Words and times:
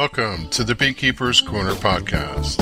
Welcome 0.00 0.48
to 0.52 0.64
the 0.64 0.74
Beekeeper's 0.74 1.42
Corner 1.42 1.74
podcast. 1.74 2.58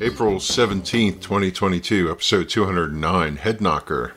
April 0.00 0.40
17th, 0.40 1.20
2022, 1.20 2.10
episode 2.10 2.48
209, 2.48 3.36
Head 3.36 3.60
Knocker. 3.60 4.14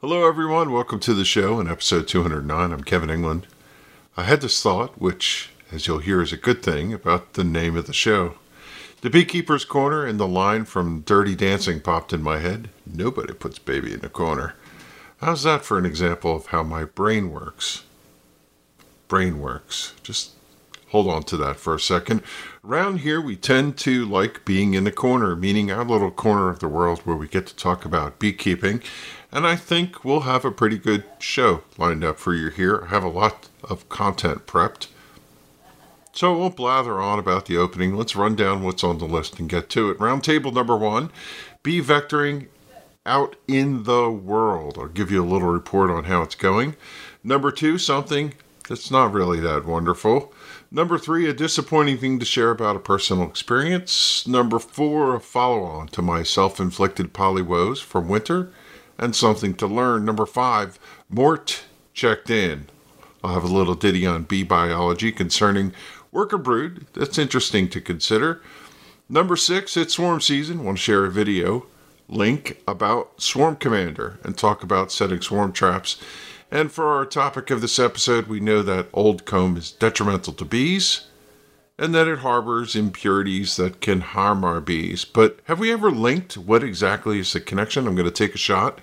Hello, 0.00 0.26
everyone. 0.26 0.72
Welcome 0.72 0.98
to 0.98 1.14
the 1.14 1.24
show 1.24 1.60
in 1.60 1.68
episode 1.68 2.08
209. 2.08 2.72
I'm 2.72 2.82
Kevin 2.82 3.10
England. 3.10 3.46
I 4.16 4.24
had 4.24 4.40
this 4.40 4.60
thought, 4.60 5.00
which, 5.00 5.50
as 5.70 5.86
you'll 5.86 5.98
hear, 5.98 6.20
is 6.20 6.32
a 6.32 6.36
good 6.36 6.64
thing 6.64 6.92
about 6.92 7.34
the 7.34 7.44
name 7.44 7.76
of 7.76 7.86
the 7.86 7.92
show. 7.92 8.34
The 9.04 9.10
Beekeeper's 9.10 9.66
Corner 9.66 10.06
and 10.06 10.18
the 10.18 10.26
line 10.26 10.64
from 10.64 11.02
Dirty 11.02 11.34
Dancing 11.36 11.78
popped 11.78 12.14
in 12.14 12.22
my 12.22 12.38
head. 12.38 12.70
Nobody 12.86 13.34
puts 13.34 13.58
baby 13.58 13.92
in 13.92 14.02
a 14.02 14.08
corner. 14.08 14.54
How's 15.18 15.42
that 15.42 15.62
for 15.62 15.76
an 15.76 15.84
example 15.84 16.34
of 16.34 16.46
how 16.46 16.62
my 16.62 16.86
brain 16.86 17.30
works? 17.30 17.84
Brain 19.06 19.40
works. 19.40 19.92
Just 20.02 20.30
hold 20.88 21.06
on 21.06 21.22
to 21.24 21.36
that 21.36 21.56
for 21.56 21.74
a 21.74 21.80
second. 21.80 22.22
Around 22.64 23.00
here, 23.00 23.20
we 23.20 23.36
tend 23.36 23.76
to 23.80 24.06
like 24.06 24.46
being 24.46 24.72
in 24.72 24.84
the 24.84 24.90
corner, 24.90 25.36
meaning 25.36 25.70
our 25.70 25.84
little 25.84 26.10
corner 26.10 26.48
of 26.48 26.60
the 26.60 26.68
world 26.68 27.00
where 27.00 27.14
we 27.14 27.28
get 27.28 27.46
to 27.48 27.56
talk 27.56 27.84
about 27.84 28.18
beekeeping. 28.18 28.82
And 29.30 29.46
I 29.46 29.54
think 29.54 30.02
we'll 30.02 30.20
have 30.20 30.46
a 30.46 30.50
pretty 30.50 30.78
good 30.78 31.04
show 31.18 31.62
lined 31.76 32.04
up 32.04 32.18
for 32.18 32.32
you 32.32 32.48
here. 32.48 32.84
I 32.84 32.86
have 32.86 33.04
a 33.04 33.08
lot 33.08 33.50
of 33.64 33.86
content 33.90 34.46
prepped. 34.46 34.86
So 36.14 36.38
won't 36.38 36.54
blather 36.54 37.00
on 37.00 37.18
about 37.18 37.46
the 37.46 37.56
opening. 37.56 37.96
Let's 37.96 38.14
run 38.14 38.36
down 38.36 38.62
what's 38.62 38.84
on 38.84 38.98
the 38.98 39.04
list 39.04 39.40
and 39.40 39.48
get 39.48 39.68
to 39.70 39.90
it. 39.90 39.98
Roundtable 39.98 40.52
number 40.52 40.76
one 40.76 41.10
bee 41.64 41.80
vectoring 41.80 42.46
out 43.04 43.34
in 43.48 43.82
the 43.82 44.08
world. 44.08 44.78
I'll 44.78 44.86
give 44.86 45.10
you 45.10 45.24
a 45.24 45.26
little 45.26 45.48
report 45.48 45.90
on 45.90 46.04
how 46.04 46.22
it's 46.22 46.36
going. 46.36 46.76
Number 47.24 47.50
two, 47.50 47.78
something 47.78 48.34
that's 48.68 48.92
not 48.92 49.12
really 49.12 49.40
that 49.40 49.64
wonderful. 49.64 50.32
Number 50.70 50.98
three, 50.98 51.28
a 51.28 51.34
disappointing 51.34 51.98
thing 51.98 52.20
to 52.20 52.24
share 52.24 52.50
about 52.50 52.76
a 52.76 52.80
personal 52.80 53.28
experience. 53.28 54.26
Number 54.26 54.60
four, 54.60 55.16
a 55.16 55.20
follow 55.20 55.64
on 55.64 55.88
to 55.88 56.00
my 56.00 56.22
self 56.22 56.60
inflicted 56.60 57.12
poly 57.12 57.42
woes 57.42 57.80
from 57.80 58.08
winter 58.08 58.52
and 58.98 59.16
something 59.16 59.54
to 59.54 59.66
learn. 59.66 60.04
Number 60.04 60.26
five, 60.26 60.78
Mort 61.10 61.64
checked 61.92 62.30
in. 62.30 62.66
I'll 63.24 63.34
have 63.34 63.44
a 63.44 63.48
little 63.48 63.74
ditty 63.74 64.06
on 64.06 64.24
bee 64.24 64.42
biology 64.42 65.10
concerning 65.10 65.72
worker 66.14 66.38
brood. 66.38 66.86
That's 66.94 67.18
interesting 67.18 67.68
to 67.68 67.80
consider. 67.80 68.40
Number 69.08 69.36
six, 69.36 69.76
it's 69.76 69.94
swarm 69.94 70.20
season. 70.22 70.64
Want 70.64 70.78
to 70.78 70.82
share 70.82 71.04
a 71.04 71.10
video 71.10 71.66
link 72.08 72.62
about 72.66 73.20
Swarm 73.20 73.56
Commander 73.56 74.18
and 74.22 74.36
talk 74.36 74.62
about 74.62 74.92
setting 74.92 75.20
swarm 75.20 75.52
traps. 75.52 76.00
And 76.50 76.70
for 76.70 76.86
our 76.86 77.04
topic 77.04 77.50
of 77.50 77.60
this 77.60 77.78
episode, 77.78 78.28
we 78.28 78.40
know 78.40 78.62
that 78.62 78.88
old 78.92 79.24
comb 79.24 79.56
is 79.56 79.72
detrimental 79.72 80.32
to 80.34 80.44
bees 80.44 81.08
and 81.78 81.94
that 81.94 82.06
it 82.06 82.20
harbors 82.20 82.76
impurities 82.76 83.56
that 83.56 83.80
can 83.80 84.00
harm 84.00 84.44
our 84.44 84.60
bees. 84.60 85.04
But 85.04 85.40
have 85.44 85.58
we 85.58 85.72
ever 85.72 85.90
linked 85.90 86.36
what 86.36 86.62
exactly 86.62 87.18
is 87.18 87.32
the 87.32 87.40
connection? 87.40 87.88
I'm 87.88 87.96
going 87.96 88.04
to 88.06 88.12
take 88.12 88.34
a 88.34 88.38
shot 88.38 88.80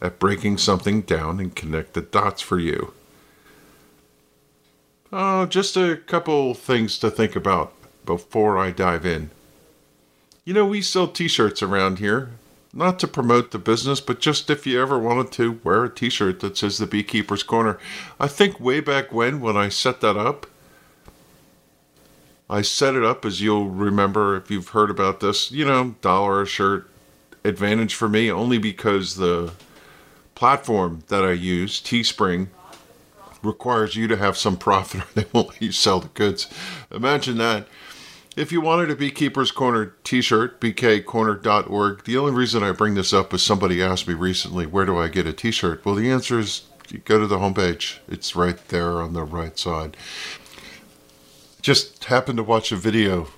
at 0.00 0.18
breaking 0.18 0.58
something 0.58 1.02
down 1.02 1.38
and 1.38 1.54
connect 1.54 1.94
the 1.94 2.00
dots 2.00 2.42
for 2.42 2.58
you. 2.58 2.92
Oh, 5.12 5.44
just 5.44 5.76
a 5.76 5.96
couple 5.96 6.54
things 6.54 6.96
to 6.98 7.10
think 7.10 7.36
about 7.36 7.74
before 8.06 8.56
I 8.56 8.70
dive 8.70 9.04
in. 9.04 9.30
You 10.46 10.54
know, 10.54 10.64
we 10.64 10.80
sell 10.80 11.06
t 11.06 11.28
shirts 11.28 11.62
around 11.62 11.98
here. 11.98 12.30
Not 12.72 12.98
to 13.00 13.06
promote 13.06 13.50
the 13.50 13.58
business, 13.58 14.00
but 14.00 14.20
just 14.20 14.48
if 14.48 14.66
you 14.66 14.80
ever 14.80 14.98
wanted 14.98 15.30
to 15.32 15.60
wear 15.62 15.84
a 15.84 15.94
t 15.94 16.08
shirt 16.08 16.40
that 16.40 16.56
says 16.56 16.78
the 16.78 16.86
Beekeeper's 16.86 17.42
Corner. 17.42 17.78
I 18.18 18.26
think 18.26 18.58
way 18.58 18.80
back 18.80 19.12
when, 19.12 19.42
when 19.42 19.58
I 19.58 19.68
set 19.68 20.00
that 20.00 20.16
up, 20.16 20.46
I 22.48 22.62
set 22.62 22.94
it 22.94 23.04
up 23.04 23.26
as 23.26 23.42
you'll 23.42 23.68
remember 23.68 24.36
if 24.36 24.50
you've 24.50 24.68
heard 24.68 24.90
about 24.90 25.20
this, 25.20 25.52
you 25.52 25.66
know, 25.66 25.94
dollar 26.00 26.40
a 26.40 26.46
shirt 26.46 26.88
advantage 27.44 27.94
for 27.94 28.08
me 28.08 28.30
only 28.30 28.56
because 28.56 29.16
the 29.16 29.52
platform 30.34 31.04
that 31.08 31.24
I 31.24 31.32
use, 31.32 31.80
Teespring, 31.82 32.48
requires 33.42 33.96
you 33.96 34.08
to 34.08 34.16
have 34.16 34.36
some 34.36 34.56
profit 34.56 35.02
or 35.02 35.06
they 35.14 35.26
won't 35.32 35.48
let 35.50 35.62
you 35.62 35.72
sell 35.72 36.00
the 36.00 36.08
goods. 36.08 36.48
Imagine 36.90 37.38
that. 37.38 37.66
If 38.34 38.50
you 38.50 38.62
wanted 38.62 38.90
a 38.90 38.96
Beekeeper's 38.96 39.50
Corner 39.50 39.94
t 40.04 40.22
shirt, 40.22 40.58
bkcorner.org, 40.58 42.04
the 42.04 42.16
only 42.16 42.32
reason 42.32 42.62
I 42.62 42.72
bring 42.72 42.94
this 42.94 43.12
up 43.12 43.34
is 43.34 43.42
somebody 43.42 43.82
asked 43.82 44.08
me 44.08 44.14
recently, 44.14 44.64
where 44.64 44.86
do 44.86 44.96
I 44.98 45.08
get 45.08 45.26
a 45.26 45.34
t 45.34 45.50
shirt? 45.50 45.84
Well, 45.84 45.94
the 45.94 46.10
answer 46.10 46.38
is 46.38 46.62
you 46.88 47.00
go 47.00 47.18
to 47.18 47.26
the 47.26 47.38
homepage, 47.38 47.98
it's 48.08 48.34
right 48.34 48.56
there 48.68 49.02
on 49.02 49.12
the 49.12 49.24
right 49.24 49.58
side. 49.58 49.96
Just 51.60 52.04
happened 52.04 52.38
to 52.38 52.42
watch 52.42 52.72
a 52.72 52.76
video 52.76 53.28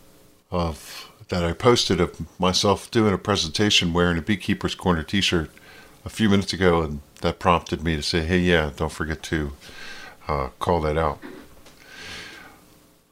of 0.50 1.10
that 1.28 1.44
I 1.44 1.52
posted 1.52 2.00
of 2.00 2.20
myself 2.38 2.90
doing 2.90 3.12
a 3.12 3.18
presentation 3.18 3.92
wearing 3.92 4.18
a 4.18 4.22
Beekeeper's 4.22 4.74
Corner 4.74 5.02
t 5.02 5.20
shirt 5.20 5.50
a 6.04 6.08
few 6.08 6.28
minutes 6.28 6.52
ago, 6.52 6.82
and 6.82 7.00
that 7.22 7.38
prompted 7.38 7.82
me 7.82 7.96
to 7.96 8.02
say, 8.02 8.24
hey, 8.24 8.38
yeah, 8.38 8.70
don't 8.76 8.92
forget 8.92 9.22
to 9.24 9.52
uh, 10.28 10.48
call 10.58 10.80
that 10.82 10.98
out. 10.98 11.18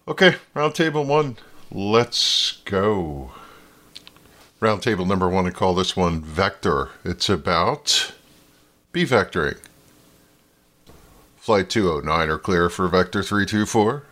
Okay, 0.06 0.36
roundtable 0.54 1.06
one, 1.06 1.36
let's 1.70 2.60
go. 2.64 3.32
Roundtable 4.60 5.06
number 5.06 5.28
one, 5.28 5.46
I 5.46 5.50
call 5.50 5.74
this 5.74 5.96
one 5.96 6.20
Vector. 6.20 6.90
It's 7.04 7.28
about 7.28 8.12
bee 8.92 9.04
vectoring. 9.04 9.58
Flight 11.36 11.68
209 11.70 12.30
are 12.30 12.38
clear 12.38 12.68
for 12.68 12.86
Vector 12.88 13.22
324. 13.22 14.04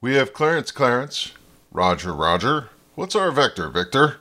We 0.00 0.14
have 0.14 0.32
clearance, 0.32 0.70
Clarence. 0.70 1.32
Roger, 1.72 2.14
Roger. 2.14 2.70
What's 2.94 3.16
our 3.16 3.30
vector, 3.30 3.68
Victor? 3.68 4.16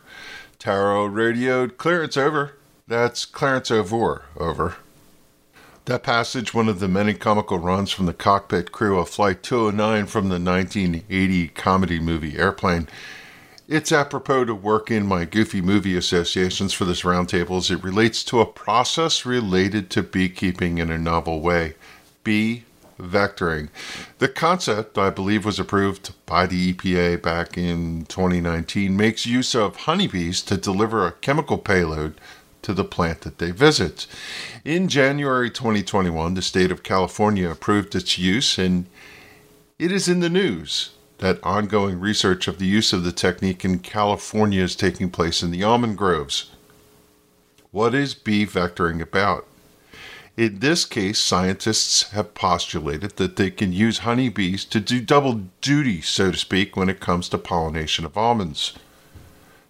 Tarot 0.58 1.06
radioed 1.06 1.78
clearance 1.78 2.18
over. 2.18 2.54
That's 2.88 3.24
Clarence 3.24 3.72
Oveur, 3.72 4.24
over. 4.38 4.78
That 5.86 6.02
passage, 6.02 6.52
one 6.52 6.68
of 6.68 6.80
the 6.80 6.88
many 6.88 7.14
comical 7.14 7.60
runs 7.60 7.92
from 7.92 8.08
the 8.08 8.14
cockpit 8.14 8.72
crew 8.72 8.98
of 8.98 9.08
Flight 9.08 9.44
209 9.44 10.08
from 10.08 10.30
the 10.30 10.40
1980 10.40 11.50
comedy 11.50 12.00
movie 12.00 12.40
Airplane. 12.40 12.88
It's 13.68 13.92
apropos 13.92 14.46
to 14.46 14.56
work 14.56 14.90
in 14.90 15.06
my 15.06 15.26
goofy 15.26 15.62
movie 15.62 15.96
associations 15.96 16.74
for 16.74 16.86
this 16.86 17.04
roundtable 17.04 17.58
as 17.58 17.70
it 17.70 17.84
relates 17.84 18.24
to 18.24 18.42
a 18.42 18.48
process 18.48 19.28
related 19.28 19.92
to 19.92 20.02
beekeeping 20.02 20.80
in 20.80 20.90
a 20.90 20.98
novel 20.98 21.40
way 21.40 21.76
bee 22.24 22.64
vectoring. 23.00 23.70
The 24.18 24.30
concept, 24.30 24.98
I 24.98 25.12
believe, 25.12 25.46
was 25.46 25.60
approved 25.60 26.16
by 26.26 26.48
the 26.48 26.74
EPA 26.74 27.22
back 27.22 27.60
in 27.60 28.06
2019, 28.06 28.98
makes 28.98 29.28
use 29.28 29.54
of 29.54 29.76
honeybees 29.76 30.42
to 30.44 30.58
deliver 30.58 31.06
a 31.06 31.12
chemical 31.12 31.60
payload 31.60 32.20
to 32.66 32.74
the 32.74 32.84
plant 32.84 33.22
that 33.22 33.38
they 33.38 33.52
visit. 33.52 34.08
In 34.66 34.88
January 34.88 35.52
2021, 35.52 36.34
the 36.34 36.42
state 36.42 36.72
of 36.72 36.82
California 36.82 37.50
approved 37.50 37.94
its 37.94 38.18
use, 38.18 38.58
and 38.58 38.88
it 39.78 39.92
is 39.92 40.08
in 40.08 40.20
the 40.20 40.30
news 40.30 40.90
that 41.20 41.40
ongoing 41.44 42.00
research 42.00 42.48
of 42.48 42.58
the 42.58 42.66
use 42.66 42.92
of 42.92 43.04
the 43.04 43.12
technique 43.12 43.64
in 43.64 43.80
California 43.80 44.64
is 44.64 44.76
taking 44.76 45.12
place 45.12 45.44
in 45.44 45.52
the 45.52 45.64
almond 45.64 45.98
groves. 45.98 46.50
What 47.70 47.94
is 47.94 48.16
bee 48.16 48.48
vectoring 48.48 49.00
about? 49.00 49.46
In 50.36 50.60
this 50.60 50.86
case, 50.86 51.20
scientists 51.20 52.10
have 52.10 52.34
postulated 52.34 53.18
that 53.18 53.36
they 53.36 53.52
can 53.52 53.74
use 53.74 54.00
honeybees 54.00 54.66
to 54.66 54.80
do 54.80 55.02
double 55.02 55.44
duty, 55.62 56.02
so 56.02 56.32
to 56.32 56.38
speak, 56.38 56.76
when 56.76 56.90
it 56.90 57.00
comes 57.00 57.30
to 57.30 57.38
pollination 57.38 58.06
of 58.06 58.18
almonds. 58.18 58.74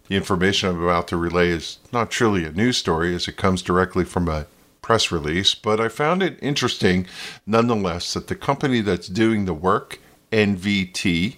The 0.08 0.16
information 0.16 0.70
I'm 0.70 0.84
about 0.84 1.08
to 1.10 1.18
relay 1.18 1.50
is 1.50 1.80
not 1.92 2.12
truly 2.12 2.46
a 2.46 2.52
news 2.52 2.78
story 2.78 3.16
as 3.16 3.28
it 3.28 3.38
comes 3.38 3.62
directly 3.62 4.06
from 4.06 4.28
a 4.28 4.46
press 4.82 5.12
release, 5.12 5.56
but 5.56 5.80
I 5.80 5.88
found 5.88 6.22
it 6.22 6.38
interesting 6.44 7.08
nonetheless 7.48 8.14
that 8.14 8.28
the 8.28 8.36
company 8.36 8.82
that's 8.82 9.08
doing 9.08 9.46
the 9.46 9.54
work, 9.54 10.00
BVT, 10.32 11.38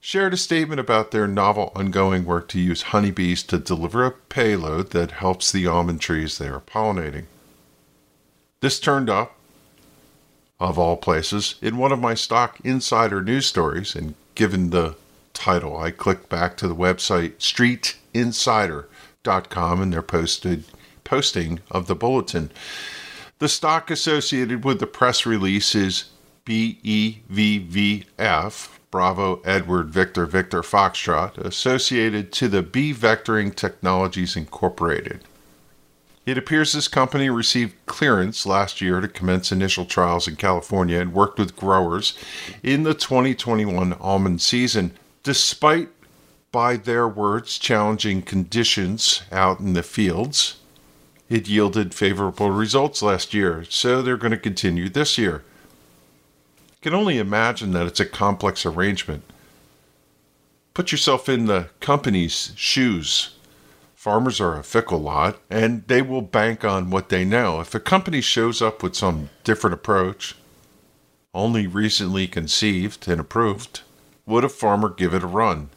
shared 0.00 0.32
a 0.32 0.36
statement 0.36 0.78
about 0.78 1.10
their 1.10 1.26
novel 1.26 1.72
ongoing 1.74 2.24
work 2.24 2.46
to 2.48 2.60
use 2.60 2.82
honeybees 2.82 3.42
to 3.42 3.58
deliver 3.58 4.04
a 4.06 4.12
payload 4.12 4.90
that 4.90 5.10
helps 5.10 5.50
the 5.50 5.66
almond 5.66 6.00
trees 6.00 6.38
they 6.38 6.46
are 6.46 6.60
pollinating. 6.60 7.24
This 8.60 8.78
turned 8.78 9.10
up, 9.10 9.34
of 10.60 10.78
all 10.78 10.96
places, 10.96 11.56
in 11.60 11.76
one 11.78 11.92
of 11.92 11.98
my 11.98 12.14
stock 12.14 12.58
insider 12.62 13.22
news 13.22 13.46
stories, 13.46 13.96
and 13.96 14.14
given 14.36 14.70
the 14.70 14.94
title, 15.38 15.78
I 15.78 15.92
clicked 15.92 16.28
back 16.28 16.56
to 16.56 16.68
the 16.68 16.74
website 16.74 17.36
streetinsider.com 17.38 19.82
and 19.82 19.92
their 19.92 20.02
posted 20.02 20.64
posting 21.04 21.60
of 21.70 21.86
the 21.86 21.94
bulletin. 21.94 22.50
The 23.38 23.48
stock 23.48 23.88
associated 23.90 24.64
with 24.64 24.80
the 24.80 24.86
press 24.86 25.24
release 25.24 25.76
is 25.76 26.06
BEVVF, 26.44 27.20
Bravo, 28.90 29.40
Edward, 29.44 29.90
Victor, 29.90 30.26
Victor, 30.26 30.62
Foxtrot, 30.62 31.38
associated 31.38 32.32
to 32.32 32.48
the 32.48 32.62
Bee 32.62 32.92
Vectoring 32.92 33.54
Technologies 33.54 34.34
Incorporated. 34.34 35.20
It 36.26 36.36
appears 36.36 36.72
this 36.72 36.88
company 36.88 37.30
received 37.30 37.76
clearance 37.86 38.44
last 38.44 38.80
year 38.80 39.00
to 39.00 39.06
commence 39.08 39.52
initial 39.52 39.86
trials 39.86 40.26
in 40.26 40.34
California 40.36 41.00
and 41.00 41.14
worked 41.14 41.38
with 41.38 41.56
growers 41.56 42.18
in 42.62 42.82
the 42.82 42.92
2021 42.92 43.94
almond 43.94 44.42
season, 44.42 44.92
despite, 45.28 45.90
by 46.50 46.76
their 46.76 47.06
words, 47.06 47.58
challenging 47.58 48.22
conditions 48.22 49.22
out 49.30 49.60
in 49.60 49.74
the 49.74 49.82
fields. 49.82 50.56
It 51.28 51.46
yielded 51.46 51.92
favorable 51.92 52.50
results 52.50 53.02
last 53.02 53.34
year, 53.34 53.64
so 53.68 54.00
they're 54.00 54.16
going 54.16 54.30
to 54.30 54.38
continue 54.38 54.88
this 54.88 55.18
year 55.18 55.44
can 56.80 56.94
only 56.94 57.18
imagine 57.18 57.72
that 57.72 57.86
it's 57.86 58.00
a 58.00 58.06
complex 58.06 58.64
arrangement. 58.64 59.24
Put 60.74 60.92
yourself 60.92 61.28
in 61.28 61.46
the 61.46 61.68
company's 61.80 62.52
shoes. 62.56 63.34
Farmers 63.96 64.40
are 64.40 64.56
a 64.56 64.62
fickle 64.62 65.00
lot, 65.00 65.38
and 65.50 65.86
they 65.88 66.02
will 66.02 66.22
bank 66.22 66.64
on 66.64 66.90
what 66.90 67.08
they 67.08 67.24
know. 67.24 67.60
If 67.60 67.74
a 67.74 67.80
company 67.80 68.20
shows 68.20 68.62
up 68.62 68.82
with 68.82 68.94
some 68.94 69.30
different 69.42 69.74
approach, 69.74 70.36
only 71.34 71.66
recently 71.66 72.28
conceived 72.28 73.08
and 73.08 73.20
approved, 73.20 73.80
would 74.28 74.44
a 74.44 74.48
farmer 74.48 74.90
give 74.90 75.14
it 75.14 75.22
a 75.22 75.26
run? 75.26 75.70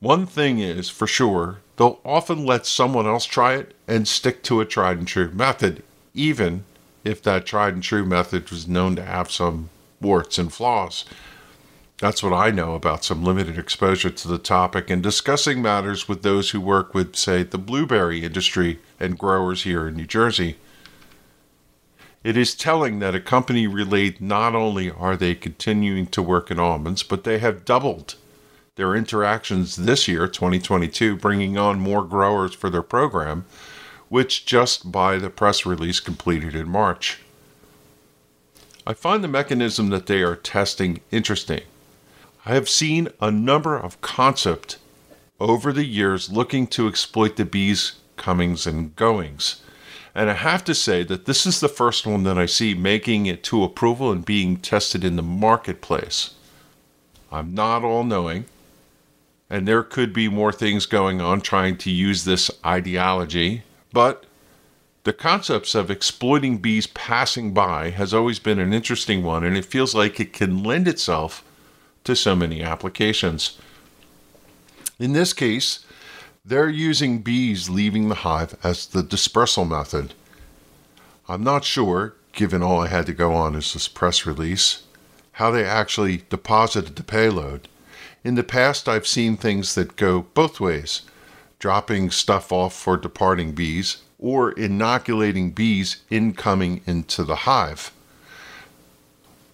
One 0.00 0.26
thing 0.26 0.58
is 0.58 0.88
for 0.88 1.06
sure, 1.06 1.58
they'll 1.76 2.00
often 2.04 2.46
let 2.46 2.66
someone 2.66 3.06
else 3.06 3.24
try 3.24 3.54
it 3.54 3.74
and 3.86 4.08
stick 4.08 4.42
to 4.44 4.60
a 4.60 4.64
tried 4.64 4.98
and 4.98 5.06
true 5.06 5.30
method, 5.30 5.82
even 6.14 6.64
if 7.04 7.22
that 7.22 7.46
tried 7.46 7.74
and 7.74 7.82
true 7.82 8.06
method 8.06 8.50
was 8.50 8.68
known 8.68 8.96
to 8.96 9.04
have 9.04 9.30
some 9.30 9.70
warts 10.00 10.38
and 10.38 10.52
flaws. 10.52 11.04
That's 11.98 12.22
what 12.22 12.32
I 12.32 12.50
know 12.50 12.74
about 12.74 13.04
some 13.04 13.22
limited 13.22 13.58
exposure 13.58 14.10
to 14.10 14.28
the 14.28 14.38
topic 14.38 14.90
and 14.90 15.02
discussing 15.02 15.62
matters 15.62 16.08
with 16.08 16.22
those 16.22 16.50
who 16.50 16.60
work 16.60 16.94
with, 16.94 17.14
say, 17.14 17.44
the 17.44 17.58
blueberry 17.58 18.24
industry 18.24 18.80
and 18.98 19.18
growers 19.18 19.62
here 19.62 19.86
in 19.86 19.94
New 19.96 20.06
Jersey. 20.06 20.56
It 22.24 22.36
is 22.36 22.54
telling 22.54 23.00
that 23.00 23.16
a 23.16 23.20
company 23.20 23.66
relayed 23.66 24.20
not 24.20 24.54
only 24.54 24.90
are 24.90 25.16
they 25.16 25.34
continuing 25.34 26.06
to 26.08 26.22
work 26.22 26.50
in 26.50 26.58
almonds, 26.58 27.02
but 27.02 27.24
they 27.24 27.38
have 27.40 27.64
doubled 27.64 28.14
their 28.76 28.94
interactions 28.94 29.76
this 29.76 30.06
year, 30.06 30.28
2022, 30.28 31.16
bringing 31.16 31.58
on 31.58 31.80
more 31.80 32.04
growers 32.04 32.54
for 32.54 32.70
their 32.70 32.82
program, 32.82 33.44
which 34.08 34.46
just 34.46 34.92
by 34.92 35.18
the 35.18 35.30
press 35.30 35.66
release 35.66 36.00
completed 36.00 36.54
in 36.54 36.68
March. 36.68 37.18
I 38.86 38.94
find 38.94 39.22
the 39.22 39.28
mechanism 39.28 39.90
that 39.90 40.06
they 40.06 40.22
are 40.22 40.36
testing 40.36 41.00
interesting. 41.10 41.62
I 42.46 42.54
have 42.54 42.68
seen 42.68 43.08
a 43.20 43.30
number 43.30 43.76
of 43.76 44.00
concepts 44.00 44.78
over 45.38 45.72
the 45.72 45.84
years 45.84 46.30
looking 46.30 46.66
to 46.68 46.88
exploit 46.88 47.36
the 47.36 47.44
bees' 47.44 47.96
comings 48.16 48.66
and 48.66 48.94
goings. 48.96 49.62
And 50.14 50.28
I 50.28 50.34
have 50.34 50.62
to 50.64 50.74
say 50.74 51.02
that 51.04 51.24
this 51.24 51.46
is 51.46 51.60
the 51.60 51.68
first 51.68 52.06
one 52.06 52.24
that 52.24 52.36
I 52.36 52.46
see 52.46 52.74
making 52.74 53.26
it 53.26 53.42
to 53.44 53.64
approval 53.64 54.12
and 54.12 54.24
being 54.24 54.58
tested 54.58 55.04
in 55.04 55.16
the 55.16 55.22
marketplace. 55.22 56.34
I'm 57.30 57.54
not 57.54 57.82
all 57.82 58.04
knowing, 58.04 58.44
and 59.48 59.66
there 59.66 59.82
could 59.82 60.12
be 60.12 60.28
more 60.28 60.52
things 60.52 60.84
going 60.84 61.22
on 61.22 61.40
trying 61.40 61.78
to 61.78 61.90
use 61.90 62.24
this 62.24 62.50
ideology, 62.64 63.62
but 63.92 64.24
the 65.04 65.14
concepts 65.14 65.74
of 65.74 65.90
exploiting 65.90 66.58
bees 66.58 66.86
passing 66.86 67.52
by 67.52 67.90
has 67.90 68.12
always 68.12 68.38
been 68.38 68.58
an 68.58 68.72
interesting 68.72 69.22
one, 69.22 69.44
and 69.44 69.56
it 69.56 69.64
feels 69.64 69.94
like 69.94 70.20
it 70.20 70.32
can 70.32 70.62
lend 70.62 70.86
itself 70.86 71.42
to 72.04 72.14
so 72.14 72.36
many 72.36 72.62
applications. 72.62 73.58
In 74.98 75.12
this 75.12 75.32
case, 75.32 75.84
they're 76.44 76.68
using 76.68 77.20
bees 77.20 77.68
leaving 77.68 78.08
the 78.08 78.16
hive 78.16 78.56
as 78.64 78.86
the 78.86 79.02
dispersal 79.02 79.64
method. 79.64 80.12
I'm 81.28 81.44
not 81.44 81.64
sure, 81.64 82.14
given 82.32 82.62
all 82.62 82.80
I 82.80 82.88
had 82.88 83.06
to 83.06 83.12
go 83.12 83.32
on 83.32 83.54
is 83.54 83.72
this 83.72 83.86
press 83.86 84.26
release, 84.26 84.82
how 85.32 85.52
they 85.52 85.64
actually 85.64 86.24
deposited 86.28 86.96
the 86.96 87.04
payload. 87.04 87.68
In 88.24 88.34
the 88.34 88.42
past, 88.42 88.88
I've 88.88 89.06
seen 89.06 89.36
things 89.36 89.74
that 89.76 89.96
go 89.96 90.22
both 90.34 90.58
ways 90.60 91.02
dropping 91.60 92.10
stuff 92.10 92.50
off 92.50 92.74
for 92.74 92.96
departing 92.96 93.52
bees 93.52 93.98
or 94.18 94.50
inoculating 94.50 95.52
bees 95.52 95.98
incoming 96.10 96.80
into 96.86 97.22
the 97.22 97.36
hive. 97.36 97.92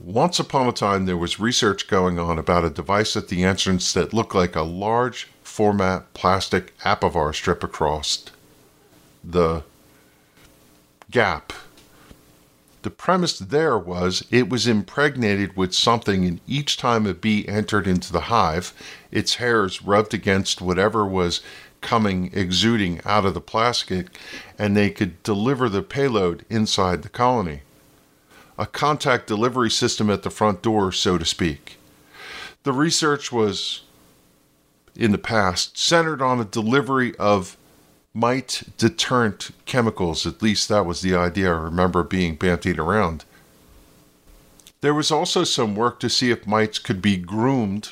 Once 0.00 0.38
upon 0.38 0.66
a 0.66 0.72
time, 0.72 1.04
there 1.04 1.18
was 1.18 1.38
research 1.38 1.86
going 1.86 2.18
on 2.18 2.38
about 2.38 2.64
a 2.64 2.70
device 2.70 3.14
at 3.14 3.28
the 3.28 3.44
entrance 3.44 3.92
that 3.92 4.14
looked 4.14 4.34
like 4.34 4.56
a 4.56 4.62
large 4.62 5.28
format 5.58 6.14
plastic 6.14 6.72
apivar 6.84 7.34
strip 7.34 7.64
across 7.64 8.26
the 9.24 9.64
gap. 11.10 11.52
The 12.82 12.90
premise 12.90 13.36
there 13.40 13.76
was 13.76 14.24
it 14.30 14.48
was 14.48 14.68
impregnated 14.68 15.56
with 15.56 15.74
something, 15.74 16.24
and 16.24 16.40
each 16.46 16.76
time 16.76 17.06
a 17.06 17.12
bee 17.12 17.48
entered 17.48 17.88
into 17.88 18.12
the 18.12 18.30
hive, 18.30 18.72
its 19.10 19.34
hairs 19.42 19.82
rubbed 19.82 20.14
against 20.14 20.60
whatever 20.60 21.04
was 21.04 21.40
coming, 21.80 22.30
exuding 22.32 23.00
out 23.04 23.26
of 23.26 23.34
the 23.34 23.40
plastic, 23.40 24.16
and 24.60 24.76
they 24.76 24.90
could 24.90 25.20
deliver 25.24 25.68
the 25.68 25.82
payload 25.82 26.44
inside 26.48 27.02
the 27.02 27.08
colony. 27.08 27.62
A 28.56 28.64
contact 28.64 29.26
delivery 29.26 29.70
system 29.70 30.08
at 30.08 30.22
the 30.22 30.30
front 30.30 30.62
door, 30.62 30.92
so 30.92 31.18
to 31.18 31.24
speak. 31.24 31.78
The 32.62 32.72
research 32.72 33.32
was, 33.32 33.82
in 34.98 35.12
the 35.12 35.18
past, 35.18 35.78
centered 35.78 36.20
on 36.20 36.40
a 36.40 36.44
delivery 36.44 37.16
of 37.16 37.56
mite 38.12 38.64
deterrent 38.76 39.50
chemicals. 39.64 40.26
At 40.26 40.42
least 40.42 40.68
that 40.68 40.84
was 40.84 41.00
the 41.00 41.14
idea 41.14 41.54
I 41.54 41.58
remember 41.58 42.02
being 42.02 42.36
bantied 42.36 42.78
around. 42.78 43.24
There 44.80 44.94
was 44.94 45.10
also 45.10 45.44
some 45.44 45.76
work 45.76 46.00
to 46.00 46.10
see 46.10 46.30
if 46.30 46.46
mites 46.46 46.78
could 46.78 47.00
be 47.00 47.16
groomed 47.16 47.90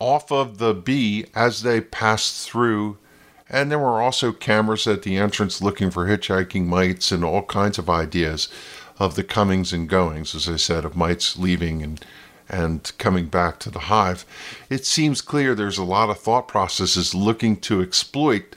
off 0.00 0.32
of 0.32 0.58
the 0.58 0.74
bee 0.74 1.26
as 1.34 1.62
they 1.62 1.80
passed 1.80 2.48
through. 2.48 2.98
And 3.48 3.70
there 3.70 3.78
were 3.78 4.00
also 4.00 4.32
cameras 4.32 4.86
at 4.86 5.02
the 5.02 5.16
entrance 5.16 5.60
looking 5.60 5.90
for 5.90 6.06
hitchhiking 6.06 6.66
mites 6.66 7.12
and 7.12 7.24
all 7.24 7.42
kinds 7.42 7.78
of 7.78 7.90
ideas 7.90 8.48
of 8.98 9.14
the 9.14 9.24
comings 9.24 9.72
and 9.72 9.88
goings, 9.88 10.34
as 10.34 10.48
I 10.48 10.56
said, 10.56 10.84
of 10.84 10.96
mites 10.96 11.36
leaving 11.36 11.82
and 11.82 12.04
and 12.50 12.92
coming 12.98 13.26
back 13.26 13.58
to 13.60 13.70
the 13.70 13.78
hive. 13.80 14.26
It 14.68 14.84
seems 14.84 15.20
clear 15.20 15.54
there's 15.54 15.78
a 15.78 15.84
lot 15.84 16.10
of 16.10 16.18
thought 16.18 16.48
processes 16.48 17.14
looking 17.14 17.56
to 17.58 17.80
exploit 17.80 18.56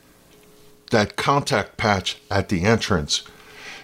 that 0.91 1.15
contact 1.15 1.77
patch 1.77 2.17
at 2.29 2.49
the 2.49 2.63
entrance 2.63 3.23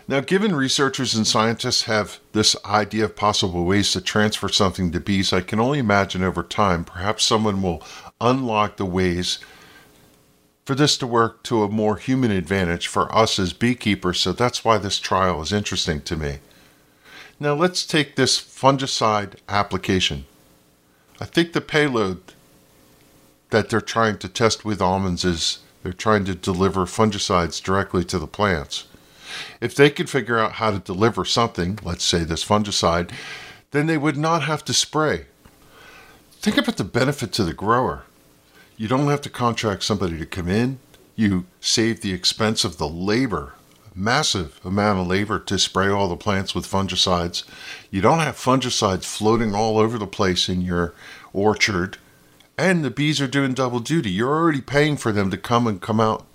now, 0.09 0.21
given 0.21 0.55
researchers 0.55 1.13
and 1.13 1.27
scientists 1.27 1.83
have 1.83 2.19
this 2.31 2.55
idea 2.65 3.05
of 3.05 3.15
possible 3.15 3.63
ways 3.63 3.91
to 3.91 4.01
transfer 4.01 4.49
something 4.49 4.91
to 4.91 4.99
bees, 4.99 5.31
I 5.31 5.41
can 5.41 5.59
only 5.59 5.77
imagine 5.77 6.23
over 6.23 6.41
time 6.41 6.83
perhaps 6.83 7.23
someone 7.23 7.61
will 7.61 7.83
unlock 8.19 8.77
the 8.77 8.87
ways 8.87 9.37
for 10.65 10.73
this 10.73 10.97
to 10.97 11.05
work 11.05 11.43
to 11.43 11.61
a 11.61 11.69
more 11.69 11.97
human 11.97 12.31
advantage 12.31 12.87
for 12.87 13.15
us 13.15 13.37
as 13.37 13.53
beekeepers. 13.53 14.19
So 14.19 14.33
that's 14.33 14.65
why 14.65 14.79
this 14.79 14.97
trial 14.97 15.43
is 15.43 15.53
interesting 15.53 16.01
to 16.01 16.17
me. 16.17 16.39
Now, 17.39 17.53
let's 17.53 17.85
take 17.85 18.15
this 18.15 18.37
fungicide 18.37 19.35
application. 19.47 20.25
I 21.21 21.25
think 21.25 21.53
the 21.53 21.61
payload 21.61 22.19
that 23.49 23.69
they're 23.69 23.81
trying 23.81 24.17
to 24.19 24.27
test 24.27 24.65
with 24.65 24.81
almonds 24.81 25.23
is 25.23 25.59
they're 25.81 25.93
trying 25.93 26.25
to 26.25 26.35
deliver 26.35 26.85
fungicides 26.85 27.63
directly 27.63 28.03
to 28.05 28.19
the 28.19 28.27
plants. 28.27 28.87
If 29.61 29.73
they 29.73 29.89
could 29.89 30.09
figure 30.09 30.37
out 30.37 30.53
how 30.53 30.71
to 30.71 30.79
deliver 30.79 31.23
something, 31.23 31.79
let's 31.83 32.03
say 32.03 32.25
this 32.25 32.43
fungicide, 32.43 33.11
then 33.71 33.87
they 33.87 33.97
would 33.97 34.17
not 34.17 34.43
have 34.43 34.65
to 34.65 34.73
spray. 34.73 35.25
Think 36.33 36.57
about 36.57 36.77
the 36.77 36.83
benefit 36.83 37.31
to 37.33 37.43
the 37.43 37.53
grower. 37.53 38.03
You 38.75 38.87
don't 38.87 39.07
have 39.07 39.21
to 39.21 39.29
contract 39.29 39.83
somebody 39.83 40.17
to 40.17 40.25
come 40.25 40.47
in. 40.47 40.79
You 41.15 41.45
save 41.61 42.01
the 42.01 42.13
expense 42.13 42.63
of 42.63 42.77
the 42.77 42.87
labor, 42.87 43.53
massive 43.99 44.59
amount 44.63 44.99
of 44.99 45.07
labor 45.07 45.39
to 45.39 45.59
spray 45.59 45.89
all 45.89 46.07
the 46.07 46.15
plants 46.15 46.55
with 46.55 46.65
fungicides. 46.65 47.43
You 47.91 48.01
don't 48.01 48.19
have 48.19 48.35
fungicides 48.35 49.05
floating 49.05 49.53
all 49.53 49.77
over 49.77 49.97
the 49.97 50.07
place 50.07 50.49
in 50.49 50.61
your 50.61 50.93
orchard. 51.33 51.97
And 52.57 52.83
the 52.83 52.89
bees 52.89 53.21
are 53.21 53.27
doing 53.27 53.53
double 53.53 53.79
duty. 53.79 54.09
You're 54.09 54.35
already 54.35 54.61
paying 54.61 54.97
for 54.97 55.11
them 55.11 55.29
to 55.31 55.37
come 55.37 55.67
and 55.67 55.81
come 55.81 55.99
out 55.99 56.25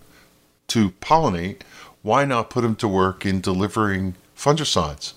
to 0.68 0.90
pollinate 0.90 1.62
why 2.04 2.26
not 2.26 2.50
put 2.50 2.60
them 2.60 2.76
to 2.76 2.86
work 2.86 3.24
in 3.24 3.40
delivering 3.40 4.14
fungicides? 4.36 5.14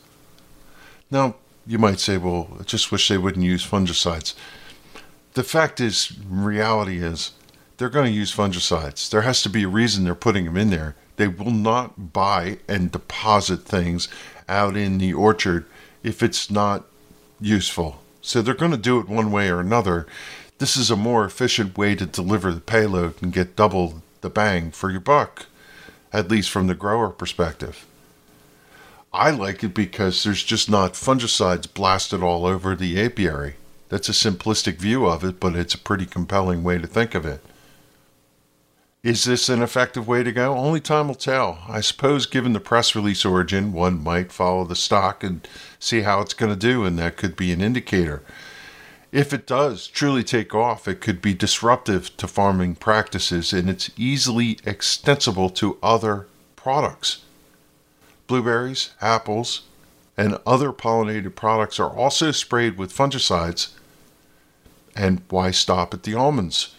Now, 1.11 1.35
you 1.65 1.77
might 1.77 1.99
say, 1.99 2.17
well, 2.17 2.47
I 2.57 2.63
just 2.63 2.93
wish 2.93 3.09
they 3.09 3.17
wouldn't 3.17 3.43
use 3.43 3.67
fungicides. 3.67 4.35
The 5.33 5.43
fact 5.43 5.81
is, 5.81 6.17
reality 6.29 7.03
is, 7.03 7.33
they're 7.75 7.89
going 7.89 8.05
to 8.05 8.17
use 8.17 8.33
fungicides. 8.33 9.09
There 9.09 9.23
has 9.23 9.41
to 9.43 9.49
be 9.49 9.63
a 9.63 9.67
reason 9.67 10.05
they're 10.05 10.15
putting 10.15 10.45
them 10.45 10.55
in 10.55 10.69
there. 10.69 10.95
They 11.17 11.27
will 11.27 11.51
not 11.51 12.13
buy 12.13 12.59
and 12.67 12.91
deposit 12.91 13.63
things 13.63 14.07
out 14.47 14.77
in 14.77 14.99
the 14.99 15.13
orchard 15.13 15.65
if 16.03 16.23
it's 16.23 16.49
not 16.49 16.85
useful. 17.41 17.99
So 18.21 18.41
they're 18.41 18.53
going 18.53 18.71
to 18.71 18.77
do 18.77 18.99
it 18.99 19.09
one 19.09 19.31
way 19.31 19.49
or 19.49 19.59
another. 19.59 20.07
This 20.59 20.77
is 20.77 20.89
a 20.89 20.95
more 20.95 21.25
efficient 21.25 21.77
way 21.77 21.95
to 21.95 22.05
deliver 22.05 22.51
the 22.53 22.61
payload 22.61 23.21
and 23.21 23.33
get 23.33 23.55
double 23.55 24.01
the 24.21 24.29
bang 24.29 24.71
for 24.71 24.89
your 24.89 24.99
buck, 24.99 25.45
at 26.13 26.29
least 26.29 26.49
from 26.49 26.67
the 26.67 26.75
grower 26.75 27.09
perspective. 27.09 27.85
I 29.13 29.31
like 29.31 29.63
it 29.63 29.73
because 29.73 30.23
there's 30.23 30.43
just 30.43 30.69
not 30.69 30.93
fungicides 30.93 31.73
blasted 31.73 32.21
all 32.21 32.45
over 32.45 32.75
the 32.75 33.01
apiary. 33.01 33.55
That's 33.89 34.09
a 34.09 34.11
simplistic 34.11 34.77
view 34.77 35.05
of 35.05 35.23
it, 35.23 35.39
but 35.39 35.55
it's 35.55 35.73
a 35.73 35.79
pretty 35.79 36.05
compelling 36.05 36.63
way 36.63 36.77
to 36.77 36.87
think 36.87 37.15
of 37.15 37.25
it. 37.25 37.41
Is 39.03 39.25
this 39.25 39.47
an 39.47 39.61
effective 39.61 40.07
way 40.07 40.23
to 40.23 40.31
go? 40.31 40.57
Only 40.57 40.79
time 40.79 41.07
will 41.07 41.15
tell. 41.15 41.59
I 41.67 41.81
suppose, 41.81 42.25
given 42.25 42.53
the 42.53 42.59
press 42.59 42.95
release 42.95 43.23
origin, 43.23 43.71
one 43.71 44.03
might 44.03 44.31
follow 44.31 44.65
the 44.65 44.75
stock 44.75 45.23
and 45.23 45.47
see 45.79 46.01
how 46.01 46.21
it's 46.21 46.33
going 46.33 46.51
to 46.51 46.59
do, 46.59 46.83
and 46.83 46.97
that 46.97 47.15
could 47.15 47.35
be 47.35 47.51
an 47.51 47.61
indicator. 47.61 48.23
If 49.11 49.33
it 49.33 49.47
does 49.47 49.87
truly 49.87 50.23
take 50.23 50.53
off, 50.53 50.87
it 50.87 50.99
could 50.99 51.21
be 51.21 51.33
disruptive 51.33 52.15
to 52.17 52.27
farming 52.27 52.75
practices 52.75 53.53
and 53.53 53.69
it's 53.69 53.89
easily 53.95 54.59
extensible 54.65 55.49
to 55.51 55.77
other 55.81 56.27
products. 56.55 57.23
Blueberries, 58.27 58.91
apples, 58.99 59.61
and 60.17 60.37
other 60.45 60.73
pollinated 60.73 61.35
products 61.35 61.79
are 61.79 61.89
also 61.89 62.31
sprayed 62.31 62.77
with 62.77 62.93
fungicides. 62.95 63.69
And 64.95 65.21
why 65.29 65.51
stop 65.51 65.93
at 65.93 66.03
the 66.03 66.15
almonds? 66.15 66.75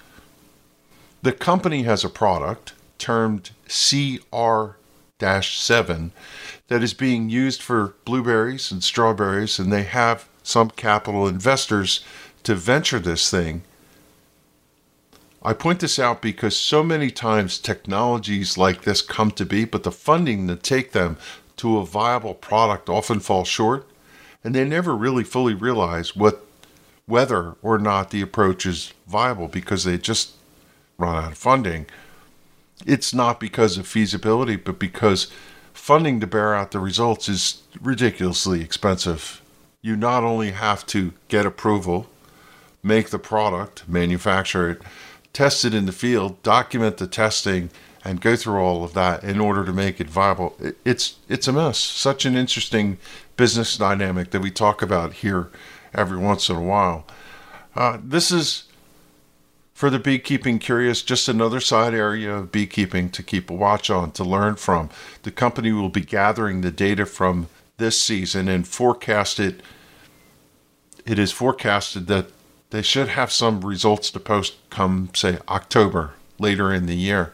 The 1.21 1.33
company 1.33 1.83
has 1.83 2.05
a 2.05 2.09
product 2.09 2.75
termed 2.99 3.51
CR 3.67 4.77
7 5.21 6.13
that 6.69 6.83
is 6.83 6.95
being 6.95 7.29
used 7.29 7.61
for 7.61 7.95
blueberries 8.05 8.71
and 8.71 8.85
strawberries, 8.85 9.59
and 9.59 9.73
they 9.73 9.83
have 9.83 10.29
some 10.45 10.71
capital 10.71 11.27
investors 11.27 12.05
to 12.45 12.55
venture 12.55 13.01
this 13.01 13.31
thing. 13.31 13.63
I 15.43 15.55
point 15.55 15.81
this 15.81 15.99
out 15.99 16.23
because 16.23 16.57
so 16.57 16.83
many 16.85 17.11
times 17.11 17.59
technologies 17.59 18.57
like 18.57 18.83
this 18.83 19.03
come 19.03 19.33
to 19.33 19.45
be, 19.45 19.65
but 19.65 19.83
the 19.83 19.93
funding 19.93 20.47
to 20.47 20.57
take 20.57 20.93
them 20.93 21.17
to 21.57 21.79
a 21.79 21.87
viable 21.87 22.35
product 22.35 22.89
often 22.89 23.19
falls 23.19 23.49
short, 23.49 23.89
and 24.45 24.55
they 24.55 24.65
never 24.65 24.97
really 24.97 25.25
fully 25.25 25.55
realize 25.55 26.15
what 26.15 26.45
whether 27.07 27.57
or 27.63 27.79
not 27.79 28.11
the 28.11 28.21
approach 28.21 28.67
is 28.67 28.93
viable 29.07 29.49
because 29.49 29.85
they 29.85 29.97
just 29.97 30.33
run 30.99 31.25
out 31.25 31.33
of 31.33 31.39
funding. 31.39 31.87
It's 32.85 33.15
not 33.15 33.39
because 33.39 33.79
of 33.79 33.87
feasibility, 33.87 34.57
but 34.57 34.81
because 34.81 35.31
funding 35.73 36.19
to 36.21 36.27
bear 36.27 36.55
out 36.57 36.73
the 36.73 36.81
results 36.81 37.29
is 37.29 37.63
ridiculously 37.81 38.63
expensive. 38.63 39.41
You 39.81 39.97
not 39.97 40.25
only 40.25 40.51
have 40.51 40.85
to 40.87 41.13
get 41.29 41.47
approval, 41.47 42.09
make 42.83 43.11
the 43.11 43.19
product, 43.19 43.89
manufacture 43.89 44.71
it, 44.71 44.83
test 45.33 45.65
it 45.65 45.73
in 45.73 45.87
the 45.87 45.93
field, 45.93 46.43
document 46.43 46.97
the 46.97 47.07
testing, 47.07 47.71
and 48.05 48.21
go 48.21 48.35
through 48.35 48.59
all 48.59 48.83
of 48.83 48.95
that 48.95 49.23
in 49.23 49.39
order 49.39 49.65
to 49.65 49.73
make 49.73 50.01
it 50.01 50.09
viable. 50.09 50.57
It's 50.85 51.17
it's 51.29 51.47
a 51.47 51.53
mess. 51.53 51.79
Such 51.79 52.25
an 52.25 52.37
interesting 52.37 52.99
business 53.37 53.77
dynamic 53.77 54.31
that 54.31 54.43
we 54.43 54.51
talk 54.51 54.83
about 54.83 55.13
here 55.15 55.49
every 55.95 56.19
once 56.19 56.49
in 56.49 56.57
a 56.57 56.63
while. 56.63 57.07
Uh, 57.77 57.99
this 58.03 58.33
is 58.33 58.65
for 59.79 59.91
the 59.91 59.99
beekeeping 60.01 60.59
curious, 60.59 61.03
just 61.03 61.29
another 61.29 61.61
side 61.61 61.95
area 61.95 62.35
of 62.35 62.51
beekeeping 62.51 63.09
to 63.09 63.23
keep 63.23 63.49
a 63.49 63.55
watch 63.55 63.91
on, 63.91 64.11
to 64.11 64.25
learn 64.25 64.57
from. 64.57 64.91
The 65.23 65.31
company 65.31 65.71
will 65.71 65.89
be 65.89 66.01
gathering 66.01 66.63
the 66.63 66.73
data 66.73 67.07
from 67.07 67.47
this 67.77 68.03
season 68.03 68.49
and 68.49 68.67
forecast 68.67 69.39
it. 69.39 69.63
It 71.07 71.17
is 71.17 71.31
forecasted 71.31 72.09
that 72.09 72.27
they 72.71 72.83
should 72.83 73.07
have 73.11 73.31
some 73.31 73.61
results 73.61 74.11
to 74.11 74.19
post 74.19 74.57
come, 74.69 75.11
say, 75.15 75.39
October, 75.49 76.15
later 76.41 76.73
in 76.73 76.87
the 76.87 76.97
year. 76.97 77.33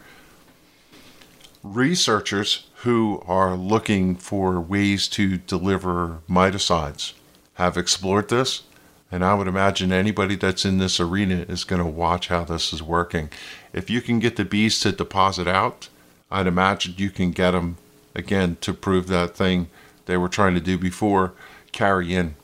Researchers 1.63 2.67
who 2.83 3.23
are 3.27 3.57
looking 3.57 4.17
for 4.17 4.61
ways 4.61 5.09
to 5.09 5.39
deliver 5.39 6.19
miticides 6.29 7.15
have 7.55 7.79
explored 7.79 8.29
this 8.29 8.65
and 9.11 9.25
I 9.25 9.35
would 9.35 9.47
imagine 9.47 9.93
anybody 9.93 10.37
that's 10.37 10.65
in 10.65 10.79
this 10.79 10.99
arena 10.99 11.45
is 11.49 11.65
going 11.65 11.83
to 11.83 11.89
watch 11.89 12.29
how 12.29 12.45
this 12.45 12.73
is 12.73 12.83
working. 12.83 13.31
If 13.73 13.91
you 13.91 14.01
can 14.01 14.19
get 14.19 14.37
the 14.37 14.45
bees 14.45 14.81
to 14.81 14.93
deposit 14.93 15.47
out, 15.47 15.89
I'd 16.31 16.47
imagine 16.47 16.95
you 16.97 17.11
can 17.11 17.31
get 17.31 17.53
them 17.53 17.77
again 18.15 18.57
to 18.61 18.73
prove 18.73 19.07
that 19.09 19.37
thing 19.37 19.69
they 20.07 20.17
were 20.17 20.29
trying 20.29 20.55
to 20.55 20.61
do 20.61 20.79
before 20.79 21.33
carry 21.73 22.15
in. 22.15 22.35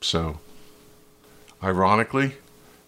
So, 0.00 0.40
ironically, 1.62 2.36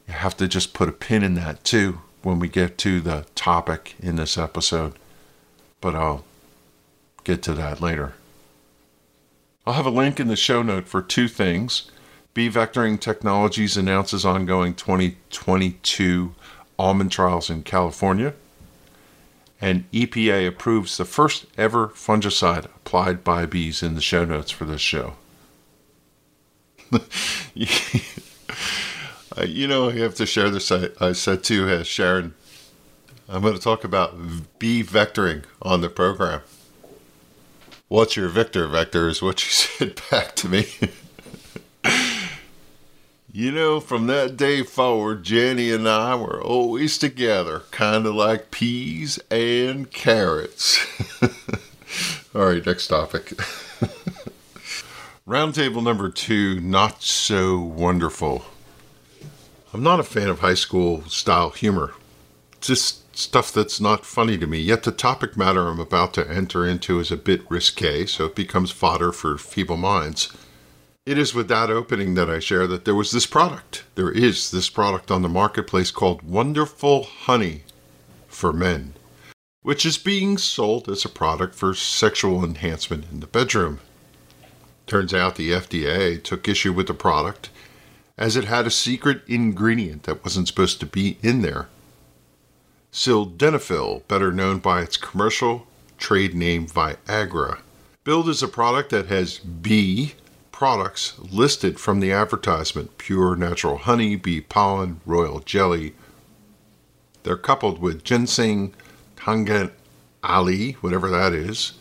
you 0.09 0.14
have 0.14 0.37
to 0.38 0.49
just 0.49 0.75
put 0.75 0.88
a 0.88 0.92
pin 0.92 1.23
in 1.23 1.35
that 1.35 1.64
too 1.64 2.00
when 2.23 2.38
we 2.38 2.49
get 2.49 2.78
to 2.78 3.00
the 3.00 3.26
topic 3.35 3.94
in 4.00 4.16
this 4.16 4.37
episode. 4.37 4.94
But 5.80 5.94
I'll 5.94 6.25
get 7.23 7.42
to 7.44 7.54
that 7.54 7.80
later. 7.80 8.14
I'll 9.66 9.75
have 9.75 9.87
a 9.87 9.90
link 9.90 10.21
in 10.21 10.28
the 10.28 10.37
show 10.37 10.62
note 10.62 10.88
for 10.88 11.00
two 11.00 11.28
things. 11.28 11.90
Bee 12.34 12.50
Vectoring 12.50 12.98
Technologies 12.98 13.76
announces 13.76 14.24
ongoing 14.24 14.74
2022 14.74 16.34
almond 16.76 17.12
trials 17.12 17.48
in 17.48 17.62
California. 17.62 18.34
And 19.60 19.88
EPA 19.92 20.48
approves 20.48 20.96
the 20.96 21.04
first 21.04 21.46
ever 21.56 21.88
fungicide 21.88 22.64
applied 22.64 23.22
by 23.22 23.46
bees 23.46 23.84
in 23.84 23.94
the 23.94 24.00
show 24.00 24.24
notes 24.24 24.50
for 24.50 24.64
this 24.64 24.80
show. 24.80 25.14
you 27.54 27.68
know, 29.68 29.88
I 29.90 29.92
have 29.92 30.16
to 30.16 30.26
share 30.26 30.50
this. 30.50 30.72
I, 30.72 30.88
I 31.00 31.12
said 31.12 31.44
to 31.44 31.68
uh, 31.68 31.84
Sharon, 31.84 32.34
I'm 33.28 33.42
going 33.42 33.54
to 33.54 33.60
talk 33.60 33.84
about 33.84 34.18
bee 34.58 34.82
vectoring 34.82 35.44
on 35.62 35.80
the 35.82 35.88
program. 35.88 36.42
What's 37.86 38.16
your 38.16 38.28
Victor 38.28 38.66
vector 38.66 39.08
is 39.08 39.22
what 39.22 39.44
you 39.44 39.50
said 39.52 40.00
back 40.10 40.34
to 40.36 40.48
me. 40.48 40.66
You 43.36 43.50
know, 43.50 43.80
from 43.80 44.06
that 44.06 44.36
day 44.36 44.62
forward, 44.62 45.24
Jenny 45.24 45.72
and 45.72 45.88
I 45.88 46.14
were 46.14 46.40
always 46.40 46.96
together, 46.96 47.64
kind 47.72 48.06
of 48.06 48.14
like 48.14 48.52
peas 48.52 49.18
and 49.28 49.90
carrots. 49.90 50.78
All 52.32 52.46
right, 52.46 52.64
next 52.64 52.86
topic. 52.86 53.30
Roundtable 55.26 55.82
number 55.82 56.10
two 56.10 56.60
not 56.60 57.02
so 57.02 57.58
wonderful. 57.58 58.44
I'm 59.72 59.82
not 59.82 59.98
a 59.98 60.04
fan 60.04 60.28
of 60.28 60.38
high 60.38 60.54
school 60.54 61.02
style 61.08 61.50
humor, 61.50 61.92
just 62.60 63.18
stuff 63.18 63.50
that's 63.50 63.80
not 63.80 64.06
funny 64.06 64.38
to 64.38 64.46
me. 64.46 64.60
Yet 64.60 64.84
the 64.84 64.92
topic 64.92 65.36
matter 65.36 65.66
I'm 65.66 65.80
about 65.80 66.14
to 66.14 66.30
enter 66.30 66.64
into 66.64 67.00
is 67.00 67.10
a 67.10 67.16
bit 67.16 67.42
risque, 67.50 68.06
so 68.06 68.26
it 68.26 68.36
becomes 68.36 68.70
fodder 68.70 69.10
for 69.10 69.36
feeble 69.38 69.76
minds. 69.76 70.32
It 71.06 71.18
is 71.18 71.34
with 71.34 71.49
that 71.49 71.68
opening 71.68 72.14
that 72.14 72.30
I 72.30 72.38
share 72.38 72.66
that 72.66 72.87
there 72.87 72.94
was 72.94 73.11
this 73.11 73.26
product. 73.26 73.84
There 73.94 74.11
is 74.11 74.50
this 74.50 74.70
product 74.70 75.11
on 75.11 75.20
the 75.20 75.28
marketplace 75.28 75.90
called 75.90 76.23
Wonderful 76.23 77.02
Honey 77.02 77.64
for 78.26 78.54
Men, 78.54 78.94
which 79.61 79.84
is 79.84 79.99
being 79.99 80.38
sold 80.38 80.88
as 80.88 81.04
a 81.04 81.11
product 81.11 81.54
for 81.56 81.75
sexual 81.75 82.42
enhancement 82.42 83.04
in 83.12 83.20
the 83.20 83.26
bedroom. 83.26 83.80
Turns 84.87 85.12
out 85.12 85.37
the 85.37 85.50
FDA 85.50 86.23
took 86.23 86.49
issue 86.49 86.73
with 86.73 86.87
the 86.87 86.94
product 86.94 87.50
as 88.16 88.34
it 88.34 88.44
had 88.44 88.66
a 88.66 88.70
secret 88.70 89.20
ingredient 89.26 90.04
that 90.04 90.25
wasn't 90.25 90.49
supposed 90.49 90.80
to 90.80 90.87
be 90.87 91.18
in 91.23 91.42
there. 91.42 91.68
Sildenafil, 92.92 94.08
better 94.08 94.32
known 94.32 94.58
by 94.58 94.80
its 94.80 94.96
commercial 94.96 95.66
trade 95.99 96.34
name 96.34 96.66
Viagra, 96.66 97.58
billed 98.04 98.30
as 98.30 98.42
a 98.42 98.49
product 98.49 98.88
that 98.88 99.08
has 99.08 99.38
B 99.38 100.14
products 100.64 101.12
listed 101.30 101.78
from 101.78 102.00
the 102.00 102.11
advertisement 102.11 102.97
pure 102.97 103.37
natural 103.37 103.76
honey, 103.76 104.16
bee 104.16 104.40
pollen, 104.40 104.99
royal 105.04 105.40
jelly. 105.40 105.92
They're 107.23 107.37
coupled 107.37 107.83
with 107.83 108.02
ginseng, 108.02 108.73
tongkat 109.14 109.73
ali, 110.23 110.73
whatever 110.80 111.11
that 111.11 111.35
is, 111.35 111.75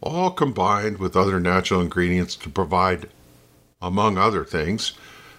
all 0.00 0.32
combined 0.32 0.98
with 0.98 1.14
other 1.14 1.38
natural 1.38 1.80
ingredients 1.80 2.34
to 2.34 2.50
provide, 2.50 3.08
among 3.80 4.18
other 4.18 4.44
things, 4.44 4.94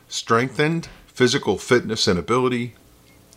strengthened 0.07 0.87
physical 1.07 1.57
fitness 1.57 2.07
and 2.07 2.17
ability, 2.17 2.75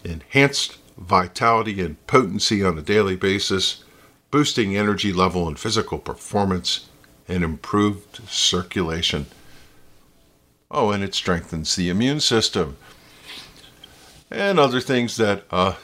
enhanced 0.05 0.79
vitality 0.97 1.81
and 1.81 2.07
potency 2.07 2.62
on 2.62 2.79
a 2.79 2.83
daily 2.83 3.17
basis, 3.17 3.83
boosting 4.31 4.76
energy 4.76 5.12
level 5.12 5.49
and 5.49 5.59
physical 5.59 5.99
performance, 5.99 6.88
and 7.28 7.45
improved 7.45 8.28
circulation. 8.28 9.26
Oh, 10.71 10.90
and 10.90 11.02
it 11.04 11.14
strengthens 11.14 11.76
the 11.76 11.88
immune 11.88 12.21
system 12.21 12.76
and 14.31 14.59
other 14.59 14.81
things 14.81 15.16
that 15.16 15.45
uh, 15.50 15.75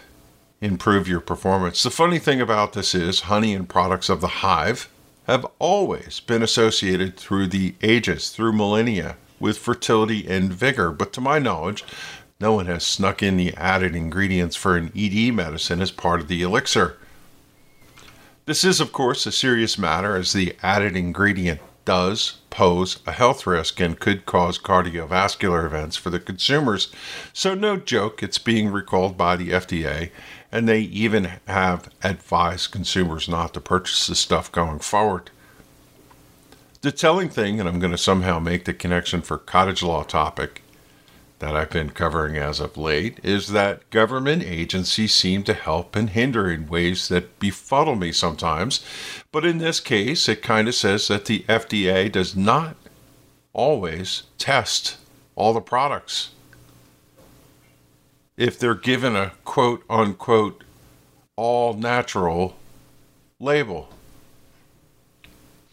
improve 0.61 1.09
your 1.09 1.21
performance. 1.21 1.83
The 1.83 1.91
funny 1.91 2.19
thing 2.19 2.41
about 2.41 2.73
this 2.73 2.95
is, 2.95 3.21
honey 3.23 3.55
and 3.55 3.69
products 3.69 4.09
of 4.09 4.21
the 4.21 4.27
hive 4.29 4.91
have 5.27 5.47
always 5.59 6.21
been 6.21 6.43
associated 6.43 7.17
through 7.17 7.47
the 7.47 7.75
ages, 7.83 8.31
through 8.31 8.53
millennia, 8.53 9.17
with 9.39 9.59
fertility 9.59 10.27
and 10.29 10.53
vigor, 10.53 10.91
but 10.91 11.13
to 11.15 11.21
my 11.21 11.39
knowledge, 11.39 11.85
no 12.41 12.53
one 12.53 12.67
has 12.67 12.85
snuck 12.85 13.23
in 13.23 13.37
the 13.37 13.55
added 13.55 13.95
ingredients 13.95 14.57
for 14.57 14.77
an 14.77 14.93
ED 14.97 15.33
medicine 15.33 15.81
as 15.81 15.91
part 15.91 16.21
of 16.21 16.29
the 16.29 16.43
elixir. 16.43 16.97
This 18.51 18.65
is, 18.65 18.81
of 18.81 18.91
course, 18.91 19.27
a 19.27 19.31
serious 19.31 19.79
matter 19.79 20.17
as 20.17 20.33
the 20.33 20.57
added 20.61 20.97
ingredient 20.97 21.61
does 21.85 22.39
pose 22.51 22.99
a 23.07 23.13
health 23.13 23.47
risk 23.47 23.79
and 23.79 23.97
could 23.97 24.27
cause 24.27 24.59
cardiovascular 24.59 25.65
events 25.65 25.95
for 25.95 26.11
the 26.11 26.19
consumers. 26.19 26.93
So, 27.33 27.55
no 27.55 27.77
joke, 27.77 28.25
it's 28.25 28.39
being 28.39 28.73
recalled 28.73 29.17
by 29.17 29.37
the 29.37 29.51
FDA, 29.51 30.11
and 30.51 30.69
they 30.69 30.81
even 30.81 31.31
have 31.47 31.91
advised 32.03 32.73
consumers 32.73 33.29
not 33.29 33.55
to 33.55 33.61
purchase 33.61 34.09
this 34.09 34.19
stuff 34.19 34.51
going 34.51 34.81
forward. 34.81 35.31
The 36.81 36.91
telling 36.91 37.29
thing, 37.29 37.61
and 37.61 37.69
I'm 37.69 37.79
going 37.79 37.93
to 37.93 37.97
somehow 37.97 38.41
make 38.41 38.65
the 38.65 38.75
connection 38.75 39.23
for 39.23 39.39
cottage 39.39 39.85
law 39.85 40.03
topic, 40.03 40.65
that 41.41 41.57
I've 41.57 41.71
been 41.71 41.91
covering 41.91 42.37
as 42.37 42.61
of 42.61 42.77
late 42.77 43.19
is 43.23 43.49
that 43.49 43.89
government 43.91 44.43
agencies 44.43 45.15
seem 45.15 45.43
to 45.45 45.55
help 45.55 45.97
and 45.97 46.11
hinder 46.11 46.51
in 46.51 46.69
ways 46.69 47.09
that 47.09 47.39
befuddle 47.39 47.97
me 47.97 48.13
sometimes. 48.13 48.85
But 49.33 49.45
in 49.45 49.59
this 49.59 49.81
case, 49.81 50.29
it 50.29 50.43
kind 50.43 50.69
of 50.69 50.75
says 50.75 51.09
that 51.09 51.25
the 51.25 51.41
FDA 51.49 52.13
does 52.13 52.37
not 52.37 52.77
always 53.53 54.25
test 54.39 54.99
all 55.35 55.53
the 55.53 55.61
products. 55.61 56.31
If 58.37 58.59
they're 58.59 58.75
given 58.75 59.17
a 59.17 59.33
quote 59.45 59.83
unquote 59.91 60.63
all 61.37 61.73
natural 61.75 62.57
label 63.39 63.89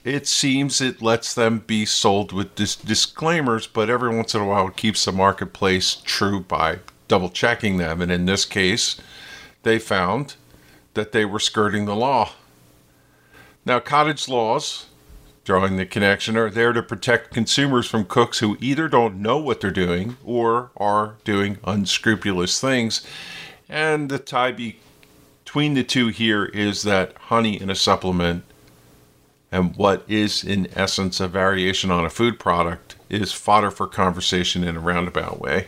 it 0.08 0.26
seems 0.26 0.80
it 0.80 1.02
lets 1.02 1.34
them 1.34 1.60
be 1.60 1.86
sold 1.86 2.32
with 2.32 2.56
dis- 2.56 2.78
disclaimers, 2.78 3.68
but 3.68 3.90
every 3.90 4.16
once 4.16 4.34
in 4.34 4.42
a 4.42 4.46
while 4.46 4.70
it 4.70 4.78
keeps 4.78 5.04
the 5.04 5.12
marketplace 5.12 5.96
true 6.06 6.40
by 6.40 6.80
double 7.10 7.30
checking 7.30 7.78
them. 7.78 8.02
And 8.02 8.12
in 8.12 8.26
this 8.26 8.46
case, 8.46 9.00
they 9.64 9.80
found 9.80 10.36
that 10.94 11.12
they 11.12 11.26
were 11.26 11.40
skirting 11.40 11.86
the 11.86 11.96
law. 11.96 12.32
Now, 13.66 13.82
cottage 13.82 14.30
laws, 14.30 14.86
drawing 15.44 15.76
the 15.76 15.86
connection, 15.86 16.38
are 16.38 16.50
there 16.50 16.72
to 16.72 16.82
protect 16.82 17.34
consumers 17.34 17.86
from 17.86 18.06
cooks 18.06 18.40
who 18.40 18.58
either 18.62 18.88
don't 18.88 19.22
know 19.22 19.38
what 19.38 19.60
they're 19.60 19.72
doing 19.72 20.16
or 20.24 20.72
are 20.78 21.16
doing 21.26 21.58
unscrupulous 21.66 22.62
things. 22.62 23.06
And 23.68 24.08
the 24.08 24.20
tie 24.20 24.74
between 25.44 25.74
the 25.74 25.84
two 25.84 26.08
here 26.08 26.46
is 26.46 26.84
that 26.84 27.14
honey 27.18 27.60
in 27.60 27.70
a 27.70 27.76
supplement 27.76 28.46
and 29.52 29.76
what 29.76 30.04
is 30.08 30.44
in 30.44 30.68
essence 30.76 31.20
a 31.20 31.28
variation 31.28 31.92
on 31.92 32.06
a 32.06 32.10
food 32.10 32.40
product 32.40 32.96
is 33.10 33.32
fodder 33.32 33.72
for 33.72 33.88
conversation 33.88 34.64
in 34.64 34.76
a 34.76 34.82
roundabout 34.82 35.40
way. 35.40 35.68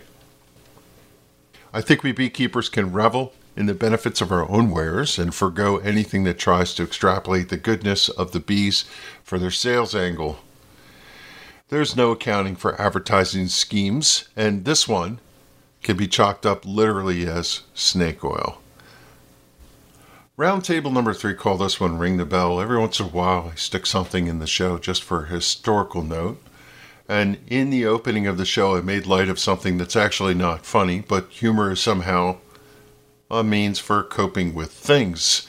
I 1.74 1.82
think 1.82 2.04
we 2.04 2.12
beekeepers 2.12 2.68
can 2.68 2.92
revel 2.92 3.34
in 3.56 3.66
the 3.66 3.74
benefits 3.74 4.22
of 4.22 4.32
our 4.32 4.50
own 4.50 4.72
wares 4.72 5.20
and 5.20 5.34
forego 5.34 5.78
anything 5.78 6.24
that 6.24 6.40
tries 6.40 6.74
to 6.74 6.84
extrapolate 6.84 7.50
the 7.50 7.58
goodness 7.58 8.10
of 8.10 8.32
the 8.32 8.40
bees 8.40 8.86
for 9.24 9.38
their 9.38 9.52
sales 9.52 9.94
angle. 9.94 10.40
There's 11.70 11.96
no 11.96 12.12
accounting 12.12 12.56
for 12.56 12.80
advertising 12.82 13.48
schemes, 13.48 14.28
and 14.36 14.66
this 14.66 14.88
one 14.88 15.20
can 15.84 15.98
be 15.98 16.08
chalked 16.08 16.46
up 16.46 16.66
literally 16.66 17.28
as 17.28 17.62
snake 17.74 18.24
oil. 18.24 18.60
Roundtable 20.40 20.94
number 20.94 21.14
three, 21.14 21.34
call 21.34 21.58
this 21.58 21.82
one 21.82 21.98
Ring 21.98 22.16
the 22.16 22.24
Bell. 22.24 22.62
Every 22.62 22.80
once 22.80 22.98
in 23.02 23.08
a 23.08 23.10
while, 23.10 23.52
I 23.52 23.56
stick 23.56 23.86
something 23.86 24.28
in 24.28 24.40
the 24.40 24.48
show 24.48 24.78
just 24.78 25.04
for 25.04 25.26
a 25.26 25.28
historical 25.28 26.02
note. 26.02 26.42
And 27.10 27.40
in 27.48 27.72
the 27.72 27.86
opening 27.86 28.26
of 28.26 28.38
the 28.38 28.46
show, 28.46 28.78
I 28.78 28.80
made 28.80 29.06
light 29.06 29.28
of 29.28 29.38
something 29.38 29.78
that's 29.78 29.98
actually 29.98 30.34
not 30.34 30.66
funny, 30.66 31.04
but 31.06 31.28
humor 31.30 31.74
is 31.74 31.82
somehow 31.82 32.38
a 33.30 33.44
means 33.44 33.80
for 33.80 34.02
coping 34.02 34.54
with 34.54 34.72
things. 34.72 35.46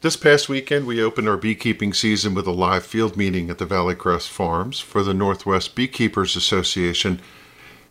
This 0.00 0.16
past 0.16 0.48
weekend, 0.48 0.84
we 0.84 1.00
opened 1.00 1.28
our 1.28 1.36
beekeeping 1.36 1.94
season 1.94 2.34
with 2.34 2.48
a 2.48 2.50
live 2.50 2.84
field 2.84 3.16
meeting 3.16 3.50
at 3.50 3.58
the 3.58 3.66
Valley 3.66 3.94
Crest 3.94 4.30
Farms 4.30 4.80
for 4.80 5.04
the 5.04 5.14
Northwest 5.14 5.76
Beekeepers 5.76 6.34
Association. 6.34 7.20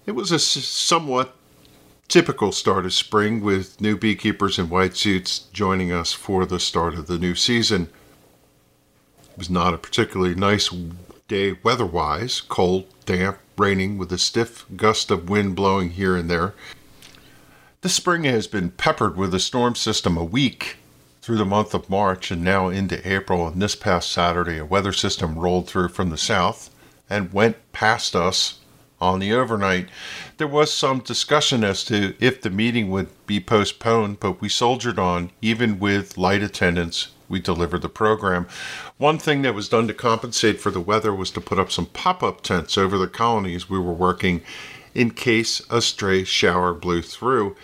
It 0.06 0.12
was 0.12 0.34
a 0.34 0.40
somewhat 0.40 1.38
typical 2.14 2.52
start 2.52 2.86
of 2.86 2.94
spring 2.94 3.42
with 3.42 3.82
new 3.82 3.98
beekeepers 3.98 4.60
in 4.60 4.70
white 4.70 4.96
suits 4.96 5.40
joining 5.52 5.92
us 5.92 6.14
for 6.14 6.46
the 6.46 6.60
start 6.60 6.94
of 6.94 7.08
the 7.08 7.18
new 7.18 7.34
season. 7.34 7.90
It 9.32 9.36
was 9.40 9.50
not 9.50 9.74
a 9.74 9.80
particularly 9.80 10.36
nice 10.36 10.72
day 11.28 11.58
weather 11.64 11.88
wise, 11.88 12.40
cold, 12.40 12.86
damp, 13.08 13.40
raining 13.58 13.98
with 13.98 14.14
a 14.14 14.20
stiff 14.20 14.68
gust 14.76 15.10
of 15.10 15.28
wind 15.28 15.56
blowing 15.56 15.90
here 15.90 16.16
and 16.16 16.30
there. 16.30 16.54
This 17.82 17.96
spring 17.96 18.26
has 18.26 18.46
been 18.46 18.70
peppered 18.70 19.18
with 19.18 19.34
a 19.34 19.40
storm 19.40 19.74
system 19.74 20.16
a 20.16 20.24
week 20.24 20.78
through 21.24 21.38
the 21.38 21.46
month 21.46 21.74
of 21.74 21.90
March 21.90 22.30
and 22.30 22.44
now 22.44 22.68
into 22.68 23.12
April. 23.12 23.48
And 23.48 23.60
this 23.60 23.76
past 23.76 24.12
Saturday, 24.12 24.60
a 24.60 24.66
weather 24.66 24.94
system 24.94 25.40
rolled 25.40 25.68
through 25.68 25.88
from 25.88 26.12
the 26.12 26.18
south 26.20 26.70
and 27.10 27.34
went 27.34 27.58
past 27.72 28.16
us 28.16 28.60
on 29.04 29.20
the 29.20 29.34
overnight. 29.34 29.90
There 30.38 30.48
was 30.48 30.74
some 30.74 31.00
discussion 31.00 31.64
as 31.64 31.84
to 31.86 32.16
if 32.20 32.42
the 32.42 32.50
meeting 32.50 32.90
would 32.90 33.10
be 33.28 33.40
postponed, 33.40 34.20
but 34.20 34.42
we 34.42 34.50
soldiered 34.50 34.98
on. 34.98 35.32
Even 35.42 35.78
with 35.78 36.18
light 36.18 36.42
attendance, 36.42 37.10
we 37.28 37.40
delivered 37.40 37.82
the 37.82 37.90
program. 37.90 38.48
One 38.98 39.18
thing 39.20 39.42
that 39.42 39.54
was 39.54 39.70
done 39.70 39.88
to 39.88 39.94
compensate 39.94 40.62
for 40.62 40.72
the 40.72 40.80
weather 40.80 41.14
was 41.14 41.32
to 41.32 41.42
put 41.42 41.60
up 41.60 41.72
some 41.72 41.88
pop 41.88 42.24
up 42.24 42.42
tents 42.42 42.78
over 42.78 42.98
the 42.98 43.08
colonies 43.08 43.70
we 43.70 43.80
were 43.80 43.94
working 43.94 44.42
in 44.96 45.12
case 45.12 45.62
a 45.70 45.82
stray 45.82 46.24
shower 46.24 46.74
blew 46.74 47.02
through. 47.02 47.56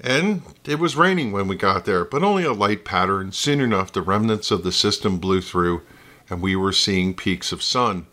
And 0.00 0.42
it 0.64 0.78
was 0.78 0.96
raining 0.96 1.32
when 1.32 1.48
we 1.48 1.56
got 1.56 1.84
there, 1.84 2.04
but 2.04 2.22
only 2.22 2.44
a 2.44 2.52
light 2.52 2.84
pattern. 2.84 3.32
Soon 3.32 3.60
enough, 3.60 3.92
the 3.92 4.00
remnants 4.00 4.50
of 4.50 4.62
the 4.62 4.72
system 4.72 5.18
blew 5.18 5.40
through, 5.40 5.82
and 6.30 6.40
we 6.40 6.54
were 6.54 6.72
seeing 6.72 7.14
peaks 7.14 7.50
of 7.50 7.62
sun. 7.62 8.06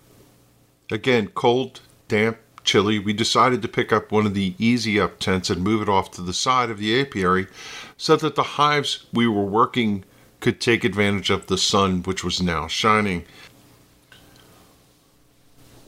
Again, 0.92 1.28
cold, 1.28 1.82
damp, 2.08 2.38
chilly, 2.66 3.00
we 3.00 3.14
decided 3.14 3.62
to 3.62 3.68
pick 3.68 3.94
up 3.94 4.12
one 4.12 4.26
of 4.26 4.34
the 4.34 4.56
easy 4.58 5.00
up 5.00 5.20
tents 5.20 5.50
and 5.50 5.64
move 5.64 5.82
it 5.82 5.90
off 5.90 6.12
to 6.12 6.22
the 6.22 6.34
side 6.34 6.70
of 6.70 6.78
the 6.78 7.00
apiary 7.00 7.48
so 7.98 8.16
that 8.18 8.36
the 8.36 8.44
hives 8.44 9.06
we 9.14 9.28
were 9.28 9.46
working 9.46 10.04
could 10.40 10.60
take 10.60 10.84
advantage 10.84 11.30
of 11.30 11.48
the 11.48 11.58
sun, 11.58 12.04
which 12.04 12.24
was 12.24 12.42
now 12.42 12.68
shining. 12.68 13.26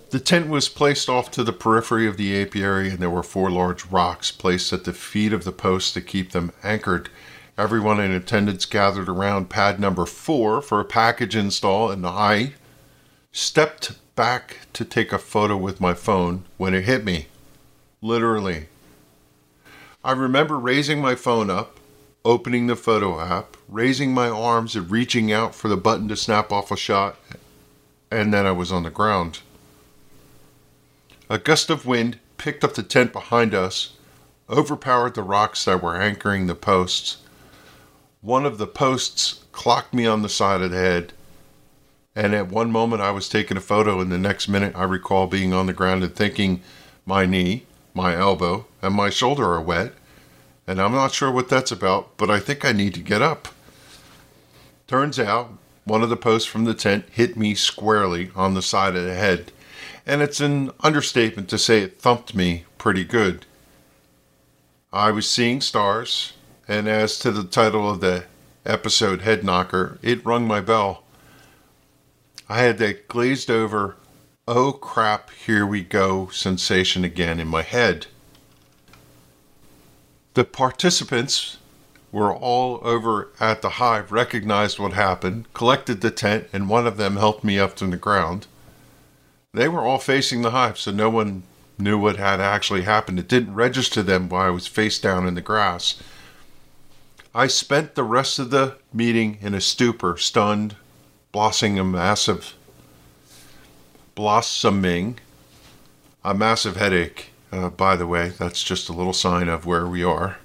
The 0.10 0.20
tent 0.20 0.48
was 0.48 0.70
placed 0.70 1.10
off 1.10 1.30
to 1.32 1.44
the 1.44 1.52
periphery 1.52 2.08
of 2.08 2.16
the 2.16 2.42
apiary, 2.42 2.90
and 2.90 3.00
there 3.00 3.10
were 3.10 3.24
four 3.24 3.52
large 3.52 3.86
rocks 3.88 4.32
placed 4.32 4.72
at 4.72 4.86
the 4.86 4.94
feet 4.94 5.34
of 5.34 5.44
the 5.44 5.52
posts 5.52 5.92
to 5.94 6.02
keep 6.02 6.32
them 6.32 6.54
anchored. 6.64 7.10
Everyone 7.58 8.00
in 8.00 8.12
attendance 8.12 8.66
gathered 8.66 9.10
around 9.10 9.50
pad 9.50 9.80
number 9.80 10.06
four 10.06 10.62
for 10.62 10.80
a 10.80 10.86
package 10.86 11.36
install, 11.36 11.92
and 11.92 12.06
I 12.06 12.54
stepped 13.34 13.92
back 14.18 14.58
to 14.74 14.84
take 14.84 15.14
a 15.14 15.20
photo 15.20 15.56
with 15.56 15.80
my 15.80 15.94
phone 15.94 16.44
when 16.58 16.74
it 16.74 16.86
hit 16.86 17.06
me. 17.06 17.28
Literally. 18.02 18.66
I 20.04 20.12
remember 20.12 20.58
raising 20.58 21.00
my 21.00 21.14
phone 21.14 21.52
up, 21.52 21.80
opening 22.26 22.66
the 22.66 22.76
photo 22.76 23.22
app, 23.22 23.56
raising 23.70 24.14
my 24.14 24.28
arms 24.28 24.76
and 24.76 24.90
reaching 24.90 25.32
out 25.32 25.54
for 25.54 25.68
the 25.68 25.78
button 25.78 26.08
to 26.08 26.16
snap 26.16 26.52
off 26.52 26.72
a 26.72 26.76
shot, 26.76 27.16
and 28.10 28.34
then 28.34 28.48
I 28.48 28.52
was 28.52 28.72
on 28.72 28.84
the 28.84 28.90
ground. 28.90 29.42
A 31.30 31.38
gust 31.38 31.70
of 31.70 31.86
wind 31.86 32.18
picked 32.38 32.64
up 32.64 32.74
the 32.74 32.82
tent 32.82 33.14
behind 33.14 33.54
us, 33.54 33.94
overpowered 34.50 35.14
the 35.14 35.22
rocks 35.22 35.64
that 35.66 35.84
were 35.84 36.02
anchoring 36.02 36.48
the 36.48 36.56
posts. 36.56 37.18
One 38.22 38.48
of 38.48 38.58
the 38.58 38.68
posts 38.68 39.44
clocked 39.52 39.94
me 39.94 40.08
on 40.08 40.24
the 40.24 40.30
side 40.30 40.62
of 40.62 40.72
the 40.72 40.78
head, 40.78 41.14
and 42.18 42.34
at 42.34 42.50
one 42.50 42.72
moment, 42.72 43.04
I 43.04 43.12
was 43.12 43.30
taking 43.30 43.58
a 43.58 43.62
photo, 43.62 44.00
and 44.00 44.12
the 44.12 44.18
next 44.18 44.48
minute, 44.48 44.76
I 44.76 44.86
recall 44.86 45.28
being 45.28 45.54
on 45.54 45.68
the 45.68 45.72
ground 45.72 46.04
and 46.04 46.16
thinking, 46.16 46.62
my 47.06 47.28
knee, 47.28 47.68
my 47.94 48.16
elbow, 48.16 48.66
and 48.82 48.96
my 48.96 49.12
shoulder 49.12 49.46
are 49.54 49.62
wet. 49.62 49.94
And 50.66 50.82
I'm 50.82 50.94
not 50.94 51.12
sure 51.12 51.32
what 51.32 51.48
that's 51.48 51.72
about, 51.72 52.18
but 52.18 52.32
I 52.32 52.40
think 52.40 52.66
I 52.66 52.72
need 52.72 52.96
to 52.96 53.02
get 53.02 53.22
up. 53.22 53.50
Turns 54.88 55.20
out, 55.20 55.60
one 55.84 56.02
of 56.02 56.10
the 56.10 56.18
posts 56.18 56.50
from 56.50 56.66
the 56.66 56.74
tent 56.74 57.06
hit 57.12 57.38
me 57.38 57.54
squarely 57.54 58.32
on 58.36 58.56
the 58.56 58.64
side 58.64 58.96
of 58.96 59.06
the 59.06 59.14
head, 59.14 59.52
and 60.04 60.24
it's 60.24 60.40
an 60.40 60.72
understatement 60.80 61.50
to 61.50 61.60
say 61.60 61.84
it 61.84 62.02
thumped 62.02 62.34
me 62.34 62.66
pretty 62.80 63.04
good. 63.04 63.46
I 64.92 65.12
was 65.12 65.30
seeing 65.30 65.62
stars, 65.62 66.34
and 66.68 66.88
as 66.88 67.20
to 67.20 67.30
the 67.30 67.44
title 67.44 67.88
of 67.88 68.02
the 68.02 68.24
episode, 68.66 69.22
Head 69.22 69.44
Knocker, 69.44 70.00
it 70.02 70.26
rung 70.26 70.48
my 70.48 70.62
bell. 70.62 71.04
I 72.50 72.60
had 72.60 72.78
that 72.78 73.08
glazed 73.08 73.52
over, 73.52 73.98
oh 74.48 74.72
crap, 74.72 75.32
here 75.32 75.66
we 75.66 75.84
go 75.84 76.30
sensation 76.30 77.04
again 77.04 77.40
in 77.40 77.48
my 77.48 77.62
head. 77.62 78.08
The 80.34 80.46
participants 80.46 81.58
were 82.12 82.34
all 82.34 82.80
over 82.84 83.30
at 83.40 83.62
the 83.62 83.72
hive, 83.72 84.12
recognized 84.12 84.80
what 84.80 84.94
happened, 84.94 85.52
collected 85.54 86.00
the 86.00 86.12
tent, 86.12 86.48
and 86.54 86.70
one 86.70 86.88
of 86.88 86.98
them 86.98 87.18
helped 87.18 87.44
me 87.44 87.60
up 87.60 87.76
to 87.78 87.88
the 87.88 87.98
ground. 87.98 88.48
They 89.54 89.68
were 89.68 89.82
all 89.82 90.00
facing 90.00 90.42
the 90.42 90.52
hive, 90.52 90.78
so 90.78 90.92
no 90.92 91.10
one 91.10 91.44
knew 91.78 91.98
what 91.98 92.16
had 92.16 92.40
actually 92.40 92.84
happened. 92.84 93.20
It 93.20 93.28
didn't 93.28 93.56
register 93.56 94.02
them 94.02 94.30
while 94.30 94.48
I 94.48 94.50
was 94.52 94.68
face 94.68 95.00
down 95.00 95.28
in 95.28 95.36
the 95.36 95.42
grass. 95.42 96.02
I 97.36 97.48
spent 97.48 97.96
the 97.96 98.04
rest 98.04 98.40
of 98.40 98.52
the 98.52 98.78
meeting 98.94 99.38
in 99.42 99.54
a 99.54 99.62
stupor, 99.62 100.18
stunned, 100.18 100.76
blossoming 101.38 101.78
a 101.78 101.84
massive, 101.84 102.56
blossoming 104.16 105.20
a 106.24 106.34
massive 106.34 106.78
headache. 106.78 107.30
Uh, 107.52 107.70
by 107.70 107.96
the 107.96 108.08
way, 108.08 108.30
that's 108.30 108.64
just 108.64 108.90
a 108.90 108.92
little 108.92 109.14
sign 109.14 109.48
of 109.48 109.64
where 109.64 109.86
we 109.86 110.04
are. 110.04 110.40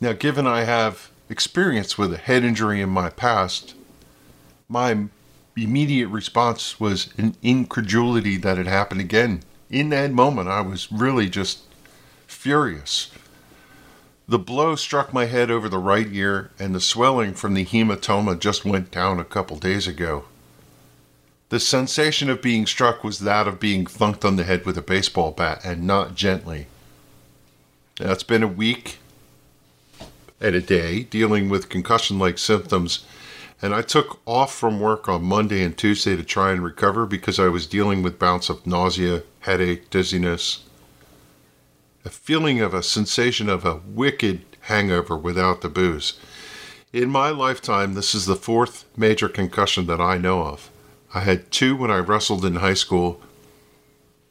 Now, 0.00 0.12
given 0.12 0.44
I 0.44 0.64
have 0.64 1.08
experience 1.28 1.96
with 1.96 2.12
a 2.12 2.16
head 2.16 2.42
injury 2.42 2.80
in 2.80 2.88
my 2.88 3.10
past, 3.10 3.76
my 4.68 5.04
immediate 5.56 6.08
response 6.08 6.80
was 6.80 7.14
an 7.16 7.36
incredulity 7.42 8.36
that 8.38 8.58
it 8.58 8.66
happened 8.66 9.02
again. 9.02 9.44
In 9.70 9.90
that 9.90 10.10
moment, 10.10 10.48
I 10.48 10.62
was 10.62 10.90
really 10.90 11.28
just 11.28 11.60
furious. 12.26 13.12
The 14.30 14.38
blow 14.38 14.76
struck 14.76 15.12
my 15.12 15.24
head 15.24 15.50
over 15.50 15.68
the 15.68 15.80
right 15.80 16.06
ear, 16.12 16.52
and 16.56 16.72
the 16.72 16.80
swelling 16.80 17.34
from 17.34 17.54
the 17.54 17.64
hematoma 17.64 18.38
just 18.38 18.64
went 18.64 18.92
down 18.92 19.18
a 19.18 19.24
couple 19.24 19.56
days 19.56 19.88
ago. 19.88 20.26
The 21.48 21.58
sensation 21.58 22.30
of 22.30 22.40
being 22.40 22.64
struck 22.64 23.02
was 23.02 23.18
that 23.18 23.48
of 23.48 23.58
being 23.58 23.86
thunked 23.86 24.24
on 24.24 24.36
the 24.36 24.44
head 24.44 24.64
with 24.64 24.78
a 24.78 24.82
baseball 24.82 25.32
bat, 25.32 25.62
and 25.64 25.84
not 25.84 26.14
gently. 26.14 26.68
Now, 27.98 28.12
it's 28.12 28.22
been 28.22 28.44
a 28.44 28.46
week 28.46 28.98
and 30.40 30.54
a 30.54 30.60
day 30.60 31.02
dealing 31.02 31.48
with 31.48 31.68
concussion 31.68 32.20
like 32.20 32.38
symptoms 32.38 33.04
and 33.60 33.74
I 33.74 33.82
took 33.82 34.20
off 34.26 34.54
from 34.54 34.80
work 34.80 35.08
on 35.08 35.24
Monday 35.24 35.62
and 35.62 35.76
Tuesday 35.76 36.16
to 36.16 36.22
try 36.22 36.52
and 36.52 36.64
recover 36.64 37.04
because 37.04 37.38
I 37.38 37.48
was 37.48 37.66
dealing 37.66 38.02
with 38.02 38.18
bouts 38.18 38.48
of 38.48 38.66
nausea, 38.66 39.22
headache, 39.40 39.90
dizziness, 39.90 40.64
a 42.04 42.10
feeling 42.10 42.60
of 42.60 42.72
a 42.72 42.82
sensation 42.82 43.48
of 43.48 43.64
a 43.64 43.80
wicked 43.86 44.42
hangover 44.62 45.16
without 45.16 45.60
the 45.60 45.68
booze. 45.68 46.18
In 46.92 47.10
my 47.10 47.30
lifetime, 47.30 47.94
this 47.94 48.14
is 48.14 48.26
the 48.26 48.36
fourth 48.36 48.84
major 48.96 49.28
concussion 49.28 49.86
that 49.86 50.00
I 50.00 50.18
know 50.18 50.42
of. 50.42 50.70
I 51.14 51.20
had 51.20 51.50
two 51.50 51.76
when 51.76 51.90
I 51.90 51.98
wrestled 51.98 52.44
in 52.44 52.56
high 52.56 52.74
school, 52.74 53.20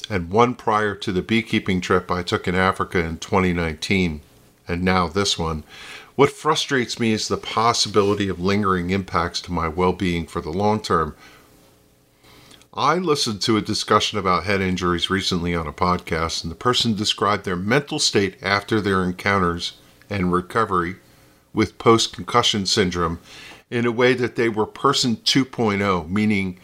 and 0.09 0.31
one 0.31 0.55
prior 0.55 0.95
to 0.95 1.11
the 1.11 1.21
beekeeping 1.21 1.81
trip 1.81 2.09
I 2.09 2.23
took 2.23 2.47
in 2.47 2.55
Africa 2.55 2.99
in 2.99 3.17
2019, 3.17 4.21
and 4.67 4.83
now 4.83 5.07
this 5.07 5.37
one. 5.37 5.63
What 6.15 6.31
frustrates 6.31 6.99
me 6.99 7.13
is 7.13 7.27
the 7.27 7.37
possibility 7.37 8.27
of 8.27 8.41
lingering 8.41 8.89
impacts 8.89 9.39
to 9.41 9.53
my 9.53 9.67
well 9.67 9.93
being 9.93 10.25
for 10.25 10.41
the 10.41 10.49
long 10.49 10.81
term. 10.81 11.15
I 12.79 12.95
listened 12.95 13.41
to 13.41 13.57
a 13.57 13.61
discussion 13.61 14.17
about 14.17 14.45
head 14.45 14.61
injuries 14.61 15.09
recently 15.09 15.53
on 15.53 15.67
a 15.67 15.73
podcast, 15.73 16.43
and 16.43 16.49
the 16.49 16.55
person 16.55 16.95
described 16.95 17.43
their 17.43 17.57
mental 17.57 17.99
state 17.99 18.41
after 18.41 18.79
their 18.79 19.03
encounters 19.03 19.73
and 20.09 20.31
recovery 20.31 20.95
with 21.53 21.77
post 21.77 22.13
concussion 22.13 22.65
syndrome 22.65 23.19
in 23.69 23.85
a 23.85 23.91
way 23.91 24.13
that 24.13 24.37
they 24.37 24.47
were 24.47 24.65
person 24.65 25.17
2.0, 25.17 26.09
meaning 26.09 26.57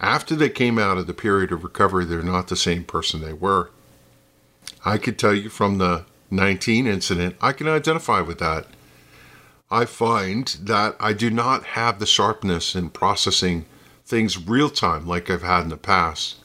after 0.00 0.36
they 0.36 0.50
came 0.50 0.78
out 0.78 0.98
of 0.98 1.06
the 1.06 1.14
period 1.14 1.50
of 1.50 1.64
recovery, 1.64 2.04
they're 2.04 2.22
not 2.22 2.48
the 2.48 2.56
same 2.56 2.84
person 2.84 3.22
they 3.22 3.32
were. 3.32 3.70
I 4.84 4.98
could 4.98 5.18
tell 5.18 5.34
you 5.34 5.48
from 5.48 5.78
the 5.78 6.04
19 6.30 6.86
incident, 6.86 7.36
I 7.40 7.52
can 7.52 7.68
identify 7.68 8.20
with 8.20 8.38
that. 8.38 8.66
I 9.70 9.86
find 9.86 10.46
that 10.60 10.94
I 11.00 11.14
do 11.14 11.30
not 11.30 11.64
have 11.68 12.00
the 12.00 12.06
sharpness 12.06 12.74
in 12.74 12.90
processing 12.90 13.64
things 14.04 14.38
real 14.38 14.68
time 14.70 15.06
like 15.06 15.30
I've 15.30 15.42
had 15.42 15.62
in 15.62 15.68
the 15.70 15.76
past. 15.76 16.36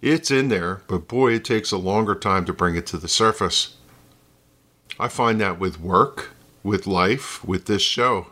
It's 0.00 0.30
in 0.30 0.48
there, 0.48 0.82
but 0.88 1.08
boy, 1.08 1.34
it 1.34 1.44
takes 1.44 1.70
a 1.70 1.76
longer 1.76 2.14
time 2.14 2.44
to 2.46 2.52
bring 2.52 2.76
it 2.76 2.86
to 2.88 2.96
the 2.96 3.08
surface. 3.08 3.76
I 4.98 5.08
find 5.08 5.40
that 5.40 5.58
with 5.58 5.80
work, 5.80 6.30
with 6.62 6.86
life, 6.86 7.44
with 7.44 7.66
this 7.66 7.82
show. 7.82 8.28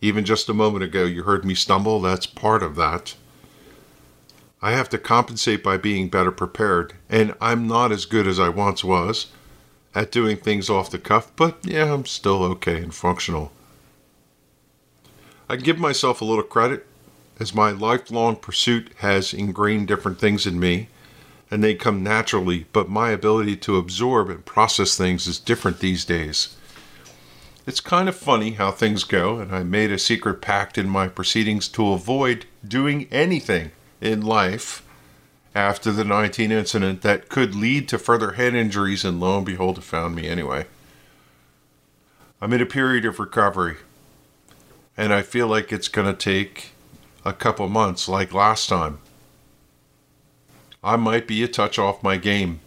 Even 0.00 0.24
just 0.24 0.48
a 0.48 0.54
moment 0.54 0.84
ago, 0.84 1.04
you 1.04 1.22
heard 1.22 1.44
me 1.44 1.54
stumble, 1.54 2.00
that's 2.00 2.26
part 2.26 2.62
of 2.62 2.76
that. 2.76 3.14
I 4.60 4.72
have 4.72 4.88
to 4.90 4.98
compensate 4.98 5.62
by 5.62 5.76
being 5.76 6.08
better 6.08 6.30
prepared, 6.30 6.94
and 7.10 7.34
I'm 7.40 7.66
not 7.66 7.92
as 7.92 8.06
good 8.06 8.26
as 8.26 8.40
I 8.40 8.48
once 8.48 8.82
was 8.82 9.26
at 9.94 10.10
doing 10.10 10.36
things 10.36 10.68
off 10.68 10.90
the 10.90 10.98
cuff, 10.98 11.30
but 11.36 11.58
yeah, 11.62 11.92
I'm 11.92 12.04
still 12.06 12.42
okay 12.44 12.82
and 12.82 12.94
functional. 12.94 13.52
I 15.48 15.56
give 15.56 15.78
myself 15.78 16.20
a 16.20 16.24
little 16.24 16.42
credit 16.42 16.86
as 17.38 17.54
my 17.54 17.70
lifelong 17.70 18.36
pursuit 18.36 18.90
has 18.98 19.34
ingrained 19.34 19.88
different 19.88 20.18
things 20.18 20.46
in 20.46 20.58
me 20.58 20.88
and 21.50 21.62
they 21.62 21.74
come 21.74 22.02
naturally, 22.02 22.66
but 22.72 22.88
my 22.88 23.10
ability 23.10 23.56
to 23.56 23.76
absorb 23.76 24.28
and 24.28 24.44
process 24.44 24.96
things 24.96 25.26
is 25.26 25.38
different 25.38 25.78
these 25.78 26.04
days. 26.04 26.56
It's 27.66 27.80
kind 27.80 28.08
of 28.08 28.16
funny 28.16 28.52
how 28.52 28.72
things 28.72 29.04
go, 29.04 29.38
and 29.38 29.54
I 29.54 29.62
made 29.62 29.90
a 29.90 29.98
secret 29.98 30.42
pact 30.42 30.76
in 30.76 30.88
my 30.88 31.08
proceedings 31.08 31.68
to 31.68 31.92
avoid 31.92 32.46
doing 32.66 33.06
anything 33.10 33.70
in 34.00 34.20
life 34.20 34.82
after 35.54 35.92
the 35.92 36.04
19 36.04 36.50
incident 36.50 37.02
that 37.02 37.28
could 37.28 37.54
lead 37.54 37.88
to 37.88 37.98
further 37.98 38.32
head 38.32 38.54
injuries, 38.54 39.04
and 39.04 39.20
lo 39.20 39.36
and 39.36 39.46
behold, 39.46 39.78
it 39.78 39.84
found 39.84 40.14
me 40.14 40.26
anyway. 40.26 40.66
I'm 42.40 42.52
in 42.52 42.60
a 42.60 42.66
period 42.66 43.04
of 43.04 43.18
recovery, 43.18 43.76
and 44.96 45.14
I 45.14 45.22
feel 45.22 45.46
like 45.46 45.72
it's 45.72 45.88
going 45.88 46.08
to 46.08 46.18
take 46.18 46.73
a 47.24 47.32
couple 47.32 47.68
months 47.68 48.08
like 48.08 48.34
last 48.34 48.68
time. 48.68 48.98
I 50.82 50.96
might 50.96 51.26
be 51.26 51.42
a 51.42 51.48
touch 51.48 51.78
off 51.78 52.02
my 52.02 52.18
game. 52.18 52.60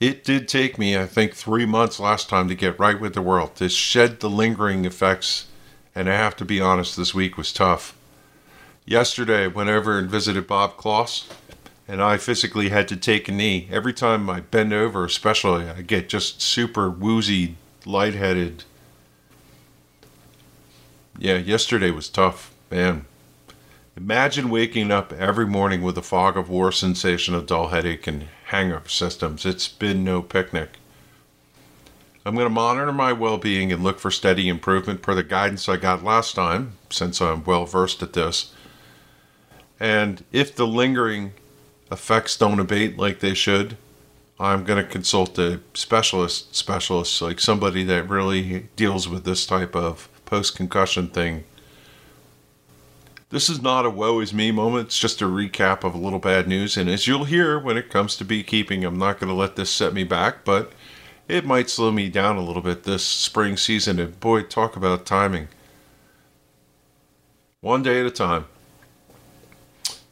It 0.00 0.24
did 0.24 0.48
take 0.48 0.78
me, 0.78 0.96
I 0.96 1.06
think, 1.06 1.34
three 1.34 1.66
months 1.66 2.00
last 2.00 2.28
time 2.28 2.48
to 2.48 2.54
get 2.54 2.78
right 2.78 3.00
with 3.00 3.14
the 3.14 3.22
world, 3.22 3.56
to 3.56 3.68
shed 3.68 4.20
the 4.20 4.30
lingering 4.30 4.84
effects, 4.84 5.46
and 5.94 6.08
I 6.08 6.14
have 6.14 6.36
to 6.36 6.44
be 6.44 6.60
honest, 6.60 6.96
this 6.96 7.14
week 7.14 7.36
was 7.36 7.52
tough. 7.52 7.96
Yesterday, 8.84 9.44
I 9.44 9.48
went 9.48 9.70
over 9.70 9.98
and 9.98 10.08
visited 10.08 10.46
Bob 10.46 10.76
Kloss, 10.76 11.26
and 11.88 12.02
I 12.02 12.18
physically 12.18 12.68
had 12.68 12.88
to 12.88 12.96
take 12.96 13.28
a 13.28 13.32
knee. 13.32 13.68
Every 13.70 13.92
time 13.92 14.28
I 14.28 14.40
bend 14.40 14.72
over, 14.72 15.04
especially, 15.04 15.68
I 15.68 15.82
get 15.82 16.08
just 16.08 16.42
super 16.42 16.90
woozy, 16.90 17.56
lightheaded. 17.84 18.64
Yeah, 21.18 21.36
yesterday 21.38 21.90
was 21.90 22.08
tough, 22.08 22.54
man. 22.70 23.06
Imagine 23.96 24.50
waking 24.50 24.90
up 24.90 25.10
every 25.14 25.46
morning 25.46 25.80
with 25.80 25.96
a 25.96 26.02
fog 26.02 26.36
of 26.36 26.50
war 26.50 26.70
sensation 26.70 27.34
of 27.34 27.46
dull 27.46 27.68
headache 27.68 28.06
and 28.06 28.26
hangover 28.48 28.90
systems. 28.90 29.46
It's 29.46 29.68
been 29.68 30.04
no 30.04 30.20
picnic. 30.20 30.72
I'm 32.26 32.34
going 32.34 32.44
to 32.44 32.50
monitor 32.50 32.92
my 32.92 33.14
well 33.14 33.38
being 33.38 33.72
and 33.72 33.82
look 33.82 33.98
for 33.98 34.10
steady 34.10 34.50
improvement 34.50 35.00
per 35.00 35.14
the 35.14 35.22
guidance 35.22 35.66
I 35.66 35.78
got 35.78 36.04
last 36.04 36.34
time, 36.34 36.72
since 36.90 37.22
I'm 37.22 37.42
well 37.44 37.64
versed 37.64 38.02
at 38.02 38.12
this. 38.12 38.52
And 39.80 40.22
if 40.30 40.54
the 40.54 40.66
lingering 40.66 41.32
effects 41.90 42.36
don't 42.36 42.60
abate 42.60 42.98
like 42.98 43.20
they 43.20 43.32
should, 43.32 43.78
I'm 44.38 44.64
going 44.64 44.84
to 44.84 44.90
consult 44.90 45.38
a 45.38 45.60
specialist, 45.72 46.54
specialist 46.54 47.22
like 47.22 47.40
somebody 47.40 47.82
that 47.84 48.10
really 48.10 48.68
deals 48.76 49.08
with 49.08 49.24
this 49.24 49.46
type 49.46 49.74
of 49.74 50.10
post 50.26 50.54
concussion 50.54 51.08
thing. 51.08 51.44
This 53.36 53.50
is 53.50 53.60
not 53.60 53.84
a 53.84 53.90
woe 53.90 54.20
is 54.20 54.32
me 54.32 54.50
moment, 54.50 54.86
it's 54.86 54.98
just 54.98 55.20
a 55.20 55.26
recap 55.26 55.84
of 55.84 55.94
a 55.94 55.98
little 55.98 56.18
bad 56.18 56.48
news. 56.48 56.78
And 56.78 56.88
as 56.88 57.06
you'll 57.06 57.26
hear 57.26 57.58
when 57.58 57.76
it 57.76 57.90
comes 57.90 58.16
to 58.16 58.24
beekeeping, 58.24 58.82
I'm 58.82 58.98
not 58.98 59.20
going 59.20 59.28
to 59.28 59.34
let 59.34 59.56
this 59.56 59.68
set 59.68 59.92
me 59.92 60.04
back, 60.04 60.42
but 60.42 60.72
it 61.28 61.44
might 61.44 61.68
slow 61.68 61.92
me 61.92 62.08
down 62.08 62.38
a 62.38 62.40
little 62.40 62.62
bit 62.62 62.84
this 62.84 63.04
spring 63.04 63.58
season. 63.58 64.00
And 64.00 64.18
boy, 64.20 64.44
talk 64.44 64.74
about 64.74 65.04
timing. 65.04 65.48
One 67.60 67.82
day 67.82 68.00
at 68.00 68.06
a 68.06 68.10
time 68.10 68.46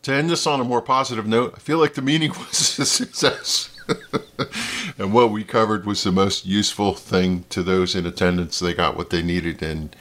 to 0.03 0.13
end 0.13 0.29
this 0.29 0.47
on 0.47 0.61
a 0.61 0.65
more 0.65 0.83
positive 0.83 1.27
note, 1.27 1.55
I 1.57 1.61
feel 1.61 1.79
like 1.79 1.95
the 1.95 2.03
meeting 2.03 2.31
was 2.39 2.79
a 2.79 2.85
success. 2.85 3.75
and 4.99 5.15
what 5.15 5.31
we 5.31 5.45
covered 5.45 5.87
was 5.87 6.05
the 6.05 6.13
most 6.13 6.45
useful 6.45 6.93
thing 6.93 7.47
to 7.49 7.63
those 7.63 7.95
in 7.95 8.05
attendance. 8.05 8.59
They 8.59 8.75
got 8.75 8.99
what 8.99 9.09
they 9.09 9.23
needed, 9.23 9.63
and 9.63 9.97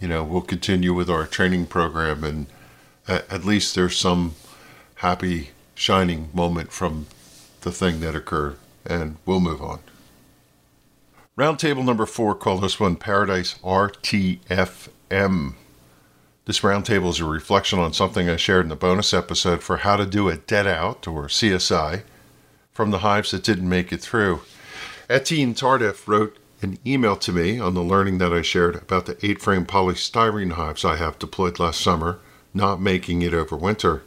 you 0.00 0.08
know 0.08 0.24
we'll 0.24 0.40
continue 0.40 0.92
with 0.92 1.08
our 1.08 1.24
training 1.28 1.66
program. 1.66 2.24
And 2.24 2.46
at, 3.08 3.30
at 3.30 3.44
least 3.44 3.74
there's 3.74 3.96
some 3.96 4.34
happy, 4.96 5.50
shining 5.74 6.30
moment 6.32 6.72
from 6.72 7.06
the 7.62 7.72
thing 7.72 8.00
that 8.00 8.14
occurred, 8.14 8.56
and 8.84 9.16
we'll 9.26 9.40
move 9.40 9.62
on. 9.62 9.80
Roundtable 11.36 11.84
number 11.84 12.06
four 12.06 12.34
called 12.34 12.62
this 12.62 12.78
one 12.78 12.96
Paradise 12.96 13.58
RTFM. 13.64 15.54
This 16.44 16.60
roundtable 16.60 17.08
is 17.08 17.20
a 17.20 17.24
reflection 17.24 17.78
on 17.78 17.92
something 17.92 18.28
I 18.28 18.36
shared 18.36 18.66
in 18.66 18.68
the 18.68 18.76
bonus 18.76 19.12
episode 19.14 19.62
for 19.62 19.78
how 19.78 19.96
to 19.96 20.06
do 20.06 20.28
a 20.28 20.36
dead 20.36 20.66
out 20.66 21.08
or 21.08 21.26
CSI 21.26 22.02
from 22.70 22.90
the 22.90 22.98
hives 22.98 23.30
that 23.30 23.42
didn't 23.42 23.68
make 23.68 23.92
it 23.92 24.00
through. 24.00 24.42
Etienne 25.08 25.54
Tardif 25.54 26.06
wrote 26.06 26.36
an 26.62 26.78
email 26.86 27.16
to 27.16 27.32
me 27.32 27.58
on 27.58 27.74
the 27.74 27.82
learning 27.82 28.18
that 28.18 28.32
I 28.32 28.42
shared 28.42 28.76
about 28.76 29.06
the 29.06 29.18
eight 29.26 29.40
frame 29.40 29.66
polystyrene 29.66 30.52
hives 30.52 30.84
I 30.84 30.96
have 30.96 31.18
deployed 31.18 31.58
last 31.58 31.80
summer, 31.80 32.20
not 32.54 32.80
making 32.80 33.20
it 33.22 33.34
over 33.34 33.56
winter. 33.56 34.02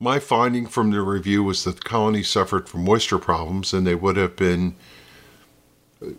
my 0.00 0.18
finding 0.18 0.66
from 0.66 0.90
the 0.90 1.00
review 1.00 1.44
was 1.44 1.62
that 1.62 1.76
the 1.76 1.82
colony 1.82 2.22
suffered 2.24 2.68
from 2.68 2.84
moisture 2.84 3.18
problems 3.18 3.72
and 3.72 3.86
they 3.86 3.94
would 3.94 4.16
have 4.16 4.34
been 4.34 4.74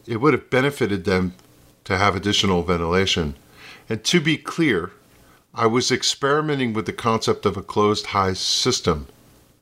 it 0.05 0.21
would 0.21 0.33
have 0.33 0.49
benefited 0.49 1.03
them 1.03 1.33
to 1.83 1.97
have 1.97 2.15
additional 2.15 2.63
ventilation. 2.63 3.35
And 3.89 4.03
to 4.05 4.21
be 4.21 4.37
clear, 4.37 4.91
I 5.53 5.67
was 5.67 5.91
experimenting 5.91 6.73
with 6.73 6.85
the 6.85 6.93
concept 6.93 7.45
of 7.45 7.57
a 7.57 7.61
closed 7.61 8.07
hive 8.07 8.37
system, 8.37 9.07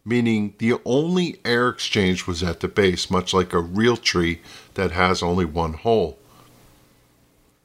meaning 0.06 0.54
the 0.60 0.75
only 0.86 1.39
air 1.43 1.69
exchange 1.69 2.27
was 2.27 2.43
at 2.43 2.60
the 2.60 2.67
base, 2.67 3.10
much 3.10 3.34
like 3.34 3.54
a 3.54 3.60
real 3.60 3.97
tree 3.97 4.41
that 4.75 4.91
has 4.91 5.23
only 5.23 5.45
one 5.45 5.73
hole. 5.73 6.17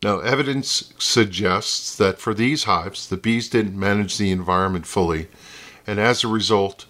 Now, 0.03 0.21
evidence 0.21 0.93
suggests 0.99 1.97
that 1.97 2.21
for 2.21 2.35
these 2.35 2.65
hives, 2.65 3.09
the 3.09 3.17
bees 3.17 3.49
didn't 3.49 3.79
manage 3.79 4.19
the 4.19 4.31
environment 4.31 4.87
fully 4.87 5.29
and 5.87 6.01
as 6.01 6.25
a 6.25 6.29
result, 6.29 6.87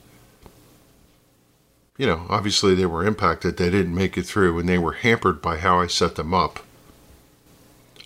you 1.99 2.07
know, 2.07 2.27
obviously 2.29 2.75
they 2.75 2.87
were 2.87 3.05
impacted. 3.05 3.57
They 3.57 3.71
didn't 3.71 3.95
make 3.95 4.17
it 4.17 4.25
through 4.25 4.59
and 4.59 4.69
they 4.69 4.79
were 4.79 4.93
hampered 4.93 5.43
by 5.43 5.59
how 5.59 5.81
I 5.81 5.87
set 5.87 6.17
them 6.17 6.33
up. 6.33 6.61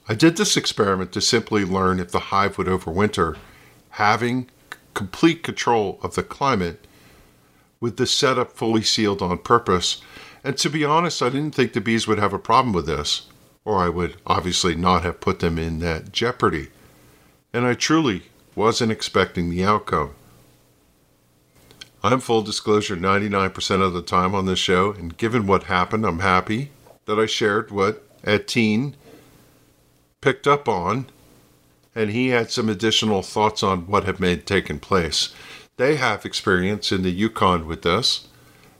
I 0.09 0.15
did 0.15 0.37
this 0.37 0.57
experiment 0.57 1.13
to 1.13 1.21
simply 1.21 1.65
learn 1.65 2.01
if 2.01 2.11
the 2.11 2.19
hive 2.19 2.59
would 2.59 2.67
overwinter, 2.67 3.37
having 3.91 4.49
complete 4.95 5.45
control 5.45 6.01
of 6.03 6.17
the 6.17 6.25
climate 6.25 6.87
with 7.79 7.97
the 7.97 8.07
setup 8.07 8.53
fully 8.53 8.83
sealed 8.83 9.23
on 9.23 9.39
purpose. 9.39 10.03
And 10.43 10.57
to 10.59 10.69
be 10.69 10.85
honest, 10.85 11.23
I 11.23 11.29
didn't 11.29 11.55
think 11.55 11.73
the 11.73 11.81
bees 11.81 12.09
would 12.09 12.19
have 12.19 12.33
a 12.33 12.39
problem 12.39 12.73
with 12.73 12.87
this, 12.87 13.27
or 13.71 13.79
I 13.79 13.89
would 13.89 14.17
obviously 14.27 14.75
not 14.75 15.05
have 15.05 15.21
put 15.21 15.39
them 15.39 15.57
in 15.57 15.79
that 15.79 16.11
jeopardy. 16.11 16.71
And 17.53 17.65
I 17.65 17.75
truly 17.75 18.25
wasn't 18.57 18.91
expecting 18.91 19.49
the 19.49 19.65
outcome. 19.65 20.17
I'm 22.03 22.19
full 22.19 22.43
disclosure 22.43 22.97
99% 22.97 23.81
of 23.81 23.93
the 23.93 24.03
time 24.03 24.35
on 24.35 24.47
this 24.47 24.59
show, 24.59 24.91
and 24.91 25.17
given 25.17 25.47
what 25.47 25.65
happened, 25.65 26.05
I'm 26.05 26.19
happy 26.19 26.71
that 27.05 27.21
I 27.21 27.27
shared 27.27 27.71
what 27.71 28.05
Etienne 28.25 28.97
picked 30.21 30.49
up 30.49 30.69
on, 30.69 31.07
and 31.95 32.11
he 32.11 32.29
had 32.29 32.51
some 32.51 32.69
additional 32.69 33.23
thoughts 33.23 33.63
on 33.63 33.87
what 33.87 34.05
had 34.05 34.19
made 34.19 34.47
taken 34.47 34.81
place. 34.81 35.33
They 35.77 35.95
have 35.95 36.25
experience 36.25 36.91
in 36.91 37.03
the 37.03 37.11
Yukon 37.11 37.69
with 37.69 37.83
this, 37.83 38.27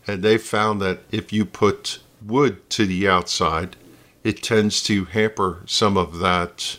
and 0.05 0.25
they 0.25 0.37
found 0.37 0.81
that 0.81 1.03
if 1.13 1.33
you 1.33 1.45
put 1.45 2.01
wood 2.27 2.69
to 2.71 2.87
the 2.87 3.09
outside, 3.09 3.77
it 4.23 4.43
tends 4.43 4.83
to 4.85 5.07
hamper 5.07 5.63
some 5.67 5.97
of 5.97 6.19
that 6.19 6.79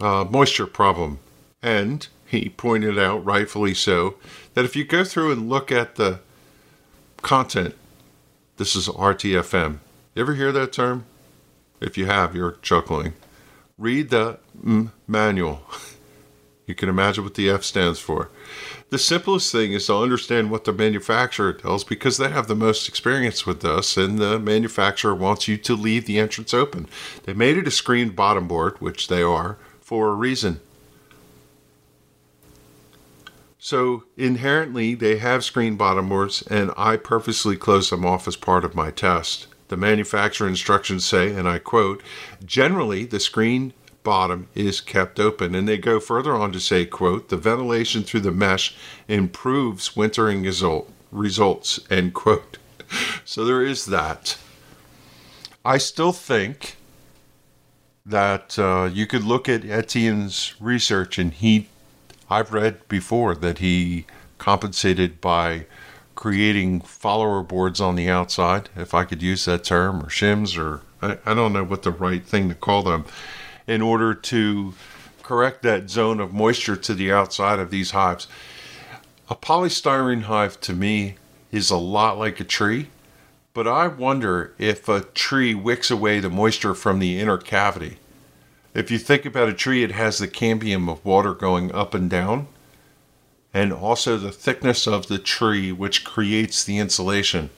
uh, 0.00 0.24
moisture 0.24 0.66
problem. 0.66 1.18
And 1.62 2.06
he 2.26 2.48
pointed 2.48 2.98
out, 2.98 3.24
rightfully 3.24 3.74
so, 3.74 4.14
that 4.54 4.64
if 4.64 4.74
you 4.74 4.84
go 4.84 5.04
through 5.04 5.32
and 5.32 5.48
look 5.48 5.70
at 5.70 5.96
the 5.96 6.20
content, 7.22 7.74
this 8.56 8.74
is 8.74 8.88
RTFM. 8.88 9.78
You 10.14 10.22
ever 10.22 10.34
hear 10.34 10.52
that 10.52 10.72
term? 10.72 11.06
If 11.80 11.96
you 11.96 12.06
have, 12.06 12.34
you're 12.34 12.58
chuckling. 12.62 13.14
Read 13.78 14.10
the 14.10 14.38
mm 14.64 14.90
manual. 15.06 15.62
You 16.66 16.76
can 16.76 16.88
imagine 16.88 17.24
what 17.24 17.34
the 17.34 17.50
F 17.50 17.64
stands 17.64 17.98
for. 17.98 18.30
The 18.90 18.98
simplest 18.98 19.52
thing 19.52 19.72
is 19.72 19.86
to 19.86 19.94
understand 19.94 20.50
what 20.50 20.64
the 20.64 20.72
manufacturer 20.72 21.52
tells 21.52 21.84
because 21.84 22.18
they 22.18 22.28
have 22.28 22.48
the 22.48 22.56
most 22.56 22.88
experience 22.88 23.46
with 23.46 23.60
this, 23.60 23.96
and 23.96 24.18
the 24.18 24.40
manufacturer 24.40 25.14
wants 25.14 25.46
you 25.46 25.56
to 25.58 25.76
leave 25.76 26.06
the 26.06 26.18
entrance 26.18 26.52
open. 26.52 26.88
They 27.22 27.32
made 27.32 27.56
it 27.56 27.68
a 27.68 27.70
screened 27.70 28.16
bottom 28.16 28.48
board, 28.48 28.80
which 28.80 29.06
they 29.06 29.22
are, 29.22 29.58
for 29.80 30.08
a 30.08 30.14
reason. 30.14 30.60
So 33.60 34.04
inherently, 34.16 34.96
they 34.96 35.18
have 35.18 35.44
screen 35.44 35.76
bottom 35.76 36.08
boards, 36.08 36.42
and 36.48 36.72
I 36.76 36.96
purposely 36.96 37.56
close 37.56 37.90
them 37.90 38.04
off 38.04 38.26
as 38.26 38.34
part 38.34 38.64
of 38.64 38.74
my 38.74 38.90
test. 38.90 39.46
The 39.68 39.76
manufacturer 39.76 40.48
instructions 40.48 41.04
say, 41.04 41.32
and 41.32 41.48
I 41.48 41.60
quote, 41.60 42.02
generally 42.44 43.04
the 43.04 43.20
screen 43.20 43.72
bottom 44.02 44.48
is 44.54 44.80
kept 44.80 45.20
open. 45.20 45.54
And 45.54 45.68
they 45.68 45.78
go 45.78 46.00
further 46.00 46.34
on 46.34 46.52
to 46.52 46.60
say, 46.60 46.84
quote, 46.86 47.28
the 47.28 47.36
ventilation 47.36 48.02
through 48.02 48.20
the 48.20 48.32
mesh 48.32 48.76
improves 49.08 49.96
wintering 49.96 50.42
result, 50.42 50.90
results, 51.10 51.80
end 51.90 52.14
quote. 52.14 52.58
So 53.24 53.44
there 53.44 53.62
is 53.62 53.86
that. 53.86 54.36
I 55.64 55.78
still 55.78 56.10
think 56.10 56.74
that 58.04 58.58
uh, 58.58 58.90
you 58.92 59.06
could 59.06 59.22
look 59.22 59.48
at 59.48 59.64
Etienne's 59.64 60.54
research 60.58 61.16
and 61.16 61.32
he 61.32 61.68
I've 62.30 62.52
read 62.52 62.86
before 62.88 63.34
that 63.34 63.58
he 63.58 64.06
compensated 64.38 65.20
by 65.20 65.66
creating 66.14 66.80
follower 66.82 67.42
boards 67.42 67.80
on 67.80 67.96
the 67.96 68.08
outside, 68.08 68.68
if 68.76 68.94
I 68.94 69.04
could 69.04 69.20
use 69.22 69.46
that 69.46 69.64
term, 69.64 70.00
or 70.00 70.06
shims, 70.06 70.56
or 70.56 70.82
I, 71.02 71.18
I 71.26 71.34
don't 71.34 71.52
know 71.52 71.64
what 71.64 71.82
the 71.82 71.90
right 71.90 72.24
thing 72.24 72.48
to 72.48 72.54
call 72.54 72.84
them, 72.84 73.04
in 73.70 73.80
order 73.80 74.12
to 74.12 74.74
correct 75.22 75.62
that 75.62 75.88
zone 75.88 76.18
of 76.18 76.32
moisture 76.32 76.74
to 76.74 76.92
the 76.92 77.12
outside 77.12 77.60
of 77.60 77.70
these 77.70 77.92
hives. 77.92 78.26
A 79.28 79.36
polystyrene 79.36 80.22
hive 80.22 80.60
to 80.62 80.72
me 80.72 81.14
is 81.52 81.70
a 81.70 81.76
lot 81.76 82.18
like 82.18 82.40
a 82.40 82.44
tree, 82.44 82.88
but 83.54 83.68
I 83.68 83.86
wonder 83.86 84.52
if 84.58 84.88
a 84.88 85.02
tree 85.02 85.54
wicks 85.54 85.88
away 85.88 86.18
the 86.18 86.28
moisture 86.28 86.74
from 86.74 86.98
the 86.98 87.20
inner 87.20 87.38
cavity. 87.38 87.98
If 88.74 88.90
you 88.90 88.98
think 88.98 89.24
about 89.24 89.48
a 89.48 89.54
tree, 89.54 89.84
it 89.84 89.92
has 89.92 90.18
the 90.18 90.26
cambium 90.26 90.90
of 90.90 91.04
water 91.04 91.32
going 91.32 91.70
up 91.70 91.94
and 91.94 92.10
down, 92.10 92.48
and 93.54 93.72
also 93.72 94.16
the 94.16 94.32
thickness 94.32 94.88
of 94.88 95.06
the 95.06 95.18
tree, 95.20 95.70
which 95.70 96.02
creates 96.02 96.64
the 96.64 96.78
insulation. 96.78 97.50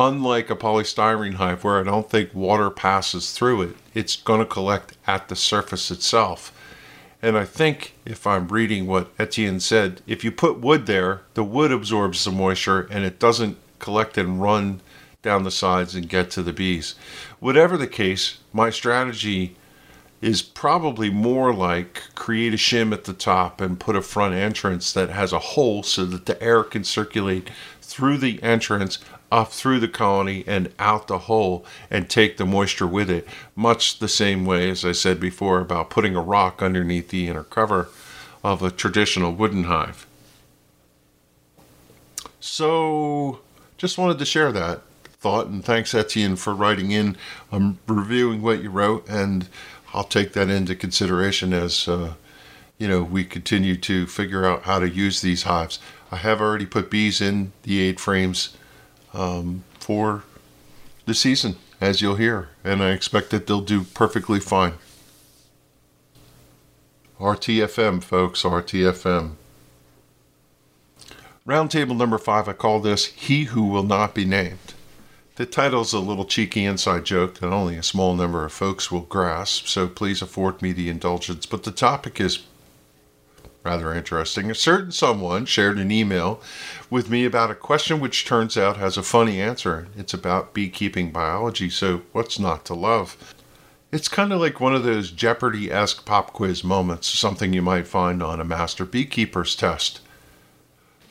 Unlike 0.00 0.50
a 0.50 0.54
polystyrene 0.54 1.34
hive, 1.34 1.64
where 1.64 1.80
I 1.80 1.82
don't 1.82 2.08
think 2.08 2.32
water 2.32 2.70
passes 2.70 3.32
through 3.32 3.62
it, 3.62 3.76
it's 3.94 4.14
going 4.14 4.38
to 4.38 4.46
collect 4.46 4.96
at 5.08 5.26
the 5.26 5.34
surface 5.34 5.90
itself. 5.90 6.52
And 7.20 7.36
I 7.36 7.44
think, 7.44 7.94
if 8.06 8.24
I'm 8.24 8.46
reading 8.46 8.86
what 8.86 9.10
Etienne 9.18 9.58
said, 9.58 10.00
if 10.06 10.22
you 10.22 10.30
put 10.30 10.60
wood 10.60 10.86
there, 10.86 11.22
the 11.34 11.42
wood 11.42 11.72
absorbs 11.72 12.24
the 12.24 12.30
moisture 12.30 12.82
and 12.92 13.04
it 13.04 13.18
doesn't 13.18 13.58
collect 13.80 14.16
and 14.16 14.40
run 14.40 14.82
down 15.22 15.42
the 15.42 15.50
sides 15.50 15.96
and 15.96 16.08
get 16.08 16.30
to 16.30 16.44
the 16.44 16.52
bees. 16.52 16.94
Whatever 17.40 17.76
the 17.76 17.88
case, 17.88 18.38
my 18.52 18.70
strategy 18.70 19.56
is 20.20 20.42
probably 20.42 21.10
more 21.10 21.52
like 21.52 22.02
create 22.14 22.54
a 22.54 22.56
shim 22.56 22.92
at 22.92 23.02
the 23.02 23.12
top 23.12 23.60
and 23.60 23.80
put 23.80 23.96
a 23.96 24.02
front 24.02 24.34
entrance 24.34 24.92
that 24.92 25.10
has 25.10 25.32
a 25.32 25.40
hole 25.40 25.82
so 25.82 26.04
that 26.04 26.26
the 26.26 26.40
air 26.40 26.62
can 26.62 26.84
circulate 26.84 27.50
through 27.80 28.18
the 28.18 28.40
entrance 28.44 28.98
up 29.30 29.52
through 29.52 29.78
the 29.78 29.88
colony 29.88 30.44
and 30.46 30.72
out 30.78 31.06
the 31.08 31.18
hole 31.18 31.64
and 31.90 32.08
take 32.08 32.36
the 32.36 32.46
moisture 32.46 32.86
with 32.86 33.10
it 33.10 33.26
much 33.54 33.98
the 33.98 34.08
same 34.08 34.44
way 34.44 34.70
as 34.70 34.84
i 34.84 34.92
said 34.92 35.20
before 35.20 35.60
about 35.60 35.90
putting 35.90 36.16
a 36.16 36.22
rock 36.22 36.62
underneath 36.62 37.08
the 37.08 37.28
inner 37.28 37.44
cover 37.44 37.88
of 38.42 38.62
a 38.62 38.70
traditional 38.70 39.32
wooden 39.32 39.64
hive 39.64 40.06
so 42.40 43.40
just 43.76 43.98
wanted 43.98 44.18
to 44.18 44.24
share 44.24 44.52
that 44.52 44.82
thought 45.04 45.46
and 45.46 45.64
thanks 45.64 45.94
etienne 45.94 46.36
for 46.36 46.54
writing 46.54 46.90
in 46.90 47.16
i'm 47.52 47.78
reviewing 47.86 48.40
what 48.40 48.62
you 48.62 48.70
wrote 48.70 49.06
and 49.08 49.48
I'll 49.94 50.04
take 50.04 50.32
that 50.34 50.50
into 50.50 50.74
consideration 50.74 51.52
as 51.52 51.88
uh, 51.88 52.14
you 52.76 52.88
know 52.88 53.02
we 53.02 53.24
continue 53.24 53.76
to 53.78 54.06
figure 54.06 54.44
out 54.44 54.64
how 54.64 54.78
to 54.78 54.88
use 54.88 55.20
these 55.20 55.44
hives. 55.44 55.78
I 56.10 56.16
have 56.16 56.40
already 56.40 56.66
put 56.66 56.90
bees 56.90 57.20
in 57.20 57.52
the 57.62 57.80
eight 57.80 58.00
frames 58.00 58.56
um, 59.14 59.64
for 59.78 60.24
the 61.06 61.14
season, 61.14 61.56
as 61.80 62.00
you'll 62.00 62.16
hear, 62.16 62.50
and 62.64 62.82
I 62.82 62.90
expect 62.90 63.30
that 63.30 63.46
they'll 63.46 63.60
do 63.60 63.84
perfectly 63.84 64.40
fine. 64.40 64.74
RTFM, 67.18 68.02
folks, 68.02 68.42
RTFM. 68.42 69.32
Roundtable 71.46 71.96
number 71.96 72.18
five, 72.18 72.46
I 72.46 72.52
call 72.52 72.78
this 72.78 73.06
He 73.06 73.44
Who 73.44 73.64
Will 73.64 73.82
Not 73.82 74.14
Be 74.14 74.24
Named. 74.24 74.74
The 75.36 75.46
title's 75.46 75.92
a 75.92 76.00
little 76.00 76.24
cheeky 76.24 76.64
inside 76.64 77.04
joke 77.04 77.34
that 77.34 77.50
only 77.50 77.76
a 77.76 77.82
small 77.82 78.14
number 78.14 78.44
of 78.44 78.52
folks 78.52 78.90
will 78.90 79.02
grasp, 79.02 79.66
so 79.66 79.88
please 79.88 80.20
afford 80.20 80.60
me 80.60 80.72
the 80.72 80.88
indulgence. 80.88 81.46
But 81.46 81.62
the 81.62 81.70
topic 81.70 82.20
is 82.20 82.44
rather 83.64 83.92
interesting. 83.92 84.50
A 84.50 84.54
certain 84.54 84.92
someone 84.92 85.44
shared 85.44 85.78
an 85.78 85.90
email 85.90 86.40
with 86.90 87.10
me 87.10 87.24
about 87.24 87.50
a 87.50 87.54
question 87.54 88.00
which 88.00 88.24
turns 88.24 88.56
out 88.56 88.76
has 88.76 88.96
a 88.96 89.02
funny 89.02 89.40
answer. 89.40 89.88
It's 89.96 90.14
about 90.14 90.54
beekeeping 90.54 91.10
biology, 91.10 91.68
so 91.68 92.02
what's 92.12 92.38
not 92.38 92.64
to 92.66 92.74
love? 92.74 93.34
It's 93.90 94.08
kind 94.08 94.32
of 94.32 94.40
like 94.40 94.60
one 94.60 94.74
of 94.74 94.84
those 94.84 95.10
Jeopardy 95.10 95.72
esque 95.72 96.04
pop 96.04 96.32
quiz 96.32 96.62
moments, 96.62 97.08
something 97.08 97.52
you 97.52 97.62
might 97.62 97.88
find 97.88 98.22
on 98.22 98.40
a 98.40 98.44
master 98.44 98.84
beekeeper's 98.84 99.56
test. 99.56 100.00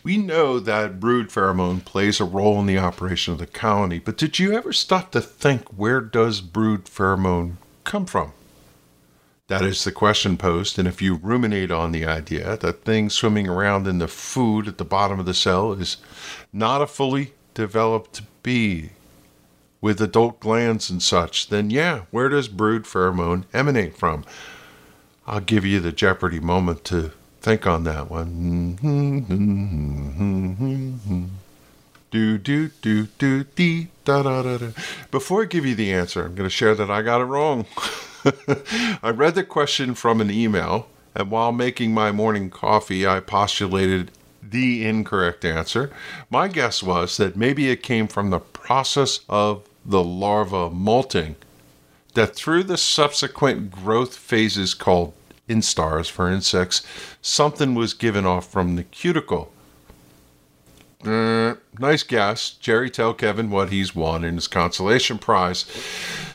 We 0.03 0.17
know 0.17 0.59
that 0.59 0.99
brood 0.99 1.29
pheromone 1.29 1.83
plays 1.83 2.19
a 2.19 2.23
role 2.23 2.59
in 2.59 2.65
the 2.65 2.77
operation 2.77 3.33
of 3.33 3.39
the 3.39 3.47
colony, 3.47 3.99
but 3.99 4.17
did 4.17 4.39
you 4.39 4.53
ever 4.53 4.71
stop 4.71 5.11
to 5.11 5.21
think 5.21 5.67
where 5.69 5.99
does 5.99 6.39
brood 6.39 6.85
pheromone 6.85 7.57
come 7.83 8.05
from? 8.05 8.31
That 9.47 9.61
is 9.61 9.85
the 9.85 9.93
question 9.93 10.35
posed, 10.35 10.77
and 10.77 10.87
if 10.89 11.01
you 11.01 11.15
ruminate 11.15 11.71
on 11.71 11.93
the 11.93 12.05
idea 12.05 12.57
that 12.57 12.83
thing 12.83 13.09
swimming 13.09 13.47
around 13.47 13.87
in 13.87 13.99
the 13.99 14.09
food 14.09 14.67
at 14.67 14.77
the 14.77 14.83
bottom 14.83 15.21
of 15.21 15.25
the 15.25 15.33
cell 15.33 15.71
is 15.71 15.95
not 16.51 16.81
a 16.81 16.87
fully 16.87 17.31
developed 17.53 18.21
bee 18.43 18.89
with 19.79 20.01
adult 20.01 20.41
glands 20.41 20.89
and 20.89 21.01
such, 21.01 21.47
then 21.47 21.69
yeah, 21.69 22.01
where 22.11 22.27
does 22.27 22.49
brood 22.49 22.83
pheromone 22.83 23.45
emanate 23.53 23.95
from? 23.95 24.25
I'll 25.25 25.39
give 25.39 25.65
you 25.65 25.79
the 25.79 25.93
Jeopardy 25.93 26.41
moment 26.41 26.83
to 26.85 27.13
think 27.39 27.65
on 27.65 27.85
that 27.85 28.11
one. 28.11 28.75
Do 32.09 32.37
do 32.37 32.69
do 32.81 33.07
do 33.17 33.43
dee 33.43 33.89
da 34.05 34.23
da 34.23 34.41
da 34.41 34.57
da. 34.57 34.67
Before 35.11 35.41
I 35.41 35.45
give 35.45 35.65
you 35.65 35.75
the 35.75 35.91
answer, 35.91 36.23
I'm 36.23 36.35
going 36.35 36.49
to 36.49 36.55
share 36.55 36.73
that 36.73 36.89
I 36.89 37.01
got 37.01 37.19
it 37.19 37.25
wrong. 37.25 37.65
I 39.03 39.09
read 39.09 39.35
the 39.35 39.43
question 39.43 39.93
from 39.93 40.21
an 40.21 40.31
email, 40.31 40.87
and 41.15 41.31
while 41.31 41.51
making 41.51 41.93
my 41.93 42.11
morning 42.11 42.49
coffee, 42.49 43.05
I 43.07 43.19
postulated 43.19 44.11
the 44.41 44.85
incorrect 44.85 45.45
answer. 45.45 45.91
My 46.29 46.47
guess 46.47 46.81
was 46.81 47.17
that 47.17 47.35
maybe 47.35 47.69
it 47.69 47.83
came 47.83 48.07
from 48.07 48.29
the 48.29 48.39
process 48.39 49.19
of 49.29 49.67
the 49.85 50.03
larva 50.03 50.69
molting, 50.69 51.35
that 52.13 52.35
through 52.35 52.63
the 52.63 52.77
subsequent 52.77 53.71
growth 53.71 54.15
phases 54.15 54.73
called 54.73 55.13
instars 55.47 56.09
for 56.09 56.29
insects, 56.29 56.85
something 57.21 57.75
was 57.75 57.93
given 57.93 58.25
off 58.25 58.49
from 58.51 58.75
the 58.75 58.83
cuticle. 58.83 59.51
Uh, 61.05 61.55
nice 61.79 62.03
guess. 62.03 62.51
Jerry, 62.51 62.89
tell 62.89 63.13
Kevin 63.13 63.49
what 63.49 63.69
he's 63.69 63.95
won 63.95 64.23
in 64.23 64.35
his 64.35 64.47
consolation 64.47 65.17
prize. 65.17 65.65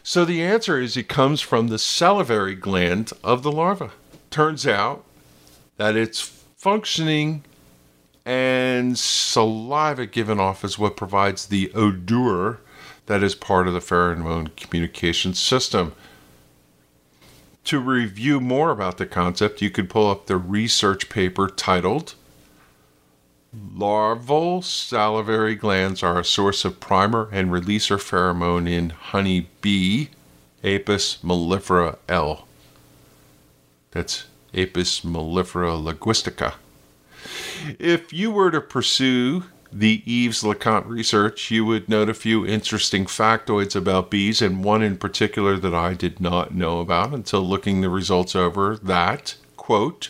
So 0.02 0.24
the 0.24 0.42
answer 0.42 0.80
is 0.80 0.96
it 0.96 1.08
comes 1.08 1.40
from 1.40 1.68
the 1.68 1.78
salivary 1.78 2.56
gland 2.56 3.12
of 3.22 3.42
the 3.42 3.52
larva. 3.52 3.92
Turns 4.30 4.66
out 4.66 5.04
that 5.76 5.96
it's 5.96 6.20
functioning 6.56 7.44
and 8.24 8.98
saliva 8.98 10.06
given 10.06 10.40
off 10.40 10.64
is 10.64 10.78
what 10.78 10.96
provides 10.96 11.46
the 11.46 11.72
odor 11.74 12.60
that 13.06 13.22
is 13.22 13.34
part 13.34 13.66
of 13.66 13.74
the 13.74 13.80
pheromone 13.80 14.54
communication 14.56 15.34
system. 15.34 15.92
To 17.64 17.78
review 17.78 18.40
more 18.40 18.70
about 18.70 18.98
the 18.98 19.06
concept, 19.06 19.62
you 19.62 19.70
could 19.70 19.88
pull 19.88 20.10
up 20.10 20.26
the 20.26 20.36
research 20.36 21.08
paper 21.08 21.48
titled 21.48 22.14
Larval 23.54 24.62
salivary 24.62 25.54
glands 25.54 26.02
are 26.02 26.18
a 26.18 26.24
source 26.24 26.64
of 26.64 26.80
primer 26.80 27.28
and 27.30 27.50
releaser 27.50 27.98
pheromone 27.98 28.66
in 28.68 28.90
honey 28.90 29.50
bee, 29.60 30.08
Apis 30.64 31.18
mellifera 31.22 31.98
L. 32.08 32.46
That's 33.90 34.24
Apis 34.54 35.02
mellifera 35.02 35.76
linguistica. 35.82 36.54
If 37.78 38.12
you 38.12 38.30
were 38.30 38.50
to 38.50 38.60
pursue 38.60 39.44
the 39.70 40.02
Yves 40.06 40.42
Le 40.42 40.54
Conte 40.54 40.86
research, 40.86 41.50
you 41.50 41.66
would 41.66 41.88
note 41.90 42.08
a 42.08 42.14
few 42.14 42.46
interesting 42.46 43.04
factoids 43.04 43.76
about 43.76 44.10
bees, 44.10 44.40
and 44.40 44.64
one 44.64 44.82
in 44.82 44.96
particular 44.96 45.58
that 45.58 45.74
I 45.74 45.92
did 45.92 46.20
not 46.20 46.54
know 46.54 46.80
about 46.80 47.12
until 47.12 47.42
looking 47.42 47.80
the 47.80 47.90
results 47.90 48.34
over. 48.34 48.76
That, 48.76 49.36
quote, 49.56 50.08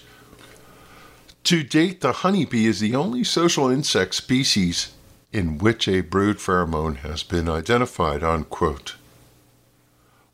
to 1.44 1.62
date, 1.62 2.00
the 2.00 2.12
honeybee 2.12 2.66
is 2.66 2.80
the 2.80 2.94
only 2.94 3.24
social 3.24 3.68
insect 3.68 4.14
species 4.14 4.92
in 5.32 5.58
which 5.58 5.88
a 5.88 6.02
brood 6.02 6.36
pheromone 6.36 6.96
has 6.98 7.22
been 7.22 7.48
identified, 7.48 8.22
unquote. 8.22 8.96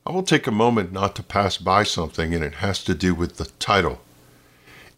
I 0.05 0.13
will 0.13 0.23
take 0.23 0.47
a 0.47 0.53
moment 0.53 0.93
not 0.93 1.15
to 1.17 1.23
pass 1.23 1.57
by 1.57 1.83
something, 1.83 2.35
and 2.35 2.43
it 2.43 2.57
has 2.57 2.83
to 2.85 2.95
do 2.95 3.15
with 3.15 3.37
the 3.37 3.47
title. 3.59 4.01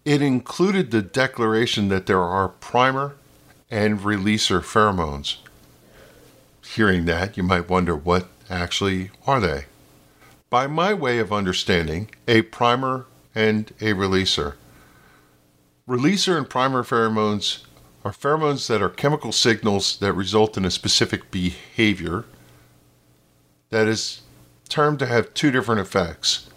It 0.05 0.23
included 0.23 0.91
the 0.91 1.03
declaration 1.03 1.89
that 1.89 2.07
there 2.07 2.23
are 2.23 2.49
primer 2.49 3.17
and 3.71 4.01
releaser 4.01 4.61
pheromones. 4.61 5.37
Hearing 6.65 7.05
that, 7.07 7.37
you 7.37 7.43
might 7.43 7.69
wonder 7.69 7.95
what 7.95 8.29
actually 8.49 9.11
are 9.27 9.41
they? 9.41 9.67
By 10.49 10.67
my 10.67 10.95
way 10.95 11.19
of 11.19 11.33
understanding, 11.33 12.11
a 12.27 12.43
primer 12.43 13.07
and 13.35 13.71
a 13.81 13.93
releaser 13.93 14.55
Releaser 15.91 16.37
and 16.37 16.49
primer 16.49 16.85
pheromones 16.85 17.65
are 18.05 18.13
pheromones 18.13 18.69
that 18.69 18.81
are 18.81 18.89
chemical 18.89 19.33
signals 19.33 19.97
that 19.99 20.13
result 20.13 20.57
in 20.57 20.65
a 20.65 20.71
specific 20.71 21.33
behavior 21.33 22.27
that 23.71 23.89
is 23.89 24.23
termed 24.69 25.01
to 25.01 25.07
have 25.07 25.35
two 25.35 25.51
different 25.51 25.81
effects. 25.81 26.49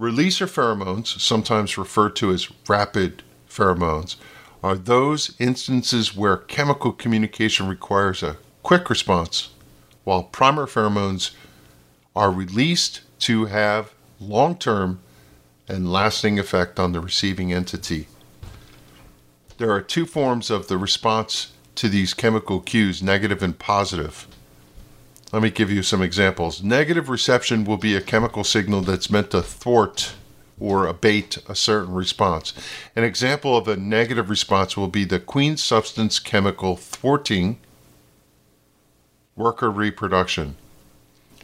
Releaser 0.00 0.48
pheromones, 0.48 1.20
sometimes 1.20 1.76
referred 1.76 2.16
to 2.16 2.30
as 2.30 2.50
rapid 2.66 3.22
pheromones, 3.46 4.16
are 4.62 4.74
those 4.74 5.36
instances 5.38 6.16
where 6.16 6.38
chemical 6.38 6.92
communication 6.92 7.68
requires 7.68 8.22
a 8.22 8.38
quick 8.62 8.88
response, 8.88 9.50
while 10.04 10.22
primer 10.22 10.64
pheromones 10.64 11.32
are 12.16 12.32
released 12.32 13.02
to 13.18 13.44
have 13.44 13.92
long 14.18 14.56
term 14.56 15.00
and 15.68 15.92
lasting 15.92 16.38
effect 16.38 16.80
on 16.80 16.92
the 16.92 17.00
receiving 17.00 17.52
entity. 17.52 18.06
There 19.60 19.72
are 19.72 19.82
two 19.82 20.06
forms 20.06 20.48
of 20.48 20.68
the 20.68 20.78
response 20.78 21.52
to 21.74 21.90
these 21.90 22.14
chemical 22.14 22.60
cues, 22.60 23.02
negative 23.02 23.42
and 23.42 23.58
positive. 23.58 24.26
Let 25.34 25.42
me 25.42 25.50
give 25.50 25.70
you 25.70 25.82
some 25.82 26.00
examples. 26.00 26.62
Negative 26.62 27.10
reception 27.10 27.66
will 27.66 27.76
be 27.76 27.94
a 27.94 28.00
chemical 28.00 28.42
signal 28.42 28.80
that's 28.80 29.10
meant 29.10 29.32
to 29.32 29.42
thwart 29.42 30.14
or 30.58 30.86
abate 30.86 31.36
a 31.46 31.54
certain 31.54 31.92
response. 31.92 32.54
An 32.96 33.04
example 33.04 33.54
of 33.54 33.68
a 33.68 33.76
negative 33.76 34.30
response 34.30 34.78
will 34.78 34.88
be 34.88 35.04
the 35.04 35.20
queen 35.20 35.58
substance 35.58 36.18
chemical 36.18 36.74
thwarting 36.74 37.58
worker 39.36 39.70
reproduction. 39.70 40.56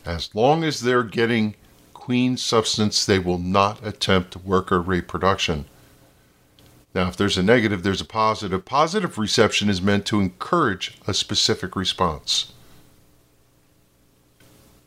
As 0.07 0.35
long 0.35 0.65
as 0.65 0.81
they're 0.81 1.03
getting 1.03 1.55
queen 1.93 2.39
substance, 2.39 3.05
they 3.05 3.19
will 3.19 3.37
not 3.37 3.87
attempt 3.87 4.39
worker 4.39 4.81
reproduction. 4.81 5.67
Now, 6.97 7.09
if 7.09 7.17
there's 7.19 7.37
a 7.37 7.43
negative, 7.43 7.83
there's 7.83 8.01
a 8.01 8.07
positive. 8.07 8.65
Positive 8.65 9.19
reception 9.19 9.69
is 9.69 9.83
meant 9.83 10.07
to 10.07 10.19
encourage 10.19 10.97
a 11.07 11.13
specific 11.13 11.77
response. 11.77 12.55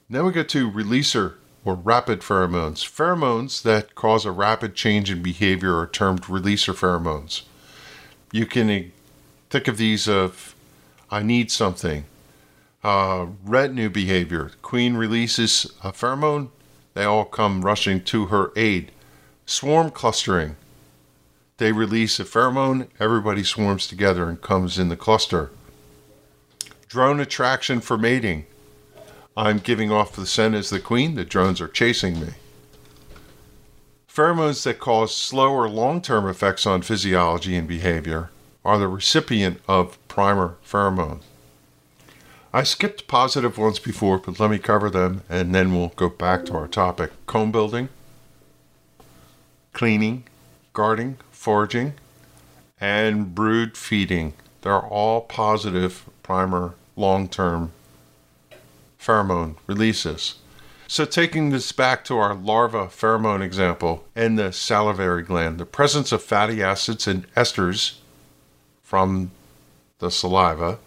Now 0.09 0.23
we 0.23 0.33
get 0.33 0.49
to 0.49 0.71
releaser 0.71 1.35
or 1.63 1.75
rapid 1.75 2.21
pheromones. 2.21 2.83
Pheromones 2.83 3.61
that 3.61 3.93
cause 3.93 4.25
a 4.25 4.31
rapid 4.31 4.73
change 4.73 5.11
in 5.11 5.21
behavior 5.21 5.77
are 5.77 5.85
termed 5.85 6.23
releaser 6.23 6.73
pheromones. 6.73 7.43
You 8.31 8.47
can 8.47 8.91
think 9.51 9.67
of 9.67 9.77
these 9.77 10.09
of 10.09 10.55
I 11.11 11.21
need 11.21 11.51
something. 11.51 12.05
Uh, 12.83 13.27
retinue 13.43 13.89
behavior. 13.89 14.53
Queen 14.63 14.95
releases 14.95 15.65
a 15.83 15.91
pheromone, 15.91 16.49
they 16.95 17.03
all 17.03 17.25
come 17.25 17.61
rushing 17.61 18.03
to 18.05 18.25
her 18.27 18.51
aid. 18.55 18.91
Swarm 19.45 19.91
clustering. 19.91 20.55
They 21.59 21.73
release 21.73 22.21
a 22.21 22.23
pheromone, 22.23 22.87
everybody 23.01 23.43
swarms 23.43 23.85
together 23.85 24.29
and 24.29 24.41
comes 24.41 24.79
in 24.79 24.87
the 24.87 24.95
cluster. 24.95 25.51
Drone 26.87 27.19
attraction 27.19 27.81
for 27.81 27.97
mating. 27.97 28.45
I'm 29.35 29.59
giving 29.59 29.91
off 29.91 30.15
the 30.15 30.25
scent 30.25 30.55
as 30.55 30.69
the 30.69 30.79
queen, 30.79 31.15
the 31.15 31.25
drones 31.25 31.59
are 31.59 31.67
chasing 31.67 32.21
me. 32.21 32.29
Pheromones 34.07 34.63
that 34.63 34.79
cause 34.79 35.13
slow 35.13 35.51
or 35.51 35.69
long 35.69 36.01
term 36.01 36.29
effects 36.29 36.65
on 36.65 36.81
physiology 36.81 37.57
and 37.57 37.67
behavior 37.67 38.29
are 38.63 38.77
the 38.77 38.87
recipient 38.87 39.59
of 39.67 39.97
primer 40.07 40.55
pheromone. 40.65 41.19
I 42.53 42.63
skipped 42.63 43.07
positive 43.07 43.57
ones 43.57 43.79
before, 43.79 44.17
but 44.17 44.39
let 44.39 44.49
me 44.49 44.59
cover 44.59 44.89
them 44.89 45.23
and 45.27 45.53
then 45.53 45.75
we'll 45.75 45.89
go 45.89 46.07
back 46.07 46.45
to 46.45 46.53
our 46.53 46.69
topic 46.69 47.11
comb 47.25 47.51
building, 47.51 47.89
cleaning, 49.73 50.23
guarding, 50.71 51.17
foraging, 51.39 51.93
and 52.81 53.33
brood 53.33 53.77
feeding. 53.77 54.33
They're 54.61 54.77
all 54.77 55.21
positive 55.21 56.03
primer 56.21 56.73
long 56.97 57.29
term 57.29 57.71
pheromone 58.99 59.55
releases. 59.65 60.35
So, 60.85 61.05
taking 61.05 61.49
this 61.49 61.71
back 61.71 62.03
to 62.05 62.17
our 62.17 62.35
larva 62.35 62.87
pheromone 62.87 63.41
example 63.41 64.03
and 64.17 64.37
the 64.37 64.51
salivary 64.51 65.23
gland, 65.23 65.59
the 65.59 65.65
presence 65.65 66.11
of 66.11 66.21
fatty 66.21 66.61
acids 66.61 67.07
and 67.07 67.25
esters 67.35 67.99
from 68.83 69.31
the 69.99 70.11
saliva 70.11 70.77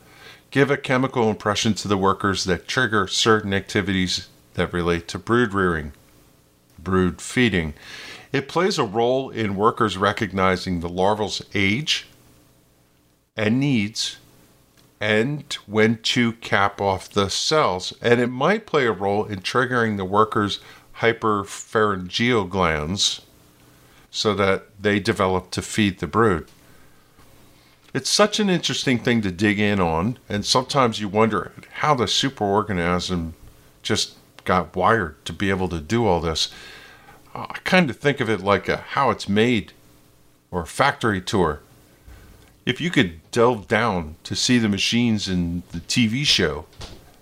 give 0.50 0.70
a 0.70 0.76
chemical 0.76 1.30
impression 1.30 1.72
to 1.72 1.88
the 1.88 1.96
workers 1.96 2.44
that 2.44 2.68
trigger 2.68 3.06
certain 3.06 3.54
activities 3.54 4.28
that 4.52 4.74
relate 4.74 5.08
to 5.08 5.18
brood 5.18 5.54
rearing, 5.54 5.92
brood 6.78 7.22
feeding. 7.22 7.72
It 8.32 8.48
plays 8.48 8.78
a 8.78 8.84
role 8.84 9.28
in 9.30 9.56
workers 9.56 9.98
recognizing 9.98 10.80
the 10.80 10.88
larval's 10.88 11.42
age 11.54 12.06
and 13.36 13.60
needs 13.60 14.16
and 15.00 15.52
when 15.66 15.98
to 15.98 16.32
cap 16.34 16.80
off 16.80 17.10
the 17.10 17.28
cells. 17.28 17.92
And 18.00 18.20
it 18.20 18.28
might 18.28 18.66
play 18.66 18.86
a 18.86 18.92
role 18.92 19.24
in 19.24 19.40
triggering 19.40 19.96
the 19.96 20.04
worker's 20.04 20.60
hyperpharyngeal 20.98 22.48
glands 22.48 23.22
so 24.10 24.34
that 24.34 24.66
they 24.80 25.00
develop 25.00 25.50
to 25.50 25.60
feed 25.60 25.98
the 25.98 26.06
brood. 26.06 26.46
It's 27.92 28.08
such 28.10 28.40
an 28.40 28.48
interesting 28.48 28.98
thing 28.98 29.20
to 29.22 29.30
dig 29.30 29.58
in 29.58 29.80
on, 29.80 30.18
and 30.28 30.46
sometimes 30.46 31.00
you 31.00 31.08
wonder 31.08 31.52
how 31.72 31.94
the 31.94 32.04
superorganism 32.04 33.32
just 33.82 34.14
got 34.44 34.74
wired 34.74 35.22
to 35.24 35.32
be 35.32 35.50
able 35.50 35.68
to 35.68 35.80
do 35.80 36.06
all 36.06 36.20
this. 36.20 36.48
I 37.34 37.58
kind 37.64 37.88
of 37.90 37.96
think 37.96 38.20
of 38.20 38.28
it 38.28 38.40
like 38.40 38.68
a 38.68 38.78
how 38.78 39.10
it's 39.10 39.28
made 39.28 39.72
or 40.50 40.62
a 40.62 40.66
factory 40.66 41.20
tour. 41.20 41.60
If 42.64 42.80
you 42.80 42.90
could 42.90 43.20
delve 43.30 43.66
down 43.66 44.16
to 44.24 44.36
see 44.36 44.58
the 44.58 44.68
machines 44.68 45.28
in 45.28 45.62
the 45.72 45.80
TV 45.80 46.24
show 46.24 46.66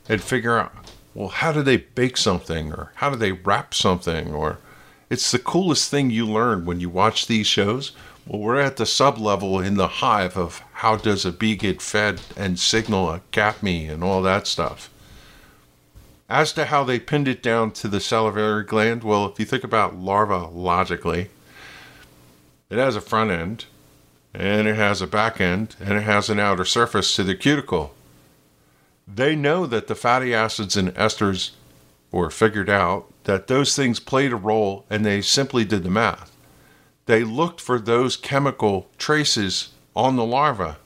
and 0.08 0.20
figure 0.20 0.58
out, 0.58 0.72
well, 1.14 1.28
how 1.28 1.52
do 1.52 1.62
they 1.62 1.78
bake 1.78 2.16
something 2.16 2.72
or 2.72 2.92
how 2.96 3.10
do 3.10 3.16
they 3.16 3.32
wrap 3.32 3.72
something 3.72 4.32
or 4.32 4.58
it's 5.10 5.32
the 5.32 5.40
coolest 5.40 5.90
thing 5.90 6.10
you 6.10 6.24
learn 6.24 6.64
when 6.64 6.78
you 6.78 6.88
watch 6.88 7.26
these 7.26 7.48
shows. 7.48 7.90
Well, 8.26 8.40
we're 8.40 8.60
at 8.60 8.76
the 8.76 8.86
sub 8.86 9.18
level 9.18 9.58
in 9.58 9.74
the 9.74 9.88
hive 9.88 10.36
of 10.36 10.62
how 10.72 10.96
does 10.96 11.24
a 11.24 11.32
bee 11.32 11.56
get 11.56 11.82
fed 11.82 12.20
and 12.36 12.58
signal 12.60 13.10
a 13.10 13.20
CAPME 13.32 13.90
and 13.90 14.04
all 14.04 14.22
that 14.22 14.46
stuff. 14.46 14.88
As 16.30 16.52
to 16.52 16.66
how 16.66 16.84
they 16.84 17.00
pinned 17.00 17.26
it 17.26 17.42
down 17.42 17.72
to 17.72 17.88
the 17.88 17.98
salivary 17.98 18.62
gland, 18.62 19.02
well, 19.02 19.26
if 19.26 19.40
you 19.40 19.44
think 19.44 19.64
about 19.64 19.96
larva 19.96 20.46
logically, 20.46 21.28
it 22.70 22.78
has 22.78 22.94
a 22.94 23.00
front 23.00 23.32
end, 23.32 23.64
and 24.32 24.68
it 24.68 24.76
has 24.76 25.02
a 25.02 25.08
back 25.08 25.40
end, 25.40 25.74
and 25.80 25.98
it 25.98 26.02
has 26.02 26.30
an 26.30 26.38
outer 26.38 26.64
surface 26.64 27.16
to 27.16 27.24
the 27.24 27.34
cuticle. 27.34 27.96
They 29.12 29.34
know 29.34 29.66
that 29.66 29.88
the 29.88 29.96
fatty 29.96 30.32
acids 30.32 30.76
and 30.76 30.94
esters 30.94 31.50
were 32.12 32.30
figured 32.30 32.70
out 32.70 33.12
that 33.24 33.48
those 33.48 33.74
things 33.74 33.98
played 33.98 34.32
a 34.32 34.36
role, 34.36 34.84
and 34.88 35.04
they 35.04 35.22
simply 35.22 35.64
did 35.64 35.82
the 35.82 35.90
math. 35.90 36.36
They 37.06 37.24
looked 37.24 37.60
for 37.60 37.80
those 37.80 38.16
chemical 38.16 38.88
traces 38.98 39.70
on 39.96 40.14
the 40.14 40.24
larva 40.24 40.76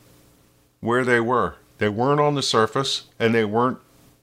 where 0.81 1.05
they 1.05 1.21
were. 1.21 1.57
They 1.77 1.91
weren't 1.91 2.21
on 2.21 2.35
the 2.35 2.43
surface, 2.43 3.05
and 3.19 3.35
they 3.35 3.45
weren't 3.45 3.79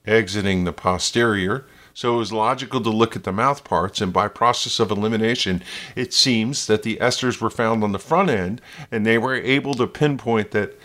exiting 0.06 0.64
the 0.64 0.72
posterior. 0.72 1.64
So 1.94 2.14
it 2.14 2.18
was 2.18 2.32
logical 2.32 2.80
to 2.80 2.90
look 2.90 3.16
at 3.16 3.24
the 3.24 3.32
mouth 3.32 3.64
parts, 3.64 4.00
and 4.00 4.12
by 4.12 4.28
process 4.28 4.80
of 4.80 4.90
elimination, 4.90 5.62
it 5.94 6.14
seems 6.14 6.66
that 6.66 6.82
the 6.82 6.96
esters 6.96 7.40
were 7.40 7.50
found 7.50 7.84
on 7.84 7.92
the 7.92 7.98
front 7.98 8.30
end, 8.30 8.62
and 8.90 9.04
they 9.04 9.18
were 9.18 9.34
able 9.34 9.74
to 9.74 9.86
pinpoint 9.86 10.52
that 10.52 10.78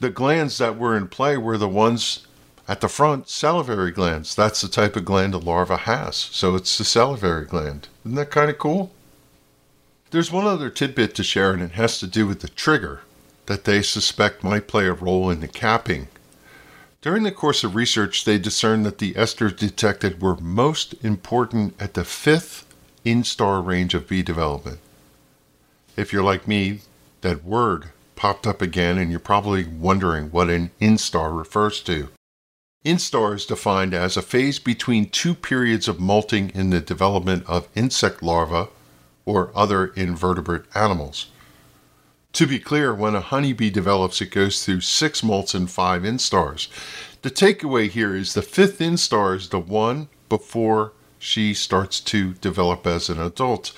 the 0.00 0.10
glands 0.10 0.58
that 0.58 0.78
were 0.78 0.96
in 0.96 1.08
play 1.08 1.36
were 1.36 1.58
the 1.58 1.68
ones 1.68 2.26
at 2.66 2.80
the 2.80 2.88
front, 2.88 3.28
salivary 3.28 3.90
glands. 3.90 4.34
That's 4.34 4.60
the 4.60 4.68
type 4.68 4.96
of 4.96 5.04
gland 5.04 5.34
a 5.34 5.38
larva 5.38 5.76
has. 5.76 6.16
So 6.16 6.54
it's 6.54 6.78
the 6.78 6.84
salivary 6.84 7.44
gland. 7.44 7.88
Isn't 8.04 8.16
that 8.16 8.30
kind 8.30 8.50
of 8.50 8.58
cool? 8.58 8.92
There's 10.10 10.32
one 10.32 10.46
other 10.46 10.70
tidbit 10.70 11.14
to 11.16 11.22
share, 11.22 11.52
and 11.52 11.62
it 11.62 11.72
has 11.72 11.98
to 11.98 12.06
do 12.06 12.26
with 12.26 12.40
the 12.40 12.48
trigger 12.48 13.02
that 13.46 13.64
they 13.64 13.82
suspect 13.82 14.44
might 14.44 14.68
play 14.68 14.86
a 14.86 14.92
role 14.92 15.30
in 15.30 15.40
the 15.40 15.48
capping 15.48 16.08
during 17.08 17.22
the 17.22 17.32
course 17.32 17.64
of 17.64 17.74
research, 17.74 18.26
they 18.26 18.36
discerned 18.36 18.84
that 18.84 18.98
the 18.98 19.14
esters 19.14 19.56
detected 19.56 20.20
were 20.20 20.36
most 20.36 20.92
important 21.02 21.74
at 21.80 21.94
the 21.94 22.04
fifth 22.04 22.66
instar 23.02 23.64
range 23.64 23.94
of 23.94 24.06
bee 24.06 24.22
development. 24.22 24.78
If 25.96 26.12
you're 26.12 26.22
like 26.22 26.46
me, 26.46 26.80
that 27.22 27.42
word 27.42 27.86
popped 28.14 28.46
up 28.46 28.60
again, 28.60 28.98
and 28.98 29.10
you're 29.10 29.20
probably 29.20 29.64
wondering 29.64 30.30
what 30.30 30.50
an 30.50 30.70
instar 30.82 31.34
refers 31.34 31.80
to. 31.84 32.10
Instar 32.84 33.34
is 33.36 33.46
defined 33.46 33.94
as 33.94 34.18
a 34.18 34.20
phase 34.20 34.58
between 34.58 35.08
two 35.08 35.34
periods 35.34 35.88
of 35.88 35.98
molting 35.98 36.50
in 36.50 36.68
the 36.68 36.78
development 36.78 37.42
of 37.46 37.70
insect 37.74 38.22
larvae 38.22 38.70
or 39.24 39.50
other 39.54 39.86
invertebrate 39.96 40.64
animals. 40.74 41.28
To 42.32 42.46
be 42.46 42.58
clear, 42.58 42.94
when 42.94 43.14
a 43.14 43.20
honeybee 43.20 43.70
develops, 43.70 44.20
it 44.20 44.30
goes 44.30 44.64
through 44.64 44.82
six 44.82 45.22
molts 45.22 45.54
and 45.54 45.70
five 45.70 46.02
instars. 46.02 46.68
The 47.22 47.30
takeaway 47.30 47.88
here 47.88 48.14
is 48.14 48.34
the 48.34 48.42
fifth 48.42 48.78
instar 48.78 49.34
is 49.34 49.48
the 49.48 49.58
one 49.58 50.08
before 50.28 50.92
she 51.18 51.54
starts 51.54 52.00
to 52.00 52.34
develop 52.34 52.86
as 52.86 53.08
an 53.08 53.20
adult. 53.20 53.72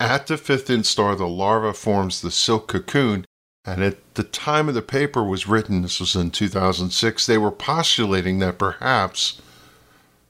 At 0.00 0.28
the 0.28 0.38
fifth 0.38 0.68
instar, 0.68 1.18
the 1.18 1.28
larva 1.28 1.74
forms 1.74 2.20
the 2.20 2.30
silk 2.30 2.68
cocoon, 2.68 3.24
and 3.64 3.82
at 3.82 4.14
the 4.14 4.22
time 4.22 4.68
of 4.68 4.74
the 4.74 4.80
paper 4.80 5.22
was 5.22 5.48
written, 5.48 5.82
this 5.82 6.00
was 6.00 6.14
in 6.14 6.30
2006, 6.30 7.26
they 7.26 7.36
were 7.36 7.50
postulating 7.50 8.38
that 8.38 8.58
perhaps 8.58 9.42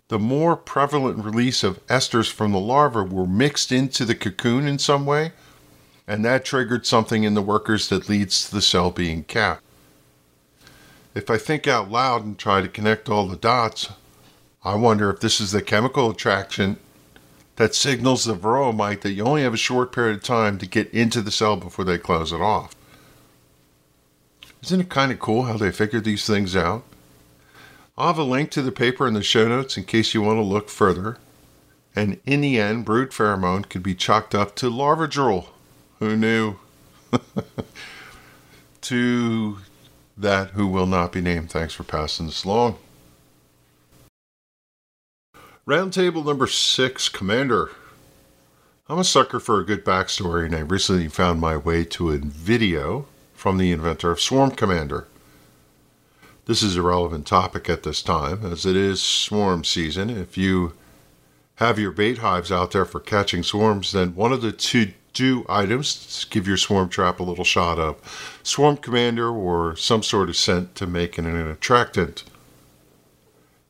the 0.09 0.19
more 0.19 0.57
prevalent 0.57 1.23
release 1.23 1.63
of 1.63 1.87
esters 1.87 2.33
from 2.33 2.53
the 2.53 2.59
larva 2.59 3.05
were 3.05 3.27
mixed 3.27 3.71
into 3.71 4.07
the 4.07 4.15
cocoon 4.15 4.67
in 4.67 4.79
some 4.79 5.05
way 5.05 5.33
and 6.09 6.25
that 6.25 6.43
triggered 6.43 6.87
something 6.87 7.23
in 7.23 7.35
the 7.35 7.43
workers 7.43 7.89
that 7.91 8.09
leads 8.09 8.49
to 8.49 8.55
the 8.55 8.63
cell 8.63 8.91
being 8.91 9.23
capped. 9.25 9.63
If 11.15 11.29
I 11.29 11.37
think 11.37 11.69
out 11.69 11.91
loud 11.91 12.25
and 12.25 12.39
try 12.39 12.63
to 12.63 12.69
connect 12.69 13.11
all 13.11 13.27
the 13.27 13.37
dots, 13.37 13.91
I 14.65 14.75
wonder 14.75 15.11
if 15.11 15.21
this 15.21 15.39
is 15.39 15.53
the 15.53 15.61
chemical 15.61 16.11
attraction 16.11 16.79
that 17.57 17.75
signals 17.75 18.25
the 18.25 18.35
varroa 18.35 18.75
mite 18.75 19.03
that 19.03 19.13
you 19.13 19.25
only 19.25 19.43
have 19.43 19.53
a 19.53 19.59
short 19.59 19.93
period 19.93 20.17
of 20.17 20.23
time 20.23 20.57
to 20.59 20.67
get 20.67 20.91
into 20.95 21.21
the 21.21 21.31
cell 21.31 21.57
before 21.57 21.85
they 21.85 21.99
close 21.99 22.33
it 22.33 22.41
off. 22.41 22.75
Isn't 24.63 24.81
it 24.81 24.89
kind 24.89 25.13
of 25.13 25.19
cool 25.19 25.43
how 25.43 25.59
they 25.59 25.71
figured 25.71 26.05
these 26.05 26.27
things 26.27 26.57
out? 26.57 26.85
I'll 27.99 28.09
have 28.09 28.19
a 28.19 28.23
link 28.23 28.51
to 28.53 28.63
the 28.63 28.73
paper 28.73 29.07
in 29.07 29.15
the 29.15 29.23
show 29.23 29.47
notes 29.47 29.77
in 29.77 29.85
case 29.85 30.15
you 30.15 30.23
want 30.23 30.39
to 30.39 30.43
look 30.43 30.71
further. 30.71 31.19
And 31.95 32.19
in 32.25 32.41
the 32.41 32.59
end, 32.59 32.85
brood 32.85 33.11
pheromone 33.11 33.69
could 33.69 33.83
be 33.83 33.95
chalked 33.95 34.35
up 34.35 34.55
to 34.57 34.71
larvadrol, 34.71 35.49
who 35.99 36.17
knew? 36.17 36.57
to 38.83 39.59
that 40.17 40.51
who 40.51 40.67
will 40.67 40.87
not 40.87 41.13
be 41.13 41.21
named. 41.21 41.51
Thanks 41.51 41.75
for 41.75 41.85
passing 41.85 42.27
this 42.27 42.45
along. 42.45 42.79
Roundtable 45.67 46.25
number 46.25 46.47
six, 46.47 47.09
Commander. 47.09 47.71
I'm 48.89 48.99
a 48.99 49.05
sucker 49.05 49.39
for 49.39 49.61
a 49.61 49.67
good 49.67 49.85
backstory, 49.85 50.47
and 50.47 50.57
I 50.57 50.61
recently 50.61 51.09
found 51.09 51.41
my 51.41 51.57
way 51.59 51.85
to 51.85 52.11
a 52.11 52.19
video 52.19 53.07
from 53.35 53.59
the 53.59 53.71
inventor 53.71 54.11
of 54.11 54.21
Swarm 54.21 54.53
Commander. 54.53 55.07
This 56.47 56.63
is 56.63 56.77
a 56.77 56.83
relevant 56.83 57.27
topic 57.27 57.69
at 57.69 57.83
this 57.83 58.01
time, 58.01 58.47
as 58.47 58.65
it 58.65 58.75
is 58.75 59.03
swarm 59.03 59.63
season. 59.65 60.09
If 60.09 60.39
you 60.39 60.73
have 61.57 61.79
your 61.79 61.91
bait 61.91 62.19
hives 62.19 62.51
out 62.51 62.71
there 62.71 62.87
for 62.87 63.01
catching 63.01 63.43
swarms, 63.43 63.93
then 63.93 64.15
one 64.15 64.33
of 64.33 64.41
the 64.41 64.53
two 64.53 64.93
do 65.19 65.45
items 65.49 66.25
give 66.31 66.47
your 66.47 66.57
swarm 66.57 66.89
trap 66.89 67.19
a 67.19 67.25
little 67.25 67.45
shot 67.45 67.77
of 67.77 68.39
swarm 68.45 68.77
commander 68.77 69.29
or 69.29 69.75
some 69.75 70.01
sort 70.01 70.29
of 70.29 70.37
scent 70.37 70.77
to 70.77 70.87
make 70.87 71.19
it 71.19 71.25
an 71.25 71.49
attractant. 71.49 72.23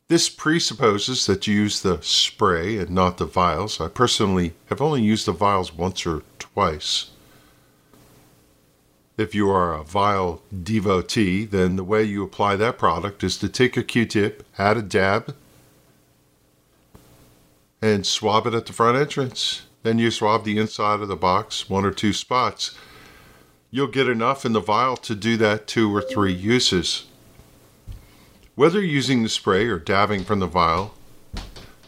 This 0.09 0.29
presupposes 0.29 1.25
that 1.25 1.47
you 1.47 1.55
use 1.55 1.81
the 1.81 1.99
spray 2.03 2.77
and 2.77 2.91
not 2.91 3.17
the 3.17 3.25
vials. 3.25 3.81
I 3.81 3.87
personally 3.87 4.53
have 4.67 4.79
only 4.79 5.01
used 5.01 5.25
the 5.25 5.31
vials 5.31 5.73
once 5.73 6.05
or 6.05 6.21
twice. 6.37 7.09
If 9.17 9.33
you 9.33 9.49
are 9.49 9.73
a 9.73 9.83
vial 9.83 10.43
devotee, 10.63 11.45
then 11.45 11.77
the 11.77 11.83
way 11.83 12.03
you 12.03 12.23
apply 12.23 12.57
that 12.57 12.77
product 12.77 13.23
is 13.23 13.37
to 13.37 13.49
take 13.49 13.75
a 13.75 13.83
Q-tip, 13.83 14.45
add 14.59 14.77
a 14.77 14.83
dab, 14.83 15.35
and 17.81 18.05
swab 18.05 18.45
it 18.45 18.53
at 18.53 18.67
the 18.67 18.73
front 18.73 18.97
entrance. 18.97 19.63
Then 19.89 19.97
you 19.97 20.11
swab 20.11 20.43
the 20.43 20.59
inside 20.59 20.99
of 20.99 21.07
the 21.07 21.15
box, 21.15 21.67
one 21.67 21.83
or 21.83 21.89
two 21.89 22.13
spots. 22.13 22.77
You'll 23.71 23.87
get 23.87 24.07
enough 24.07 24.45
in 24.45 24.53
the 24.53 24.59
vial 24.59 24.95
to 24.97 25.15
do 25.15 25.35
that 25.37 25.65
two 25.65 25.91
or 25.91 25.99
three 25.99 26.31
uses. 26.31 27.07
Whether 28.53 28.83
using 28.83 29.23
the 29.23 29.29
spray 29.29 29.65
or 29.65 29.79
dabbing 29.79 30.25
from 30.25 30.41
the 30.41 30.45
vial, 30.45 30.93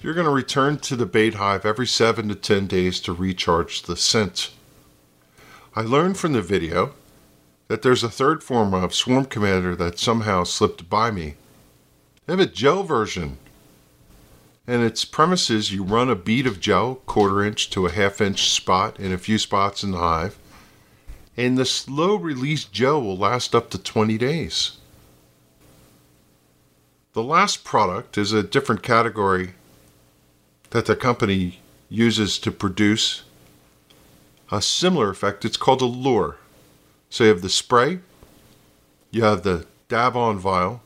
you're 0.01 0.15
going 0.15 0.25
to 0.25 0.31
return 0.31 0.79
to 0.79 0.95
the 0.95 1.05
bait 1.05 1.35
hive 1.35 1.63
every 1.63 1.85
7 1.85 2.27
to 2.27 2.33
10 2.33 2.65
days 2.65 2.99
to 3.01 3.13
recharge 3.13 3.83
the 3.83 3.95
scent. 3.95 4.49
I 5.75 5.81
learned 5.81 6.17
from 6.17 6.33
the 6.33 6.41
video 6.41 6.95
that 7.67 7.83
there's 7.83 8.03
a 8.03 8.09
third 8.09 8.43
form 8.43 8.73
of 8.73 8.95
Swarm 8.95 9.25
Commander 9.25 9.75
that 9.75 9.99
somehow 9.99 10.43
slipped 10.43 10.89
by 10.89 11.11
me. 11.11 11.35
They 12.25 12.33
have 12.33 12.39
a 12.39 12.47
gel 12.47 12.81
version 12.81 13.37
and 14.68 14.84
its 14.84 15.05
premise 15.05 15.49
is 15.49 15.72
you 15.72 15.84
run 15.84 16.09
a 16.09 16.16
bead 16.16 16.45
of 16.45 16.59
gel, 16.59 16.95
quarter 16.95 17.43
inch 17.43 17.70
to 17.72 17.86
a 17.86 17.91
half 17.91 18.22
inch 18.22 18.49
spot 18.49 18.99
in 18.99 19.12
a 19.12 19.18
few 19.18 19.38
spots 19.38 19.84
in 19.84 19.91
the 19.91 19.97
hive, 19.97 20.38
and 21.36 21.57
the 21.57 21.66
slow 21.66 22.16
release 22.16 22.66
gel 22.66 23.01
will 23.01 23.18
last 23.18 23.55
up 23.55 23.70
to 23.72 23.78
20 23.78 24.18
days. 24.18 24.78
The 27.14 27.24
last 27.24 27.64
product 27.64 28.18
is 28.18 28.32
a 28.32 28.43
different 28.43 28.84
category 28.84 29.55
that 30.70 30.86
the 30.86 30.95
company 30.95 31.59
uses 31.89 32.39
to 32.39 32.51
produce 32.51 33.24
a 34.51 34.62
similar 34.62 35.09
effect. 35.09 35.43
It's 35.43 35.57
called 35.57 35.82
a 35.82 35.86
lure. 35.86 36.38
So 37.09 37.26
you 37.26 37.30
have 37.32 37.41
the 37.41 37.49
spray, 37.49 37.99
you 39.09 39.24
have 39.24 39.43
the 39.43 39.66
dab 39.89 40.16
on 40.16 40.39
vial, 40.39 40.82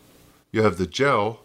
you 0.51 0.63
have 0.63 0.77
the 0.77 0.87
gel, 0.87 1.41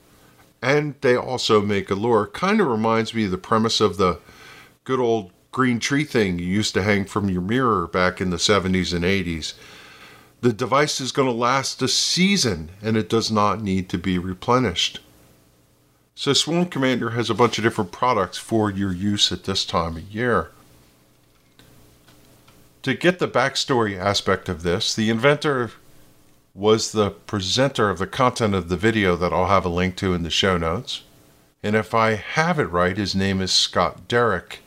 and 0.63 0.95
they 1.01 1.17
also 1.17 1.61
make 1.61 1.91
a 1.91 1.95
lure. 1.95 2.27
Kind 2.27 2.61
of 2.61 2.67
reminds 2.67 3.15
me 3.15 3.25
of 3.25 3.31
the 3.31 3.39
premise 3.39 3.81
of 3.81 3.97
the 3.97 4.19
good 4.85 5.01
old 5.01 5.33
green 5.53 5.79
tree 5.81 6.05
thing 6.05 6.39
you 6.39 6.47
used 6.47 6.75
to 6.75 6.83
hang 6.83 7.05
from 7.05 7.29
your 7.29 7.43
mirror 7.43 7.87
back 7.87 8.21
in 8.21 8.31
the 8.31 8.37
70s 8.37 8.95
and 8.95 9.05
80s. 9.05 9.55
The 10.41 10.53
device 10.53 11.01
is 11.01 11.13
going 11.13 11.29
to 11.29 11.35
last 11.35 11.83
a 11.83 11.89
season 11.89 12.71
and 12.83 12.97
it 12.97 13.09
does 13.09 13.31
not 13.31 13.63
need 13.63 13.89
to 13.91 13.99
be 13.99 14.19
replenished. 14.19 15.01
So, 16.15 16.33
Swarm 16.33 16.67
Commander 16.67 17.11
has 17.11 17.31
a 17.31 17.35
bunch 17.35 17.57
of 17.59 17.65
different 17.65 17.93
products 17.93 18.37
for 18.37 18.71
your 18.71 18.93
use 18.93 19.33
at 19.33 19.45
this 19.45 19.65
time 19.65 19.97
of 19.97 20.03
year. 20.03 20.51
To 22.83 22.95
get 22.95 23.19
the 23.19 23.29
backstory 23.29 23.99
aspect 23.99 24.49
of 24.49 24.63
this, 24.63 24.95
the 24.95 25.11
inventor 25.11 25.73
was 26.61 26.93
the 26.93 27.09
presenter 27.09 27.89
of 27.89 27.99
the 27.99 28.07
content 28.07 28.55
of 28.55 28.69
the 28.69 28.77
video 28.77 29.17
that 29.17 29.33
I'll 29.33 29.47
have 29.47 29.65
a 29.65 29.71
link 29.71 29.97
to 29.97 30.13
in 30.13 30.25
the 30.25 30.29
show 30.29 30.59
notes. 30.59 31.05
And 31.63 31.75
if 31.75 31.95
I 31.95 32.17
have 32.17 32.59
it 32.59 32.65
right, 32.65 32.99
his 32.99 33.15
name 33.15 33.41
is 33.41 33.51
Scott 33.51 34.07
Derrick. 34.09 34.59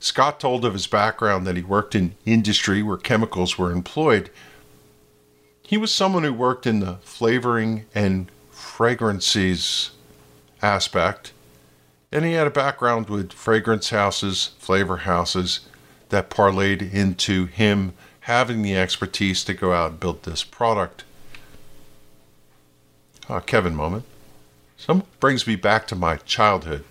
Scott 0.00 0.40
told 0.40 0.64
of 0.64 0.72
his 0.72 0.86
background 0.86 1.46
that 1.46 1.56
he 1.56 1.62
worked 1.62 1.94
in 1.94 2.14
industry 2.24 2.82
where 2.82 2.96
chemicals 2.96 3.58
were 3.58 3.70
employed. 3.70 4.30
He 5.62 5.76
was 5.76 5.94
someone 5.94 6.24
who 6.24 6.32
worked 6.32 6.66
in 6.66 6.80
the 6.80 6.94
flavoring 7.02 7.84
and 7.94 8.30
fragrances 8.50 9.90
aspect, 10.62 11.34
and 12.10 12.24
he 12.24 12.32
had 12.32 12.46
a 12.46 12.50
background 12.50 13.10
with 13.10 13.34
fragrance 13.34 13.90
houses, 13.90 14.52
flavor 14.58 14.98
houses 14.98 15.60
that 16.08 16.30
parlayed 16.30 16.90
into 16.90 17.44
him 17.44 17.92
having 18.20 18.62
the 18.62 18.74
expertise 18.74 19.44
to 19.44 19.52
go 19.52 19.74
out 19.74 19.90
and 19.90 20.00
build 20.00 20.22
this 20.22 20.42
product. 20.42 21.03
Ah, 23.26 23.40
Kevin 23.40 23.74
moment. 23.74 24.04
Some 24.76 25.04
brings 25.18 25.46
me 25.46 25.56
back 25.56 25.86
to 25.88 25.96
my 25.96 26.16
childhood. 26.16 26.84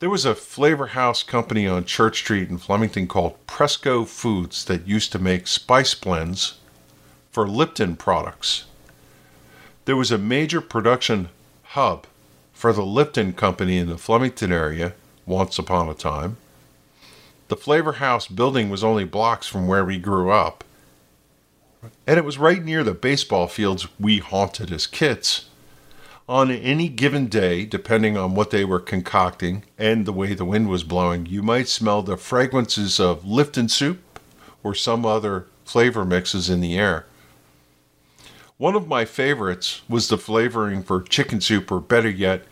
There 0.00 0.10
was 0.10 0.24
a 0.24 0.34
flavor 0.34 0.88
house 0.88 1.22
company 1.22 1.64
on 1.68 1.84
Church 1.84 2.18
Street 2.18 2.48
in 2.48 2.58
Flemington 2.58 3.06
called 3.06 3.36
Presco 3.46 4.04
Foods 4.04 4.64
that 4.64 4.88
used 4.88 5.12
to 5.12 5.20
make 5.20 5.46
spice 5.46 5.94
blends 5.94 6.58
for 7.30 7.46
Lipton 7.46 7.94
products. 7.94 8.64
There 9.84 9.96
was 9.96 10.10
a 10.10 10.18
major 10.18 10.60
production 10.60 11.28
hub 11.62 12.06
for 12.52 12.72
the 12.72 12.84
Lipton 12.84 13.32
Company 13.32 13.78
in 13.78 13.88
the 13.88 13.98
Flemington 13.98 14.50
area 14.50 14.94
once 15.24 15.56
upon 15.56 15.88
a 15.88 15.94
time. 15.94 16.36
The 17.46 17.56
Flavor 17.56 17.94
House 17.94 18.26
building 18.26 18.70
was 18.70 18.82
only 18.82 19.04
blocks 19.04 19.46
from 19.46 19.68
where 19.68 19.84
we 19.84 19.98
grew 19.98 20.30
up, 20.30 20.64
and 22.08 22.18
it 22.18 22.24
was 22.24 22.38
right 22.38 22.64
near 22.64 22.82
the 22.82 22.92
baseball 22.92 23.46
fields 23.46 23.86
we 24.00 24.18
haunted 24.18 24.72
as 24.72 24.88
kids 24.88 25.46
on 26.30 26.48
any 26.48 26.88
given 26.88 27.26
day, 27.26 27.64
depending 27.64 28.16
on 28.16 28.36
what 28.36 28.50
they 28.50 28.64
were 28.64 28.78
concocting 28.78 29.64
and 29.76 30.06
the 30.06 30.12
way 30.12 30.32
the 30.32 30.44
wind 30.44 30.68
was 30.68 30.84
blowing, 30.84 31.26
you 31.26 31.42
might 31.42 31.66
smell 31.66 32.02
the 32.02 32.16
fragrances 32.16 33.00
of 33.00 33.26
Lipton 33.26 33.68
soup 33.68 34.20
or 34.62 34.72
some 34.72 35.04
other 35.04 35.46
flavor 35.64 36.04
mixes 36.04 36.48
in 36.48 36.60
the 36.60 36.78
air. 36.78 37.04
One 38.58 38.76
of 38.76 38.86
my 38.86 39.04
favorites 39.04 39.82
was 39.88 40.06
the 40.06 40.16
flavoring 40.16 40.84
for 40.84 41.02
chicken 41.02 41.40
soup, 41.40 41.72
or 41.72 41.80
better 41.80 42.08
yet, 42.08 42.44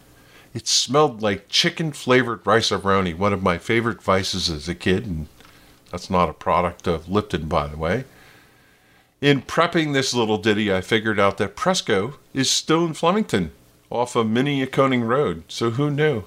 it 0.52 0.66
smelled 0.66 1.22
like 1.22 1.48
chicken 1.48 1.92
flavored 1.92 2.44
Rice-A-Roni, 2.44 3.16
one 3.16 3.32
of 3.32 3.44
my 3.44 3.58
favorite 3.58 4.02
vices 4.02 4.50
as 4.50 4.68
a 4.68 4.74
kid, 4.74 5.06
and 5.06 5.28
that's 5.92 6.10
not 6.10 6.28
a 6.28 6.34
product 6.34 6.88
of 6.88 7.08
Lipton, 7.08 7.46
by 7.46 7.68
the 7.68 7.76
way. 7.76 8.06
In 9.20 9.40
prepping 9.42 9.92
this 9.92 10.12
little 10.12 10.38
ditty, 10.38 10.72
I 10.72 10.80
figured 10.80 11.20
out 11.20 11.38
that 11.38 11.54
Presco 11.54 12.14
is 12.34 12.50
still 12.50 12.84
in 12.84 12.94
Flemington, 12.94 13.52
off 13.90 14.16
of 14.16 14.28
Minneakoning 14.28 15.02
Road, 15.02 15.44
so 15.48 15.70
who 15.70 15.90
knew? 15.90 16.24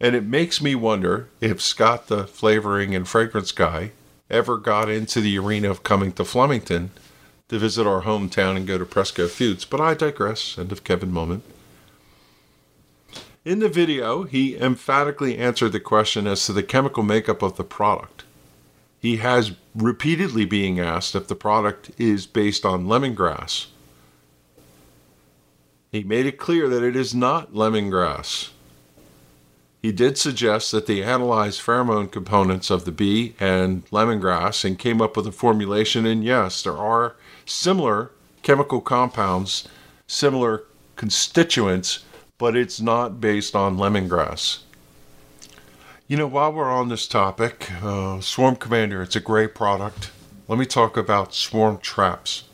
And 0.00 0.14
it 0.14 0.24
makes 0.24 0.62
me 0.62 0.74
wonder 0.74 1.28
if 1.40 1.60
Scott, 1.60 2.06
the 2.08 2.26
flavoring 2.26 2.94
and 2.94 3.08
fragrance 3.08 3.52
guy, 3.52 3.92
ever 4.30 4.56
got 4.56 4.88
into 4.88 5.20
the 5.20 5.38
arena 5.38 5.70
of 5.70 5.82
coming 5.82 6.12
to 6.12 6.24
Flemington 6.24 6.90
to 7.48 7.58
visit 7.58 7.86
our 7.86 8.02
hometown 8.02 8.56
and 8.56 8.66
go 8.66 8.78
to 8.78 8.84
Presco 8.84 9.28
Foods. 9.28 9.64
But 9.64 9.80
I 9.80 9.94
digress. 9.94 10.58
End 10.58 10.70
of 10.70 10.84
Kevin 10.84 11.10
moment. 11.10 11.42
In 13.44 13.60
the 13.60 13.68
video, 13.68 14.24
he 14.24 14.56
emphatically 14.58 15.38
answered 15.38 15.72
the 15.72 15.80
question 15.80 16.26
as 16.26 16.44
to 16.46 16.52
the 16.52 16.62
chemical 16.62 17.02
makeup 17.02 17.42
of 17.42 17.56
the 17.56 17.64
product. 17.64 18.24
He 19.00 19.16
has 19.18 19.52
repeatedly 19.74 20.44
being 20.44 20.78
asked 20.78 21.14
if 21.14 21.28
the 21.28 21.34
product 21.34 21.90
is 21.98 22.26
based 22.26 22.66
on 22.66 22.86
lemongrass 22.86 23.68
he 25.90 26.02
made 26.02 26.26
it 26.26 26.38
clear 26.38 26.68
that 26.68 26.82
it 26.82 26.96
is 26.96 27.14
not 27.14 27.52
lemongrass. 27.52 28.50
He 29.80 29.92
did 29.92 30.18
suggest 30.18 30.72
that 30.72 30.86
they 30.86 31.02
analyzed 31.02 31.62
pheromone 31.62 32.10
components 32.10 32.68
of 32.68 32.84
the 32.84 32.92
bee 32.92 33.34
and 33.38 33.86
lemongrass 33.86 34.64
and 34.64 34.78
came 34.78 35.00
up 35.00 35.16
with 35.16 35.26
a 35.26 35.32
formulation. 35.32 36.04
And 36.04 36.24
yes, 36.24 36.62
there 36.62 36.76
are 36.76 37.14
similar 37.46 38.10
chemical 38.42 38.80
compounds, 38.80 39.68
similar 40.06 40.64
constituents, 40.96 42.04
but 42.38 42.56
it's 42.56 42.80
not 42.80 43.20
based 43.20 43.54
on 43.54 43.76
lemongrass. 43.76 44.60
You 46.08 46.16
know, 46.16 46.26
while 46.26 46.52
we're 46.52 46.70
on 46.70 46.88
this 46.88 47.06
topic, 47.06 47.70
uh, 47.82 48.20
Swarm 48.20 48.56
Commander, 48.56 49.02
it's 49.02 49.16
a 49.16 49.20
great 49.20 49.54
product. 49.54 50.10
Let 50.48 50.58
me 50.58 50.64
talk 50.64 50.96
about 50.96 51.34
swarm 51.34 51.78
traps. 51.78 52.44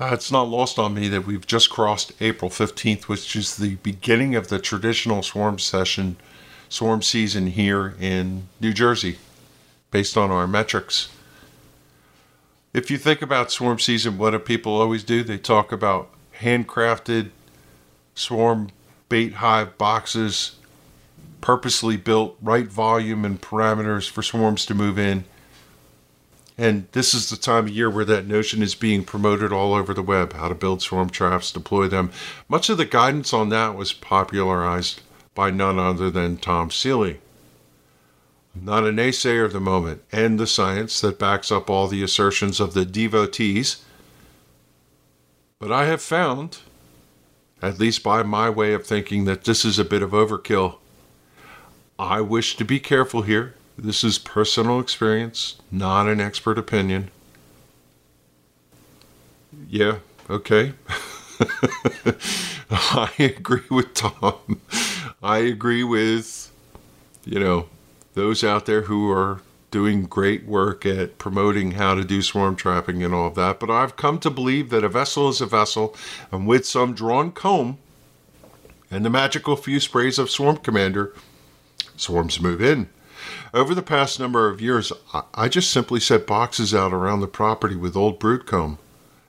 Uh, 0.00 0.14
it's 0.14 0.32
not 0.32 0.48
lost 0.48 0.78
on 0.78 0.94
me 0.94 1.08
that 1.08 1.26
we've 1.26 1.46
just 1.46 1.68
crossed 1.68 2.10
April 2.22 2.50
15th, 2.50 3.02
which 3.02 3.36
is 3.36 3.58
the 3.58 3.74
beginning 3.76 4.34
of 4.34 4.48
the 4.48 4.58
traditional 4.58 5.22
swarm 5.22 5.58
session, 5.58 6.16
swarm 6.70 7.02
season 7.02 7.48
here 7.48 7.94
in 8.00 8.48
New 8.60 8.72
Jersey, 8.72 9.18
based 9.90 10.16
on 10.16 10.30
our 10.30 10.46
metrics. 10.46 11.10
If 12.72 12.90
you 12.90 12.96
think 12.96 13.20
about 13.20 13.52
swarm 13.52 13.78
season, 13.78 14.16
what 14.16 14.30
do 14.30 14.38
people 14.38 14.72
always 14.72 15.04
do? 15.04 15.22
They 15.22 15.36
talk 15.36 15.70
about 15.70 16.08
handcrafted 16.40 17.28
swarm 18.14 18.70
bait 19.10 19.34
hive 19.34 19.76
boxes, 19.76 20.56
purposely 21.42 21.98
built, 21.98 22.38
right 22.40 22.68
volume 22.68 23.26
and 23.26 23.38
parameters 23.38 24.08
for 24.08 24.22
swarms 24.22 24.64
to 24.64 24.74
move 24.74 24.98
in 24.98 25.24
and 26.60 26.86
this 26.92 27.14
is 27.14 27.30
the 27.30 27.38
time 27.38 27.64
of 27.64 27.70
year 27.70 27.88
where 27.88 28.04
that 28.04 28.26
notion 28.26 28.62
is 28.62 28.74
being 28.74 29.02
promoted 29.02 29.50
all 29.50 29.72
over 29.72 29.94
the 29.94 30.02
web 30.02 30.34
how 30.34 30.46
to 30.46 30.54
build 30.54 30.82
swarm 30.82 31.08
traps, 31.08 31.50
deploy 31.50 31.88
them. 31.88 32.12
Much 32.50 32.68
of 32.68 32.76
the 32.76 32.84
guidance 32.84 33.32
on 33.32 33.48
that 33.48 33.74
was 33.74 33.94
popularized 33.94 35.00
by 35.34 35.50
none 35.50 35.78
other 35.78 36.10
than 36.10 36.36
Tom 36.36 36.70
Seeley. 36.70 37.18
Not 38.54 38.84
a 38.84 38.92
naysayer 38.92 39.46
of 39.46 39.54
the 39.54 39.60
moment 39.60 40.04
and 40.12 40.38
the 40.38 40.46
science 40.46 41.00
that 41.00 41.18
backs 41.18 41.50
up 41.50 41.70
all 41.70 41.88
the 41.88 42.02
assertions 42.02 42.60
of 42.60 42.74
the 42.74 42.84
devotees, 42.84 43.82
but 45.58 45.72
I 45.72 45.86
have 45.86 46.02
found, 46.02 46.58
at 47.62 47.78
least 47.78 48.02
by 48.02 48.22
my 48.22 48.50
way 48.50 48.74
of 48.74 48.86
thinking, 48.86 49.24
that 49.24 49.44
this 49.44 49.64
is 49.64 49.78
a 49.78 49.84
bit 49.84 50.02
of 50.02 50.10
overkill. 50.10 50.76
I 51.98 52.20
wish 52.20 52.56
to 52.56 52.66
be 52.66 52.80
careful 52.80 53.22
here 53.22 53.54
this 53.76 54.04
is 54.04 54.18
personal 54.18 54.80
experience, 54.80 55.56
not 55.70 56.08
an 56.08 56.20
expert 56.20 56.58
opinion. 56.58 57.10
Yeah, 59.68 59.98
okay. 60.28 60.74
I 62.70 63.10
agree 63.18 63.62
with 63.70 63.94
Tom. 63.94 64.60
I 65.22 65.38
agree 65.38 65.84
with, 65.84 66.50
you 67.24 67.40
know, 67.40 67.68
those 68.14 68.44
out 68.44 68.66
there 68.66 68.82
who 68.82 69.10
are 69.10 69.40
doing 69.70 70.04
great 70.04 70.46
work 70.46 70.84
at 70.84 71.18
promoting 71.18 71.72
how 71.72 71.94
to 71.94 72.04
do 72.04 72.22
swarm 72.22 72.56
trapping 72.56 73.02
and 73.02 73.14
all 73.14 73.28
of 73.28 73.34
that. 73.36 73.60
But 73.60 73.70
I've 73.70 73.96
come 73.96 74.18
to 74.20 74.30
believe 74.30 74.70
that 74.70 74.84
a 74.84 74.88
vessel 74.88 75.28
is 75.28 75.40
a 75.40 75.46
vessel, 75.46 75.94
and 76.32 76.46
with 76.46 76.66
some 76.66 76.94
drawn 76.94 77.32
comb 77.32 77.78
and 78.90 79.04
the 79.04 79.10
magical 79.10 79.56
few 79.56 79.78
sprays 79.78 80.18
of 80.18 80.30
Swarm 80.30 80.56
Commander, 80.56 81.14
swarms 81.96 82.40
move 82.40 82.60
in. 82.60 82.88
Over 83.52 83.74
the 83.74 83.82
past 83.82 84.20
number 84.20 84.48
of 84.48 84.60
years, 84.60 84.92
I 85.34 85.48
just 85.48 85.72
simply 85.72 85.98
set 85.98 86.24
boxes 86.24 86.72
out 86.72 86.92
around 86.92 87.20
the 87.20 87.26
property 87.26 87.74
with 87.74 87.96
old 87.96 88.20
brood 88.20 88.46
comb 88.46 88.78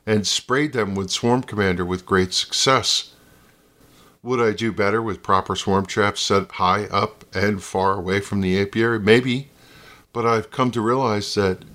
and 0.06 0.28
sprayed 0.28 0.74
them 0.74 0.94
with 0.94 1.10
Swarm 1.10 1.42
Commander 1.42 1.84
with 1.84 2.06
great 2.06 2.32
success. 2.32 3.16
Would 4.22 4.40
I 4.40 4.52
do 4.52 4.72
better 4.72 5.02
with 5.02 5.24
proper 5.24 5.56
swarm 5.56 5.88
traps 5.88 6.22
set 6.22 6.52
high 6.52 6.86
up 6.86 7.26
and 7.34 7.64
far 7.64 7.94
away 7.94 8.20
from 8.20 8.42
the 8.42 8.62
apiary? 8.62 9.00
Maybe, 9.00 9.50
but 10.14 10.28
I've 10.28 10.52
come 10.52 10.70
to 10.72 10.82
realize 10.82 11.34
that 11.34 11.66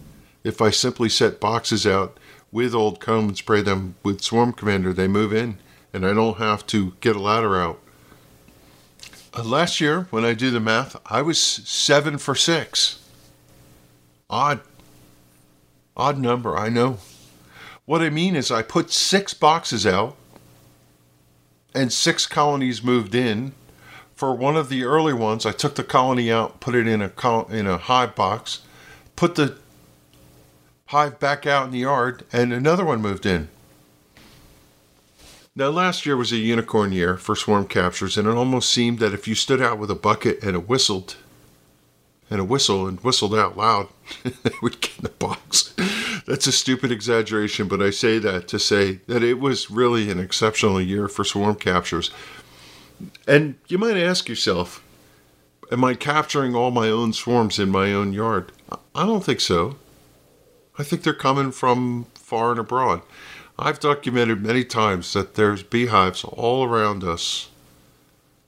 if 0.45 0.63
I 0.63 0.71
simply 0.71 1.09
set 1.09 1.41
boxes 1.41 1.85
out 1.85 2.17
with 2.53 2.77
old 2.77 3.01
comb 3.01 3.29
and 3.29 3.37
spray 3.37 3.63
them 3.63 3.97
with 4.05 4.21
Swarm 4.21 4.53
Commander, 4.53 4.93
they 4.93 5.09
move 5.09 5.33
in 5.33 5.59
and 5.93 6.07
I 6.07 6.13
don't 6.13 6.39
have 6.39 6.65
to 6.69 6.93
get 7.01 7.17
a 7.17 7.21
ladder 7.21 7.61
out 7.61 7.81
Uh, 9.37 9.43
last 9.45 9.83
year, 9.83 10.07
when 10.11 10.25
I 10.25 10.33
do 10.33 10.51
the 10.51 10.61
math, 10.61 10.97
I 11.05 11.21
was 11.21 11.39
seven 11.39 12.17
for 12.17 12.35
six. 12.35 13.03
Odd. 14.31 14.61
Odd 15.95 16.19
number, 16.19 16.57
I 16.57 16.71
know. 16.71 16.99
What 17.85 18.01
I 18.01 18.09
mean 18.09 18.35
is, 18.35 18.51
I 18.51 18.63
put 18.63 18.91
six 18.91 19.35
boxes 19.35 19.87
out, 19.87 20.17
and 21.75 21.93
six 21.93 22.27
colonies 22.27 22.83
moved 22.83 23.15
in. 23.15 23.53
For 24.15 24.35
one 24.35 24.57
of 24.57 24.71
the 24.71 24.85
early 24.85 25.13
ones, 25.13 25.45
I 25.45 25.53
took 25.53 25.75
the 25.75 25.85
colony 25.85 26.33
out, 26.33 26.61
put 26.61 26.75
it 26.75 26.87
in 26.87 27.03
a 27.03 27.11
col- 27.11 27.49
in 27.49 27.67
a 27.67 27.77
hive 27.77 28.15
box, 28.15 28.63
put 29.17 29.35
the 29.35 29.59
hive 30.87 31.21
back 31.21 31.47
out 31.47 31.67
in 31.67 31.73
the 31.73 31.81
yard, 31.81 32.25
and 32.33 32.55
another 32.55 32.85
one 32.87 33.03
moved 33.03 33.27
in. 33.27 33.49
Now, 35.59 35.71
last 35.71 36.05
year 36.05 36.19
was 36.19 36.33
a 36.33 36.37
unicorn 36.37 36.93
year 36.93 37.17
for 37.17 37.35
swarm 37.35 37.67
captures, 37.67 38.19
and 38.19 38.29
it 38.29 38.37
almost 38.37 38.71
seemed 38.71 38.99
that 38.99 39.15
if 39.15 39.27
you 39.27 39.35
stood 39.35 39.63
out 39.63 39.79
with 39.79 39.91
a 39.91 39.95
bucket 39.95 40.43
and 40.43 40.55
it 40.55 40.69
whistled, 40.69 41.17
and 42.29 42.41
a 42.41 42.45
whistle 42.45 42.87
and 42.87 43.01
whistled 43.01 43.35
out 43.35 43.57
loud, 43.57 43.89
they 44.23 44.51
would 44.61 44.83
get 44.83 44.99
in 44.99 45.05
the 45.05 45.09
box. 45.09 45.75
That's 46.27 46.47
a 46.47 46.53
stupid 46.53 46.93
exaggeration, 46.93 47.69
but 47.69 47.81
I 47.81 47.89
say 47.89 48.19
that 48.19 48.49
to 48.49 48.59
say 48.59 49.01
that 49.07 49.23
it 49.23 49.41
was 49.41 49.71
really 49.71 50.11
an 50.11 50.21
exceptional 50.21 50.79
year 50.79 51.09
for 51.09 51.25
swarm 51.25 51.55
captures. 51.55 52.11
And 53.27 53.55
you 53.67 53.79
might 53.79 53.97
ask 53.97 54.29
yourself, 54.29 54.85
am 55.73 55.85
I 55.85 55.95
capturing 55.95 56.55
all 56.55 56.71
my 56.71 56.91
own 56.91 57.15
swarms 57.15 57.59
in 57.59 57.71
my 57.71 57.95
own 57.95 58.13
yard? 58.13 58.53
I 58.95 59.07
don't 59.07 59.25
think 59.25 59.41
so. 59.41 59.77
I 60.79 60.83
think 60.83 61.03
they're 61.03 61.15
coming 61.15 61.51
from 61.51 62.07
far 62.15 62.51
and 62.51 62.61
abroad. 62.61 63.01
I've 63.59 63.81
documented 63.81 64.43
many 64.43 64.65
times 64.65 65.13
that 65.15 65.35
there's 65.35 65.63
beehives 65.63 66.25
all 66.25 66.65
around 66.65 67.03
us. 67.03 67.49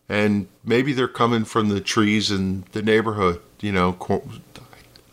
And 0.09 0.49
maybe 0.65 0.93
they're 0.93 1.09
coming 1.09 1.45
from 1.45 1.69
the 1.69 1.81
trees 1.81 2.31
in 2.31 2.65
the 2.73 2.83
neighborhood. 2.83 3.41
You 3.61 3.73
know, 3.73 3.97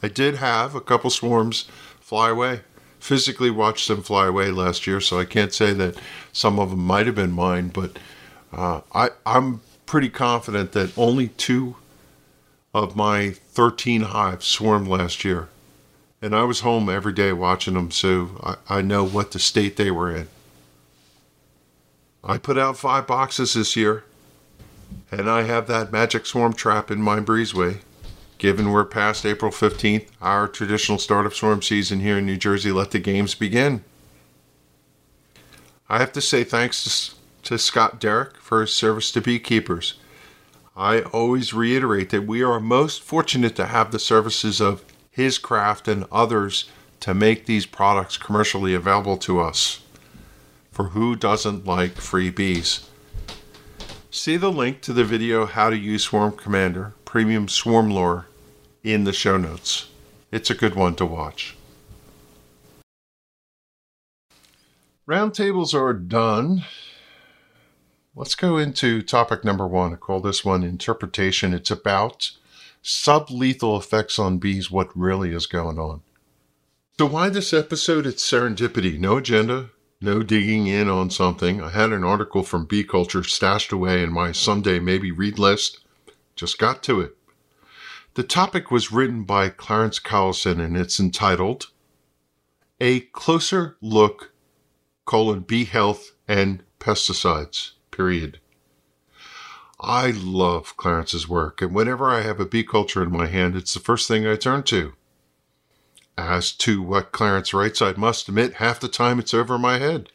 I 0.01 0.07
did 0.07 0.35
have 0.35 0.75
a 0.75 0.81
couple 0.81 1.09
swarms 1.09 1.63
fly 1.99 2.29
away. 2.29 2.61
Physically 2.99 3.51
watched 3.51 3.87
them 3.87 4.01
fly 4.01 4.27
away 4.27 4.51
last 4.51 4.87
year, 4.87 4.99
so 4.99 5.19
I 5.19 5.25
can't 5.25 5.53
say 5.53 5.73
that 5.73 5.95
some 6.33 6.59
of 6.59 6.71
them 6.71 6.79
might 6.79 7.05
have 7.05 7.15
been 7.15 7.31
mine, 7.31 7.69
but 7.69 7.97
uh, 8.51 8.81
I, 8.93 9.09
I'm 9.25 9.61
pretty 9.85 10.09
confident 10.09 10.71
that 10.71 10.97
only 10.97 11.27
two 11.29 11.75
of 12.73 12.95
my 12.95 13.31
13 13.31 14.01
hives 14.01 14.45
swarmed 14.45 14.87
last 14.87 15.23
year. 15.23 15.49
And 16.26 16.36
I 16.36 16.43
was 16.43 16.61
home 16.61 16.89
every 16.89 17.13
day 17.13 17.32
watching 17.34 17.76
them, 17.76 17.91
so 17.91 18.57
I, 18.67 18.80
I 18.80 18.82
know 18.82 19.03
what 19.03 19.30
the 19.30 19.38
state 19.38 19.76
they 19.76 19.91
were 19.91 20.09
in. 20.09 20.28
I 22.23 22.39
put 22.39 22.57
out 22.57 22.80
five 22.80 23.05
boxes 23.05 23.53
this 23.53 23.76
year, 23.76 24.05
and 25.11 25.30
I 25.30 25.43
have 25.43 25.67
that 25.67 25.91
magic 25.91 26.26
swarm 26.26 26.53
trap 26.53 26.89
in 26.89 26.99
my 26.99 27.19
breezeway. 27.19 27.82
Given 28.39 28.71
we're 28.71 28.86
past 28.86 29.23
April 29.23 29.51
15th, 29.51 30.07
our 30.19 30.47
traditional 30.47 30.97
start 30.97 31.28
of 31.28 31.36
swarm 31.36 31.61
season 31.61 31.99
here 31.99 32.17
in 32.17 32.26
New 32.26 32.38
Jersey, 32.38 32.71
let 32.71 32.89
the 32.89 32.97
games 32.97 33.36
begin. 33.36 33.84
I 35.88 35.99
have 35.99 36.11
to 36.13 36.21
say 36.21 36.43
thanks 36.43 37.13
to, 37.43 37.49
to 37.51 37.59
Scott 37.59 37.99
Derrick 37.99 38.38
for 38.38 38.61
his 38.61 38.73
service 38.73 39.11
to 39.11 39.21
beekeepers. 39.21 39.93
I 40.76 41.01
always 41.01 41.53
reiterate 41.53 42.09
that 42.09 42.26
we 42.26 42.41
are 42.41 42.59
most 42.59 43.03
fortunate 43.03 43.55
to 43.57 43.67
have 43.67 43.91
the 43.91 43.99
services 43.99 44.59
of 44.59 44.84
his 45.16 45.38
craft 45.38 45.88
and 45.88 46.03
others 46.11 46.70
to 46.99 47.13
make 47.13 47.45
these 47.45 47.66
products 47.66 48.18
commercially 48.18 48.74
available 48.74 49.16
to 49.16 49.39
us. 49.39 49.80
For 50.74 50.89
who 50.89 51.16
doesn't 51.16 51.66
like 51.66 51.93
free 51.93 52.30
bees? 52.30 52.89
See 54.11 54.36
the 54.36 54.51
link 54.51 54.82
to 54.82 54.91
the 54.91 55.05
video 55.05 55.45
How 55.45 55.70
to 55.70 55.78
Use 55.78 56.03
Swarm 56.03 56.34
Commander 56.34 56.91
Premium 57.05 57.47
Swarm 57.47 57.89
Lure 57.89 58.26
in 58.84 59.05
the 59.05 59.13
show 59.13 59.38
notes. 59.38 59.88
It's 60.34 60.49
a 60.49 60.53
good 60.53 60.76
one 60.76 60.95
to 60.95 61.05
watch. 61.05 61.55
Roundtables 65.07 65.74
are 65.74 65.93
done. 65.93 66.66
Let's 68.18 68.36
go 68.36 68.57
into 68.57 69.01
topic 69.01 69.45
number 69.45 69.66
one. 69.66 69.93
I 69.93 69.95
call 69.95 70.20
this 70.20 70.43
one 70.43 70.66
interpretation. 70.66 71.53
It's 71.53 71.72
about 71.72 72.32
sublethal 72.86 73.79
effects 73.79 74.19
on 74.19 74.38
bees, 74.38 74.69
what 74.69 74.95
really 74.95 75.33
is 75.33 75.47
going 75.47 75.79
on. 75.79 76.01
So, 76.99 77.07
why 77.07 77.29
this 77.29 77.51
episode? 77.51 78.05
It's 78.05 78.23
serendipity, 78.23 78.99
no 78.99 79.17
agenda, 79.17 79.71
no 79.99 80.21
digging 80.21 80.67
in 80.67 80.88
on 80.88 81.09
something. 81.09 81.61
I 81.61 81.69
had 81.69 81.91
an 81.91 82.03
article 82.03 82.43
from 82.43 82.65
Bee 82.65 82.83
Culture 82.83 83.23
stashed 83.23 83.71
away 83.71 84.03
in 84.03 84.13
my 84.13 84.31
someday 84.31 84.79
maybe 84.79 85.11
read 85.11 85.39
list. 85.39 85.79
Just 86.36 86.59
got 86.59 86.83
to 86.83 87.01
it. 87.01 87.17
The 88.13 88.23
topic 88.23 88.69
was 88.69 88.91
written 88.91 89.23
by 89.23 89.49
Clarence 89.49 89.99
Collison 89.99 90.63
and 90.63 90.77
it's 90.77 90.99
entitled 90.99 91.71
A 92.79 93.01
Closer 93.01 93.77
Look, 93.81 94.31
colon, 95.05 95.41
Bee 95.41 95.65
Health 95.65 96.11
and 96.27 96.63
Pesticides, 96.79 97.71
period. 97.91 98.39
I 99.88 100.09
love 100.09 100.75
Clarence's 100.77 101.29
work, 101.29 101.61
and 101.61 101.71
whenever 101.71 102.09
I 102.09 102.21
have 102.21 102.39
a 102.39 102.45
bee 102.45 102.63
culture 102.63 103.03
in 103.03 103.11
my 103.11 103.27
hand, 103.27 103.55
it's 103.55 103.75
the 103.75 103.79
first 103.79 104.07
thing 104.07 104.25
I 104.25 104.36
turn 104.36 104.63
to. 104.63 104.93
As 106.17 106.51
to 106.53 106.81
what 106.81 107.11
Clarence 107.11 107.53
writes, 107.53 107.83
I 107.83 107.93
must 107.93 108.27
admit, 108.27 108.55
half 108.55 108.79
the 108.79 108.88
time 108.88 109.19
it's 109.19 109.33
over 109.33 109.59
my 109.59 109.77
head. 109.77 110.09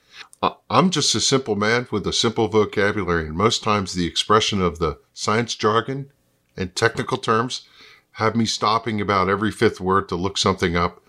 I'm 0.69 0.91
just 0.91 1.15
a 1.15 1.21
simple 1.21 1.55
man 1.55 1.87
with 1.93 2.05
a 2.07 2.13
simple 2.13 2.49
vocabulary, 2.49 3.29
and 3.29 3.37
most 3.37 3.63
times 3.63 3.95
the 3.95 4.07
expression 4.07 4.61
of 4.61 4.81
the 4.81 4.99
science 5.15 5.55
jargon 5.55 6.11
and 6.57 6.75
technical 6.75 7.17
terms 7.17 7.63
have 8.13 8.35
me 8.35 8.47
stopping 8.47 9.01
about 9.01 9.29
every 9.29 9.53
fifth 9.53 9.81
word 9.81 10.09
to 10.09 10.17
look 10.17 10.37
something 10.37 10.75
up 10.75 11.01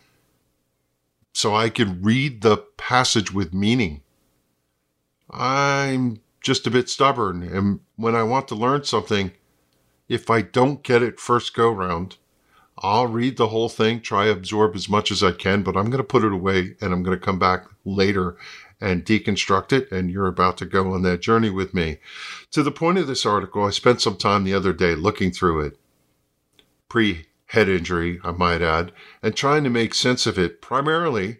so 1.33 1.55
I 1.55 1.69
can 1.69 2.03
read 2.03 2.41
the 2.41 2.57
passage 2.77 3.33
with 3.33 3.55
meaning. 3.55 4.01
I'm 5.31 6.19
just 6.41 6.67
a 6.67 6.71
bit 6.71 6.89
stubborn. 6.89 7.43
And 7.43 7.79
when 7.95 8.15
I 8.15 8.23
want 8.23 8.47
to 8.49 8.55
learn 8.55 8.83
something, 8.83 9.31
if 10.09 10.29
I 10.29 10.41
don't 10.41 10.83
get 10.83 11.03
it 11.03 11.19
first 11.19 11.53
go 11.53 11.71
round, 11.71 12.17
I'll 12.79 13.07
read 13.07 13.37
the 13.37 13.49
whole 13.49 13.69
thing, 13.69 14.01
try 14.01 14.25
absorb 14.25 14.75
as 14.75 14.89
much 14.89 15.11
as 15.11 15.23
I 15.23 15.31
can, 15.31 15.61
but 15.61 15.77
I'm 15.77 15.85
going 15.85 15.97
to 15.97 16.03
put 16.03 16.23
it 16.23 16.33
away 16.33 16.75
and 16.81 16.91
I'm 16.91 17.03
going 17.03 17.17
to 17.17 17.23
come 17.23 17.37
back 17.37 17.65
later 17.85 18.35
and 18.79 19.05
deconstruct 19.05 19.71
it. 19.71 19.91
And 19.91 20.09
you're 20.09 20.27
about 20.27 20.57
to 20.57 20.65
go 20.65 20.93
on 20.93 21.03
that 21.03 21.21
journey 21.21 21.51
with 21.51 21.73
me. 21.73 21.99
To 22.51 22.63
the 22.63 22.71
point 22.71 22.97
of 22.97 23.07
this 23.07 23.25
article, 23.25 23.63
I 23.63 23.69
spent 23.69 24.01
some 24.01 24.17
time 24.17 24.43
the 24.43 24.55
other 24.55 24.73
day 24.73 24.95
looking 24.95 25.31
through 25.31 25.61
it, 25.65 25.79
pre 26.89 27.27
head 27.47 27.69
injury, 27.69 28.19
I 28.23 28.31
might 28.31 28.61
add, 28.61 28.93
and 29.21 29.35
trying 29.35 29.63
to 29.65 29.69
make 29.69 29.93
sense 29.93 30.25
of 30.25 30.39
it. 30.39 30.61
Primarily, 30.61 31.37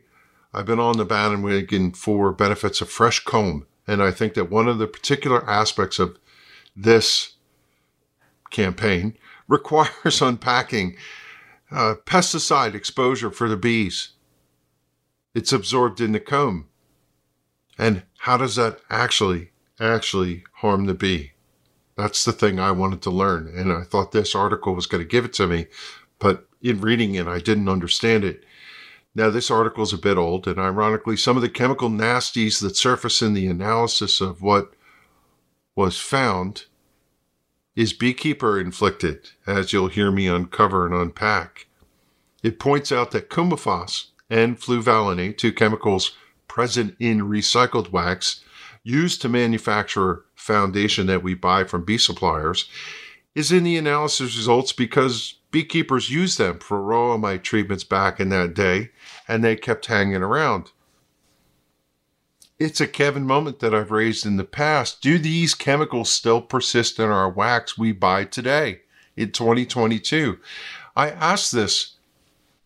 I've 0.54 0.66
been 0.66 0.80
on 0.80 0.97
the 0.97 1.06
bandwagon 1.06 1.93
for 1.93 2.34
benefits 2.34 2.82
of 2.82 2.89
fresh 2.89 3.24
comb 3.24 3.66
and 3.91 4.01
I 4.01 4.11
think 4.11 4.35
that 4.35 4.49
one 4.49 4.69
of 4.69 4.77
the 4.77 4.87
particular 4.87 5.47
aspects 5.49 5.99
of 5.99 6.17
this 6.77 7.33
campaign 8.49 9.17
requires 9.49 10.21
unpacking 10.21 10.95
uh, 11.69 11.95
pesticide 12.05 12.73
exposure 12.73 13.31
for 13.31 13.49
the 13.49 13.57
bees. 13.57 14.13
It's 15.35 15.51
absorbed 15.51 15.99
in 15.99 16.13
the 16.13 16.21
comb. 16.21 16.69
And 17.77 18.03
how 18.19 18.37
does 18.37 18.55
that 18.55 18.79
actually, 18.89 19.51
actually 19.77 20.45
harm 20.53 20.85
the 20.85 20.93
bee? 20.93 21.33
That's 21.97 22.23
the 22.23 22.31
thing 22.31 22.61
I 22.61 22.71
wanted 22.71 23.01
to 23.01 23.11
learn. 23.11 23.51
And 23.57 23.73
I 23.73 23.83
thought 23.83 24.13
this 24.13 24.33
article 24.33 24.73
was 24.73 24.85
going 24.87 25.03
to 25.03 25.07
give 25.07 25.25
it 25.25 25.33
to 25.33 25.47
me. 25.47 25.67
But 26.17 26.47
in 26.61 26.79
reading 26.79 27.15
it, 27.15 27.27
I 27.27 27.39
didn't 27.39 27.67
understand 27.67 28.23
it. 28.23 28.45
Now, 29.14 29.30
this 29.30 29.51
article 29.51 29.84
is 29.84 29.91
a 29.91 29.97
bit 29.97 30.18
old, 30.18 30.47
and 30.47 30.57
ironically, 30.57 31.18
some 31.18 31.36
of 31.36 31.41
the 31.41 31.49
chemical 31.49 31.89
nasties 31.89 32.62
that 32.62 32.78
surface 32.78 33.22
in 33.22 33.34
the 33.34 33.47
analysis 33.47 34.22
of 34.22 34.41
what 34.41 34.74
was 35.76 35.97
found 35.97 36.66
is 37.76 37.91
beekeeper 37.93 38.59
inflicted, 38.59 39.32
as 39.45 39.74
you'll 39.74 39.88
hear 39.88 40.12
me 40.12 40.28
uncover 40.28 40.86
and 40.86 40.95
unpack. 40.95 41.68
It 42.41 42.59
points 42.59 42.91
out 42.91 43.12
that 43.12 43.30
coumaphos 43.30 44.07
and 44.30 44.57
fluvalinate, 44.57 45.38
two 45.38 45.51
chemicals 45.51 46.16
present 46.47 46.95
in 46.99 47.22
recycled 47.22 47.91
wax 47.91 48.43
used 48.84 49.22
to 49.22 49.30
manufacture 49.30 50.24
foundation 50.36 51.07
that 51.07 51.24
we 51.24 51.34
buy 51.34 51.64
from 51.66 51.84
bee 51.84 51.97
suppliers, 51.97 52.70
is 53.36 53.51
in 53.51 53.64
the 53.64 53.78
analysis 53.78 54.36
results 54.36 54.74
because 54.74 55.36
beekeepers 55.51 56.09
used 56.09 56.38
them 56.38 56.59
for 56.59 56.80
varroa 56.80 57.20
mite 57.20 57.43
treatments 57.43 57.84
back 57.84 58.20
in 58.20 58.30
that 58.30 58.53
day 58.53 58.89
and 59.32 59.45
they 59.45 59.55
kept 59.55 59.86
hanging 59.86 60.21
around. 60.21 60.71
It's 62.59 62.82
a 62.82 62.88
Kevin 62.88 63.25
moment 63.25 63.59
that 63.59 63.73
I've 63.73 63.89
raised 63.89 64.25
in 64.25 64.36
the 64.36 64.43
past. 64.43 65.01
Do 65.01 65.17
these 65.17 65.55
chemicals 65.55 66.11
still 66.11 66.41
persist 66.41 66.99
in 66.99 67.09
our 67.09 67.29
wax 67.29 67.77
we 67.77 67.93
buy 67.93 68.25
today 68.25 68.82
in 69.15 69.32
2022? 69.32 70.38
I 70.97 71.11
asked 71.11 71.53
this 71.53 71.93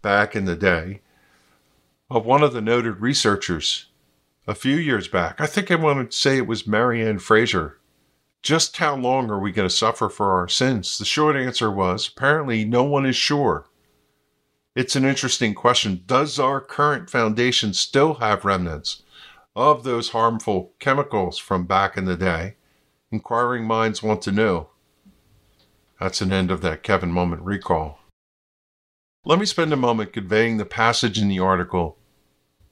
back 0.02 0.36
in 0.36 0.46
the 0.46 0.56
day 0.56 1.02
of 2.10 2.26
one 2.26 2.42
of 2.42 2.52
the 2.52 2.62
noted 2.62 3.00
researchers 3.00 3.86
a 4.48 4.56
few 4.56 4.76
years 4.76 5.08
back. 5.08 5.40
I 5.40 5.46
think 5.46 5.70
I 5.70 5.76
want 5.76 6.10
to 6.10 6.18
say 6.18 6.38
it 6.38 6.48
was 6.48 6.64
Maryann 6.64 7.22
Frazier 7.22 7.78
just 8.42 8.78
how 8.78 8.96
long 8.96 9.30
are 9.30 9.40
we 9.40 9.52
going 9.52 9.70
to 9.70 9.76
suffer 9.76 10.10
for 10.10 10.34
our 10.34 10.48
sins? 10.48 10.98
The 10.98 11.06
short 11.06 11.36
answer 11.36 11.70
was 11.70 12.08
apparently 12.08 12.66
no 12.66 12.84
one 12.84 13.06
is 13.06 13.16
sure. 13.16 13.66
It's 14.76 14.96
an 14.96 15.06
interesting 15.06 15.54
question. 15.54 16.04
Does 16.06 16.38
our 16.38 16.60
current 16.60 17.10
foundation 17.10 17.74
still 17.74 18.16
have 18.16 18.46
remnants 18.46 19.04
of 19.56 19.84
those 19.84 20.10
harmful 20.10 20.74
chemicals 20.80 21.38
from 21.38 21.66
back 21.66 21.96
in 21.96 22.06
the 22.06 22.18
day? 22.18 22.56
inquiring 23.16 23.66
minds 23.66 24.04
want 24.04 24.22
to 24.24 24.32
know. 24.32 24.70
That's 26.00 26.22
an 26.22 26.34
end 26.34 26.52
of 26.52 26.62
that 26.62 26.84
Kevin 26.84 27.12
moment 27.12 27.42
recall. 27.44 28.00
Let 29.24 29.40
me 29.40 29.46
spend 29.46 29.74
a 29.74 29.78
moment 29.78 30.14
conveying 30.14 30.58
the 30.58 30.66
passage 30.66 31.20
in 31.20 31.30
the 31.30 31.40
article 31.40 31.98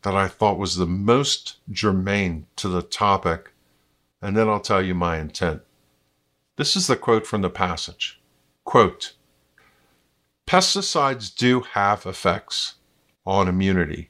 that 0.01 0.15
I 0.15 0.27
thought 0.27 0.59
was 0.59 0.75
the 0.75 0.85
most 0.85 1.57
germane 1.71 2.45
to 2.57 2.67
the 2.67 2.81
topic, 2.81 3.53
and 4.21 4.35
then 4.35 4.49
I'll 4.49 4.59
tell 4.59 4.81
you 4.81 4.93
my 4.93 5.17
intent. 5.17 5.61
This 6.57 6.75
is 6.75 6.87
the 6.87 6.97
quote 6.97 7.25
from 7.25 7.41
the 7.41 7.49
passage. 7.49 8.21
Quote, 8.65 9.13
Pesticides 10.45 11.33
do 11.33 11.61
have 11.61 12.05
effects 12.05 12.75
on 13.25 13.47
immunity. 13.47 14.09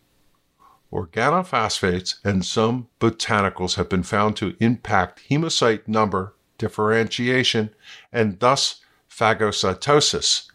Organophosphates 0.91 2.15
and 2.23 2.45
some 2.45 2.87
botanicals 2.99 3.75
have 3.75 3.89
been 3.89 4.03
found 4.03 4.35
to 4.37 4.55
impact 4.59 5.21
hemocyte 5.29 5.87
number 5.87 6.35
differentiation 6.57 7.69
and 8.11 8.39
thus 8.39 8.81
phagocytosis. 9.09 10.49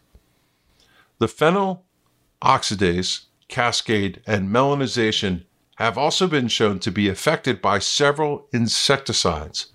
The 1.17 1.27
phenol 1.27 1.85
oxidase 2.41 3.25
cascade 3.47 4.21
and 4.25 4.49
melanization 4.49 5.43
have 5.75 5.97
also 5.97 6.27
been 6.27 6.47
shown 6.47 6.79
to 6.79 6.91
be 6.91 7.09
affected 7.09 7.61
by 7.61 7.79
several 7.79 8.47
insecticides. 8.53 9.67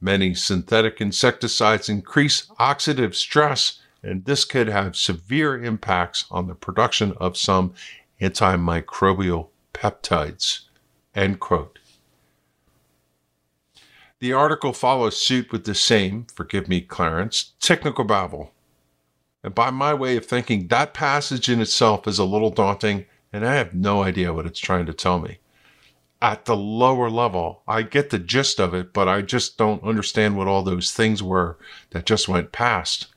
Many 0.00 0.34
synthetic 0.34 1.00
insecticides 1.00 1.88
increase 1.88 2.46
oxidative 2.60 3.14
stress, 3.14 3.80
and 4.06 4.24
this 4.24 4.44
could 4.44 4.68
have 4.68 4.96
severe 4.96 5.62
impacts 5.62 6.26
on 6.30 6.46
the 6.46 6.54
production 6.54 7.12
of 7.18 7.36
some 7.36 7.74
antimicrobial 8.20 9.48
peptides. 9.74 10.60
End 11.14 11.40
quote. 11.40 11.78
The 14.20 14.32
article 14.32 14.72
follows 14.72 15.16
suit 15.16 15.52
with 15.52 15.64
the 15.64 15.74
same, 15.74 16.26
forgive 16.34 16.68
me, 16.68 16.80
Clarence, 16.80 17.52
technical 17.60 18.04
babble. 18.04 18.52
And 19.42 19.54
by 19.54 19.70
my 19.70 19.92
way 19.92 20.16
of 20.16 20.24
thinking, 20.24 20.68
that 20.68 20.94
passage 20.94 21.48
in 21.48 21.60
itself 21.60 22.08
is 22.08 22.18
a 22.18 22.24
little 22.24 22.50
daunting, 22.50 23.04
and 23.32 23.46
I 23.46 23.56
have 23.56 23.74
no 23.74 24.02
idea 24.02 24.32
what 24.32 24.46
it's 24.46 24.58
trying 24.58 24.86
to 24.86 24.94
tell 24.94 25.18
me. 25.18 25.38
At 26.22 26.46
the 26.46 26.56
lower 26.56 27.10
level, 27.10 27.62
I 27.68 27.82
get 27.82 28.08
the 28.08 28.18
gist 28.18 28.58
of 28.58 28.72
it, 28.72 28.94
but 28.94 29.06
I 29.06 29.20
just 29.20 29.58
don't 29.58 29.84
understand 29.84 30.36
what 30.36 30.48
all 30.48 30.62
those 30.62 30.92
things 30.92 31.22
were 31.22 31.58
that 31.90 32.06
just 32.06 32.26
went 32.26 32.52
past. 32.52 33.08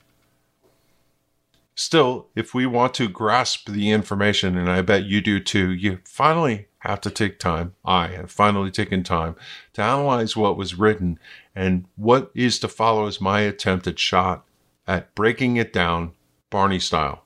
Still, 1.80 2.27
if 2.36 2.53
we 2.53 2.65
want 2.65 2.93
to 2.95 3.07
grasp 3.07 3.69
the 3.69 3.91
information, 3.91 4.57
and 4.57 4.69
I 4.69 4.82
bet 4.82 5.05
you 5.05 5.21
do 5.21 5.39
too, 5.39 5.71
you 5.71 5.99
finally 6.03 6.67
have 6.80 6.99
to 6.99 7.09
take 7.09 7.39
time. 7.39 7.73
I 7.86 8.07
have 8.07 8.30
finally 8.30 8.69
taken 8.69 9.01
time 9.01 9.38
to 9.73 9.82
analyze 9.82 10.36
what 10.36 10.57
was 10.57 10.75
written 10.75 11.17
and 11.55 11.86
what 11.95 12.32
is 12.36 12.59
to 12.59 12.67
follow 12.67 13.07
as 13.07 13.21
my 13.21 13.39
attempted 13.39 13.97
shot 13.97 14.45
at 14.88 15.15
breaking 15.15 15.55
it 15.55 15.71
down 15.71 16.11
Barney 16.49 16.80
style. 16.80 17.23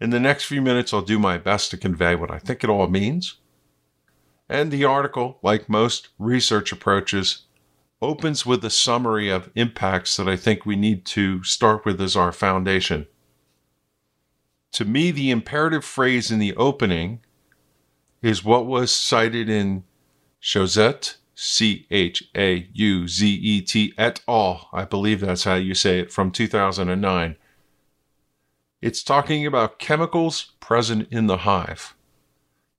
In 0.00 0.08
the 0.08 0.18
next 0.18 0.44
few 0.44 0.62
minutes, 0.62 0.94
I'll 0.94 1.02
do 1.02 1.18
my 1.18 1.36
best 1.36 1.70
to 1.72 1.76
convey 1.76 2.14
what 2.14 2.30
I 2.30 2.38
think 2.38 2.64
it 2.64 2.70
all 2.70 2.86
means. 2.86 3.34
And 4.48 4.70
the 4.70 4.86
article, 4.86 5.38
like 5.42 5.68
most 5.68 6.08
research 6.18 6.72
approaches, 6.72 7.42
opens 8.00 8.46
with 8.46 8.64
a 8.64 8.70
summary 8.70 9.28
of 9.28 9.50
impacts 9.54 10.16
that 10.16 10.26
I 10.26 10.36
think 10.36 10.64
we 10.64 10.74
need 10.74 11.04
to 11.04 11.44
start 11.44 11.84
with 11.84 12.00
as 12.00 12.16
our 12.16 12.32
foundation. 12.32 13.06
To 14.72 14.84
me, 14.84 15.10
the 15.10 15.30
imperative 15.30 15.84
phrase 15.84 16.30
in 16.30 16.38
the 16.38 16.56
opening 16.56 17.20
is 18.22 18.44
what 18.44 18.66
was 18.66 18.90
cited 18.90 19.48
in 19.48 19.84
Chauzet, 20.40 21.16
C 21.34 21.86
H 21.90 22.24
A 22.36 22.68
U 22.72 23.06
Z 23.06 23.26
E 23.26 23.60
T 23.60 23.92
et 23.98 24.20
al. 24.26 24.68
I 24.72 24.84
believe 24.84 25.20
that's 25.20 25.44
how 25.44 25.54
you 25.54 25.74
say 25.74 26.00
it, 26.00 26.12
from 26.12 26.30
2009. 26.30 27.36
It's 28.80 29.02
talking 29.02 29.46
about 29.46 29.78
chemicals 29.78 30.52
present 30.58 31.08
in 31.10 31.26
the 31.26 31.38
hive. 31.38 31.94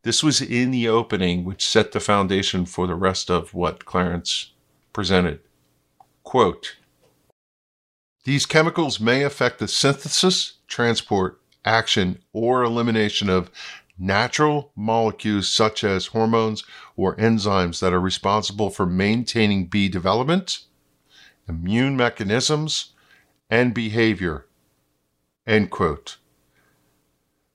This 0.01 0.23
was 0.23 0.41
in 0.41 0.71
the 0.71 0.87
opening, 0.87 1.45
which 1.45 1.65
set 1.65 1.91
the 1.91 1.99
foundation 1.99 2.65
for 2.65 2.87
the 2.87 2.95
rest 2.95 3.29
of 3.29 3.53
what 3.53 3.85
Clarence 3.85 4.51
presented. 4.91 5.39
Quote 6.23 6.75
These 8.25 8.45
chemicals 8.45 8.99
may 8.99 9.23
affect 9.23 9.59
the 9.59 9.67
synthesis, 9.67 10.53
transport, 10.67 11.39
action, 11.65 12.19
or 12.33 12.63
elimination 12.63 13.29
of 13.29 13.51
natural 13.97 14.71
molecules 14.75 15.47
such 15.49 15.83
as 15.83 16.07
hormones 16.07 16.63
or 16.95 17.15
enzymes 17.17 17.79
that 17.79 17.93
are 17.93 17.99
responsible 17.99 18.69
for 18.69 18.85
maintaining 18.85 19.67
bee 19.67 19.87
development, 19.87 20.59
immune 21.47 21.95
mechanisms, 21.95 22.93
and 23.49 23.73
behavior. 23.73 24.47
End 25.45 25.69
quote. 25.69 26.17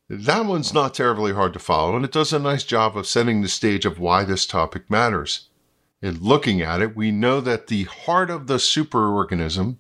That 0.09 0.47
one's 0.47 0.73
not 0.73 0.95
terribly 0.95 1.35
hard 1.35 1.53
to 1.53 1.59
follow, 1.59 1.95
and 1.95 2.05
it 2.05 2.13
does 2.13 2.33
a 2.33 2.39
nice 2.39 2.65
job 2.65 2.97
of 2.97 3.07
setting 3.07 3.43
the 3.43 3.49
stage 3.49 3.85
of 3.85 3.99
why 3.99 4.25
this 4.25 4.47
topic 4.47 4.89
matters. 4.89 5.49
In 6.01 6.21
looking 6.21 6.63
at 6.63 6.81
it, 6.81 6.97
we 6.97 7.11
know 7.11 7.41
that 7.41 7.67
the 7.67 7.85
heart 7.85 8.31
of 8.31 8.47
the 8.47 8.57
superorganism 8.57 9.77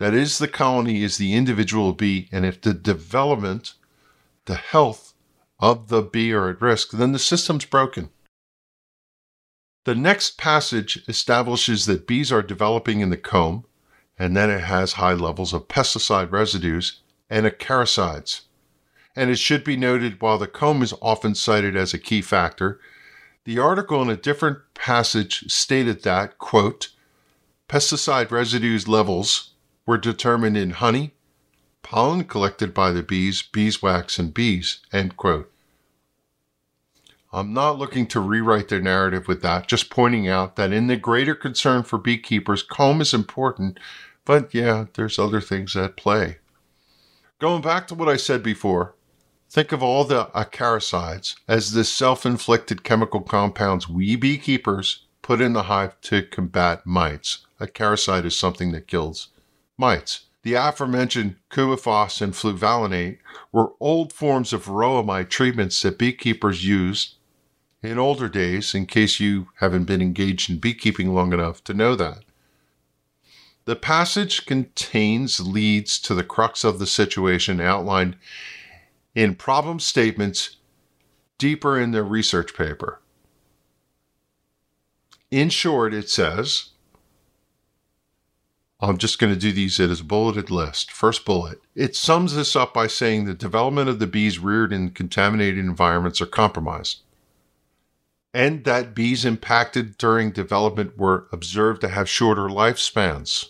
that 0.00 0.14
is, 0.14 0.38
the 0.38 0.48
colony 0.48 1.02
is 1.02 1.18
the 1.18 1.34
individual 1.34 1.92
bee, 1.92 2.26
and 2.32 2.46
if 2.46 2.58
the 2.62 2.72
development, 2.72 3.74
the 4.46 4.54
health 4.54 5.12
of 5.58 5.88
the 5.88 6.00
bee 6.00 6.32
are 6.32 6.48
at 6.48 6.62
risk, 6.62 6.92
then 6.92 7.12
the 7.12 7.18
system's 7.18 7.66
broken. 7.66 8.08
The 9.84 9.94
next 9.94 10.38
passage 10.38 11.04
establishes 11.06 11.84
that 11.84 12.06
bees 12.06 12.32
are 12.32 12.40
developing 12.40 13.00
in 13.00 13.10
the 13.10 13.18
comb, 13.18 13.66
and 14.18 14.34
then 14.34 14.48
it 14.48 14.62
has 14.62 14.94
high 14.94 15.12
levels 15.12 15.52
of 15.52 15.68
pesticide 15.68 16.32
residues 16.32 17.00
and 17.28 17.44
acaricides. 17.44 18.42
And 19.14 19.28
it 19.28 19.38
should 19.38 19.64
be 19.64 19.76
noted 19.76 20.22
while 20.22 20.38
the 20.38 20.46
comb 20.46 20.82
is 20.82 20.94
often 21.02 21.34
cited 21.34 21.76
as 21.76 21.92
a 21.92 21.98
key 21.98 22.22
factor, 22.22 22.80
the 23.44 23.58
article 23.58 24.00
in 24.00 24.08
a 24.08 24.16
different 24.16 24.60
passage 24.72 25.52
stated 25.52 26.04
that, 26.04 26.38
quote, 26.38 26.88
pesticide 27.68 28.30
residues 28.30 28.88
levels 28.88 29.49
were 29.90 29.98
determined 29.98 30.56
in 30.56 30.70
honey, 30.70 31.12
pollen 31.82 32.22
collected 32.22 32.72
by 32.72 32.92
the 32.92 33.02
bees, 33.02 33.42
beeswax, 33.42 34.20
and 34.20 34.32
bees. 34.32 34.78
End 34.92 35.16
quote. 35.16 35.52
I'm 37.32 37.52
not 37.52 37.76
looking 37.76 38.06
to 38.06 38.20
rewrite 38.20 38.68
their 38.68 38.80
narrative 38.80 39.26
with 39.26 39.42
that, 39.42 39.66
just 39.66 39.90
pointing 39.90 40.28
out 40.28 40.54
that 40.54 40.72
in 40.72 40.86
the 40.86 40.96
greater 40.96 41.34
concern 41.34 41.82
for 41.82 41.98
beekeepers, 41.98 42.62
comb 42.62 43.00
is 43.00 43.12
important, 43.12 43.80
but 44.24 44.54
yeah, 44.54 44.86
there's 44.94 45.18
other 45.18 45.40
things 45.40 45.74
at 45.74 45.96
play. 45.96 46.38
Going 47.40 47.60
back 47.60 47.88
to 47.88 47.96
what 47.96 48.08
I 48.08 48.14
said 48.14 48.44
before, 48.44 48.94
think 49.48 49.72
of 49.72 49.82
all 49.82 50.04
the 50.04 50.26
acaricides 50.36 51.34
as 51.48 51.72
the 51.72 51.82
self 51.82 52.24
inflicted 52.24 52.84
chemical 52.84 53.22
compounds 53.22 53.88
we 53.88 54.14
beekeepers 54.14 55.04
put 55.20 55.40
in 55.40 55.52
the 55.52 55.64
hive 55.64 56.00
to 56.02 56.22
combat 56.22 56.86
mites. 56.86 57.44
Acaricide 57.60 58.24
is 58.24 58.38
something 58.38 58.70
that 58.70 58.86
kills 58.86 59.30
mites. 59.80 60.26
The 60.42 60.54
aforementioned 60.54 61.36
coumaphos 61.50 62.22
and 62.22 62.32
fluvalinate 62.32 63.18
were 63.50 63.72
old 63.80 64.12
forms 64.12 64.52
of 64.52 64.66
varroa 64.66 65.04
mite 65.04 65.28
treatments 65.28 65.80
that 65.82 65.98
beekeepers 65.98 66.64
used 66.64 67.16
in 67.82 67.98
older 67.98 68.28
days, 68.28 68.74
in 68.74 68.86
case 68.86 69.20
you 69.20 69.48
haven't 69.56 69.84
been 69.84 70.02
engaged 70.02 70.50
in 70.50 70.58
beekeeping 70.58 71.14
long 71.14 71.32
enough 71.32 71.64
to 71.64 71.74
know 71.74 71.94
that. 71.96 72.24
The 73.64 73.76
passage 73.76 74.46
contains 74.46 75.40
leads 75.40 75.98
to 76.00 76.14
the 76.14 76.24
crux 76.24 76.62
of 76.64 76.78
the 76.78 76.86
situation 76.86 77.60
outlined 77.60 78.16
in 79.14 79.34
problem 79.34 79.80
statements 79.80 80.56
deeper 81.38 81.78
in 81.78 81.92
their 81.92 82.04
research 82.04 82.54
paper. 82.54 83.00
In 85.30 85.48
short, 85.48 85.94
it 85.94 86.10
says 86.10 86.69
I'm 88.82 88.96
just 88.96 89.18
going 89.18 89.32
to 89.32 89.38
do 89.38 89.52
these 89.52 89.78
as 89.78 90.00
a 90.00 90.04
bulleted 90.04 90.50
list. 90.50 90.90
First 90.90 91.26
bullet. 91.26 91.60
It 91.74 91.94
sums 91.94 92.34
this 92.34 92.56
up 92.56 92.72
by 92.72 92.86
saying 92.86 93.24
the 93.24 93.34
development 93.34 93.90
of 93.90 93.98
the 93.98 94.06
bees 94.06 94.38
reared 94.38 94.72
in 94.72 94.90
contaminated 94.90 95.58
environments 95.58 96.20
are 96.20 96.26
compromised. 96.26 97.02
And 98.32 98.64
that 98.64 98.94
bees 98.94 99.24
impacted 99.24 99.98
during 99.98 100.30
development 100.30 100.96
were 100.96 101.26
observed 101.30 101.82
to 101.82 101.88
have 101.88 102.08
shorter 102.08 102.48
lifespans. 102.48 103.46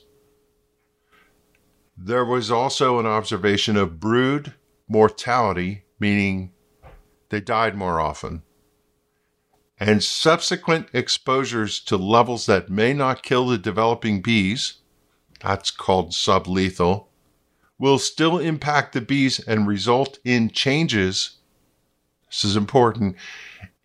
There 1.96 2.24
was 2.24 2.50
also 2.50 2.98
an 2.98 3.06
observation 3.06 3.76
of 3.76 4.00
brood 4.00 4.54
mortality, 4.88 5.84
meaning 6.00 6.52
they 7.28 7.40
died 7.40 7.76
more 7.76 8.00
often, 8.00 8.42
and 9.78 10.02
subsequent 10.02 10.88
exposures 10.92 11.78
to 11.80 11.96
levels 11.96 12.46
that 12.46 12.70
may 12.70 12.92
not 12.92 13.22
kill 13.22 13.46
the 13.46 13.58
developing 13.58 14.22
bees 14.22 14.79
that's 15.40 15.70
called 15.70 16.12
sublethal, 16.12 17.06
will 17.78 17.98
still 17.98 18.38
impact 18.38 18.92
the 18.92 19.00
bees 19.00 19.40
and 19.40 19.66
result 19.66 20.18
in 20.24 20.50
changes. 20.50 21.38
This 22.28 22.44
is 22.44 22.56
important 22.56 23.16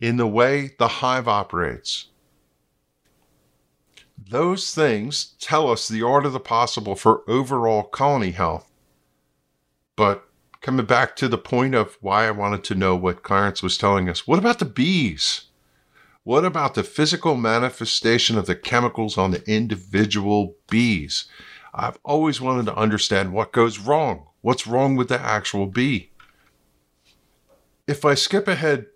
in 0.02 0.18
the 0.18 0.28
way 0.28 0.72
the 0.78 0.88
hive 0.88 1.28
operates. 1.28 2.08
those 4.30 4.74
things 4.74 5.36
tell 5.40 5.70
us 5.72 5.88
the 5.88 6.02
art 6.02 6.26
of 6.26 6.34
the 6.34 6.40
possible 6.40 6.96
for 6.96 7.30
overall 7.30 7.84
colony 7.84 8.32
health. 8.32 8.72
But 9.96 10.28
coming 10.62 10.86
back 10.86 11.16
to 11.18 11.28
the 11.28 11.38
point 11.38 11.76
of 11.76 11.98
why 12.02 12.28
I 12.28 12.32
wanted 12.32 12.64
to 12.66 12.76
know 12.76 12.96
what 12.96 13.24
Clarence 13.24 13.62
was 13.62 13.78
telling 13.78 14.10
us, 14.10 14.28
what 14.28 14.40
about 14.40 14.60
the 14.60 14.66
bees? 14.66 15.45
What 16.26 16.44
about 16.44 16.74
the 16.74 16.82
physical 16.82 17.36
manifestation 17.36 18.36
of 18.36 18.48
the 18.48 18.56
chemicals 18.56 19.16
on 19.16 19.30
the 19.30 19.48
individual 19.48 20.56
bees? 20.72 21.26
I've 21.72 22.00
always 22.04 22.42
wanted 22.42 22.66
to 22.66 22.76
understand 22.76 23.32
what 23.32 23.52
goes 23.52 23.78
wrong. 23.78 24.26
What's 24.42 24.66
wrong 24.66 24.96
with 24.96 25.08
the 25.08 25.22
actual 25.22 25.68
bee? 25.68 26.10
If 27.86 28.04
I 28.04 28.16
skip 28.16 28.48
ahead, 28.48 28.88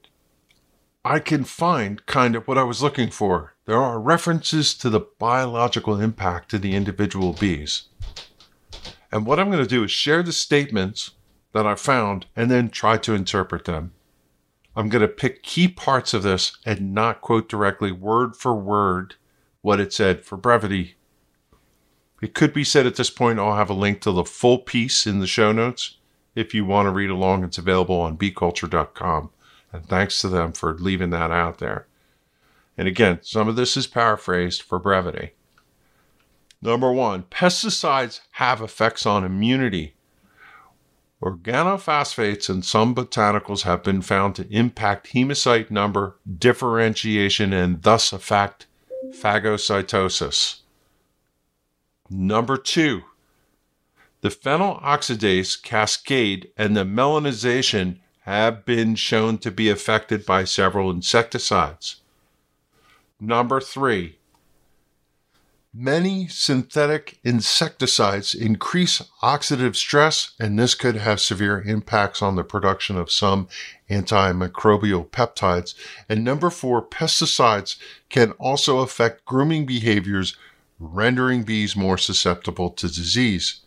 I 1.06 1.20
can 1.20 1.44
find 1.44 2.04
kind 2.08 2.36
of 2.36 2.48
what 2.48 2.58
I 2.58 2.64
was 2.64 2.82
looking 2.82 3.12
for. 3.12 3.54
There 3.66 3.78
are 3.78 4.00
references 4.00 4.74
to 4.80 4.90
the 4.90 5.06
biological 5.20 6.02
impact 6.02 6.50
to 6.50 6.58
the 6.58 6.74
individual 6.74 7.34
bees. 7.34 7.84
And 9.12 9.28
what 9.28 9.40
I'm 9.40 9.52
going 9.52 9.64
to 9.64 9.70
do 9.70 9.84
is 9.84 9.92
share 9.92 10.24
the 10.24 10.34
statements 10.34 11.12
that 11.54 11.68
I 11.68 11.76
found 11.76 12.26
and 12.36 12.50
then 12.50 12.70
try 12.70 12.98
to 12.98 13.14
interpret 13.14 13.66
them. 13.66 13.92
I'm 14.80 14.88
going 14.88 15.02
to 15.02 15.10
pick 15.10 15.44
key 15.44 15.68
parts 15.68 16.14
of 16.14 16.24
this 16.24 16.58
and 16.66 16.94
not 16.94 17.20
quote 17.20 17.50
directly 17.50 17.92
word 17.92 18.38
for 18.38 18.56
word 18.56 19.16
what 19.60 19.78
it 19.78 19.92
said 19.92 20.24
for 20.24 20.38
brevity. 20.38 20.96
It 22.22 22.34
could 22.34 22.54
be 22.54 22.64
said 22.64 22.88
at 22.88 22.96
this 22.96 23.10
point, 23.10 23.40
I'll 23.40 23.58
have 23.58 23.70
a 23.70 23.74
link 23.74 24.00
to 24.02 24.14
the 24.14 24.24
full 24.24 24.60
piece 24.60 25.06
in 25.06 25.20
the 25.20 25.28
show 25.28 25.52
notes. 25.52 25.98
If 26.34 26.54
you 26.54 26.64
want 26.64 26.86
to 26.86 26.92
read 26.92 27.10
along, 27.10 27.44
it's 27.44 27.58
available 27.58 28.00
on 28.00 28.18
beeculture.com. 28.18 29.32
And 29.74 29.86
thanks 29.86 30.22
to 30.22 30.30
them 30.30 30.54
for 30.54 30.74
leaving 30.78 31.10
that 31.10 31.30
out 31.30 31.58
there. 31.58 31.86
And 32.78 32.88
again, 32.88 33.20
some 33.22 33.50
of 33.50 33.58
this 33.58 33.76
is 33.76 33.86
paraphrased 33.86 34.62
for 34.62 34.80
brevity. 34.80 35.32
Number 36.62 36.94
one, 36.94 37.24
pesticides 37.24 38.22
have 38.32 38.62
effects 38.62 39.06
on 39.06 39.26
immunity. 39.26 39.96
Organophosphates 41.22 42.50
and 42.50 42.64
some 42.64 42.96
botanicals 42.96 43.64
have 43.64 43.84
been 43.84 44.02
found 44.02 44.36
to 44.36 44.48
impact 44.50 45.14
hemocyte 45.14 45.70
number 45.70 46.16
differentiation 46.38 47.52
and 47.52 47.82
thus 47.82 48.14
affect 48.14 48.68
phagocytosis. 49.12 50.62
Number 52.10 52.56
two, 52.56 53.02
the 54.22 54.30
phenoloxidase 54.30 55.62
cascade 55.62 56.52
and 56.56 56.76
the 56.76 56.86
melanization 56.86 58.00
have 58.22 58.64
been 58.64 58.96
shown 58.96 59.38
to 59.40 59.52
be 59.52 59.70
affected 59.70 60.26
by 60.26 60.46
several 60.46 60.90
insecticides. 60.90 62.02
Number 63.20 63.60
three, 63.60 64.19
Many 65.74 66.28
synthetic 66.28 67.20
insecticides 67.24 68.34
increase 68.34 69.04
oxidative 69.22 69.76
stress, 69.76 70.32
and 70.40 70.58
this 70.58 70.74
could 70.74 70.96
have 70.96 71.22
severe 71.22 71.62
impacts 71.62 72.24
on 72.24 72.36
the 72.36 72.44
production 72.44 72.98
of 72.98 73.12
some 73.12 73.48
antimicrobial 73.88 75.08
peptides. 75.10 75.76
And 76.10 76.24
number 76.24 76.50
four, 76.50 76.82
pesticides 76.84 77.78
can 78.10 78.32
also 78.34 78.80
affect 78.80 79.26
grooming 79.26 79.68
behaviors, 79.68 80.36
rendering 80.80 81.44
bees 81.44 81.76
more 81.76 82.00
susceptible 82.00 82.72
to 82.72 82.88
disease. 82.88 83.62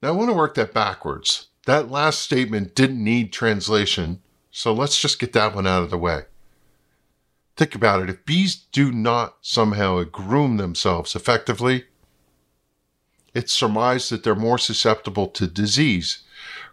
Now, 0.00 0.10
I 0.10 0.12
want 0.12 0.30
to 0.30 0.36
work 0.36 0.54
that 0.54 0.72
backwards. 0.72 1.48
That 1.66 1.90
last 1.90 2.20
statement 2.20 2.76
didn't 2.76 3.02
need 3.02 3.32
translation, 3.32 4.22
so 4.52 4.72
let's 4.72 5.00
just 5.00 5.18
get 5.18 5.32
that 5.32 5.56
one 5.56 5.66
out 5.66 5.82
of 5.82 5.90
the 5.90 5.98
way. 5.98 6.26
Think 7.58 7.74
about 7.74 8.04
it. 8.04 8.08
If 8.08 8.24
bees 8.24 8.54
do 8.54 8.92
not 8.92 9.38
somehow 9.42 10.04
groom 10.04 10.58
themselves 10.58 11.16
effectively, 11.16 11.86
it's 13.34 13.52
surmised 13.52 14.12
that 14.12 14.22
they're 14.22 14.36
more 14.36 14.58
susceptible 14.58 15.26
to 15.30 15.48
disease. 15.48 16.22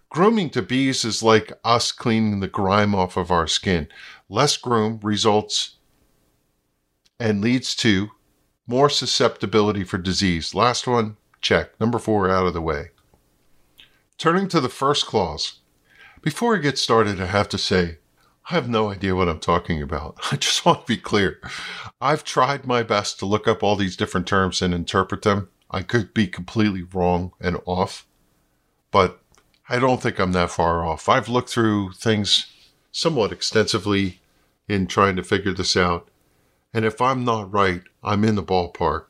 Grooming 0.09 0.51
to 0.51 0.61
bees 0.61 1.03
is 1.03 1.23
like 1.23 1.51
us 1.63 1.91
cleaning 1.91 2.39
the 2.39 2.47
grime 2.47 2.93
off 2.93 3.17
of 3.17 3.31
our 3.31 3.47
skin. 3.47 3.87
Less 4.29 4.57
groom 4.57 4.99
results 5.01 5.77
and 7.19 7.41
leads 7.41 7.73
to 7.77 8.09
more 8.67 8.89
susceptibility 8.89 9.83
for 9.83 9.97
disease. 9.97 10.53
Last 10.53 10.85
one, 10.85 11.17
check. 11.41 11.79
Number 11.79 11.97
four 11.97 12.29
out 12.29 12.45
of 12.45 12.53
the 12.53 12.61
way. 12.61 12.91
Turning 14.19 14.47
to 14.49 14.61
the 14.61 14.69
first 14.69 15.07
clause. 15.07 15.61
Before 16.21 16.55
I 16.55 16.59
get 16.59 16.77
started, 16.77 17.19
I 17.19 17.25
have 17.25 17.49
to 17.49 17.57
say 17.57 17.97
I 18.47 18.53
have 18.53 18.69
no 18.69 18.91
idea 18.91 19.15
what 19.15 19.27
I'm 19.27 19.39
talking 19.39 19.81
about. 19.81 20.17
I 20.31 20.35
just 20.35 20.65
want 20.65 20.81
to 20.81 20.93
be 20.93 20.97
clear. 20.97 21.39
I've 21.99 22.23
tried 22.23 22.67
my 22.67 22.83
best 22.83 23.17
to 23.19 23.25
look 23.25 23.47
up 23.47 23.63
all 23.63 23.75
these 23.75 23.97
different 23.97 24.27
terms 24.27 24.61
and 24.61 24.73
interpret 24.73 25.23
them. 25.23 25.49
I 25.71 25.81
could 25.81 26.13
be 26.13 26.27
completely 26.27 26.83
wrong 26.83 27.31
and 27.41 27.59
off, 27.65 28.05
but 28.91 29.19
I 29.67 29.79
don't 29.79 29.99
think 29.99 30.19
I'm 30.19 30.31
that 30.33 30.51
far 30.51 30.85
off. 30.85 31.09
I've 31.09 31.27
looked 31.27 31.49
through 31.49 31.93
things 31.93 32.51
somewhat 32.91 33.31
extensively 33.31 34.21
in 34.67 34.85
trying 34.85 35.15
to 35.15 35.23
figure 35.23 35.53
this 35.53 35.75
out. 35.75 36.07
And 36.71 36.85
if 36.85 37.01
I'm 37.01 37.25
not 37.25 37.51
right, 37.51 37.81
I'm 38.03 38.23
in 38.23 38.35
the 38.35 38.43
ballpark. 38.43 39.05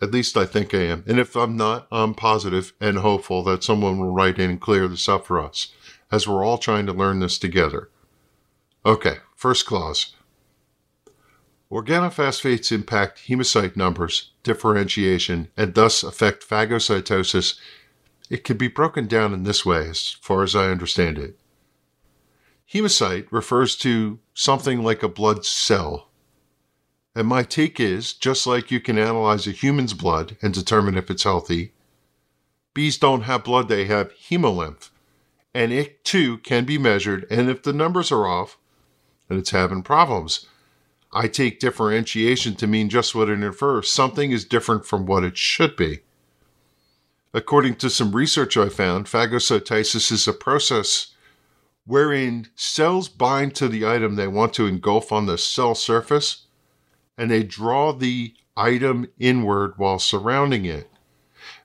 At 0.00 0.12
least 0.12 0.36
I 0.36 0.46
think 0.46 0.72
I 0.72 0.78
am. 0.78 1.04
And 1.06 1.18
if 1.18 1.36
I'm 1.36 1.58
not, 1.58 1.88
I'm 1.92 2.14
positive 2.14 2.72
and 2.80 2.98
hopeful 2.98 3.42
that 3.44 3.64
someone 3.64 3.98
will 3.98 4.14
write 4.14 4.38
in 4.38 4.50
and 4.50 4.60
clear 4.60 4.88
this 4.88 5.08
up 5.10 5.26
for 5.26 5.40
us, 5.40 5.72
as 6.10 6.26
we're 6.26 6.44
all 6.44 6.58
trying 6.58 6.86
to 6.86 6.92
learn 6.92 7.20
this 7.20 7.38
together. 7.38 7.90
Okay, 8.86 9.16
first 9.34 9.66
clause. 9.66 10.14
Organophosphates 11.72 12.70
impact 12.70 13.26
hemocyte 13.26 13.74
numbers, 13.74 14.30
differentiation, 14.44 15.48
and 15.56 15.74
thus 15.74 16.04
affect 16.04 16.48
phagocytosis. 16.48 17.58
It 18.30 18.44
can 18.44 18.56
be 18.56 18.68
broken 18.68 19.08
down 19.08 19.34
in 19.34 19.42
this 19.42 19.66
way, 19.66 19.88
as 19.88 20.10
far 20.20 20.44
as 20.44 20.54
I 20.54 20.70
understand 20.70 21.18
it. 21.18 21.36
Hemocyte 22.72 23.26
refers 23.32 23.74
to 23.78 24.20
something 24.34 24.84
like 24.84 25.02
a 25.02 25.08
blood 25.08 25.44
cell. 25.44 26.08
And 27.12 27.26
my 27.26 27.42
take 27.42 27.80
is 27.80 28.12
just 28.12 28.46
like 28.46 28.70
you 28.70 28.78
can 28.78 28.98
analyze 28.98 29.48
a 29.48 29.50
human's 29.50 29.94
blood 29.94 30.36
and 30.40 30.54
determine 30.54 30.96
if 30.96 31.10
it's 31.10 31.24
healthy, 31.24 31.72
bees 32.72 32.98
don't 32.98 33.22
have 33.22 33.42
blood, 33.42 33.68
they 33.68 33.86
have 33.86 34.12
hemolymph. 34.14 34.90
And 35.52 35.72
it 35.72 36.04
too 36.04 36.38
can 36.38 36.64
be 36.64 36.78
measured, 36.78 37.26
and 37.28 37.50
if 37.50 37.64
the 37.64 37.72
numbers 37.72 38.12
are 38.12 38.28
off, 38.28 38.58
and 39.28 39.38
it's 39.38 39.50
having 39.50 39.82
problems. 39.82 40.46
I 41.12 41.28
take 41.28 41.60
differentiation 41.60 42.56
to 42.56 42.66
mean 42.66 42.88
just 42.88 43.14
what 43.14 43.28
it 43.28 43.40
infers 43.40 43.90
something 43.90 44.32
is 44.32 44.44
different 44.44 44.84
from 44.84 45.06
what 45.06 45.24
it 45.24 45.36
should 45.36 45.76
be. 45.76 46.00
According 47.32 47.76
to 47.76 47.90
some 47.90 48.14
research 48.14 48.56
I 48.56 48.68
found, 48.68 49.06
phagocytosis 49.06 50.10
is 50.10 50.28
a 50.28 50.32
process 50.32 51.14
wherein 51.84 52.48
cells 52.54 53.08
bind 53.08 53.54
to 53.56 53.68
the 53.68 53.86
item 53.86 54.16
they 54.16 54.26
want 54.26 54.52
to 54.54 54.66
engulf 54.66 55.12
on 55.12 55.26
the 55.26 55.38
cell 55.38 55.74
surface 55.74 56.46
and 57.16 57.30
they 57.30 57.42
draw 57.42 57.92
the 57.92 58.34
item 58.56 59.06
inward 59.18 59.74
while 59.76 59.98
surrounding 59.98 60.64
it. 60.64 60.90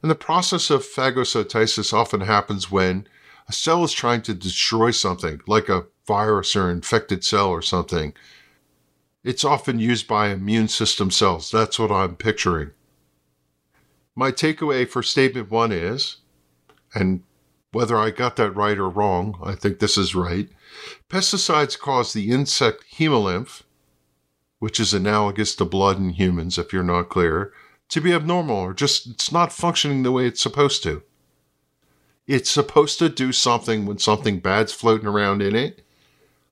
And 0.01 0.11
the 0.11 0.15
process 0.15 0.69
of 0.69 0.83
phagocytosis 0.83 1.93
often 1.93 2.21
happens 2.21 2.71
when 2.71 3.07
a 3.47 3.53
cell 3.53 3.83
is 3.83 3.91
trying 3.91 4.21
to 4.23 4.33
destroy 4.33 4.91
something, 4.91 5.41
like 5.47 5.69
a 5.69 5.85
virus 6.11 6.57
or 6.57 6.69
infected 6.69 7.23
cell 7.23 7.47
or 7.47 7.61
something. 7.61 8.13
It's 9.23 9.45
often 9.45 9.79
used 9.79 10.09
by 10.09 10.27
immune 10.27 10.67
system 10.67 11.09
cells. 11.09 11.49
That's 11.49 11.79
what 11.79 11.89
I'm 11.89 12.17
picturing. 12.17 12.71
My 14.13 14.33
takeaway 14.33 14.85
for 14.85 15.01
statement 15.01 15.49
one 15.49 15.71
is, 15.71 16.17
and 16.93 17.23
whether 17.71 17.97
I 17.97 18.09
got 18.09 18.35
that 18.35 18.51
right 18.51 18.77
or 18.77 18.89
wrong, 18.89 19.39
I 19.41 19.55
think 19.55 19.79
this 19.79 19.97
is 19.97 20.13
right. 20.13 20.49
Pesticides 21.09 21.79
cause 21.79 22.11
the 22.11 22.29
insect 22.29 22.83
hemolymph, 22.97 23.61
which 24.59 24.81
is 24.81 24.93
analogous 24.93 25.55
to 25.55 25.65
blood 25.65 25.97
in 25.97 26.09
humans, 26.09 26.57
if 26.57 26.73
you're 26.73 26.83
not 26.83 27.07
clear, 27.07 27.53
to 27.87 28.01
be 28.01 28.13
abnormal 28.13 28.57
or 28.57 28.73
just 28.73 29.07
it's 29.07 29.31
not 29.31 29.53
functioning 29.53 30.03
the 30.03 30.11
way 30.11 30.25
it's 30.25 30.41
supposed 30.41 30.83
to. 30.83 31.03
It's 32.27 32.51
supposed 32.51 32.99
to 32.99 33.07
do 33.07 33.31
something 33.31 33.85
when 33.85 33.97
something 33.97 34.39
bad's 34.39 34.73
floating 34.73 35.07
around 35.07 35.41
in 35.41 35.55
it, 35.55 35.85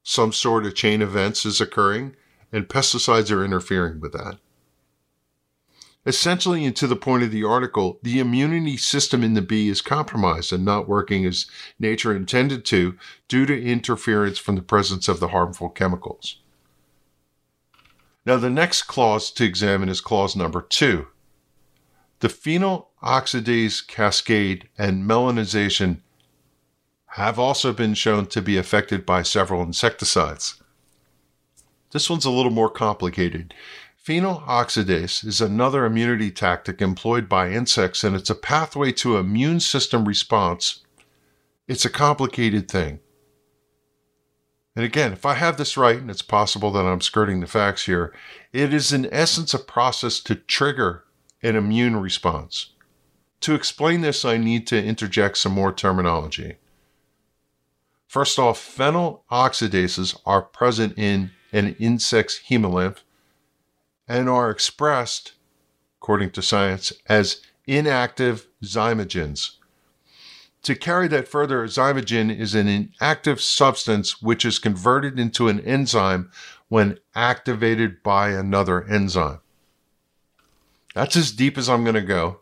some 0.10 0.34
sort 0.34 0.66
of 0.66 0.74
chain 0.74 1.04
events 1.04 1.46
is 1.46 1.62
occurring, 1.62 2.16
and 2.52 2.68
pesticides 2.68 3.32
are 3.32 3.46
interfering 3.46 4.00
with 4.00 4.12
that. 4.12 4.40
Essentially, 6.04 6.66
and 6.66 6.76
to 6.76 6.88
the 6.88 6.96
point 6.96 7.22
of 7.22 7.30
the 7.30 7.44
article, 7.44 8.00
the 8.02 8.18
immunity 8.18 8.76
system 8.76 9.24
in 9.24 9.36
the 9.36 9.42
bee 9.44 9.70
is 9.70 9.82
compromised 9.82 10.52
and 10.52 10.66
not 10.66 10.90
working 10.90 11.28
as 11.28 11.46
nature 11.78 12.12
intended 12.12 12.66
to 12.66 12.98
due 13.28 13.46
to 13.46 13.64
interference 13.64 14.40
from 14.40 14.56
the 14.56 14.64
presence 14.64 15.08
of 15.08 15.20
the 15.20 15.28
harmful 15.28 15.70
chemicals. 15.70 16.40
Now, 18.26 18.38
the 18.38 18.50
next 18.50 18.84
clause 18.84 19.30
to 19.34 19.46
examine 19.46 19.90
is 19.90 20.02
clause 20.02 20.36
number 20.36 20.64
two. 20.64 21.06
The 22.22 22.30
phenol 22.30 22.90
oxidase 23.04 23.86
cascade 23.86 24.70
and 24.76 25.08
melanization 25.08 26.02
have 27.14 27.40
also 27.40 27.74
been 27.74 27.94
shown 27.94 28.28
to 28.28 28.42
be 28.42 28.58
affected 28.58 29.06
by 29.06 29.24
several 29.24 29.62
insecticides. 29.64 30.62
This 31.92 32.10
one's 32.10 32.26
a 32.26 32.32
little 32.32 32.52
more 32.52 32.70
complicated. 32.70 33.54
Phenoloxidase 34.04 35.26
is 35.26 35.42
another 35.42 35.86
immunity 35.86 36.32
tactic 36.32 36.82
employed 36.82 37.28
by 37.28 37.52
insects, 37.52 38.04
and 38.04 38.16
it's 38.16 38.30
a 38.30 38.36
pathway 38.36 38.92
to 38.94 39.18
immune 39.18 39.60
system 39.60 40.08
response. 40.08 40.84
It's 41.68 41.86
a 41.86 41.90
complicated 41.90 42.70
thing. 42.70 43.00
And 44.76 44.86
again, 44.86 45.12
if 45.12 45.26
I 45.26 45.34
have 45.34 45.58
this 45.58 45.76
right, 45.76 45.98
and 45.98 46.10
it's 46.10 46.22
possible 46.22 46.72
that 46.72 46.86
I'm 46.86 47.02
skirting 47.02 47.40
the 47.40 47.48
facts 47.48 47.86
here, 47.86 48.14
it 48.54 48.74
is 48.74 48.94
in 48.94 49.12
essence 49.12 49.54
a 49.54 49.60
process 49.60 50.20
to 50.22 50.36
trigger 50.36 51.04
an 51.44 51.56
immune 51.56 51.98
response. 51.98 52.72
To 53.42 53.56
explain 53.56 54.02
this, 54.02 54.24
I 54.24 54.38
need 54.38 54.68
to 54.68 54.84
interject 54.84 55.38
some 55.38 55.52
more 55.52 55.74
terminology. 55.74 56.58
First 58.10 58.40
off, 58.40 58.60
phenoloxidases 58.60 60.20
are 60.26 60.42
present 60.42 60.98
in 60.98 61.30
an 61.54 61.76
insect's 61.78 62.40
hemolymph 62.50 63.04
and 64.08 64.28
are 64.28 64.50
expressed, 64.50 65.34
according 66.02 66.32
to 66.32 66.42
science, 66.42 66.92
as 67.06 67.44
inactive 67.68 68.48
zymogens. 68.64 69.58
To 70.64 70.74
carry 70.74 71.08
that 71.10 71.28
further, 71.28 71.64
a 71.64 71.68
zymogen 71.68 72.36
is 72.36 72.56
an 72.56 72.68
inactive 72.68 73.42
substance 73.42 74.24
which 74.24 74.44
is 74.44 74.58
converted 74.58 75.20
into 75.20 75.48
an 75.48 75.60
enzyme 75.60 76.32
when 76.68 76.98
activated 77.14 78.02
by 78.02 78.30
another 78.32 78.86
enzyme. 78.86 79.42
That's 80.96 81.16
as 81.16 81.32
deep 81.32 81.60
as 81.60 81.70
I'm 81.70 81.84
going 81.84 81.94
to 81.94 82.02
go. 82.02 82.40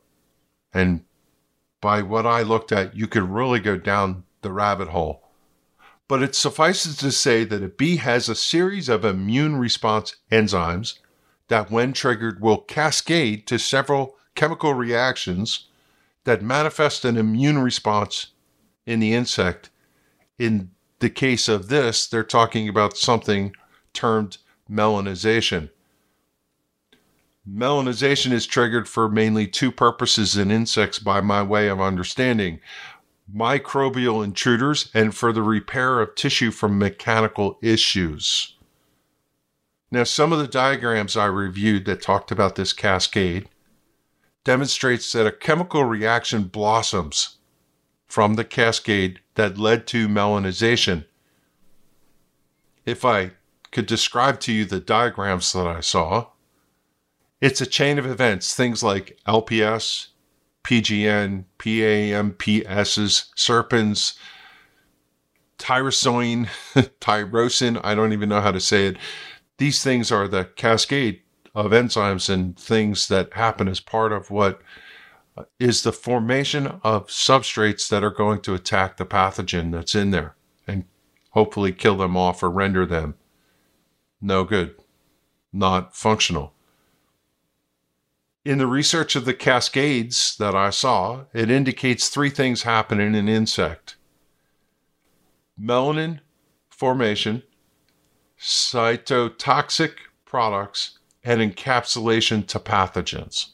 And 0.73 1.03
by 1.81 2.03
what 2.03 2.25
I 2.25 2.43
looked 2.43 2.71
at, 2.71 2.95
you 2.95 3.05
could 3.05 3.23
really 3.23 3.59
go 3.59 3.75
down 3.75 4.23
the 4.43 4.53
rabbit 4.53 4.87
hole. 4.87 5.26
But 6.07 6.23
it 6.23 6.35
suffices 6.35 6.97
to 6.97 7.11
say 7.11 7.43
that 7.43 7.63
a 7.63 7.67
bee 7.67 7.97
has 7.97 8.29
a 8.29 8.35
series 8.35 8.87
of 8.87 9.03
immune 9.03 9.57
response 9.57 10.15
enzymes 10.31 10.99
that, 11.49 11.69
when 11.69 11.93
triggered, 11.93 12.41
will 12.41 12.59
cascade 12.59 13.45
to 13.47 13.59
several 13.59 14.15
chemical 14.35 14.73
reactions 14.73 15.67
that 16.23 16.41
manifest 16.41 17.03
an 17.05 17.17
immune 17.17 17.57
response 17.59 18.27
in 18.85 18.99
the 18.99 19.13
insect. 19.13 19.69
In 20.39 20.71
the 20.99 21.09
case 21.09 21.47
of 21.47 21.67
this, 21.67 22.07
they're 22.07 22.23
talking 22.23 22.69
about 22.69 22.97
something 22.97 23.53
termed 23.93 24.37
melanization. 24.69 25.69
Melanization 27.49 28.31
is 28.31 28.45
triggered 28.45 28.89
for 28.89 29.07
mainly 29.07 29.47
two 29.47 29.71
purposes 29.71 30.35
in 30.35 30.51
insects 30.51 30.99
by 30.99 31.21
my 31.21 31.41
way 31.41 31.69
of 31.69 31.79
understanding 31.79 32.59
microbial 33.33 34.23
intruders, 34.23 34.89
and 34.93 35.15
for 35.15 35.33
the 35.33 35.41
repair 35.41 35.99
of 35.99 36.15
tissue 36.15 36.51
from 36.51 36.79
mechanical 36.79 37.57
issues. 37.61 38.55
Now, 39.91 40.03
some 40.03 40.33
of 40.33 40.39
the 40.39 40.47
diagrams 40.47 41.15
I 41.15 41.25
reviewed 41.25 41.85
that 41.85 42.01
talked 42.01 42.31
about 42.31 42.55
this 42.55 42.73
cascade 42.73 43.49
demonstrates 44.43 45.11
that 45.11 45.27
a 45.27 45.31
chemical 45.31 45.83
reaction 45.83 46.43
blossoms 46.43 47.37
from 48.07 48.35
the 48.35 48.45
cascade 48.45 49.19
that 49.35 49.57
led 49.57 49.87
to 49.87 50.07
melanization. 50.07 51.05
If 52.85 53.03
I 53.03 53.31
could 53.71 53.85
describe 53.85 54.39
to 54.41 54.53
you 54.53 54.65
the 54.65 54.79
diagrams 54.79 55.51
that 55.53 55.67
I 55.67 55.81
saw, 55.81 56.27
it's 57.41 57.61
a 57.61 57.65
chain 57.65 57.99
of 57.99 58.05
events, 58.05 58.55
things 58.55 58.81
like 58.81 59.19
LPS, 59.27 60.07
PGN, 60.67 61.45
PAMPSs, 61.59 63.29
serpins, 63.37 64.17
tyrosin, 65.57 66.47
tyrosin, 66.99 67.79
I 67.85 67.95
don't 67.95 68.11
even 68.11 68.27
know 68.27 68.41
how 68.41 68.51
to 68.51 68.59
say 68.59 68.87
it. 68.87 68.97
These 69.59 69.81
things 69.81 70.11
are 70.11 70.27
the 70.27 70.43
cascade 70.43 71.21
of 71.55 71.71
enzymes 71.71 72.29
and 72.29 72.59
things 72.59 73.07
that 73.07 73.31
happen 73.31 73.69
as 73.69 73.79
part 73.79 74.11
of 74.11 74.29
what 74.29 74.59
uh, 75.37 75.43
is 75.57 75.83
the 75.83 75.93
formation 75.93 76.67
of 76.83 77.07
substrates 77.07 77.87
that 77.87 78.03
are 78.03 78.11
going 78.11 78.41
to 78.41 78.53
attack 78.53 78.97
the 78.97 79.05
pathogen 79.05 79.71
that's 79.71 79.95
in 79.95 80.11
there 80.11 80.35
and 80.67 80.83
hopefully 81.29 81.71
kill 81.71 81.95
them 81.95 82.17
off 82.17 82.43
or 82.43 82.49
render 82.49 82.85
them 82.85 83.15
no 84.19 84.43
good, 84.43 84.75
not 85.53 85.95
functional 85.95 86.53
in 88.47 88.59
the 88.59 88.65
research 88.65 89.17
of 89.17 89.25
the 89.25 89.33
cascades 89.33 90.37
that 90.37 90.55
I 90.55 90.69
saw, 90.69 91.25
it 91.33 91.51
indicates 91.51 92.07
three 92.07 92.29
things 92.29 92.63
happen 92.63 92.97
in 92.97 93.13
an 93.13 93.27
insect 93.27 93.97
melanin 95.59 96.21
formation, 96.69 97.43
cytotoxic 98.39 99.95
products, 100.23 100.97
and 101.25 101.41
encapsulation 101.41 102.47
to 102.47 102.57
pathogens. 102.57 103.47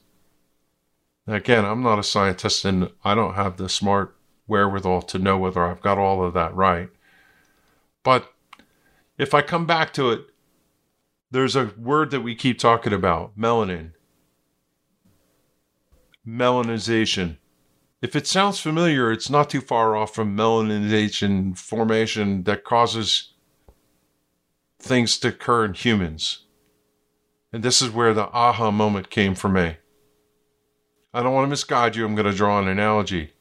Again, 1.26 1.66
I'm 1.66 1.82
not 1.82 1.98
a 1.98 2.04
scientist 2.04 2.64
and 2.64 2.92
I 3.04 3.16
don't 3.16 3.34
have 3.34 3.58
the 3.58 3.70
smart 3.70 4.16
wherewithal 4.46 5.02
to 5.04 5.18
know 5.18 5.40
whether 5.40 5.66
I've 5.66 5.82
got 5.82 5.98
all 5.98 6.24
of 6.24 6.36
that 6.36 6.54
right. 6.54 6.90
But 8.04 8.32
if 9.18 9.34
I 9.34 9.42
come 9.42 9.66
back 9.66 9.92
to 9.94 10.12
it, 10.12 10.26
there's 11.32 11.56
a 11.56 11.74
word 11.80 12.12
that 12.12 12.22
we 12.22 12.36
keep 12.36 12.60
talking 12.60 12.94
about 12.94 13.36
melanin 13.36 13.94
melanization. 16.28 17.38
If 18.02 18.16
it 18.16 18.28
sounds 18.28 18.60
familiar, 18.60 19.12
it's 19.12 19.30
not 19.30 19.50
too 19.50 19.62
far 19.62 19.96
off 19.96 20.14
from 20.14 20.36
melanization 20.36 21.58
formation 21.58 22.44
that 22.44 22.64
causes 22.64 23.34
things 24.80 25.18
to 25.20 25.30
occur 25.30 25.66
in 25.66 25.74
humans. 25.74 26.46
And 27.54 27.64
this 27.64 27.82
is 27.82 27.92
where 27.92 28.14
the 28.14 28.28
aha 28.30 28.72
moment 28.72 29.10
came 29.10 29.36
for 29.36 29.48
me. 29.50 29.78
I 31.14 31.22
don't 31.22 31.34
want 31.34 31.46
to 31.46 31.50
misguide 31.50 31.96
you, 31.96 32.06
I'm 32.06 32.16
going 32.16 32.30
to 32.30 32.36
draw 32.36 32.60
an 32.60 32.68
analogy. 32.68 33.34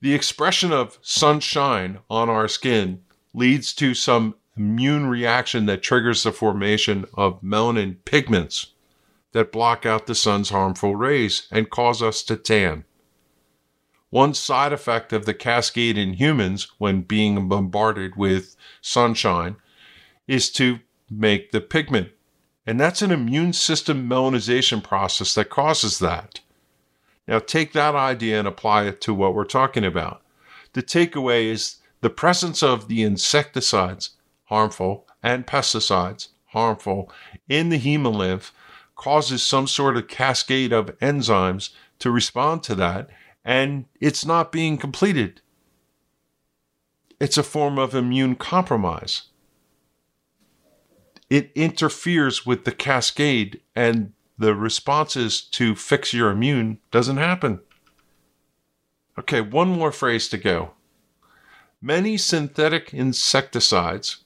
The 0.00 0.14
expression 0.14 0.72
of 0.72 0.98
sunshine 1.00 2.00
on 2.10 2.28
our 2.28 2.48
skin 2.48 3.00
leads 3.32 3.72
to 3.74 3.94
some 3.94 4.34
immune 4.56 5.06
reaction 5.06 5.66
that 5.66 5.82
triggers 5.82 6.22
the 6.22 6.32
formation 6.32 7.06
of 7.14 7.40
melanin 7.42 7.96
pigments 8.04 8.74
that 9.36 9.52
block 9.52 9.84
out 9.84 10.06
the 10.06 10.14
sun's 10.14 10.48
harmful 10.48 10.96
rays 10.96 11.46
and 11.50 11.68
cause 11.68 12.00
us 12.00 12.22
to 12.22 12.34
tan. 12.34 12.86
One 14.08 14.32
side 14.32 14.72
effect 14.72 15.12
of 15.12 15.26
the 15.26 15.34
cascade 15.34 15.98
in 15.98 16.14
humans 16.14 16.68
when 16.78 17.02
being 17.02 17.46
bombarded 17.46 18.16
with 18.16 18.56
sunshine 18.80 19.56
is 20.26 20.50
to 20.52 20.78
make 21.10 21.50
the 21.50 21.60
pigment. 21.60 22.12
And 22.66 22.80
that's 22.80 23.02
an 23.02 23.10
immune 23.10 23.52
system 23.52 24.08
melanization 24.08 24.82
process 24.82 25.34
that 25.34 25.50
causes 25.50 25.98
that. 25.98 26.40
Now, 27.28 27.38
take 27.38 27.74
that 27.74 27.94
idea 27.94 28.38
and 28.38 28.48
apply 28.48 28.84
it 28.84 29.02
to 29.02 29.12
what 29.12 29.34
we're 29.34 29.44
talking 29.44 29.84
about. 29.84 30.22
The 30.72 30.82
takeaway 30.82 31.44
is 31.44 31.76
the 32.00 32.08
presence 32.08 32.62
of 32.62 32.88
the 32.88 33.02
insecticides, 33.02 34.12
harmful, 34.44 35.06
and 35.22 35.46
pesticides, 35.46 36.28
harmful, 36.46 37.12
in 37.50 37.68
the 37.68 37.78
hemolymph 37.78 38.52
causes 38.96 39.42
some 39.46 39.66
sort 39.66 39.96
of 39.96 40.08
cascade 40.08 40.72
of 40.72 40.98
enzymes 40.98 41.70
to 42.00 42.10
respond 42.10 42.62
to 42.64 42.74
that, 42.74 43.08
and 43.44 43.84
it's 44.00 44.24
not 44.24 44.50
being 44.50 44.76
completed. 44.76 45.40
It's 47.20 47.38
a 47.38 47.42
form 47.42 47.78
of 47.78 47.94
immune 47.94 48.34
compromise. 48.34 49.24
It 51.30 51.52
interferes 51.54 52.44
with 52.44 52.64
the 52.64 52.72
cascade, 52.72 53.60
and 53.74 54.12
the 54.38 54.54
responses 54.54 55.40
to 55.40 55.74
fix 55.74 56.12
your 56.12 56.30
immune 56.30 56.78
doesn't 56.90 57.16
happen. 57.16 57.60
Okay, 59.18 59.40
one 59.40 59.68
more 59.68 59.92
phrase 59.92 60.28
to 60.28 60.36
go. 60.36 60.72
Many 61.80 62.16
synthetic 62.16 62.92
insecticides 62.92 64.24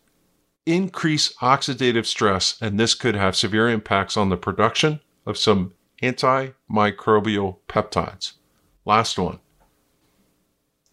increase 0.66 1.32
oxidative 1.36 2.06
stress, 2.06 2.56
and 2.60 2.78
this 2.78 2.94
could 2.94 3.14
have 3.14 3.36
severe 3.36 3.68
impacts 3.68 4.16
on 4.16 4.28
the 4.28 4.36
production 4.36 5.00
of 5.26 5.38
some 5.38 5.74
antimicrobial 6.02 7.56
peptides. 7.68 8.32
Last 8.84 9.18
one. 9.18 9.40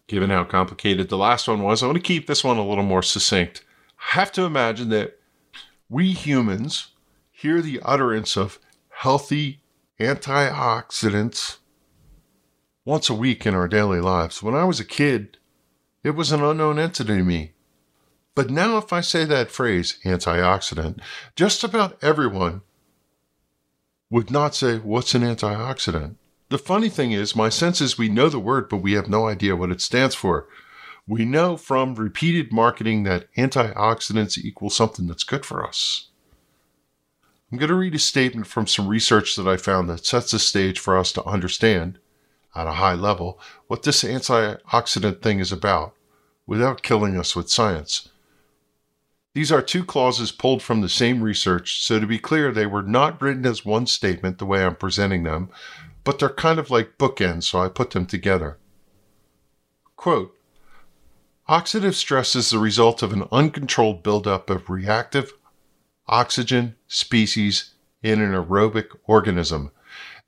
Given 0.06 0.30
how 0.30 0.44
complicated 0.44 1.08
the 1.08 1.18
last 1.18 1.48
one 1.48 1.62
was, 1.62 1.82
I 1.82 1.86
want 1.86 1.96
to 1.96 2.02
keep 2.02 2.26
this 2.26 2.42
one 2.42 2.56
a 2.56 2.66
little 2.66 2.84
more 2.84 3.02
succinct. 3.02 3.64
I 3.98 4.16
have 4.16 4.32
to 4.32 4.42
imagine 4.42 4.88
that 4.90 5.18
we 5.88 6.12
humans 6.12 6.88
hear 7.30 7.60
the 7.60 7.80
utterance 7.84 8.36
of 8.36 8.58
healthy 8.88 9.60
antioxidants 10.00 11.58
once 12.84 13.10
a 13.10 13.14
week 13.14 13.44
in 13.44 13.54
our 13.54 13.68
daily 13.68 14.00
lives. 14.00 14.42
When 14.42 14.54
I 14.54 14.64
was 14.64 14.80
a 14.80 14.84
kid, 14.84 15.36
it 16.02 16.10
was 16.10 16.32
an 16.32 16.42
unknown 16.42 16.78
entity 16.78 17.18
to 17.18 17.22
me. 17.22 17.52
But 18.38 18.50
now, 18.50 18.78
if 18.78 18.92
I 18.92 19.00
say 19.00 19.24
that 19.24 19.50
phrase, 19.50 19.98
antioxidant, 20.04 21.00
just 21.34 21.64
about 21.64 21.98
everyone 22.04 22.62
would 24.10 24.30
not 24.30 24.54
say, 24.54 24.78
What's 24.78 25.12
an 25.16 25.22
antioxidant? 25.22 26.14
The 26.48 26.56
funny 26.56 26.88
thing 26.88 27.10
is, 27.10 27.34
my 27.34 27.48
sense 27.48 27.80
is 27.80 27.98
we 27.98 28.08
know 28.08 28.28
the 28.28 28.38
word, 28.38 28.68
but 28.68 28.76
we 28.76 28.92
have 28.92 29.08
no 29.08 29.26
idea 29.26 29.56
what 29.56 29.72
it 29.72 29.80
stands 29.80 30.14
for. 30.14 30.46
We 31.04 31.24
know 31.24 31.56
from 31.56 31.96
repeated 31.96 32.52
marketing 32.52 33.02
that 33.02 33.26
antioxidants 33.34 34.38
equal 34.38 34.70
something 34.70 35.08
that's 35.08 35.24
good 35.24 35.44
for 35.44 35.66
us. 35.66 36.06
I'm 37.50 37.58
going 37.58 37.70
to 37.70 37.74
read 37.74 37.96
a 37.96 37.98
statement 37.98 38.46
from 38.46 38.68
some 38.68 38.86
research 38.86 39.34
that 39.34 39.48
I 39.48 39.56
found 39.56 39.90
that 39.90 40.06
sets 40.06 40.30
the 40.30 40.38
stage 40.38 40.78
for 40.78 40.96
us 40.96 41.10
to 41.14 41.24
understand, 41.24 41.98
at 42.54 42.68
a 42.68 42.74
high 42.74 42.94
level, 42.94 43.40
what 43.66 43.82
this 43.82 44.04
antioxidant 44.04 45.22
thing 45.22 45.40
is 45.40 45.50
about 45.50 45.96
without 46.46 46.84
killing 46.84 47.16
us 47.16 47.34
with 47.34 47.50
science. 47.50 48.08
These 49.38 49.52
are 49.52 49.62
two 49.62 49.84
clauses 49.84 50.32
pulled 50.32 50.64
from 50.64 50.80
the 50.80 50.88
same 50.88 51.22
research, 51.22 51.80
so 51.80 52.00
to 52.00 52.08
be 52.08 52.18
clear, 52.18 52.50
they 52.50 52.66
were 52.66 52.82
not 52.82 53.22
written 53.22 53.46
as 53.46 53.64
one 53.64 53.86
statement 53.86 54.38
the 54.38 54.44
way 54.44 54.64
I'm 54.64 54.74
presenting 54.74 55.22
them, 55.22 55.50
but 56.02 56.18
they're 56.18 56.28
kind 56.28 56.58
of 56.58 56.72
like 56.72 56.98
bookends, 56.98 57.44
so 57.44 57.60
I 57.60 57.68
put 57.68 57.92
them 57.92 58.04
together. 58.04 58.58
Quote 59.94 60.36
Oxidative 61.48 61.94
stress 61.94 62.34
is 62.34 62.50
the 62.50 62.58
result 62.58 63.00
of 63.00 63.12
an 63.12 63.28
uncontrolled 63.30 64.02
buildup 64.02 64.50
of 64.50 64.68
reactive 64.68 65.32
oxygen 66.08 66.74
species 66.88 67.74
in 68.02 68.20
an 68.20 68.32
aerobic 68.32 68.88
organism. 69.04 69.70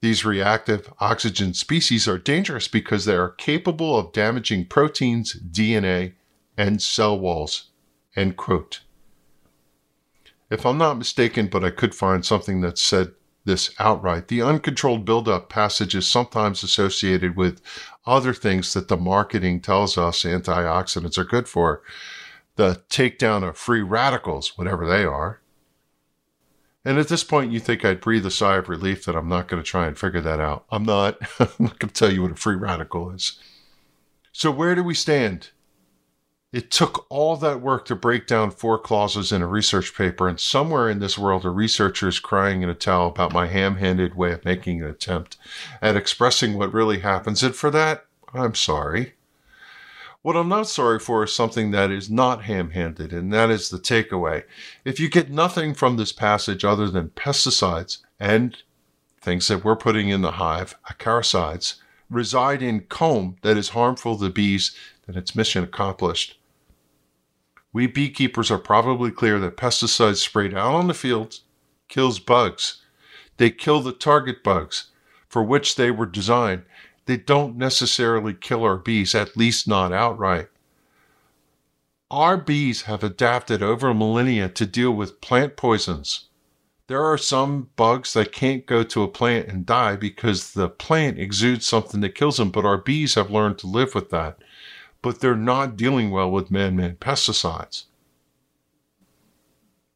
These 0.01 0.25
reactive 0.25 0.89
oxygen 1.01 1.55
species 1.55 2.07
are 2.07 2.17
dangerous 2.17 2.69
because 2.69 3.07
they 3.07 3.17
are 3.17 3.31
capable 3.31 3.99
of 3.99 4.13
damaging 4.13 4.67
proteins, 4.67 5.35
DNA, 5.35 6.13
and 6.57 6.81
cell 6.81 7.19
walls. 7.19 7.71
End 8.15 8.37
quote. 8.37 8.83
If 10.51 10.67
I'm 10.67 10.79
not 10.79 10.99
mistaken, 10.99 11.47
but 11.47 11.65
I 11.65 11.71
could 11.71 11.95
find 11.95 12.25
something 12.25 12.61
that 12.61 12.77
said 12.77 13.13
this 13.45 13.73
outright, 13.79 14.29
the 14.29 14.43
uncontrolled 14.43 15.05
buildup 15.05 15.49
passage 15.49 15.95
is 15.95 16.07
sometimes 16.07 16.63
associated 16.63 17.37
with 17.37 17.63
other 18.05 18.35
things 18.35 18.75
that 18.75 18.89
the 18.89 18.97
marketing 18.97 19.61
tells 19.61 19.97
us 19.97 20.25
antioxidants 20.25 21.17
are 21.17 21.25
good 21.25 21.49
for. 21.49 21.83
The 22.57 22.83
takedown 22.91 23.49
of 23.49 23.57
free 23.57 23.81
radicals, 23.81 24.59
whatever 24.59 24.87
they 24.87 25.05
are. 25.05 25.41
And 26.85 26.99
at 26.99 27.09
this 27.09 27.25
point, 27.25 27.53
you 27.53 27.61
think 27.61 27.85
I'd 27.85 28.01
breathe 28.01 28.27
a 28.27 28.31
sigh 28.31 28.57
of 28.57 28.69
relief 28.69 29.05
that 29.05 29.15
I'm 29.15 29.29
not 29.29 29.49
going 29.49 29.63
to 29.63 29.69
try 29.69 29.87
and 29.87 29.97
figure 29.97 30.21
that 30.21 30.41
out. 30.41 30.65
I'm 30.71 30.85
not. 30.85 31.19
I'm 31.39 31.49
not 31.59 31.79
going 31.79 31.91
to 31.91 31.95
tell 31.95 32.13
you 32.13 32.23
what 32.23 32.33
a 32.33 32.37
free 32.37 32.57
radical 32.57 33.11
is. 33.11 33.39
So, 34.33 34.51
where 34.51 34.75
do 34.75 34.83
we 34.83 34.95
stand? 34.95 35.51
It 36.53 36.73
took 36.73 37.07
all 37.09 37.37
that 37.37 37.61
work 37.61 37.85
to 37.85 37.95
break 37.95 38.27
down 38.27 38.51
four 38.51 38.77
clauses 38.77 39.31
in 39.31 39.41
a 39.41 39.47
research 39.47 39.95
paper, 39.95 40.27
and 40.27 40.41
somewhere 40.41 40.91
in 40.91 40.99
this 40.99 41.17
world 41.17 41.45
a 41.45 41.51
researcher 41.51 42.09
is 42.09 42.19
crying 42.19 42.63
in 42.63 42.69
a 42.69 42.75
towel 42.75 43.07
about 43.07 43.33
my 43.33 43.47
ham 43.47 43.77
handed 43.77 44.17
way 44.17 44.33
of 44.33 44.45
making 44.45 44.83
an 44.83 44.89
attempt 44.89 45.37
at 45.81 45.95
expressing 45.95 46.59
what 46.59 46.75
really 46.75 47.01
happens, 47.01 47.45
and 47.45 47.55
for 47.55 47.71
that, 47.71 48.05
I'm 48.35 48.57
sorry. 48.57 49.15
What 50.23 50.37
I'm 50.37 50.49
not 50.49 50.67
sorry 50.67 50.99
for 50.99 51.23
is 51.23 51.33
something 51.33 51.71
that 51.71 51.93
is 51.93 52.11
not 52.11 52.43
ham 52.43 52.71
handed, 52.71 53.13
and 53.13 53.33
that 53.33 53.49
is 53.49 53.71
the 53.71 53.79
takeaway. 53.79 54.43
If 54.85 54.99
you 54.99 55.09
get 55.09 55.31
nothing 55.31 55.73
from 55.73 55.97
this 55.97 56.13
passage 56.13 56.65
other 56.65 56.91
than 56.91 57.11
pesticides 57.11 57.99
and 58.19 58.61
things 59.21 59.47
that 59.47 59.65
we're 59.65 59.77
putting 59.77 60.09
in 60.09 60.23
the 60.23 60.33
hive, 60.33 60.75
acaricides, 60.91 61.77
reside 62.11 62.61
in 62.61 62.81
comb 62.81 63.37
that 63.43 63.57
is 63.57 63.69
harmful 63.69 64.19
to 64.19 64.29
bees, 64.31 64.75
then 65.07 65.17
it's 65.17 65.37
mission 65.37 65.63
accomplished. 65.63 66.39
We 67.73 67.87
beekeepers 67.87 68.51
are 68.51 68.59
probably 68.59 69.11
clear 69.11 69.39
that 69.39 69.57
pesticides 69.57 70.17
sprayed 70.17 70.55
out 70.55 70.75
on 70.75 70.89
the 70.89 70.95
fields 70.95 71.43
kills 71.89 72.19
bugs. 72.19 72.83
They 73.37 73.51
kill 73.51 73.81
the 73.81 73.93
target 73.93 74.43
bugs 74.43 74.91
for 75.29 75.43
which 75.43 75.75
they 75.75 75.91
were 75.91 76.07
designed. 76.07 76.63
They 77.07 77.17
don't 77.17 77.57
necessarily 77.57 78.35
kill 78.35 78.65
our 78.65 78.77
bees, 78.77 79.15
at 79.15 79.37
least 79.37 79.69
not 79.69 79.93
outright. 79.93 80.49
Our 82.11 82.37
bees 82.37 82.83
have 82.83 83.05
adapted 83.05 83.63
over 83.63 83.93
millennia 83.95 84.49
to 84.49 84.67
deal 84.67 84.93
with 84.93 85.21
plant 85.21 85.57
poisons. 85.57 86.27
There 86.89 87.05
are 87.05 87.19
some 87.19 87.71
bugs 87.77 88.15
that 88.15 88.33
can't 88.33 88.67
go 88.67 88.83
to 88.83 89.05
a 89.05 89.09
plant 89.09 89.49
and 89.49 89.65
die 89.65 89.95
because 89.95 90.53
the 90.53 90.69
plant 90.69 91.21
exudes 91.21 91.67
something 91.67 92.01
that 92.01 92.17
kills 92.17 92.39
them, 92.39 92.51
but 92.51 92.65
our 92.65 92.79
bees 92.79 93.15
have 93.15 93.31
learned 93.31 93.59
to 93.59 93.69
live 93.69 93.95
with 93.95 94.11
that 94.11 94.39
but 95.03 95.21
they're 95.21 95.37
not 95.37 95.77
dealing 95.77 96.11
well 96.11 96.31
with 96.31 96.51
man 96.51 96.77
made 96.77 97.01
pesticides. 97.01 97.85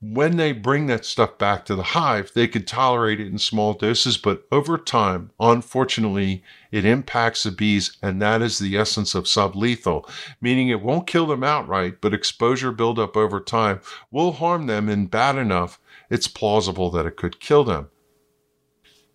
When 0.01 0.37
they 0.37 0.53
bring 0.53 0.87
that 0.89 1.07
stuff 1.07 1.39
back 1.39 1.65
to 1.65 1.75
the 1.75 1.83
hive, 1.83 2.33
they 2.35 2.47
can 2.47 2.67
tolerate 2.67 3.21
it 3.21 3.27
in 3.27 3.39
small 3.39 3.73
doses, 3.73 4.19
but 4.19 4.47
over 4.53 4.77
time, 4.77 5.31
unfortunately, 5.41 6.43
it 6.71 6.85
impacts 6.85 7.43
the 7.43 7.51
bees, 7.51 7.97
and 8.03 8.21
that 8.21 8.43
is 8.43 8.59
the 8.59 8.77
essence 8.77 9.15
of 9.15 9.25
sublethal, 9.25 10.07
meaning 10.43 10.69
it 10.69 10.83
won't 10.83 11.07
kill 11.07 11.27
them 11.27 11.43
outright, 11.43 12.03
but 12.03 12.13
exposure 12.13 12.71
buildup 12.71 13.17
over 13.17 13.41
time 13.41 13.81
will 14.11 14.33
harm 14.33 14.67
them, 14.67 14.91
and 14.91 15.11
bad 15.11 15.37
enough, 15.37 15.81
it's 16.11 16.29
plausible 16.29 16.91
that 16.91 17.07
it 17.07 17.17
could 17.17 17.41
kill 17.41 17.65
them. 17.65 17.89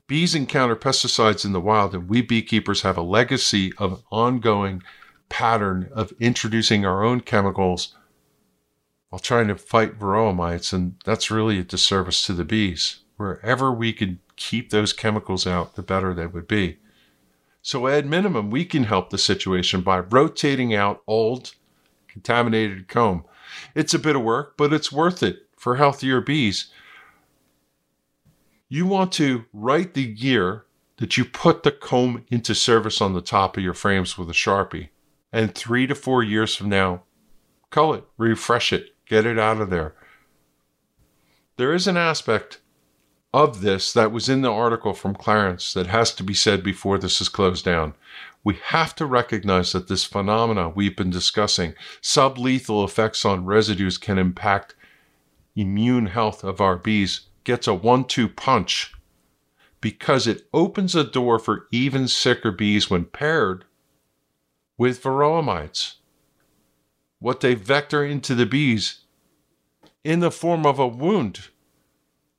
Bees 0.07 0.33
encounter 0.33 0.75
pesticides 0.75 1.45
in 1.45 1.51
the 1.51 1.61
wild, 1.61 1.93
and 1.93 2.09
we 2.09 2.23
beekeepers 2.23 2.81
have 2.81 2.97
a 2.97 3.03
legacy 3.03 3.71
of 3.77 4.03
ongoing 4.09 4.81
pattern 5.30 5.89
of 5.93 6.11
introducing 6.19 6.86
our 6.86 7.03
own 7.03 7.21
chemicals 7.21 7.95
while 9.09 9.19
trying 9.19 9.47
to 9.47 9.55
fight 9.55 9.97
varroa 9.97 10.36
mites, 10.36 10.73
and 10.73 10.95
that's 11.05 11.32
really 11.32 11.59
a 11.59 11.63
disservice 11.63 12.25
to 12.25 12.34
the 12.34 12.45
bees. 12.45 12.99
Wherever 13.17 13.71
we 13.71 13.91
could 13.93 14.19
keep 14.36 14.69
those 14.69 14.93
chemicals 14.93 15.47
out, 15.47 15.75
the 15.75 15.82
better 15.82 16.13
they 16.13 16.27
would 16.27 16.47
be. 16.47 16.77
So, 17.61 17.88
at 17.88 18.05
minimum, 18.05 18.51
we 18.51 18.65
can 18.65 18.86
help 18.86 19.09
the 19.09 19.17
situation 19.17 19.82
by 19.82 19.99
rotating 19.99 20.73
out 20.73 21.01
old, 21.07 21.55
contaminated 22.07 22.88
comb. 22.88 23.25
It's 23.75 23.93
a 23.93 23.99
bit 23.99 24.15
of 24.15 24.21
work, 24.21 24.55
but 24.55 24.71
it's 24.71 24.91
worth 24.91 25.21
it 25.21 25.47
for 25.57 25.75
healthier 25.75 26.21
bees. 26.21 26.71
You 28.69 28.86
want 28.86 29.11
to 29.13 29.45
write 29.51 29.93
the 29.93 30.03
year 30.03 30.65
that 30.97 31.17
you 31.17 31.25
put 31.25 31.63
the 31.63 31.71
comb 31.71 32.25
into 32.30 32.53
service 32.53 33.01
on 33.01 33.13
the 33.13 33.21
top 33.21 33.57
of 33.57 33.63
your 33.63 33.73
frames 33.73 34.17
with 34.17 34.30
a 34.30 34.34
Sharpie 34.34 34.89
and 35.32 35.53
three 35.53 35.88
to 35.88 35.95
four 35.95 36.23
years 36.23 36.55
from 36.55 36.69
now, 36.69 37.03
cull 37.69 37.93
it, 37.93 38.03
refresh 38.17 38.73
it, 38.73 38.95
get 39.05 39.25
it 39.25 39.38
out 39.38 39.61
of 39.61 39.69
there. 39.69 39.95
There 41.57 41.73
is 41.73 41.88
an 41.88 41.97
aspect 41.97 42.61
of 43.34 43.61
this 43.61 43.93
that 43.93 44.11
was 44.11 44.27
in 44.27 44.41
the 44.41 44.51
article 44.51 44.93
from 44.93 45.13
Clarence 45.13 45.73
that 45.73 45.88
has 45.88 46.13
to 46.15 46.23
be 46.23 46.34
said 46.34 46.63
before 46.63 46.97
this 46.97 47.21
is 47.21 47.30
closed 47.30 47.63
down. 47.63 47.93
We 48.43 48.57
have 48.65 48.95
to 48.95 49.05
recognize 49.05 49.73
that 49.73 49.88
this 49.88 50.03
phenomena 50.03 50.69
we've 50.69 50.95
been 50.95 51.09
discussing, 51.09 51.75
sublethal 52.01 52.84
effects 52.84 53.25
on 53.25 53.45
residues, 53.45 53.97
can 53.97 54.17
impact 54.17 54.75
immune 55.55 56.07
health 56.07 56.43
of 56.43 56.61
our 56.61 56.77
bees, 56.77 57.27
gets 57.43 57.67
a 57.67 57.73
one 57.73 58.05
two 58.05 58.30
punch 58.30 58.93
because 59.82 60.27
it 60.27 60.47
opens 60.53 60.95
a 60.95 61.03
door 61.03 61.39
for 61.39 61.68
even 61.72 62.07
sicker 62.07 62.51
bees 62.51 62.89
when 62.89 63.06
paired 63.06 63.65
with 64.80 65.03
varroa 65.03 65.43
mites. 65.43 65.97
What 67.19 67.41
they 67.41 67.53
vector 67.53 68.03
into 68.03 68.34
the 68.34 68.45
bees 68.45 69.01
in 70.06 70.22
the 70.22 70.31
form 70.31 70.65
of 70.65 70.80
a 70.80 70.88
wound. 70.88 71.49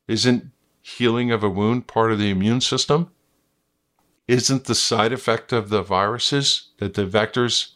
Isn't 0.09 0.51
healing 0.81 1.31
of 1.31 1.45
a 1.45 1.51
wound 1.51 1.87
part 1.87 2.11
of 2.11 2.19
the 2.19 2.31
immune 2.31 2.63
system? 2.63 3.11
Isn't 4.27 4.65
the 4.65 4.75
side 4.75 5.13
effect 5.13 5.53
of 5.53 5.69
the 5.69 5.83
viruses 5.83 6.69
that 6.79 6.95
the 6.95 7.07
vectors 7.07 7.73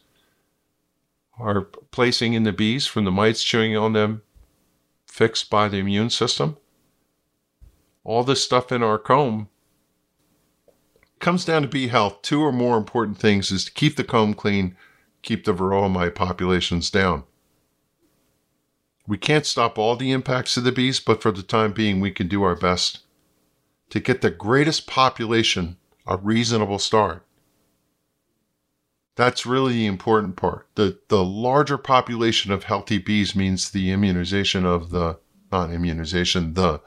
are 1.37 1.61
placing 1.91 2.33
in 2.33 2.43
the 2.43 2.51
bees 2.51 2.87
from 2.87 3.05
the 3.05 3.11
mites 3.11 3.43
chewing 3.43 3.77
on 3.77 3.93
them 3.93 4.23
fixed 5.05 5.51
by 5.51 5.69
the 5.69 5.77
immune 5.77 6.09
system? 6.09 6.57
All 8.03 8.23
this 8.23 8.43
stuff 8.43 8.71
in 8.71 8.81
our 8.81 8.97
comb 8.97 9.49
comes 11.25 11.43
down 11.43 11.63
to 11.63 11.67
bee 11.67 11.87
health. 11.87 12.21
Two 12.21 12.39
or 12.39 12.51
more 12.51 12.77
important 12.77 13.17
things 13.17 13.49
is 13.49 13.65
to 13.65 13.71
keep 13.71 13.95
the 13.95 14.03
comb 14.03 14.35
clean, 14.35 14.77
keep 15.23 15.43
the 15.43 15.55
varroa 15.55 15.91
mite 15.91 16.13
populations 16.13 16.91
down. 16.91 17.23
We 19.07 19.17
can't 19.17 19.47
stop 19.47 19.79
all 19.79 19.95
the 19.95 20.11
impacts 20.11 20.55
of 20.55 20.65
the 20.65 20.71
bees, 20.71 20.99
but 20.99 21.23
for 21.23 21.31
the 21.31 21.41
time 21.41 21.71
being, 21.71 21.99
we 21.99 22.11
can 22.11 22.27
do 22.27 22.43
our 22.43 22.55
best 22.55 22.99
to 23.89 23.99
get 23.99 24.21
the 24.21 24.29
greatest 24.29 24.85
population 24.85 25.77
a 26.05 26.15
reasonable 26.15 26.77
start. 26.77 27.25
That's 29.15 29.47
really 29.47 29.73
the 29.73 29.87
important 29.87 30.35
part. 30.35 30.67
The, 30.75 30.99
the 31.07 31.23
larger 31.23 31.79
population 31.79 32.51
of 32.51 32.65
healthy 32.65 32.99
bees 32.99 33.35
means 33.35 33.71
the 33.71 33.89
immunization 33.89 34.63
of 34.63 34.91
the, 34.91 35.17
not 35.51 35.71
immunization, 35.71 36.53
the 36.53 36.81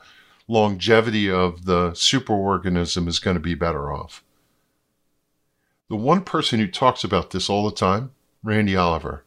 longevity 0.47 1.29
of 1.29 1.65
the 1.65 1.91
superorganism 1.91 3.09
is 3.09 3.19
going 3.19 3.35
to 3.35 3.41
be 3.41 3.57
better 3.57 3.93
off. 3.93 4.23
The 5.89 5.97
one 5.97 6.23
person 6.23 6.59
who 6.59 6.67
talks 6.67 7.03
about 7.03 7.31
this 7.31 7.49
all 7.49 7.65
the 7.65 7.75
time, 7.75 8.13
Randy 8.43 8.77
Oliver. 8.77 9.25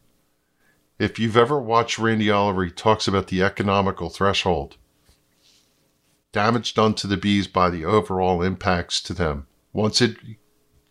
If 1.00 1.18
you've 1.18 1.38
ever 1.38 1.60
watched 1.60 1.98
Randy 1.98 2.30
Oliver, 2.30 2.66
he 2.66 2.72
talks 2.72 3.08
about 3.08 3.28
the 3.28 3.42
economical 3.42 4.10
threshold. 4.10 4.78
Damage 6.32 6.76
done 6.76 6.94
to 6.96 7.08
the 7.08 7.18
bees 7.18 7.48
by 7.48 7.72
the 7.72 7.84
overall 7.84 8.44
impacts 8.44 9.02
to 9.02 9.14
them. 9.14 9.48
Once 9.74 10.02
it 10.02 10.18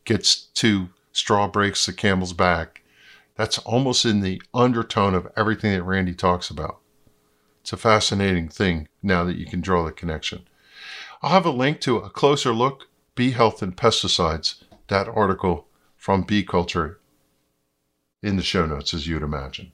gets 0.05 0.35
to 0.37 0.89
straw 1.13 1.47
breaks 1.47 1.87
the 1.87 1.93
camel's 1.93 2.33
back, 2.33 2.83
that's 3.37 3.59
almost 3.59 4.05
in 4.05 4.21
the 4.21 4.43
undertone 4.53 5.15
of 5.15 5.31
everything 5.37 5.73
that 5.73 5.85
Randy 5.85 6.15
talks 6.15 6.51
about. 6.51 6.81
It's 7.61 7.73
a 7.73 7.77
fascinating 7.77 8.49
thing 8.49 8.89
now 9.03 9.23
that 9.23 9.39
you 9.39 9.47
can 9.47 9.61
draw 9.61 9.85
the 9.85 9.93
connection. 9.93 10.49
I'll 11.23 11.31
have 11.31 11.47
a 11.47 11.51
link 11.51 11.81
to 11.83 11.99
a 11.99 12.11
closer 12.11 12.53
look, 12.53 12.89
Bee 13.15 13.31
Health 13.31 13.63
and 13.63 13.77
Pesticides, 13.77 14.60
that 14.91 15.09
article 15.09 15.67
from 15.97 16.23
Bee 16.23 16.43
Culture 16.43 17.01
in 18.23 18.37
the 18.37 18.43
show 18.43 18.67
notes, 18.67 18.93
as 18.93 19.07
you'd 19.07 19.23
imagine. 19.23 19.73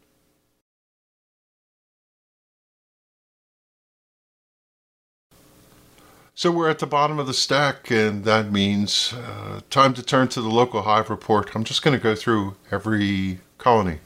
So 6.35 6.51
we're 6.51 6.69
at 6.69 6.81
the 6.81 6.87
bottom 6.87 7.19
of 7.19 7.27
the 7.27 7.33
stack, 7.33 7.91
and 7.91 8.25
that 8.25 8.53
means 8.53 9.15
uh, 9.15 9.61
time 9.71 9.95
to 9.95 10.03
turn 10.03 10.29
to 10.29 10.43
the 10.43 10.51
local 10.51 10.83
hive 10.83 11.09
report. 11.09 11.57
I'm 11.57 11.65
just 11.65 11.83
going 11.83 11.97
to 11.97 12.03
go 12.03 12.15
through 12.15 12.57
every 12.71 13.41
colony. 13.57 14.01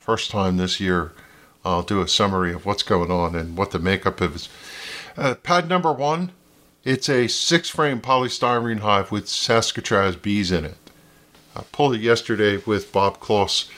First 0.00 0.32
time 0.32 0.56
this 0.56 0.80
year, 0.80 1.12
I'll 1.64 1.82
do 1.82 2.00
a 2.00 2.08
summary 2.08 2.52
of 2.52 2.66
what's 2.66 2.82
going 2.82 3.12
on 3.12 3.36
and 3.36 3.56
what 3.56 3.70
the 3.70 3.78
makeup 3.78 4.20
is. 4.20 4.48
Uh, 5.16 5.36
pad 5.36 5.68
number 5.68 5.92
one, 5.92 6.32
it's 6.86 7.08
a 7.08 7.26
six 7.26 7.68
frame 7.68 8.00
polystyrene 8.00 8.78
hive 8.78 9.10
with 9.10 9.26
Saskatraz 9.26 10.20
bees 10.22 10.52
in 10.52 10.64
it. 10.64 10.78
I 11.56 11.62
pulled 11.72 11.96
it 11.96 12.00
yesterday 12.00 12.58
with 12.64 12.92
Bob 12.92 13.18
Kloss. 13.18 13.68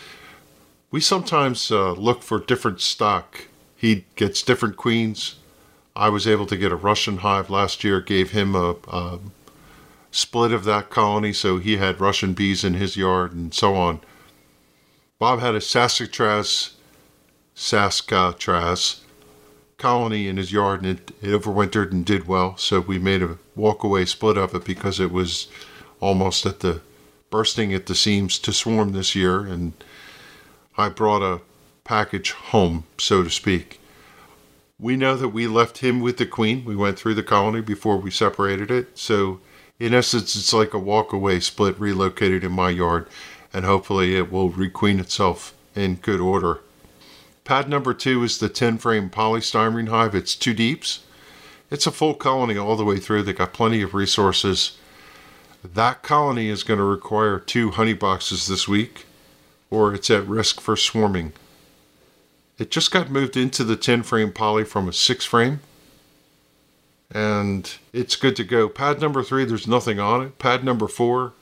We 0.90 1.00
sometimes 1.00 1.70
uh, 1.70 1.92
look 1.92 2.22
for 2.22 2.38
different 2.38 2.80
stock. 2.80 3.46
He 3.74 4.04
gets 4.16 4.42
different 4.42 4.76
queens, 4.76 5.36
I 5.98 6.10
was 6.10 6.28
able 6.28 6.46
to 6.46 6.56
get 6.56 6.70
a 6.70 6.76
Russian 6.76 7.18
hive 7.18 7.50
last 7.50 7.82
year, 7.82 8.00
gave 8.00 8.30
him 8.30 8.54
a, 8.54 8.76
a 8.86 9.18
split 10.12 10.52
of 10.52 10.62
that 10.64 10.90
colony, 10.90 11.32
so 11.32 11.58
he 11.58 11.78
had 11.78 12.00
Russian 12.00 12.34
bees 12.34 12.62
in 12.62 12.74
his 12.74 12.96
yard 12.96 13.32
and 13.32 13.52
so 13.52 13.74
on. 13.74 14.00
Bob 15.18 15.40
had 15.40 15.56
a 15.56 15.60
Saskatraz, 15.60 16.74
Saskatraz 17.56 19.00
colony 19.78 20.26
in 20.26 20.36
his 20.36 20.52
yard 20.52 20.82
and 20.82 20.98
it, 20.98 21.10
it 21.22 21.28
overwintered 21.28 21.92
and 21.92 22.04
did 22.04 22.26
well. 22.26 22.56
So 22.56 22.80
we 22.80 22.98
made 22.98 23.22
a 23.22 23.38
walkaway 23.56 24.06
split 24.06 24.36
of 24.36 24.54
it 24.54 24.64
because 24.64 25.00
it 25.00 25.12
was 25.12 25.48
almost 26.00 26.44
at 26.44 26.60
the 26.60 26.80
bursting 27.30 27.72
at 27.72 27.86
the 27.86 27.94
seams 27.94 28.38
to 28.40 28.52
swarm 28.52 28.92
this 28.92 29.14
year. 29.14 29.40
And 29.40 29.72
I 30.76 30.88
brought 30.88 31.22
a 31.22 31.40
package 31.84 32.32
home, 32.32 32.84
so 32.98 33.22
to 33.22 33.30
speak. 33.30 33.80
We 34.80 34.96
know 34.96 35.16
that 35.16 35.30
we 35.30 35.46
left 35.46 35.78
him 35.78 36.00
with 36.00 36.18
the 36.18 36.26
queen. 36.26 36.64
We 36.64 36.76
went 36.76 36.98
through 36.98 37.14
the 37.14 37.22
colony 37.22 37.60
before 37.60 37.96
we 37.96 38.10
separated 38.10 38.70
it. 38.70 38.96
So, 38.96 39.40
in 39.80 39.94
essence, 39.94 40.36
it's 40.36 40.52
like 40.52 40.74
a 40.74 40.78
walkaway 40.78 41.42
split 41.42 41.78
relocated 41.80 42.44
in 42.44 42.52
my 42.52 42.70
yard, 42.70 43.08
and 43.52 43.64
hopefully 43.64 44.16
it 44.16 44.30
will 44.30 44.50
requeen 44.52 45.00
itself 45.00 45.54
in 45.74 45.96
good 45.96 46.20
order. 46.20 46.60
Pad 47.48 47.66
number 47.66 47.94
two 47.94 48.22
is 48.24 48.36
the 48.36 48.50
10 48.50 48.76
frame 48.76 49.08
polystyrene 49.08 49.88
hive. 49.88 50.14
It's 50.14 50.34
two 50.34 50.52
deeps. 50.52 51.00
It's 51.70 51.86
a 51.86 51.90
full 51.90 52.12
colony 52.12 52.58
all 52.58 52.76
the 52.76 52.84
way 52.84 52.98
through. 52.98 53.22
They 53.22 53.32
got 53.32 53.54
plenty 53.54 53.80
of 53.80 53.94
resources. 53.94 54.76
That 55.64 56.02
colony 56.02 56.50
is 56.50 56.62
going 56.62 56.76
to 56.76 56.84
require 56.84 57.38
two 57.38 57.70
honey 57.70 57.94
boxes 57.94 58.48
this 58.48 58.68
week, 58.68 59.06
or 59.70 59.94
it's 59.94 60.10
at 60.10 60.28
risk 60.28 60.60
for 60.60 60.76
swarming. 60.76 61.32
It 62.58 62.70
just 62.70 62.90
got 62.90 63.10
moved 63.10 63.34
into 63.34 63.64
the 63.64 63.76
10 63.76 64.02
frame 64.02 64.30
poly 64.30 64.64
from 64.64 64.86
a 64.86 64.92
6 64.92 65.24
frame. 65.24 65.60
And 67.10 67.78
it's 67.94 68.16
good 68.16 68.36
to 68.36 68.44
go. 68.44 68.68
Pad 68.68 69.00
number 69.00 69.22
3, 69.22 69.46
there's 69.46 69.66
nothing 69.66 69.98
on 69.98 70.20
it. 70.20 70.38
Pad 70.38 70.64
number 70.64 70.86
4, 70.86 71.32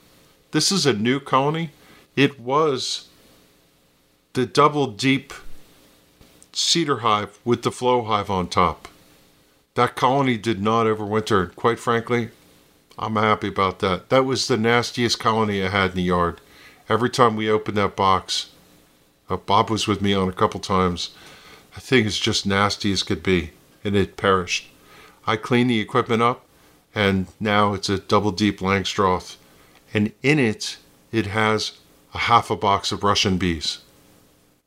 this 0.51 0.71
is 0.71 0.85
a 0.85 0.93
new 0.93 1.19
colony. 1.19 1.71
It 2.15 2.39
was 2.39 3.09
the 4.31 4.45
double 4.45 4.87
deep 4.87 5.33
cedar 6.57 6.97
hive 6.97 7.37
with 7.45 7.61
the 7.61 7.71
flow 7.71 8.03
hive 8.03 8.31
on 8.31 8.47
top. 8.47 8.87
That 9.75 9.95
colony 9.95 10.37
did 10.37 10.59
not 10.59 10.87
overwinter. 10.87 11.53
Quite 11.55 11.79
frankly, 11.79 12.31
I'm 12.97 13.15
happy 13.15 13.49
about 13.49 13.77
that. 13.79 14.09
That 14.09 14.25
was 14.25 14.47
the 14.47 14.57
nastiest 14.57 15.19
colony 15.19 15.63
I 15.63 15.69
had 15.69 15.91
in 15.91 15.97
the 15.97 16.01
yard. 16.01 16.41
Every 16.89 17.11
time 17.11 17.35
we 17.35 17.47
opened 17.47 17.77
that 17.77 17.95
box, 17.95 18.49
uh, 19.29 19.37
Bob 19.37 19.69
was 19.69 19.87
with 19.87 20.01
me 20.01 20.15
on 20.15 20.29
a 20.29 20.33
couple 20.33 20.59
times. 20.59 21.11
The 21.75 21.81
thing 21.81 22.05
is 22.05 22.19
just 22.19 22.47
nasty 22.47 22.91
as 22.91 23.03
could 23.03 23.21
be, 23.21 23.51
and 23.83 23.95
it 23.95 24.17
perished. 24.17 24.67
I 25.27 25.35
cleaned 25.35 25.69
the 25.69 25.79
equipment 25.79 26.23
up, 26.23 26.43
and 26.95 27.27
now 27.39 27.75
it's 27.75 27.89
a 27.89 27.99
double 27.99 28.31
deep 28.31 28.61
Langstroth, 28.61 29.35
and 29.93 30.11
in 30.23 30.39
it, 30.39 30.77
it 31.11 31.27
has 31.27 31.73
a 32.15 32.17
half 32.17 32.49
a 32.49 32.55
box 32.55 32.91
of 32.91 33.03
Russian 33.03 33.37
bees. 33.37 33.79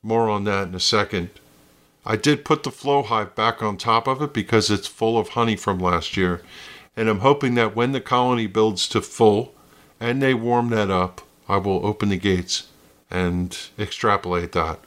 More 0.04 0.30
on 0.30 0.44
that 0.44 0.68
in 0.68 0.74
a 0.76 0.80
second. 0.80 1.30
I 2.04 2.16
did 2.16 2.44
put 2.44 2.62
the 2.62 2.70
flow 2.70 3.02
hive 3.02 3.34
back 3.34 3.62
on 3.62 3.76
top 3.76 4.06
of 4.08 4.22
it 4.22 4.32
because 4.32 4.70
it's 4.70 4.86
full 4.86 5.18
of 5.18 5.30
honey 5.30 5.56
from 5.56 5.78
last 5.78 6.16
year, 6.16 6.42
and 6.96 7.08
I'm 7.08 7.20
hoping 7.20 7.54
that 7.54 7.76
when 7.76 7.92
the 7.92 8.00
colony 8.00 8.46
builds 8.46 8.88
to 8.88 9.00
full 9.02 9.54
and 9.98 10.22
they 10.22 10.32
warm 10.32 10.70
that 10.70 10.90
up, 10.90 11.20
I 11.48 11.58
will 11.58 11.84
open 11.84 12.08
the 12.08 12.16
gates 12.16 12.68
and 13.10 13.56
extrapolate 13.78 14.52
that. 14.52 14.80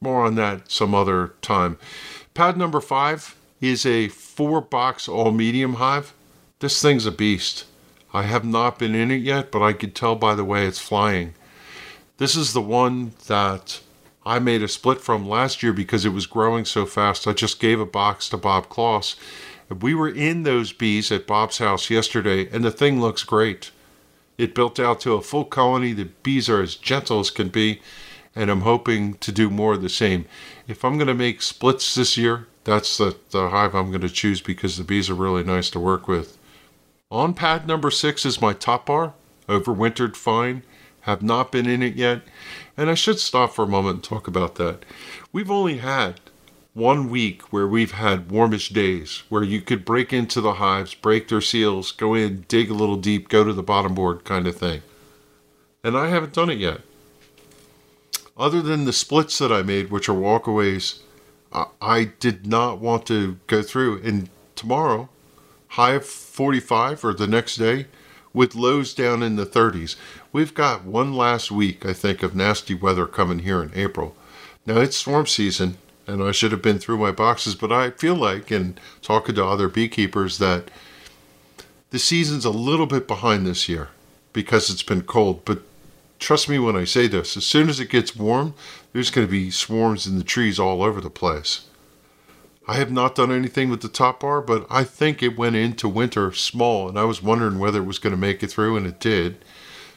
More 0.00 0.24
on 0.24 0.36
that 0.36 0.70
some 0.70 0.94
other 0.94 1.34
time. 1.42 1.78
Pad 2.34 2.56
number 2.56 2.80
five 2.80 3.36
is 3.60 3.84
a 3.84 4.08
four 4.08 4.60
box 4.60 5.08
all 5.08 5.32
medium 5.32 5.74
hive. 5.74 6.14
This 6.60 6.80
thing's 6.80 7.06
a 7.06 7.12
beast. 7.12 7.66
I 8.12 8.22
have 8.22 8.44
not 8.44 8.78
been 8.78 8.94
in 8.94 9.10
it 9.10 9.22
yet, 9.22 9.50
but 9.50 9.62
I 9.62 9.72
could 9.72 9.94
tell 9.94 10.14
by 10.14 10.34
the 10.34 10.44
way 10.44 10.66
it's 10.66 10.78
flying. 10.78 11.34
This 12.18 12.36
is 12.36 12.52
the 12.52 12.60
one 12.60 13.12
that 13.26 13.80
I 14.26 14.38
made 14.38 14.62
a 14.62 14.68
split 14.68 15.00
from 15.00 15.28
last 15.28 15.62
year 15.62 15.72
because 15.72 16.04
it 16.04 16.12
was 16.12 16.26
growing 16.26 16.64
so 16.64 16.86
fast. 16.86 17.26
I 17.26 17.32
just 17.32 17.60
gave 17.60 17.78
a 17.78 17.86
box 17.86 18.28
to 18.30 18.36
Bob 18.36 18.68
Kloss. 18.68 19.16
We 19.80 19.94
were 19.94 20.08
in 20.08 20.42
those 20.42 20.72
bees 20.72 21.12
at 21.12 21.26
Bob's 21.26 21.58
house 21.58 21.90
yesterday, 21.90 22.48
and 22.50 22.64
the 22.64 22.70
thing 22.70 23.00
looks 23.00 23.24
great. 23.24 23.70
It 24.38 24.54
built 24.54 24.80
out 24.80 25.00
to 25.00 25.14
a 25.14 25.22
full 25.22 25.44
colony. 25.44 25.92
The 25.92 26.08
bees 26.22 26.48
are 26.48 26.62
as 26.62 26.74
gentle 26.74 27.20
as 27.20 27.30
can 27.30 27.48
be, 27.48 27.80
and 28.34 28.50
I'm 28.50 28.62
hoping 28.62 29.14
to 29.14 29.32
do 29.32 29.50
more 29.50 29.74
of 29.74 29.82
the 29.82 29.88
same. 29.88 30.26
If 30.66 30.84
I'm 30.84 30.96
going 30.96 31.08
to 31.08 31.14
make 31.14 31.42
splits 31.42 31.94
this 31.94 32.16
year, 32.16 32.46
that's 32.64 32.96
the, 32.96 33.16
the 33.30 33.50
hive 33.50 33.74
I'm 33.74 33.90
going 33.90 34.00
to 34.00 34.08
choose 34.08 34.40
because 34.40 34.76
the 34.76 34.84
bees 34.84 35.10
are 35.10 35.14
really 35.14 35.44
nice 35.44 35.70
to 35.70 35.80
work 35.80 36.08
with. 36.08 36.38
On 37.10 37.34
pad 37.34 37.66
number 37.66 37.90
six 37.90 38.24
is 38.24 38.40
my 38.40 38.54
top 38.54 38.86
bar, 38.86 39.14
overwintered 39.48 40.16
fine. 40.16 40.62
Have 41.04 41.22
not 41.22 41.52
been 41.52 41.66
in 41.66 41.82
it 41.82 41.96
yet, 41.96 42.22
and 42.76 42.88
I 42.88 42.94
should 42.94 43.18
stop 43.18 43.54
for 43.54 43.64
a 43.64 43.68
moment 43.68 43.96
and 43.96 44.04
talk 44.04 44.26
about 44.26 44.54
that. 44.54 44.84
We've 45.32 45.50
only 45.50 45.78
had 45.78 46.18
one 46.72 47.10
week 47.10 47.52
where 47.52 47.68
we've 47.68 47.92
had 47.92 48.30
warmish 48.30 48.70
days 48.70 49.22
where 49.28 49.42
you 49.42 49.60
could 49.60 49.84
break 49.84 50.12
into 50.12 50.40
the 50.40 50.54
hives, 50.54 50.94
break 50.94 51.28
their 51.28 51.40
seals, 51.40 51.92
go 51.92 52.14
in, 52.14 52.46
dig 52.48 52.70
a 52.70 52.74
little 52.74 52.96
deep, 52.96 53.28
go 53.28 53.44
to 53.44 53.52
the 53.52 53.62
bottom 53.62 53.94
board 53.94 54.24
kind 54.24 54.46
of 54.46 54.56
thing. 54.56 54.82
And 55.82 55.96
I 55.96 56.08
haven't 56.08 56.32
done 56.32 56.48
it 56.48 56.58
yet. 56.58 56.80
Other 58.36 58.62
than 58.62 58.86
the 58.86 58.92
splits 58.92 59.38
that 59.38 59.52
I 59.52 59.62
made, 59.62 59.90
which 59.90 60.08
are 60.08 60.14
walkaways, 60.14 61.00
I 61.80 62.12
did 62.18 62.46
not 62.46 62.80
want 62.80 63.06
to 63.06 63.38
go 63.46 63.62
through. 63.62 64.00
And 64.02 64.30
tomorrow, 64.56 65.10
high 65.68 65.92
of 65.92 66.06
45 66.06 67.04
or 67.04 67.12
the 67.12 67.26
next 67.26 67.56
day, 67.56 67.86
with 68.32 68.56
lows 68.56 68.94
down 68.94 69.22
in 69.22 69.36
the 69.36 69.46
30s. 69.46 69.94
We've 70.34 70.52
got 70.52 70.84
one 70.84 71.14
last 71.14 71.52
week, 71.52 71.86
I 71.86 71.92
think, 71.92 72.24
of 72.24 72.34
nasty 72.34 72.74
weather 72.74 73.06
coming 73.06 73.38
here 73.38 73.62
in 73.62 73.70
April. 73.72 74.16
Now 74.66 74.80
it's 74.80 74.96
swarm 74.96 75.28
season, 75.28 75.76
and 76.08 76.20
I 76.24 76.32
should 76.32 76.50
have 76.50 76.60
been 76.60 76.80
through 76.80 76.98
my 76.98 77.12
boxes, 77.12 77.54
but 77.54 77.70
I 77.70 77.90
feel 77.90 78.16
like, 78.16 78.50
in 78.50 78.76
talking 79.00 79.36
to 79.36 79.44
other 79.44 79.68
beekeepers, 79.68 80.38
that 80.38 80.72
the 81.90 82.00
season's 82.00 82.44
a 82.44 82.50
little 82.50 82.86
bit 82.86 83.06
behind 83.06 83.46
this 83.46 83.68
year 83.68 83.90
because 84.32 84.70
it's 84.70 84.82
been 84.82 85.02
cold. 85.02 85.44
But 85.44 85.62
trust 86.18 86.48
me 86.48 86.58
when 86.58 86.74
I 86.74 86.82
say 86.82 87.06
this, 87.06 87.36
as 87.36 87.44
soon 87.44 87.68
as 87.68 87.78
it 87.78 87.88
gets 87.88 88.16
warm, 88.16 88.54
there's 88.92 89.10
going 89.10 89.28
to 89.28 89.30
be 89.30 89.52
swarms 89.52 90.04
in 90.04 90.18
the 90.18 90.24
trees 90.24 90.58
all 90.58 90.82
over 90.82 91.00
the 91.00 91.10
place. 91.10 91.68
I 92.66 92.74
have 92.74 92.90
not 92.90 93.14
done 93.14 93.30
anything 93.30 93.70
with 93.70 93.82
the 93.82 93.88
top 93.88 94.18
bar, 94.18 94.40
but 94.40 94.66
I 94.68 94.82
think 94.82 95.22
it 95.22 95.38
went 95.38 95.54
into 95.54 95.88
winter 95.88 96.32
small, 96.32 96.88
and 96.88 96.98
I 96.98 97.04
was 97.04 97.22
wondering 97.22 97.60
whether 97.60 97.78
it 97.78 97.86
was 97.86 98.00
going 98.00 98.16
to 98.16 98.20
make 98.20 98.42
it 98.42 98.50
through, 98.50 98.76
and 98.76 98.84
it 98.84 98.98
did. 98.98 99.36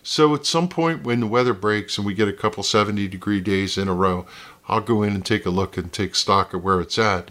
So 0.09 0.33
at 0.33 0.45
some 0.45 0.69
point 0.69 1.03
when 1.03 1.19
the 1.19 1.27
weather 1.27 1.53
breaks 1.53 1.97
and 1.97 2.07
we 2.07 2.13
get 2.13 2.29
a 2.29 2.33
couple 2.33 2.63
70 2.63 3.09
degree 3.09 3.41
days 3.41 3.77
in 3.77 3.89
a 3.89 3.93
row, 3.93 4.25
I'll 4.69 4.79
go 4.79 5.03
in 5.03 5.13
and 5.13 5.25
take 5.25 5.45
a 5.45 5.49
look 5.49 5.75
and 5.75 5.91
take 5.91 6.15
stock 6.15 6.53
of 6.53 6.63
where 6.63 6.79
it's 6.79 6.97
at. 6.97 7.29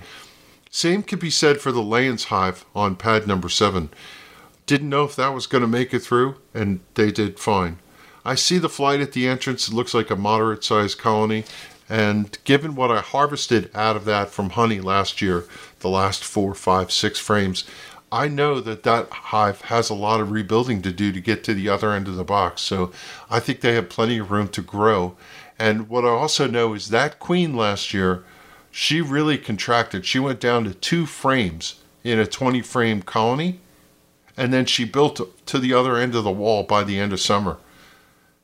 Same 0.71 1.03
can 1.03 1.19
be 1.19 1.31
said 1.31 1.59
for 1.59 1.73
the 1.73 1.81
Layens 1.81 2.25
hive 2.25 2.67
on 2.75 2.95
pad 2.97 3.27
number 3.27 3.49
seven. 3.49 3.89
Didn't 4.67 4.91
know 4.91 5.05
if 5.05 5.17
that 5.17 5.33
was 5.33 5.47
going 5.47 5.63
to 5.63 5.67
make 5.67 5.95
it 5.95 6.01
through, 6.01 6.37
and 6.53 6.81
they 6.97 7.11
did 7.11 7.39
fine. 7.39 7.79
I 8.27 8.35
see 8.35 8.59
the 8.59 8.69
flight 8.69 9.01
at 9.01 9.13
the 9.13 9.27
entrance. 9.27 9.69
It 9.69 9.75
looks 9.75 9.95
like 9.95 10.11
a 10.11 10.17
moderate 10.17 10.63
sized 10.63 10.99
colony. 10.99 11.45
And 11.89 12.37
given 12.45 12.75
what 12.75 12.91
I 12.91 13.01
harvested 13.01 13.71
out 13.75 13.97
of 13.97 14.05
that 14.05 14.29
from 14.29 14.51
honey 14.51 14.81
last 14.81 15.23
year, 15.23 15.47
the 15.81 15.89
last 15.89 16.23
four, 16.23 16.53
five, 16.55 16.93
six 16.93 17.19
frames, 17.19 17.65
I 18.17 18.29
know 18.29 18.61
that 18.61 18.83
that 18.85 19.11
hive 19.11 19.61
has 19.63 19.91
a 19.91 19.95
lot 19.95 20.21
of 20.21 20.31
rebuilding 20.31 20.81
to 20.81 20.91
do 20.91 21.13
to 21.13 21.21
get 21.21 21.45
to 21.45 21.53
the 21.53 21.69
other 21.69 21.93
end 21.93 22.09
of 22.09 22.17
the 22.17 22.25
box. 22.25 22.63
So 22.63 22.91
I 23.29 23.41
think 23.41 23.61
they 23.61 23.75
have 23.75 23.91
plenty 23.91 24.17
of 24.17 24.31
room 24.31 24.49
to 24.49 24.63
grow. 24.63 25.19
And 25.59 25.91
what 25.91 26.07
I 26.07 26.09
also 26.09 26.47
know 26.47 26.73
is 26.73 26.89
that 26.89 27.19
queen 27.19 27.55
last 27.55 27.93
year, 27.93 28.25
she 28.71 29.03
really 29.03 29.37
contracted. 29.37 30.07
She 30.07 30.19
went 30.19 30.41
down 30.41 30.65
to 30.65 30.73
two 30.73 31.05
frames 31.05 31.75
in 32.05 32.19
a 32.19 32.27
20 32.27 32.63
frame 32.63 33.03
colony, 33.03 33.61
and 34.35 34.51
then 34.51 34.65
she 34.65 34.87
built 34.87 35.21
to 35.45 35.59
the 35.59 35.75
other 35.75 35.99
end 35.99 36.15
of 36.15 36.25
the 36.25 36.31
wall 36.31 36.63
by 36.63 36.85
the 36.85 36.99
end 36.99 37.13
of 37.13 37.21
summer. 37.21 37.59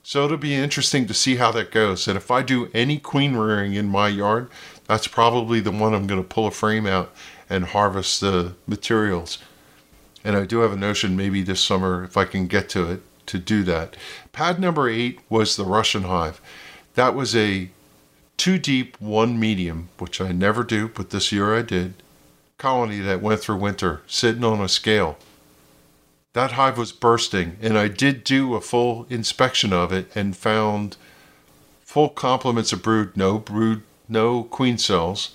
So 0.02 0.26
it'll 0.26 0.36
be 0.36 0.54
interesting 0.54 1.06
to 1.06 1.14
see 1.14 1.36
how 1.36 1.50
that 1.52 1.70
goes. 1.70 2.06
And 2.06 2.18
if 2.18 2.30
I 2.30 2.42
do 2.42 2.68
any 2.74 2.98
queen 2.98 3.36
rearing 3.36 3.72
in 3.72 3.88
my 3.88 4.08
yard, 4.08 4.50
that's 4.86 5.06
probably 5.06 5.60
the 5.60 5.70
one 5.70 5.94
I'm 5.94 6.06
going 6.06 6.22
to 6.22 6.28
pull 6.28 6.46
a 6.46 6.50
frame 6.50 6.86
out 6.86 7.14
and 7.48 7.64
harvest 7.64 8.20
the 8.20 8.52
materials. 8.66 9.38
And 10.24 10.36
I 10.36 10.44
do 10.44 10.58
have 10.60 10.72
a 10.72 10.76
notion 10.76 11.16
maybe 11.16 11.42
this 11.42 11.60
summer, 11.60 12.04
if 12.04 12.16
I 12.16 12.24
can 12.24 12.46
get 12.46 12.68
to 12.70 12.90
it, 12.90 13.02
to 13.26 13.38
do 13.38 13.62
that. 13.64 13.96
Pad 14.32 14.58
number 14.60 14.88
eight 14.88 15.20
was 15.28 15.56
the 15.56 15.64
Russian 15.64 16.02
hive. 16.02 16.40
That 16.94 17.14
was 17.14 17.34
a 17.34 17.70
two 18.36 18.58
deep, 18.58 19.00
one 19.00 19.38
medium, 19.38 19.88
which 19.98 20.20
I 20.20 20.32
never 20.32 20.64
do, 20.64 20.88
but 20.88 21.10
this 21.10 21.32
year 21.32 21.56
I 21.56 21.62
did, 21.62 21.94
colony 22.58 22.98
that 23.00 23.22
went 23.22 23.40
through 23.40 23.56
winter, 23.56 24.02
sitting 24.06 24.44
on 24.44 24.60
a 24.60 24.68
scale. 24.68 25.18
That 26.32 26.52
hive 26.52 26.78
was 26.78 26.92
bursting, 26.92 27.56
and 27.60 27.78
I 27.78 27.88
did 27.88 28.24
do 28.24 28.54
a 28.54 28.60
full 28.60 29.06
inspection 29.10 29.72
of 29.72 29.92
it 29.92 30.10
and 30.14 30.36
found 30.36 30.96
full 31.84 32.08
complements 32.08 32.72
of 32.72 32.82
brood, 32.82 33.16
no 33.16 33.38
brood, 33.38 33.82
no 34.08 34.44
queen 34.44 34.78
cells, 34.78 35.34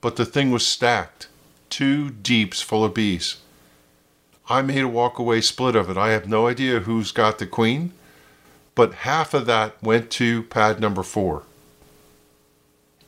but 0.00 0.16
the 0.16 0.24
thing 0.24 0.50
was 0.50 0.66
stacked, 0.66 1.28
two 1.68 2.10
deeps 2.10 2.62
full 2.62 2.84
of 2.84 2.94
bees. 2.94 3.36
I 4.50 4.62
made 4.62 4.82
a 4.82 4.88
walkaway 4.88 5.44
split 5.44 5.76
of 5.76 5.88
it. 5.88 5.96
I 5.96 6.10
have 6.10 6.28
no 6.28 6.48
idea 6.48 6.80
who's 6.80 7.12
got 7.12 7.38
the 7.38 7.46
queen, 7.46 7.92
but 8.74 8.92
half 8.92 9.32
of 9.32 9.46
that 9.46 9.80
went 9.80 10.10
to 10.12 10.42
pad 10.42 10.80
number 10.80 11.04
four. 11.04 11.44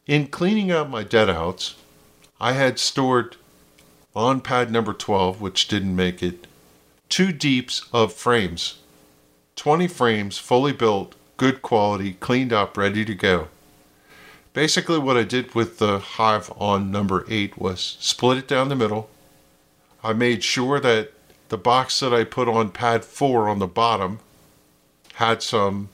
In 0.06 0.28
cleaning 0.28 0.70
out 0.70 0.88
my 0.88 1.02
dead 1.02 1.28
outs, 1.28 1.74
I 2.40 2.52
had 2.52 2.78
stored 2.78 3.34
on 4.14 4.40
pad 4.40 4.70
number 4.70 4.92
12, 4.92 5.40
which 5.40 5.66
didn't 5.66 5.96
make 5.96 6.22
it, 6.22 6.46
two 7.08 7.32
deeps 7.32 7.88
of 7.92 8.12
frames. 8.12 8.78
20 9.56 9.88
frames, 9.88 10.38
fully 10.38 10.72
built, 10.72 11.16
good 11.38 11.60
quality, 11.60 12.12
cleaned 12.14 12.52
up, 12.52 12.76
ready 12.76 13.04
to 13.04 13.14
go. 13.16 13.48
Basically, 14.52 14.98
what 14.98 15.16
I 15.16 15.24
did 15.24 15.56
with 15.56 15.78
the 15.78 15.98
hive 15.98 16.52
on 16.56 16.92
number 16.92 17.24
8 17.28 17.58
was 17.58 17.96
split 17.98 18.38
it 18.38 18.46
down 18.46 18.68
the 18.68 18.76
middle. 18.76 19.10
I 20.04 20.12
made 20.12 20.44
sure 20.44 20.78
that 20.78 21.12
the 21.52 21.58
box 21.58 22.00
that 22.00 22.14
I 22.14 22.24
put 22.24 22.48
on 22.48 22.70
pad 22.70 23.04
4 23.04 23.46
on 23.46 23.58
the 23.58 23.66
bottom 23.66 24.20
had 25.16 25.42
some 25.42 25.90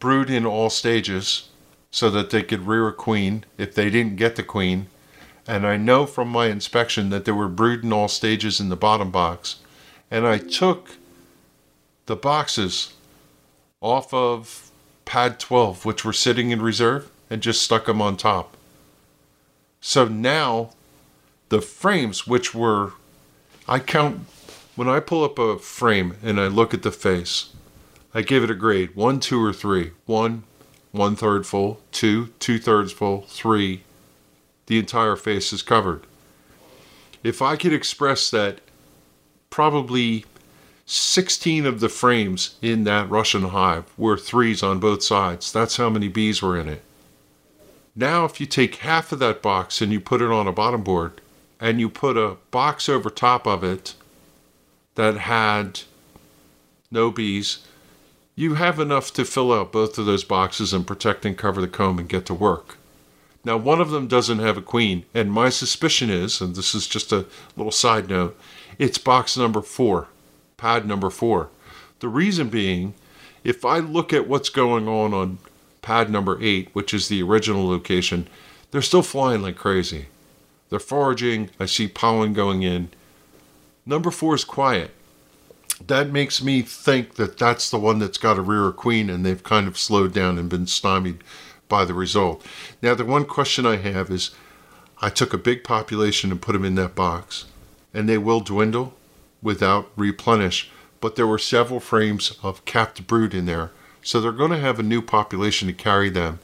brood 0.00 0.28
in 0.28 0.44
all 0.44 0.68
stages 0.68 1.48
so 1.92 2.10
that 2.10 2.30
they 2.30 2.42
could 2.42 2.66
rear 2.66 2.88
a 2.88 2.92
queen 2.92 3.44
if 3.56 3.72
they 3.72 3.88
didn't 3.88 4.16
get 4.16 4.34
the 4.34 4.42
queen. 4.42 4.88
And 5.46 5.64
I 5.64 5.76
know 5.76 6.06
from 6.06 6.26
my 6.26 6.46
inspection 6.46 7.10
that 7.10 7.24
there 7.24 7.36
were 7.36 7.46
brood 7.46 7.84
in 7.84 7.92
all 7.92 8.08
stages 8.08 8.58
in 8.58 8.68
the 8.68 8.74
bottom 8.74 9.12
box. 9.12 9.60
And 10.10 10.26
I 10.26 10.38
took 10.38 10.96
the 12.06 12.16
boxes 12.16 12.94
off 13.80 14.12
of 14.12 14.72
pad 15.04 15.38
12, 15.38 15.84
which 15.84 16.04
were 16.04 16.12
sitting 16.12 16.50
in 16.50 16.60
reserve, 16.60 17.08
and 17.30 17.42
just 17.42 17.62
stuck 17.62 17.86
them 17.86 18.02
on 18.02 18.16
top. 18.16 18.56
So 19.80 20.08
now 20.08 20.70
the 21.48 21.60
frames, 21.60 22.26
which 22.26 22.52
were, 22.52 22.94
I 23.68 23.78
count 23.78 24.26
when 24.78 24.88
I 24.88 25.00
pull 25.00 25.24
up 25.24 25.40
a 25.40 25.58
frame 25.58 26.14
and 26.22 26.38
I 26.40 26.46
look 26.46 26.72
at 26.72 26.84
the 26.84 26.92
face, 26.92 27.50
I 28.14 28.22
give 28.22 28.44
it 28.44 28.50
a 28.50 28.54
grade 28.54 28.94
one, 28.94 29.18
two, 29.18 29.44
or 29.44 29.52
three. 29.52 29.90
One, 30.06 30.44
one 30.92 31.16
third 31.16 31.48
full. 31.48 31.80
Two, 31.90 32.28
two 32.38 32.60
thirds 32.60 32.92
full. 32.92 33.22
Three, 33.22 33.82
the 34.66 34.78
entire 34.78 35.16
face 35.16 35.52
is 35.52 35.62
covered. 35.62 36.06
If 37.24 37.42
I 37.42 37.56
could 37.56 37.72
express 37.72 38.30
that, 38.30 38.60
probably 39.50 40.24
16 40.86 41.66
of 41.66 41.80
the 41.80 41.88
frames 41.88 42.54
in 42.62 42.84
that 42.84 43.10
Russian 43.10 43.46
hive 43.46 43.86
were 43.98 44.16
threes 44.16 44.62
on 44.62 44.78
both 44.78 45.02
sides. 45.02 45.52
That's 45.52 45.76
how 45.76 45.90
many 45.90 46.06
bees 46.06 46.40
were 46.40 46.56
in 46.56 46.68
it. 46.68 46.82
Now, 47.96 48.24
if 48.26 48.38
you 48.38 48.46
take 48.46 48.76
half 48.76 49.10
of 49.10 49.18
that 49.18 49.42
box 49.42 49.82
and 49.82 49.90
you 49.90 49.98
put 49.98 50.22
it 50.22 50.30
on 50.30 50.46
a 50.46 50.52
bottom 50.52 50.84
board 50.84 51.20
and 51.58 51.80
you 51.80 51.88
put 51.88 52.16
a 52.16 52.36
box 52.52 52.88
over 52.88 53.10
top 53.10 53.44
of 53.44 53.64
it 53.64 53.96
that 54.98 55.16
had 55.16 55.82
no 56.90 57.08
bees, 57.12 57.58
you 58.34 58.54
have 58.54 58.80
enough 58.80 59.12
to 59.12 59.24
fill 59.24 59.52
out 59.52 59.70
both 59.70 59.96
of 59.96 60.06
those 60.06 60.24
boxes 60.24 60.72
and 60.72 60.88
protect 60.88 61.24
and 61.24 61.38
cover 61.38 61.60
the 61.60 61.68
comb 61.68 62.00
and 62.00 62.08
get 62.08 62.26
to 62.26 62.34
work. 62.34 62.78
Now, 63.44 63.58
one 63.58 63.80
of 63.80 63.90
them 63.90 64.08
doesn't 64.08 64.40
have 64.40 64.56
a 64.56 64.60
queen, 64.60 65.04
and 65.14 65.30
my 65.30 65.50
suspicion 65.50 66.10
is, 66.10 66.40
and 66.40 66.56
this 66.56 66.74
is 66.74 66.88
just 66.88 67.12
a 67.12 67.26
little 67.56 67.70
side 67.70 68.08
note, 68.08 68.36
it's 68.76 68.98
box 68.98 69.36
number 69.36 69.62
four, 69.62 70.08
pad 70.56 70.84
number 70.84 71.10
four. 71.10 71.50
The 72.00 72.08
reason 72.08 72.48
being, 72.48 72.94
if 73.44 73.64
I 73.64 73.78
look 73.78 74.12
at 74.12 74.26
what's 74.26 74.48
going 74.48 74.88
on 74.88 75.14
on 75.14 75.38
pad 75.80 76.10
number 76.10 76.42
eight, 76.42 76.70
which 76.72 76.92
is 76.92 77.06
the 77.06 77.22
original 77.22 77.68
location, 77.68 78.26
they're 78.72 78.82
still 78.82 79.02
flying 79.02 79.42
like 79.42 79.56
crazy. 79.56 80.06
They're 80.70 80.80
foraging, 80.80 81.50
I 81.60 81.66
see 81.66 81.86
pollen 81.86 82.32
going 82.32 82.64
in, 82.64 82.88
Number 83.88 84.10
four 84.10 84.34
is 84.34 84.44
quiet. 84.44 84.90
That 85.86 86.10
makes 86.10 86.42
me 86.42 86.60
think 86.60 87.14
that 87.14 87.38
that's 87.38 87.70
the 87.70 87.78
one 87.78 87.98
that's 87.98 88.18
got 88.18 88.36
a 88.36 88.42
rear 88.42 88.70
queen 88.70 89.08
and 89.08 89.24
they've 89.24 89.42
kind 89.42 89.66
of 89.66 89.78
slowed 89.78 90.12
down 90.12 90.36
and 90.36 90.50
been 90.50 90.66
stymied 90.66 91.24
by 91.70 91.86
the 91.86 91.94
result. 91.94 92.44
Now, 92.82 92.94
the 92.94 93.06
one 93.06 93.24
question 93.24 93.64
I 93.64 93.76
have 93.76 94.10
is 94.10 94.32
I 95.00 95.08
took 95.08 95.32
a 95.32 95.38
big 95.38 95.64
population 95.64 96.30
and 96.30 96.42
put 96.42 96.52
them 96.52 96.66
in 96.66 96.74
that 96.74 96.94
box, 96.94 97.46
and 97.94 98.06
they 98.06 98.18
will 98.18 98.40
dwindle 98.40 98.92
without 99.40 99.90
replenish, 99.96 100.70
but 101.00 101.16
there 101.16 101.26
were 101.26 101.38
several 101.38 101.80
frames 101.80 102.36
of 102.42 102.64
capped 102.66 103.06
brood 103.06 103.32
in 103.32 103.46
there, 103.46 103.70
so 104.02 104.20
they're 104.20 104.32
going 104.32 104.50
to 104.50 104.58
have 104.58 104.78
a 104.78 104.82
new 104.82 105.00
population 105.00 105.66
to 105.66 105.72
carry 105.72 106.10
them. 106.10 106.40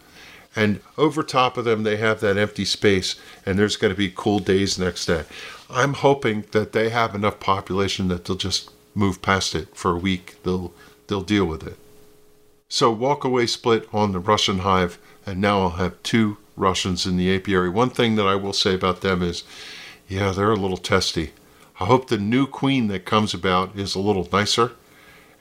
And 0.56 0.80
over 0.96 1.22
top 1.22 1.58
of 1.58 1.64
them, 1.64 1.82
they 1.82 1.96
have 1.96 2.20
that 2.20 2.38
empty 2.38 2.64
space, 2.64 3.16
and 3.44 3.58
there's 3.58 3.76
going 3.76 3.92
to 3.92 3.98
be 3.98 4.12
cool 4.14 4.38
days 4.38 4.78
next 4.78 5.04
day. 5.06 5.24
I'm 5.70 5.94
hoping 5.94 6.44
that 6.52 6.72
they 6.72 6.90
have 6.90 7.14
enough 7.14 7.40
population 7.40 8.08
that 8.08 8.24
they'll 8.24 8.36
just 8.36 8.70
move 8.94 9.22
past 9.22 9.54
it 9.54 9.76
for 9.76 9.92
a 9.92 9.98
week. 9.98 10.36
They'll 10.42 10.72
they'll 11.06 11.22
deal 11.22 11.44
with 11.44 11.66
it. 11.66 11.76
So 12.68 12.90
walk 12.90 13.24
away 13.24 13.46
split 13.46 13.88
on 13.92 14.12
the 14.12 14.18
Russian 14.18 14.60
hive, 14.60 14.98
and 15.26 15.40
now 15.40 15.60
I'll 15.62 15.70
have 15.70 16.02
two 16.02 16.38
Russians 16.56 17.06
in 17.06 17.16
the 17.16 17.34
apiary. 17.34 17.68
One 17.68 17.90
thing 17.90 18.16
that 18.16 18.26
I 18.26 18.34
will 18.34 18.52
say 18.52 18.74
about 18.74 19.00
them 19.00 19.22
is, 19.22 19.44
yeah, 20.08 20.32
they're 20.32 20.50
a 20.50 20.56
little 20.56 20.76
testy. 20.76 21.32
I 21.80 21.86
hope 21.86 22.08
the 22.08 22.18
new 22.18 22.46
queen 22.46 22.88
that 22.88 23.04
comes 23.04 23.34
about 23.34 23.76
is 23.76 23.94
a 23.94 24.00
little 24.00 24.28
nicer, 24.32 24.72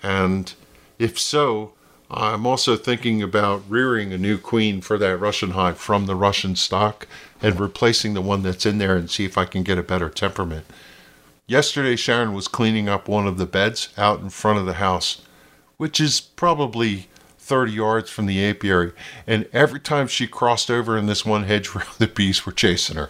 and 0.02 0.54
if 1.00 1.20
so, 1.20 1.74
I'm 2.10 2.46
also 2.46 2.76
thinking 2.76 3.24
about 3.24 3.64
rearing 3.68 4.14
a 4.14 4.18
new 4.18 4.38
queen 4.38 4.82
for 4.82 4.98
that 4.98 5.18
Russian 5.18 5.52
hive 5.52 5.78
from 5.78 6.06
the 6.06 6.16
Russian 6.16 6.56
stock 6.56 7.08
and 7.44 7.60
replacing 7.60 8.14
the 8.14 8.22
one 8.22 8.42
that's 8.42 8.66
in 8.66 8.78
there 8.80 8.96
and 8.96 9.12
see 9.12 9.26
if 9.26 9.38
I 9.38 9.46
can 9.46 9.62
get 9.62 9.78
a 9.78 9.84
better 9.84 10.10
temperament. 10.10 10.66
Yesterday, 11.46 11.98
Sharon 11.98 12.34
was 12.34 12.48
cleaning 12.48 12.88
up 12.88 13.10
one 13.10 13.28
of 13.28 13.38
the 13.38 13.46
beds 13.46 13.90
out 13.98 14.22
in 14.22 14.30
front 14.30 14.60
of 14.60 14.66
the 14.66 14.76
house, 14.76 15.22
which 15.76 16.00
is 16.00 16.22
probably 16.22 17.10
30 17.38 17.74
yards 17.74 18.10
from 18.10 18.26
the 18.26 18.44
apiary, 18.44 18.94
and 19.28 19.48
every 19.52 19.82
time 19.82 20.08
she 20.08 20.26
crossed 20.26 20.72
over 20.72 20.98
in 20.98 21.06
this 21.08 21.26
one 21.26 21.44
hedgerow, 21.44 21.84
the 21.98 22.08
bees 22.08 22.46
were 22.46 22.54
chasing 22.54 22.96
her. 22.96 23.10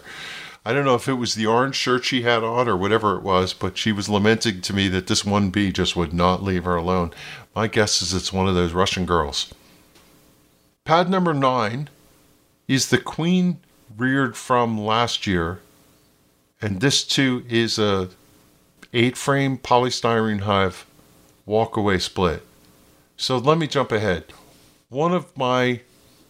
I 0.66 0.72
don't 0.72 0.84
know 0.84 0.94
if 0.96 1.08
it 1.08 1.14
was 1.14 1.34
the 1.34 1.46
orange 1.46 1.76
shirt 1.76 2.04
she 2.04 2.22
had 2.22 2.42
on 2.42 2.68
or 2.68 2.76
whatever 2.76 3.16
it 3.16 3.22
was, 3.22 3.52
but 3.52 3.78
she 3.78 3.92
was 3.92 4.08
lamenting 4.08 4.62
to 4.62 4.72
me 4.72 4.88
that 4.88 5.06
this 5.06 5.24
one 5.24 5.50
bee 5.50 5.70
just 5.70 5.94
would 5.94 6.14
not 6.14 6.42
leave 6.42 6.64
her 6.64 6.74
alone. 6.74 7.12
My 7.54 7.68
guess 7.68 8.00
is 8.00 8.14
it's 8.14 8.32
one 8.32 8.48
of 8.48 8.54
those 8.54 8.72
Russian 8.72 9.04
girls. 9.04 9.52
Pad 10.84 11.08
number 11.08 11.34
nine 11.34 11.90
is 12.66 12.88
the 12.88 12.98
queen 12.98 13.58
reared 13.96 14.36
from 14.36 14.78
last 14.78 15.26
year, 15.26 15.60
and 16.60 16.80
this 16.80 17.04
too 17.04 17.44
is 17.48 17.78
a 17.78 18.08
eight 18.92 19.16
frame 19.16 19.58
polystyrene 19.58 20.42
hive 20.42 20.86
walkaway 21.46 22.00
split. 22.00 22.42
So 23.16 23.38
let 23.38 23.58
me 23.58 23.66
jump 23.66 23.92
ahead. 23.92 24.24
One 24.88 25.12
of 25.12 25.36
my 25.36 25.80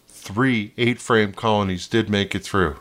three 0.07 0.73
eight 0.77 0.99
frame 0.99 1.33
colonies 1.33 1.87
did 1.87 2.09
make 2.09 2.33
it 2.35 2.43
through, 2.43 2.77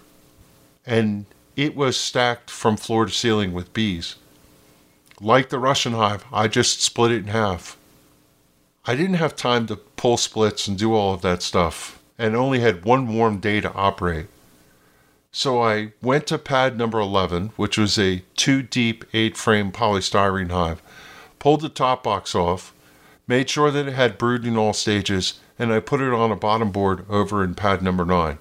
and 0.86 1.26
it 1.56 1.76
was 1.76 1.96
stacked 1.96 2.50
from 2.50 2.76
floor 2.76 3.06
to 3.06 3.12
ceiling 3.12 3.52
with 3.52 3.72
bees. 3.72 4.16
Like 5.20 5.48
the 5.50 5.58
Russian 5.58 5.92
hive, 5.92 6.24
I 6.32 6.48
just 6.48 6.82
split 6.82 7.12
it 7.12 7.18
in 7.22 7.28
half. 7.28 7.76
I 8.86 8.94
didn't 8.94 9.14
have 9.14 9.36
time 9.36 9.66
to 9.68 9.76
pull 9.76 10.16
splits 10.16 10.66
and 10.66 10.76
do 10.76 10.92
all 10.92 11.14
of 11.14 11.22
that 11.22 11.42
stuff, 11.42 12.00
and 12.18 12.34
only 12.34 12.60
had 12.60 12.84
one 12.84 13.14
warm 13.14 13.38
day 13.38 13.60
to 13.60 13.72
operate. 13.72 14.26
So 15.36 15.60
I 15.60 15.92
went 16.00 16.28
to 16.28 16.38
pad 16.38 16.78
number 16.78 17.00
11, 17.00 17.50
which 17.56 17.76
was 17.76 17.98
a 17.98 18.22
two 18.36 18.62
deep, 18.62 19.04
eight 19.12 19.36
frame 19.36 19.72
polystyrene 19.72 20.52
hive, 20.52 20.80
pulled 21.40 21.62
the 21.62 21.68
top 21.68 22.04
box 22.04 22.36
off, 22.36 22.72
made 23.26 23.50
sure 23.50 23.72
that 23.72 23.88
it 23.88 23.94
had 23.94 24.16
brood 24.16 24.46
in 24.46 24.56
all 24.56 24.72
stages, 24.72 25.40
and 25.58 25.72
I 25.72 25.80
put 25.80 26.00
it 26.00 26.12
on 26.12 26.30
a 26.30 26.36
bottom 26.36 26.70
board 26.70 27.04
over 27.10 27.42
in 27.42 27.56
pad 27.56 27.82
number 27.82 28.04
9. 28.04 28.38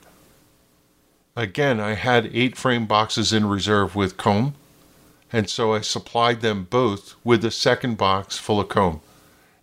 Again, 1.35 1.79
I 1.79 1.95
had 1.95 2.29
eight 2.31 2.55
frame 2.55 2.85
boxes 2.85 3.33
in 3.33 3.47
reserve 3.47 3.95
with 3.95 4.15
comb, 4.15 4.53
And 5.31 5.49
so 5.49 5.73
I 5.73 5.81
supplied 5.81 6.41
them 6.41 6.67
both 6.69 7.15
with 7.23 7.43
a 7.43 7.49
second 7.49 7.97
box 7.97 8.37
full 8.37 8.59
of 8.59 8.69
comb. 8.69 9.01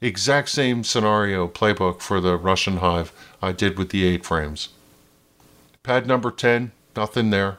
Exact 0.00 0.48
same 0.48 0.82
scenario 0.82 1.46
playbook 1.46 2.00
for 2.00 2.20
the 2.20 2.36
Russian 2.36 2.78
hive 2.78 3.12
I 3.40 3.52
did 3.52 3.78
with 3.78 3.90
the 3.90 4.04
eight 4.04 4.26
frames. 4.26 4.70
Pad 5.84 6.08
number 6.08 6.32
10, 6.32 6.72
nothing 6.96 7.30
there. 7.30 7.58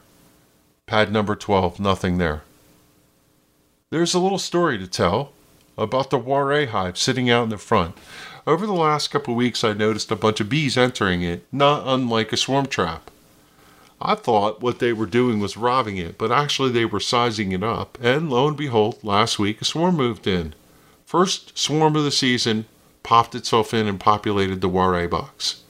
Pad 0.85 1.11
number 1.11 1.35
12, 1.35 1.79
nothing 1.79 2.17
there. 2.17 2.43
There's 3.89 4.13
a 4.13 4.19
little 4.19 4.39
story 4.39 4.77
to 4.77 4.87
tell 4.87 5.33
about 5.77 6.09
the 6.09 6.17
Warre 6.17 6.65
hive 6.65 6.97
sitting 6.97 7.29
out 7.29 7.43
in 7.43 7.49
the 7.49 7.57
front. 7.57 7.97
Over 8.47 8.65
the 8.65 8.73
last 8.73 9.09
couple 9.09 9.35
weeks, 9.35 9.63
I 9.63 9.73
noticed 9.73 10.11
a 10.11 10.15
bunch 10.15 10.39
of 10.39 10.49
bees 10.49 10.77
entering 10.77 11.21
it, 11.21 11.45
not 11.51 11.83
unlike 11.85 12.33
a 12.33 12.37
swarm 12.37 12.65
trap. 12.65 13.11
I 14.01 14.15
thought 14.15 14.61
what 14.61 14.79
they 14.79 14.93
were 14.93 15.05
doing 15.05 15.39
was 15.39 15.57
robbing 15.57 15.97
it, 15.97 16.17
but 16.17 16.31
actually 16.31 16.71
they 16.71 16.85
were 16.85 16.99
sizing 16.99 17.51
it 17.51 17.63
up, 17.63 17.97
and 18.01 18.29
lo 18.29 18.47
and 18.47 18.57
behold, 18.57 19.03
last 19.03 19.37
week 19.37 19.61
a 19.61 19.65
swarm 19.65 19.95
moved 19.95 20.25
in. 20.25 20.55
First 21.05 21.57
swarm 21.57 21.95
of 21.95 22.03
the 22.03 22.11
season 22.11 22.65
popped 23.03 23.35
itself 23.35 23.73
in 23.73 23.87
and 23.87 23.99
populated 23.99 24.61
the 24.61 24.69
Warre 24.69 25.07
box. 25.07 25.61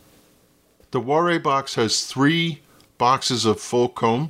The 0.92 1.00
Warre 1.00 1.40
box 1.40 1.76
has 1.76 2.06
three 2.06 2.62
boxes 3.02 3.46
of 3.46 3.60
full 3.60 3.90
comb 3.90 4.30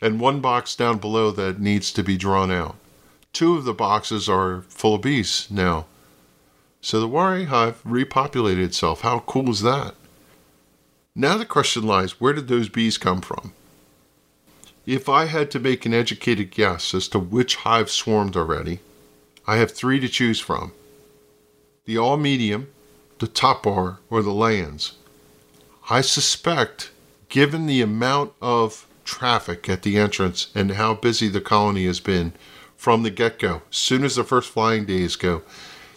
and 0.00 0.18
one 0.18 0.40
box 0.40 0.74
down 0.74 0.96
below 0.96 1.30
that 1.30 1.60
needs 1.60 1.92
to 1.92 2.02
be 2.02 2.16
drawn 2.16 2.50
out. 2.50 2.74
Two 3.34 3.54
of 3.54 3.64
the 3.64 3.74
boxes 3.74 4.30
are 4.30 4.62
full 4.70 4.94
of 4.94 5.02
bees 5.02 5.46
now. 5.50 5.84
So 6.80 7.00
the 7.00 7.06
Warre 7.06 7.44
hive 7.44 7.82
repopulated 7.84 8.64
itself. 8.64 9.02
How 9.02 9.18
cool 9.18 9.50
is 9.50 9.60
that? 9.60 9.94
Now 11.14 11.36
the 11.36 11.44
question 11.44 11.82
lies 11.82 12.18
where 12.18 12.32
did 12.32 12.48
those 12.48 12.70
bees 12.70 12.96
come 12.96 13.20
from? 13.20 13.52
If 14.86 15.10
I 15.10 15.26
had 15.26 15.50
to 15.50 15.60
make 15.60 15.84
an 15.84 15.92
educated 15.92 16.50
guess 16.50 16.94
as 16.94 17.08
to 17.08 17.18
which 17.18 17.56
hive 17.56 17.90
swarmed 17.90 18.38
already, 18.38 18.80
I 19.46 19.56
have 19.58 19.70
three 19.70 20.00
to 20.00 20.08
choose 20.08 20.40
from 20.40 20.72
the 21.84 21.98
all 21.98 22.16
medium, 22.16 22.68
the 23.18 23.26
top 23.26 23.64
bar, 23.64 23.98
or 24.08 24.22
the 24.22 24.30
Layens. 24.30 24.92
I 25.90 26.00
suspect, 26.00 26.91
given 27.32 27.64
the 27.64 27.80
amount 27.80 28.30
of 28.42 28.86
traffic 29.06 29.66
at 29.66 29.80
the 29.80 29.96
entrance 29.96 30.48
and 30.54 30.72
how 30.72 30.92
busy 30.92 31.28
the 31.28 31.40
colony 31.40 31.86
has 31.86 31.98
been 31.98 32.30
from 32.76 33.02
the 33.02 33.10
get 33.10 33.38
go, 33.38 33.62
as 33.70 33.76
soon 33.76 34.04
as 34.04 34.16
the 34.16 34.22
first 34.22 34.50
flying 34.50 34.84
days 34.84 35.16
go, 35.16 35.40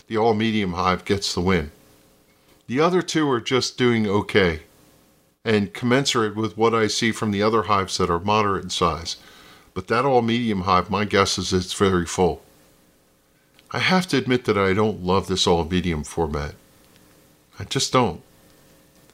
the 0.07 0.15
all 0.15 0.33
medium 0.33 0.71
hive 0.71 1.03
gets 1.03 1.33
the 1.33 1.41
win. 1.41 1.71
The 2.67 2.79
other 2.79 3.01
two 3.01 3.29
are 3.29 3.41
just 3.41 3.77
doing 3.77 4.07
okay 4.07 4.61
and 5.43 5.73
commensurate 5.73 6.37
with 6.37 6.57
what 6.57 6.73
I 6.73 6.87
see 6.87 7.11
from 7.11 7.31
the 7.31 7.43
other 7.43 7.63
hives 7.63 7.97
that 7.97 8.09
are 8.09 8.19
moderate 8.21 8.63
in 8.63 8.69
size. 8.69 9.17
But 9.73 9.87
that 9.87 10.05
all 10.05 10.21
medium 10.21 10.61
hive, 10.61 10.89
my 10.89 11.03
guess 11.03 11.37
is 11.37 11.51
it's 11.51 11.73
very 11.73 12.05
full. 12.05 12.43
I 13.71 13.79
have 13.79 14.07
to 14.07 14.17
admit 14.17 14.45
that 14.45 14.57
I 14.57 14.73
don't 14.73 15.03
love 15.03 15.27
this 15.27 15.45
all 15.45 15.65
medium 15.65 16.05
format. 16.05 16.55
I 17.59 17.65
just 17.65 17.91
don't. 17.91 18.21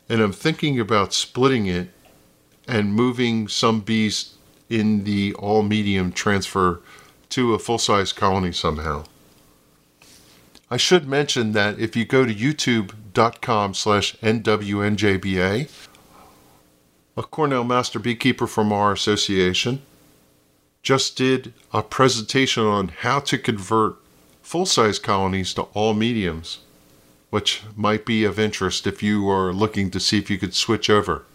And 0.08 0.22
I'm 0.22 0.34
thinking 0.34 0.80
about 0.80 1.16
splitting 1.16 1.66
it 1.66 1.90
and 2.72 2.94
moving 2.94 3.50
some 3.50 3.82
bees 3.82 4.36
in 4.70 5.04
the 5.04 5.34
all 5.34 5.62
medium 5.62 6.10
transfer 6.10 6.82
to 7.28 7.54
a 7.54 7.60
full 7.60 7.78
size 7.78 8.14
colony 8.14 8.54
somehow. 8.54 9.04
I 10.70 10.78
should 10.78 11.06
mention 11.06 11.52
that 11.52 11.80
if 11.80 11.98
you 11.98 12.06
go 12.06 12.26
to 12.26 12.34
youtube.com 12.34 13.74
slash 13.74 14.16
nwnjba, 14.20 15.70
a 17.18 17.24
Cornell 17.24 17.66
master 17.66 18.00
beekeeper 18.00 18.48
from 18.48 18.72
our 18.72 18.94
association 18.94 19.82
just 20.82 21.18
did 21.18 21.54
a 21.74 21.84
presentation 21.84 22.64
on 22.64 22.88
how 22.88 23.20
to 23.20 23.38
convert 23.38 23.98
full 24.42 24.66
size 24.66 24.98
colonies 24.98 25.54
to 25.56 25.64
all 25.74 25.94
mediums, 25.94 26.60
which 27.32 27.64
might 27.76 28.06
be 28.06 28.24
of 28.24 28.40
interest 28.40 28.88
if 28.88 29.04
you 29.04 29.30
are 29.30 29.52
looking 29.52 29.92
to 29.92 30.00
see 30.00 30.18
if 30.18 30.30
you 30.30 30.38
could 30.38 30.56
switch 30.56 30.90
over. 30.90 31.26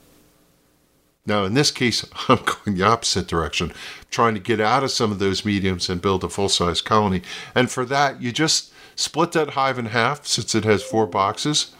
Now, 1.26 1.44
in 1.44 1.54
this 1.54 1.72
case, 1.72 2.06
I'm 2.28 2.38
going 2.44 2.76
the 2.76 2.84
opposite 2.84 3.26
direction, 3.26 3.72
trying 4.10 4.34
to 4.34 4.40
get 4.40 4.60
out 4.60 4.84
of 4.84 4.92
some 4.92 5.10
of 5.10 5.18
those 5.18 5.44
mediums 5.44 5.90
and 5.90 6.00
build 6.00 6.22
a 6.24 6.28
full 6.28 6.48
size 6.48 6.80
colony. 6.80 7.22
And 7.54 7.70
for 7.70 7.84
that, 7.86 8.22
you 8.22 8.32
just 8.32 8.72
split 8.94 9.32
that 9.32 9.50
hive 9.50 9.78
in 9.78 9.86
half 9.86 10.26
since 10.26 10.54
it 10.54 10.64
has 10.64 10.82
four 10.82 11.06
boxes, 11.06 11.74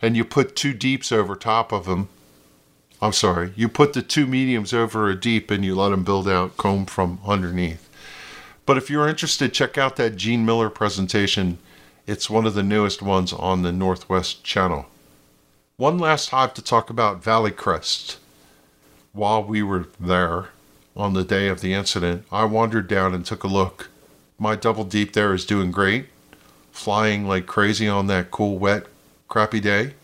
and 0.00 0.16
you 0.16 0.24
put 0.24 0.54
two 0.54 0.74
deeps 0.74 1.10
over 1.10 1.34
top 1.34 1.72
of 1.72 1.86
them. 1.86 2.08
I'm 3.00 3.12
sorry, 3.12 3.52
you 3.56 3.68
put 3.68 3.94
the 3.94 4.02
two 4.02 4.26
mediums 4.26 4.72
over 4.72 5.08
a 5.08 5.18
deep 5.18 5.50
and 5.50 5.64
you 5.64 5.74
let 5.74 5.88
them 5.88 6.04
build 6.04 6.28
out 6.28 6.56
comb 6.56 6.86
from 6.86 7.18
underneath. 7.26 7.88
But 8.64 8.76
if 8.76 8.88
you're 8.88 9.08
interested, 9.08 9.52
check 9.52 9.76
out 9.76 9.96
that 9.96 10.14
Jean 10.14 10.46
Miller 10.46 10.70
presentation. 10.70 11.58
It's 12.06 12.30
one 12.30 12.46
of 12.46 12.54
the 12.54 12.62
newest 12.62 13.02
ones 13.02 13.32
on 13.32 13.62
the 13.62 13.72
Northwest 13.72 14.44
channel. 14.44 14.86
One 15.76 15.98
last 15.98 16.28
hive 16.28 16.54
to 16.54 16.62
talk 16.62 16.90
about 16.90 17.24
Valley 17.24 17.50
Crest 17.50 18.18
while 19.12 19.42
we 19.42 19.62
were 19.62 19.86
there 20.00 20.48
on 20.96 21.14
the 21.14 21.24
day 21.24 21.48
of 21.48 21.60
the 21.60 21.72
incident, 21.74 22.24
I 22.30 22.44
wandered 22.44 22.88
down 22.88 23.14
and 23.14 23.24
took 23.24 23.44
a 23.44 23.48
look. 23.48 23.88
My 24.38 24.56
double 24.56 24.84
deep 24.84 25.12
there 25.12 25.34
is 25.34 25.46
doing 25.46 25.70
great, 25.70 26.06
flying 26.70 27.26
like 27.26 27.46
crazy 27.46 27.88
on 27.88 28.06
that 28.08 28.30
cool, 28.30 28.58
wet, 28.58 28.86
crappy 29.28 29.60
day. 29.60 29.94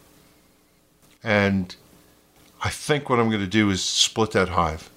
And 1.23 1.75
I 2.63 2.71
think 2.71 3.09
what 3.09 3.19
I'm 3.19 3.29
going 3.29 3.41
to 3.41 3.47
do 3.47 3.71
is 3.71 3.83
split 3.83 4.33
that 4.33 4.51
hive. 4.51 4.91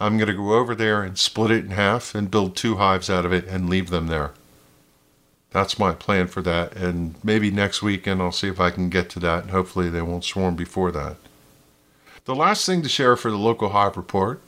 I'm 0.00 0.16
going 0.16 0.28
to 0.28 0.34
go 0.34 0.54
over 0.54 0.74
there 0.74 1.02
and 1.02 1.16
split 1.16 1.50
it 1.50 1.64
in 1.64 1.70
half 1.70 2.14
and 2.14 2.30
build 2.30 2.56
two 2.56 2.76
hives 2.76 3.08
out 3.08 3.24
of 3.24 3.32
it 3.32 3.46
and 3.46 3.70
leave 3.70 3.90
them 3.90 4.08
there. 4.08 4.32
That's 5.50 5.78
my 5.78 5.92
plan 5.92 6.26
for 6.26 6.42
that. 6.42 6.74
And 6.74 7.14
maybe 7.22 7.50
next 7.50 7.82
weekend 7.82 8.20
I'll 8.20 8.32
see 8.32 8.48
if 8.48 8.58
I 8.58 8.70
can 8.70 8.88
get 8.88 9.10
to 9.10 9.20
that. 9.20 9.42
And 9.42 9.50
hopefully 9.50 9.90
they 9.90 10.02
won't 10.02 10.24
swarm 10.24 10.56
before 10.56 10.90
that. 10.92 11.16
The 12.24 12.36
last 12.36 12.66
thing 12.66 12.82
to 12.82 12.88
share 12.88 13.16
for 13.16 13.32
the 13.32 13.36
local 13.36 13.70
hive 13.70 13.96
report, 13.96 14.40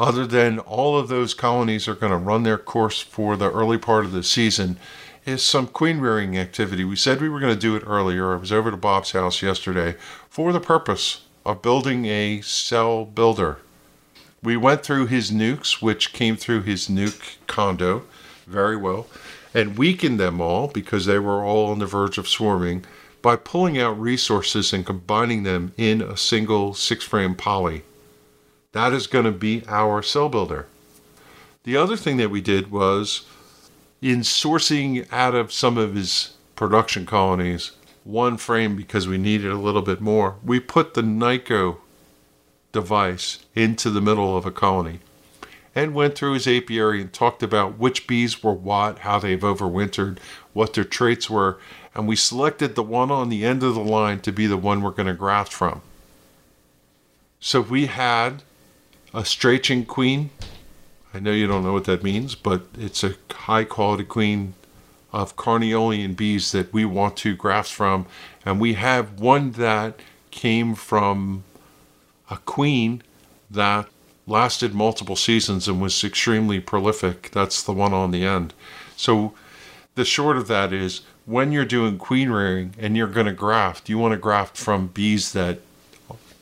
other 0.00 0.26
than 0.26 0.58
all 0.60 0.98
of 0.98 1.08
those 1.08 1.34
colonies 1.34 1.86
are 1.86 1.94
going 1.94 2.10
to 2.10 2.16
run 2.16 2.42
their 2.42 2.56
course 2.56 3.00
for 3.00 3.36
the 3.36 3.52
early 3.52 3.76
part 3.76 4.06
of 4.06 4.12
the 4.12 4.22
season, 4.22 4.78
is 5.26 5.42
some 5.42 5.66
queen 5.66 6.00
rearing 6.00 6.38
activity. 6.38 6.82
We 6.82 6.96
said 6.96 7.20
we 7.20 7.28
were 7.28 7.38
going 7.38 7.52
to 7.52 7.60
do 7.60 7.76
it 7.76 7.84
earlier. 7.86 8.32
I 8.32 8.36
was 8.36 8.50
over 8.50 8.70
to 8.70 8.78
Bob's 8.78 9.12
house 9.12 9.42
yesterday 9.42 9.96
for 10.30 10.54
the 10.54 10.60
purpose 10.60 11.26
of 11.44 11.60
building 11.60 12.06
a 12.06 12.40
cell 12.40 13.04
builder. 13.04 13.58
We 14.42 14.56
went 14.56 14.82
through 14.82 15.08
his 15.08 15.30
nukes, 15.30 15.82
which 15.82 16.14
came 16.14 16.34
through 16.34 16.62
his 16.62 16.88
nuke 16.88 17.36
condo 17.46 18.04
very 18.46 18.76
well, 18.76 19.06
and 19.52 19.76
weakened 19.76 20.18
them 20.18 20.40
all 20.40 20.68
because 20.68 21.04
they 21.04 21.18
were 21.18 21.44
all 21.44 21.66
on 21.70 21.78
the 21.78 21.86
verge 21.86 22.16
of 22.16 22.26
swarming 22.26 22.86
by 23.24 23.36
pulling 23.36 23.78
out 23.78 23.98
resources 23.98 24.74
and 24.74 24.84
combining 24.84 25.44
them 25.44 25.72
in 25.78 26.02
a 26.02 26.14
single 26.14 26.74
six 26.74 27.02
frame 27.02 27.34
poly. 27.34 27.82
That 28.72 28.92
is 28.92 29.06
going 29.06 29.24
to 29.24 29.32
be 29.32 29.62
our 29.66 30.02
cell 30.02 30.28
builder. 30.28 30.66
The 31.62 31.74
other 31.74 31.96
thing 31.96 32.18
that 32.18 32.28
we 32.28 32.42
did 32.42 32.70
was 32.70 33.24
in 34.02 34.20
sourcing 34.20 35.10
out 35.10 35.34
of 35.34 35.54
some 35.54 35.78
of 35.78 35.94
his 35.94 36.34
production 36.54 37.06
colonies 37.06 37.70
one 38.04 38.36
frame 38.36 38.76
because 38.76 39.08
we 39.08 39.16
needed 39.16 39.50
a 39.50 39.56
little 39.56 39.80
bit 39.80 40.02
more, 40.02 40.36
we 40.44 40.60
put 40.60 40.92
the 40.92 41.02
Nicot 41.02 41.78
device 42.72 43.38
into 43.54 43.88
the 43.88 44.02
middle 44.02 44.36
of 44.36 44.44
a 44.44 44.50
colony 44.50 45.00
and 45.74 45.94
went 45.94 46.14
through 46.14 46.34
his 46.34 46.46
apiary 46.46 47.00
and 47.00 47.10
talked 47.10 47.42
about 47.42 47.78
which 47.78 48.06
bees 48.06 48.42
were 48.42 48.52
what, 48.52 48.98
how 48.98 49.18
they've 49.18 49.40
overwintered, 49.40 50.18
what 50.52 50.74
their 50.74 50.84
traits 50.84 51.30
were, 51.30 51.58
and 51.94 52.08
we 52.08 52.16
selected 52.16 52.74
the 52.74 52.82
one 52.82 53.10
on 53.10 53.28
the 53.28 53.44
end 53.44 53.62
of 53.62 53.74
the 53.74 53.80
line 53.80 54.20
to 54.20 54.32
be 54.32 54.46
the 54.46 54.56
one 54.56 54.82
we're 54.82 54.90
going 54.90 55.06
to 55.06 55.14
graft 55.14 55.52
from. 55.52 55.80
So 57.40 57.60
we 57.60 57.86
had 57.86 58.42
a 59.12 59.24
Strachan 59.24 59.84
queen. 59.84 60.30
I 61.12 61.20
know 61.20 61.30
you 61.30 61.46
don't 61.46 61.62
know 61.62 61.72
what 61.72 61.84
that 61.84 62.02
means, 62.02 62.34
but 62.34 62.62
it's 62.78 63.04
a 63.04 63.14
high 63.30 63.64
quality 63.64 64.04
queen 64.04 64.54
of 65.12 65.36
carniolan 65.36 66.16
bees 66.16 66.50
that 66.50 66.72
we 66.72 66.84
want 66.84 67.16
to 67.18 67.36
graft 67.36 67.70
from. 67.70 68.06
And 68.44 68.60
we 68.60 68.74
have 68.74 69.20
one 69.20 69.52
that 69.52 70.00
came 70.32 70.74
from 70.74 71.44
a 72.28 72.38
queen 72.38 73.02
that 73.48 73.86
lasted 74.26 74.74
multiple 74.74 75.14
seasons 75.14 75.68
and 75.68 75.80
was 75.80 76.02
extremely 76.02 76.58
prolific. 76.58 77.30
That's 77.30 77.62
the 77.62 77.72
one 77.72 77.92
on 77.92 78.10
the 78.10 78.24
end. 78.24 78.52
So 78.96 79.34
the 79.94 80.04
short 80.04 80.36
of 80.36 80.48
that 80.48 80.72
is 80.72 81.02
when 81.26 81.52
you're 81.52 81.64
doing 81.64 81.98
queen 81.98 82.30
rearing 82.30 82.74
and 82.78 82.96
you're 82.96 83.06
going 83.06 83.26
to 83.26 83.32
graft, 83.32 83.88
you 83.88 83.98
want 83.98 84.12
to 84.12 84.18
graft 84.18 84.56
from 84.56 84.88
bees 84.88 85.32
that 85.32 85.60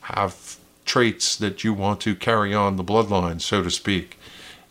have 0.03 0.57
traits 0.85 1.37
that 1.37 1.63
you 1.63 1.73
want 1.73 2.01
to 2.01 2.15
carry 2.15 2.53
on 2.53 2.77
the 2.77 2.85
bloodline, 2.85 3.41
so 3.41 3.63
to 3.63 3.71
speak. 3.71 4.19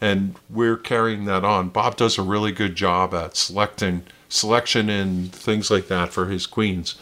And 0.02 0.36
we're 0.50 0.78
carrying 0.78 1.26
that 1.26 1.46
on. 1.46 1.70
Bob 1.70 1.96
does 1.96 2.18
a 2.18 2.24
really 2.24 2.52
good 2.52 2.76
job 2.76 3.14
at 3.14 3.38
selecting 3.38 4.04
selection 4.28 4.90
and 4.90 5.32
things 5.32 5.70
like 5.70 5.88
that 5.88 6.10
for 6.10 6.26
his 6.26 6.46
queens. 6.46 6.96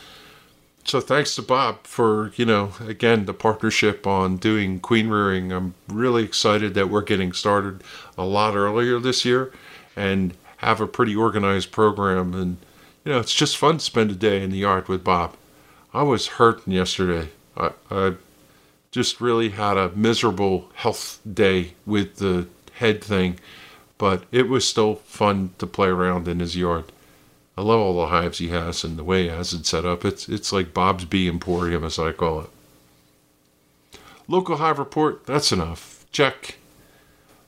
So 0.84 1.00
thanks 1.00 1.36
to 1.36 1.42
Bob 1.42 1.86
for, 1.86 2.32
you 2.36 2.46
know, 2.46 2.74
again, 2.86 3.26
the 3.26 3.34
partnership 3.34 4.08
on 4.08 4.38
doing 4.38 4.80
queen 4.80 5.10
rearing. 5.10 5.52
I'm 5.52 5.76
really 5.88 6.24
excited 6.24 6.74
that 6.74 6.90
we're 6.90 7.02
getting 7.02 7.32
started 7.32 7.84
a 8.18 8.24
lot 8.24 8.56
earlier 8.56 9.00
this 9.00 9.24
year 9.24 9.52
and 9.96 10.34
have 10.58 10.82
a 10.82 10.88
pretty 10.88 11.16
organized 11.16 11.72
program. 11.72 12.34
And, 12.34 12.58
you 13.04 13.12
know, 13.12 13.20
it's 13.20 13.34
just 13.34 13.58
fun 13.58 13.78
to 13.78 13.84
spend 13.84 14.12
a 14.12 14.16
day 14.16 14.44
in 14.44 14.52
the 14.52 14.58
yard 14.58 14.88
with 14.88 15.04
Bob. 15.04 15.36
I 15.94 16.04
was 16.04 16.28
hurting 16.28 16.74
yesterday. 16.74 17.30
I, 17.58 17.72
I 17.90 18.14
just 18.92 19.22
really 19.22 19.50
had 19.50 19.78
a 19.78 19.90
miserable 19.96 20.70
health 20.76 21.20
day 21.32 21.74
with 21.86 22.18
the 22.18 22.48
head 22.74 23.04
thing, 23.04 23.40
but 23.98 24.24
it 24.32 24.50
was 24.50 24.68
still 24.68 24.96
fun 24.96 25.52
to 25.58 25.68
play 25.68 25.88
around 25.88 26.28
in 26.28 26.40
his 26.40 26.56
yard. 26.56 26.86
I 27.58 27.62
love 27.62 27.80
all 27.80 28.00
the 28.00 28.08
hives 28.08 28.38
he 28.38 28.50
has 28.50 28.84
and 28.84 28.98
the 28.98 29.04
way 29.04 29.24
he 29.24 29.30
has 29.30 29.54
it 29.54 29.66
set 29.66 29.86
up. 29.86 30.06
It's 30.06 30.30
it's 30.30 30.54
like 30.54 30.74
Bob's 30.74 31.06
Bee 31.06 31.28
Emporium, 31.28 31.84
as 31.84 32.00
I 32.00 32.14
call 32.14 32.42
it. 32.42 32.50
Local 34.30 34.58
hive 34.58 34.80
report. 34.80 35.26
That's 35.26 35.52
enough. 35.52 36.06
Check. 36.12 36.56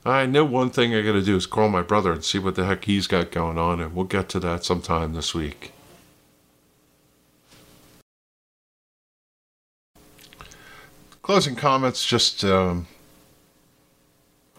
I 0.04 0.26
know 0.26 0.44
one 0.44 0.72
thing 0.72 0.96
I 0.96 1.02
got 1.02 1.12
to 1.12 1.22
do 1.22 1.36
is 1.36 1.46
call 1.46 1.70
my 1.70 1.84
brother 1.84 2.12
and 2.12 2.24
see 2.24 2.40
what 2.40 2.56
the 2.56 2.66
heck 2.66 2.86
he's 2.86 3.06
got 3.06 3.32
going 3.32 3.60
on, 3.60 3.80
and 3.80 3.96
we'll 3.96 4.06
get 4.06 4.30
to 4.30 4.40
that 4.40 4.66
sometime 4.66 5.14
this 5.14 5.36
week. 5.36 5.74
Closing 11.22 11.56
comments, 11.56 12.04
just 12.04 12.44
um, 12.44 12.88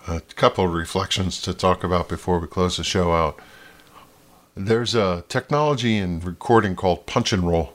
a 0.07 0.21
couple 0.21 0.65
of 0.65 0.73
reflections 0.73 1.43
to 1.43 1.53
talk 1.53 1.83
about 1.83 2.09
before 2.09 2.39
we 2.39 2.47
close 2.47 2.77
the 2.77 2.85
show 2.85 3.13
out. 3.13 3.37
There's 4.55 4.95
a 4.95 5.25
technology 5.29 5.99
in 5.99 6.21
recording 6.21 6.77
called 6.77 7.07
punch 7.07 7.33
and 7.33 7.43
roll, 7.43 7.75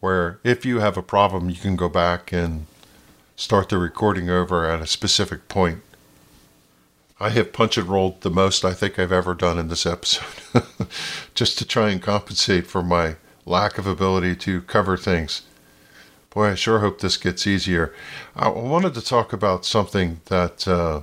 where 0.00 0.38
if 0.44 0.66
you 0.66 0.80
have 0.80 0.98
a 0.98 1.02
problem, 1.02 1.48
you 1.48 1.56
can 1.56 1.76
go 1.76 1.88
back 1.88 2.30
and 2.30 2.66
start 3.36 3.70
the 3.70 3.78
recording 3.78 4.28
over 4.28 4.68
at 4.70 4.82
a 4.82 4.86
specific 4.86 5.48
point. 5.48 5.80
I 7.24 7.30
have 7.30 7.54
punch 7.54 7.78
and 7.78 7.88
rolled 7.88 8.20
the 8.20 8.28
most 8.28 8.66
I 8.66 8.74
think 8.74 8.98
I've 8.98 9.10
ever 9.10 9.34
done 9.34 9.58
in 9.58 9.68
this 9.68 9.86
episode, 9.86 10.26
just 11.34 11.56
to 11.56 11.64
try 11.64 11.88
and 11.88 12.02
compensate 12.02 12.66
for 12.66 12.82
my 12.82 13.16
lack 13.46 13.78
of 13.78 13.86
ability 13.86 14.36
to 14.36 14.60
cover 14.60 14.98
things. 14.98 15.40
Boy, 16.28 16.48
I 16.48 16.54
sure 16.54 16.80
hope 16.80 17.00
this 17.00 17.16
gets 17.16 17.46
easier. 17.46 17.94
I 18.36 18.48
wanted 18.48 18.92
to 18.92 19.00
talk 19.00 19.32
about 19.32 19.64
something 19.64 20.20
that 20.26 20.68
uh, 20.68 21.00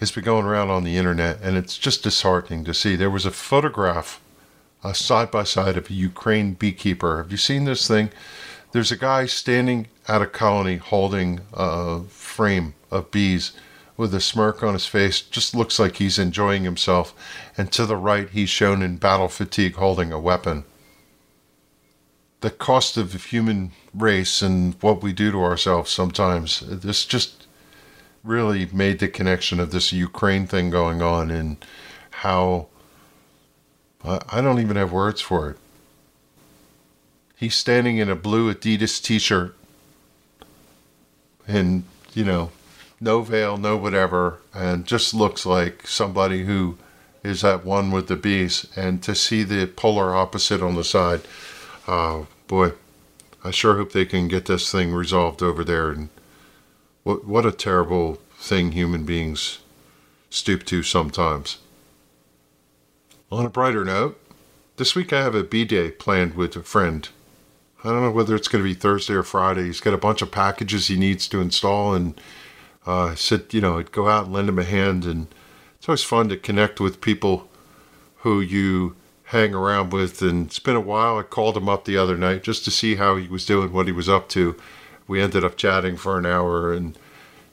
has 0.00 0.10
been 0.10 0.24
going 0.24 0.44
around 0.44 0.70
on 0.70 0.82
the 0.82 0.96
internet, 0.96 1.40
and 1.40 1.56
it's 1.56 1.78
just 1.78 2.02
disheartening 2.02 2.64
to 2.64 2.74
see. 2.74 2.96
There 2.96 3.08
was 3.08 3.26
a 3.26 3.30
photograph, 3.30 4.20
a 4.82 4.92
side 4.92 5.30
by 5.30 5.44
side 5.44 5.76
of 5.76 5.88
a 5.88 5.94
Ukraine 5.94 6.54
beekeeper. 6.54 7.18
Have 7.18 7.30
you 7.30 7.38
seen 7.38 7.64
this 7.64 7.86
thing? 7.86 8.10
There's 8.72 8.90
a 8.90 8.96
guy 8.96 9.26
standing 9.26 9.86
at 10.08 10.20
a 10.20 10.26
colony 10.26 10.78
holding 10.78 11.42
a 11.52 12.00
frame 12.08 12.74
of 12.90 13.12
bees 13.12 13.52
with 13.96 14.14
a 14.14 14.20
smirk 14.20 14.62
on 14.62 14.74
his 14.74 14.86
face. 14.86 15.20
Just 15.20 15.54
looks 15.54 15.78
like 15.78 15.96
he's 15.96 16.18
enjoying 16.18 16.64
himself. 16.64 17.14
And 17.56 17.70
to 17.72 17.86
the 17.86 17.96
right, 17.96 18.28
he's 18.28 18.50
shown 18.50 18.82
in 18.82 18.96
battle 18.96 19.28
fatigue 19.28 19.74
holding 19.74 20.12
a 20.12 20.18
weapon 20.18 20.64
the 22.44 22.50
cost 22.50 22.98
of 22.98 23.12
the 23.12 23.18
human 23.18 23.72
race 23.94 24.42
and 24.42 24.74
what 24.82 25.02
we 25.02 25.14
do 25.14 25.32
to 25.32 25.42
ourselves 25.42 25.90
sometimes. 25.90 26.60
This 26.60 27.06
just 27.06 27.46
really 28.22 28.66
made 28.66 28.98
the 28.98 29.08
connection 29.08 29.58
of 29.58 29.70
this 29.70 29.94
Ukraine 29.94 30.46
thing 30.46 30.68
going 30.68 31.00
on 31.00 31.30
and 31.30 31.56
how 32.10 32.66
I 34.04 34.42
don't 34.42 34.60
even 34.60 34.76
have 34.76 34.92
words 34.92 35.22
for 35.22 35.48
it. 35.48 35.56
He's 37.34 37.54
standing 37.54 37.96
in 37.96 38.10
a 38.10 38.14
blue 38.14 38.52
Adidas 38.52 39.02
t 39.02 39.18
shirt 39.18 39.56
and, 41.48 41.84
you 42.12 42.26
know, 42.26 42.50
no 43.04 43.20
veil, 43.20 43.56
no 43.56 43.76
whatever, 43.76 44.40
and 44.52 44.86
just 44.86 45.14
looks 45.14 45.44
like 45.46 45.86
somebody 45.86 46.44
who 46.44 46.76
is 47.22 47.44
at 47.44 47.64
one 47.64 47.90
with 47.90 48.08
the 48.08 48.16
beast. 48.16 48.66
And 48.76 49.02
to 49.02 49.14
see 49.14 49.42
the 49.42 49.66
polar 49.66 50.14
opposite 50.14 50.62
on 50.62 50.74
the 50.74 50.84
side, 50.84 51.20
uh, 51.86 52.22
boy, 52.48 52.72
I 53.44 53.50
sure 53.50 53.76
hope 53.76 53.92
they 53.92 54.06
can 54.06 54.26
get 54.26 54.46
this 54.46 54.72
thing 54.72 54.92
resolved 54.92 55.42
over 55.42 55.62
there. 55.62 55.90
And 55.90 56.08
what 57.02 57.26
what 57.26 57.46
a 57.46 57.52
terrible 57.52 58.18
thing 58.38 58.72
human 58.72 59.04
beings 59.04 59.58
stoop 60.30 60.64
to 60.64 60.82
sometimes. 60.82 61.58
On 63.30 63.44
a 63.44 63.50
brighter 63.50 63.84
note, 63.84 64.18
this 64.76 64.94
week 64.94 65.12
I 65.12 65.22
have 65.22 65.34
a 65.34 65.44
B 65.44 65.64
day 65.64 65.90
planned 65.90 66.34
with 66.34 66.56
a 66.56 66.62
friend. 66.62 67.08
I 67.84 67.88
don't 67.90 68.00
know 68.00 68.10
whether 68.10 68.34
it's 68.34 68.48
going 68.48 68.64
to 68.64 68.68
be 68.68 68.74
Thursday 68.74 69.12
or 69.12 69.22
Friday. 69.22 69.64
He's 69.64 69.80
got 69.80 69.92
a 69.92 69.98
bunch 69.98 70.22
of 70.22 70.30
packages 70.30 70.88
he 70.88 70.96
needs 70.96 71.28
to 71.28 71.42
install, 71.42 71.92
and 71.92 72.18
uh, 72.86 73.06
I 73.06 73.14
said, 73.14 73.52
you 73.52 73.60
know, 73.60 73.78
I'd 73.78 73.92
go 73.92 74.08
out 74.08 74.26
and 74.26 74.34
lend 74.34 74.48
him 74.48 74.58
a 74.58 74.64
hand. 74.64 75.04
And 75.04 75.26
it's 75.78 75.88
always 75.88 76.02
fun 76.02 76.28
to 76.28 76.36
connect 76.36 76.80
with 76.80 77.00
people 77.00 77.48
who 78.18 78.40
you 78.40 78.96
hang 79.24 79.54
around 79.54 79.92
with. 79.92 80.22
And 80.22 80.46
it's 80.46 80.58
been 80.58 80.76
a 80.76 80.80
while. 80.80 81.18
I 81.18 81.22
called 81.22 81.56
him 81.56 81.68
up 81.68 81.84
the 81.84 81.98
other 81.98 82.16
night 82.16 82.42
just 82.42 82.64
to 82.64 82.70
see 82.70 82.96
how 82.96 83.16
he 83.16 83.28
was 83.28 83.46
doing, 83.46 83.72
what 83.72 83.86
he 83.86 83.92
was 83.92 84.08
up 84.08 84.28
to. 84.30 84.56
We 85.06 85.20
ended 85.20 85.44
up 85.44 85.56
chatting 85.56 85.96
for 85.96 86.18
an 86.18 86.26
hour 86.26 86.72
and, 86.72 86.98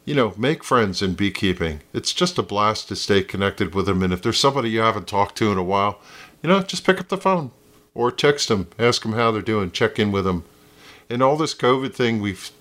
you 0.06 0.16
know, 0.16 0.34
make 0.38 0.64
friends 0.64 1.02
in 1.02 1.16
beekeeping. 1.16 1.82
It's 1.94 2.14
just 2.14 2.38
a 2.38 2.44
blast 2.44 2.88
to 2.88 2.96
stay 2.96 3.24
connected 3.24 3.76
with 3.76 3.86
them. 3.86 4.04
And 4.04 4.14
if 4.14 4.22
there's 4.22 4.40
somebody 4.40 4.70
you 4.70 4.80
haven't 4.80 5.08
talked 5.08 5.38
to 5.38 5.52
in 5.52 5.58
a 5.58 5.64
while, 5.64 6.00
you 6.42 6.50
know, 6.50 6.62
just 6.62 6.86
pick 6.86 7.00
up 7.00 7.10
the 7.10 7.18
phone 7.18 7.52
or 7.94 8.12
text 8.12 8.48
them, 8.48 8.68
ask 8.80 9.02
them 9.02 9.14
how 9.14 9.32
they're 9.32 9.42
doing, 9.42 9.72
check 9.72 10.00
in 10.00 10.12
with 10.12 10.26
them. 10.26 10.46
And 11.10 11.22
all 11.22 11.36
this 11.36 11.54
COVID 11.54 11.94
thing, 11.94 12.22
we've 12.22 12.52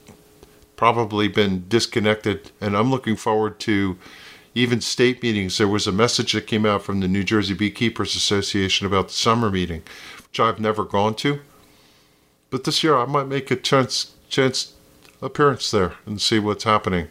probably 0.81 1.29
been 1.29 1.63
disconnected. 1.69 2.53
And 2.59 2.75
I'm 2.75 2.91
looking 2.91 3.15
forward 3.15 3.61
to 3.61 3.99
even 4.55 4.81
state 4.81 5.23
meetings. 5.23 5.59
There 5.59 5.69
was 5.69 5.87
a 5.87 5.93
message 5.93 6.33
that 6.33 6.47
came 6.47 6.65
out 6.65 6.83
from 6.83 7.01
the 7.01 7.07
New 7.07 7.23
Jersey 7.23 7.53
Beekeepers 7.53 8.17
Association 8.17 8.87
about 8.87 9.09
the 9.09 9.13
summer 9.13 9.51
meeting, 9.51 9.83
which 10.27 10.41
I've 10.41 10.59
never 10.59 10.85
gone 10.85 11.17
to. 11.17 11.41
But 12.49 12.65
this 12.65 12.83
year 12.83 12.97
I 12.97 13.05
might 13.05 13.27
make 13.27 13.51
a 13.51 13.57
chance 13.57 14.15
chance 14.31 14.73
appearance 15.21 15.71
there 15.71 15.97
and 16.07 16.19
see 16.19 16.39
what's 16.39 16.65
happening. 16.65 17.09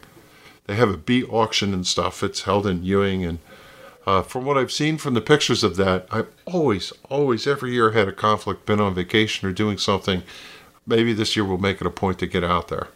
They 0.66 0.74
have 0.74 0.90
a 0.90 0.96
bee 0.96 1.22
auction 1.22 1.72
and 1.72 1.86
stuff. 1.86 2.24
It's 2.24 2.42
held 2.42 2.66
in 2.66 2.82
Ewing, 2.82 3.24
and 3.24 3.38
uh, 4.04 4.22
from 4.22 4.44
what 4.44 4.58
I've 4.58 4.72
seen 4.72 4.98
from 4.98 5.14
the 5.14 5.20
pictures 5.20 5.62
of 5.62 5.76
that, 5.76 6.08
I've 6.10 6.32
always, 6.44 6.92
always, 7.08 7.46
every 7.46 7.70
year 7.74 7.92
had 7.92 8.08
a 8.08 8.12
conflict, 8.12 8.66
been 8.66 8.80
on 8.80 8.94
vacation 8.94 9.48
or 9.48 9.52
doing 9.52 9.78
something. 9.78 10.24
Maybe 10.88 11.12
this 11.12 11.36
year 11.36 11.44
we'll 11.44 11.58
make 11.58 11.80
it 11.80 11.86
a 11.86 11.90
point 11.90 12.18
to 12.18 12.26
get 12.26 12.42
out 12.42 12.66
there. 12.66 12.88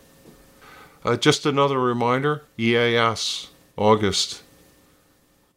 Uh, 1.05 1.17
just 1.17 1.45
another 1.45 1.79
reminder: 1.79 2.43
EAS 2.59 3.49
August. 3.77 4.43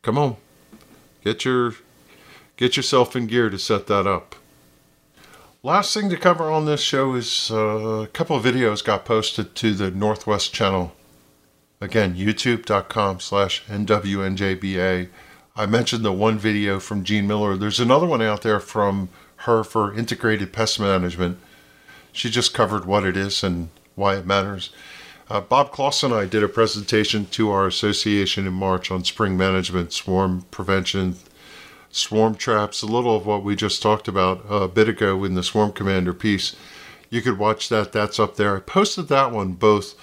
Come 0.02 0.18
on. 0.18 0.38
Get 1.24 1.46
your 1.46 1.76
get 2.58 2.76
yourself 2.76 3.16
in 3.16 3.28
gear 3.28 3.50
to 3.50 3.60
set 3.60 3.88
that 3.88 4.08
up. 4.08 4.36
Last 5.64 5.94
thing 5.94 6.10
to 6.10 6.18
cover 6.18 6.50
on 6.50 6.66
this 6.66 6.82
show 6.82 7.14
is 7.16 7.52
uh, 7.52 8.04
a 8.04 8.08
couple 8.08 8.36
of 8.36 8.44
videos 8.44 8.84
got 8.84 9.06
posted 9.06 9.56
to 9.56 9.74
the 9.74 9.92
Northwest 9.92 10.54
channel. 10.54 10.94
Again, 11.82 12.16
youtube.com 12.16 13.20
slash 13.20 13.64
NWNJBA. 13.66 15.10
I 15.56 15.66
mentioned 15.66 16.06
the 16.06 16.14
one 16.14 16.38
video 16.38 16.80
from 16.80 17.04
Jean 17.04 17.28
Miller. 17.28 17.58
There's 17.58 17.80
another 17.80 18.06
one 18.06 18.22
out 18.22 18.44
there 18.44 18.60
from 18.60 19.10
her 19.38 19.64
for 19.64 19.94
integrated 19.94 20.54
pest 20.54 20.80
management. 20.80 21.38
She 22.12 22.30
just 22.30 22.54
covered 22.54 22.86
what 22.86 23.04
it 23.04 23.18
is 23.18 23.44
and 23.44 23.70
why 23.96 24.16
it 24.16 24.26
matters. 24.26 24.72
Uh, 25.30 25.42
Bob 25.42 25.74
Kloss 25.74 26.06
and 26.06 26.14
I 26.14 26.26
did 26.26 26.42
a 26.42 26.48
presentation 26.48 27.26
to 27.32 27.52
our 27.52 27.68
association 27.68 28.48
in 28.48 28.54
March 28.54 28.90
on 28.90 29.04
spring 29.04 29.36
management, 29.36 29.92
swarm 29.92 30.46
prevention, 30.52 31.18
swarm 31.90 32.36
traps, 32.36 32.82
a 32.82 32.86
little 32.86 33.18
of 33.18 33.26
what 33.26 33.44
we 33.44 33.54
just 33.54 33.82
talked 33.82 34.08
about 34.08 34.46
a 34.50 34.70
bit 34.70 34.88
ago 34.88 35.26
in 35.26 35.36
the 35.36 35.44
Swarm 35.44 35.74
Commander 35.74 36.14
piece. 36.14 36.56
You 37.10 37.22
could 37.22 37.38
watch 37.38 37.68
that, 37.68 37.92
that's 37.92 38.22
up 38.22 38.38
there. 38.38 38.56
I 38.56 38.62
posted 38.62 39.10
that 39.10 39.34
one 39.34 39.54
both 39.54 39.96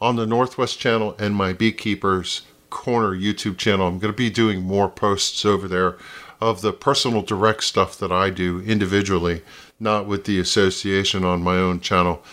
on 0.00 0.16
the 0.16 0.26
Northwest 0.26 0.80
channel 0.80 1.14
and 1.16 1.36
my 1.36 1.52
Beekeepers 1.52 2.42
Corner 2.68 3.12
YouTube 3.12 3.58
channel. 3.58 3.86
I'm 3.86 4.00
going 4.00 4.12
to 4.12 4.16
be 4.16 4.30
doing 4.30 4.62
more 4.62 4.88
posts 4.88 5.44
over 5.44 5.68
there 5.68 5.96
of 6.40 6.60
the 6.60 6.72
personal 6.72 7.22
direct 7.22 7.62
stuff 7.62 7.96
that 7.98 8.10
I 8.10 8.30
do 8.30 8.60
individually, 8.62 9.42
not 9.78 10.08
with 10.08 10.24
the 10.24 10.40
association 10.40 11.24
on 11.24 11.40
my 11.40 11.54
own 11.54 11.78
channel. 11.78 12.24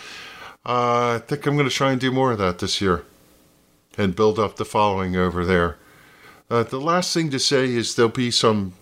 Uh, 0.65 1.15
I 1.15 1.22
think 1.26 1.45
I'm 1.45 1.56
going 1.56 1.69
to 1.69 1.76
try 1.76 1.91
and 1.91 2.02
do 2.02 2.11
more 2.11 2.31
of 2.31 2.38
that 2.40 2.60
this 2.60 2.81
year 2.81 3.06
and 3.98 4.15
build 4.15 4.38
up 4.40 4.57
the 4.57 4.65
following 4.65 5.15
over 5.15 5.45
there. 5.45 5.77
Uh, 6.49 6.64
the 6.64 6.80
last 6.80 7.14
thing 7.14 7.30
to 7.30 7.40
say 7.40 7.65
is 7.65 7.95
there'll 7.95 8.10
be 8.10 8.31
some 8.31 8.73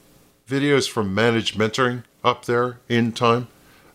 videos 0.48 0.90
from 0.90 1.14
Managed 1.14 1.56
Mentoring 1.56 2.04
up 2.24 2.46
there 2.46 2.80
in 2.90 3.12
time. 3.12 3.48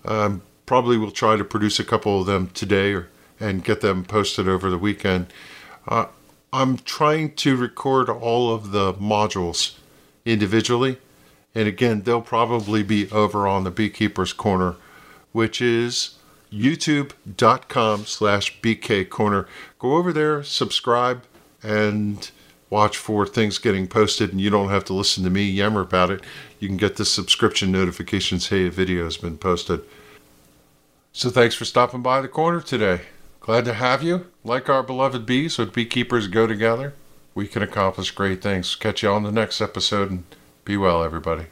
Um, 0.04 0.42
probably 0.66 0.96
will 0.96 1.10
try 1.10 1.36
to 1.36 1.44
produce 1.44 1.78
a 1.78 1.84
couple 1.84 2.20
of 2.20 2.26
them 2.26 2.50
today 2.54 2.92
or, 2.92 3.08
and 3.40 3.64
get 3.64 3.80
them 3.80 4.04
posted 4.04 4.48
over 4.48 4.70
the 4.70 4.78
weekend. 4.78 5.26
Uh, 5.88 6.06
I'm 6.52 6.76
trying 6.78 7.34
to 7.36 7.56
record 7.56 8.08
all 8.08 8.54
of 8.54 8.72
the 8.72 8.94
modules 8.94 9.76
individually. 10.24 10.98
And 11.54 11.66
again, 11.66 12.02
they'll 12.02 12.22
probably 12.22 12.82
be 12.82 13.10
over 13.10 13.46
on 13.46 13.64
the 13.64 13.70
Beekeeper's 13.70 14.32
Corner, 14.32 14.76
which 15.32 15.60
is 15.60 16.16
youtube.com 16.52 18.04
slash 18.04 18.60
BK 18.60 19.08
Corner. 19.08 19.46
Go 19.78 19.96
over 19.96 20.12
there, 20.12 20.42
subscribe, 20.42 21.24
and 21.62 22.30
watch 22.70 22.96
for 22.96 23.26
things 23.26 23.58
getting 23.58 23.86
posted. 23.86 24.30
And 24.30 24.40
you 24.40 24.50
don't 24.50 24.70
have 24.70 24.84
to 24.84 24.94
listen 24.94 25.24
to 25.24 25.30
me 25.30 25.44
yammer 25.44 25.80
about 25.80 26.10
it. 26.10 26.22
You 26.58 26.68
can 26.68 26.76
get 26.76 26.96
the 26.96 27.04
subscription 27.04 27.72
notifications 27.72 28.48
hey, 28.48 28.66
a 28.66 28.70
video 28.70 29.04
has 29.04 29.16
been 29.16 29.38
posted. 29.38 29.82
So 31.12 31.28
thanks 31.28 31.54
for 31.54 31.64
stopping 31.64 32.02
by 32.02 32.20
the 32.20 32.28
corner 32.28 32.60
today. 32.60 33.02
Glad 33.40 33.64
to 33.66 33.74
have 33.74 34.02
you. 34.02 34.26
Like 34.44 34.68
our 34.68 34.82
beloved 34.82 35.26
bees, 35.26 35.58
when 35.58 35.68
beekeepers 35.68 36.28
go 36.28 36.46
together, 36.46 36.94
we 37.34 37.48
can 37.48 37.62
accomplish 37.62 38.10
great 38.10 38.40
things. 38.40 38.74
Catch 38.74 39.02
you 39.02 39.10
on 39.10 39.22
the 39.22 39.32
next 39.32 39.60
episode 39.60 40.10
and 40.10 40.24
be 40.64 40.76
well, 40.76 41.02
everybody. 41.02 41.46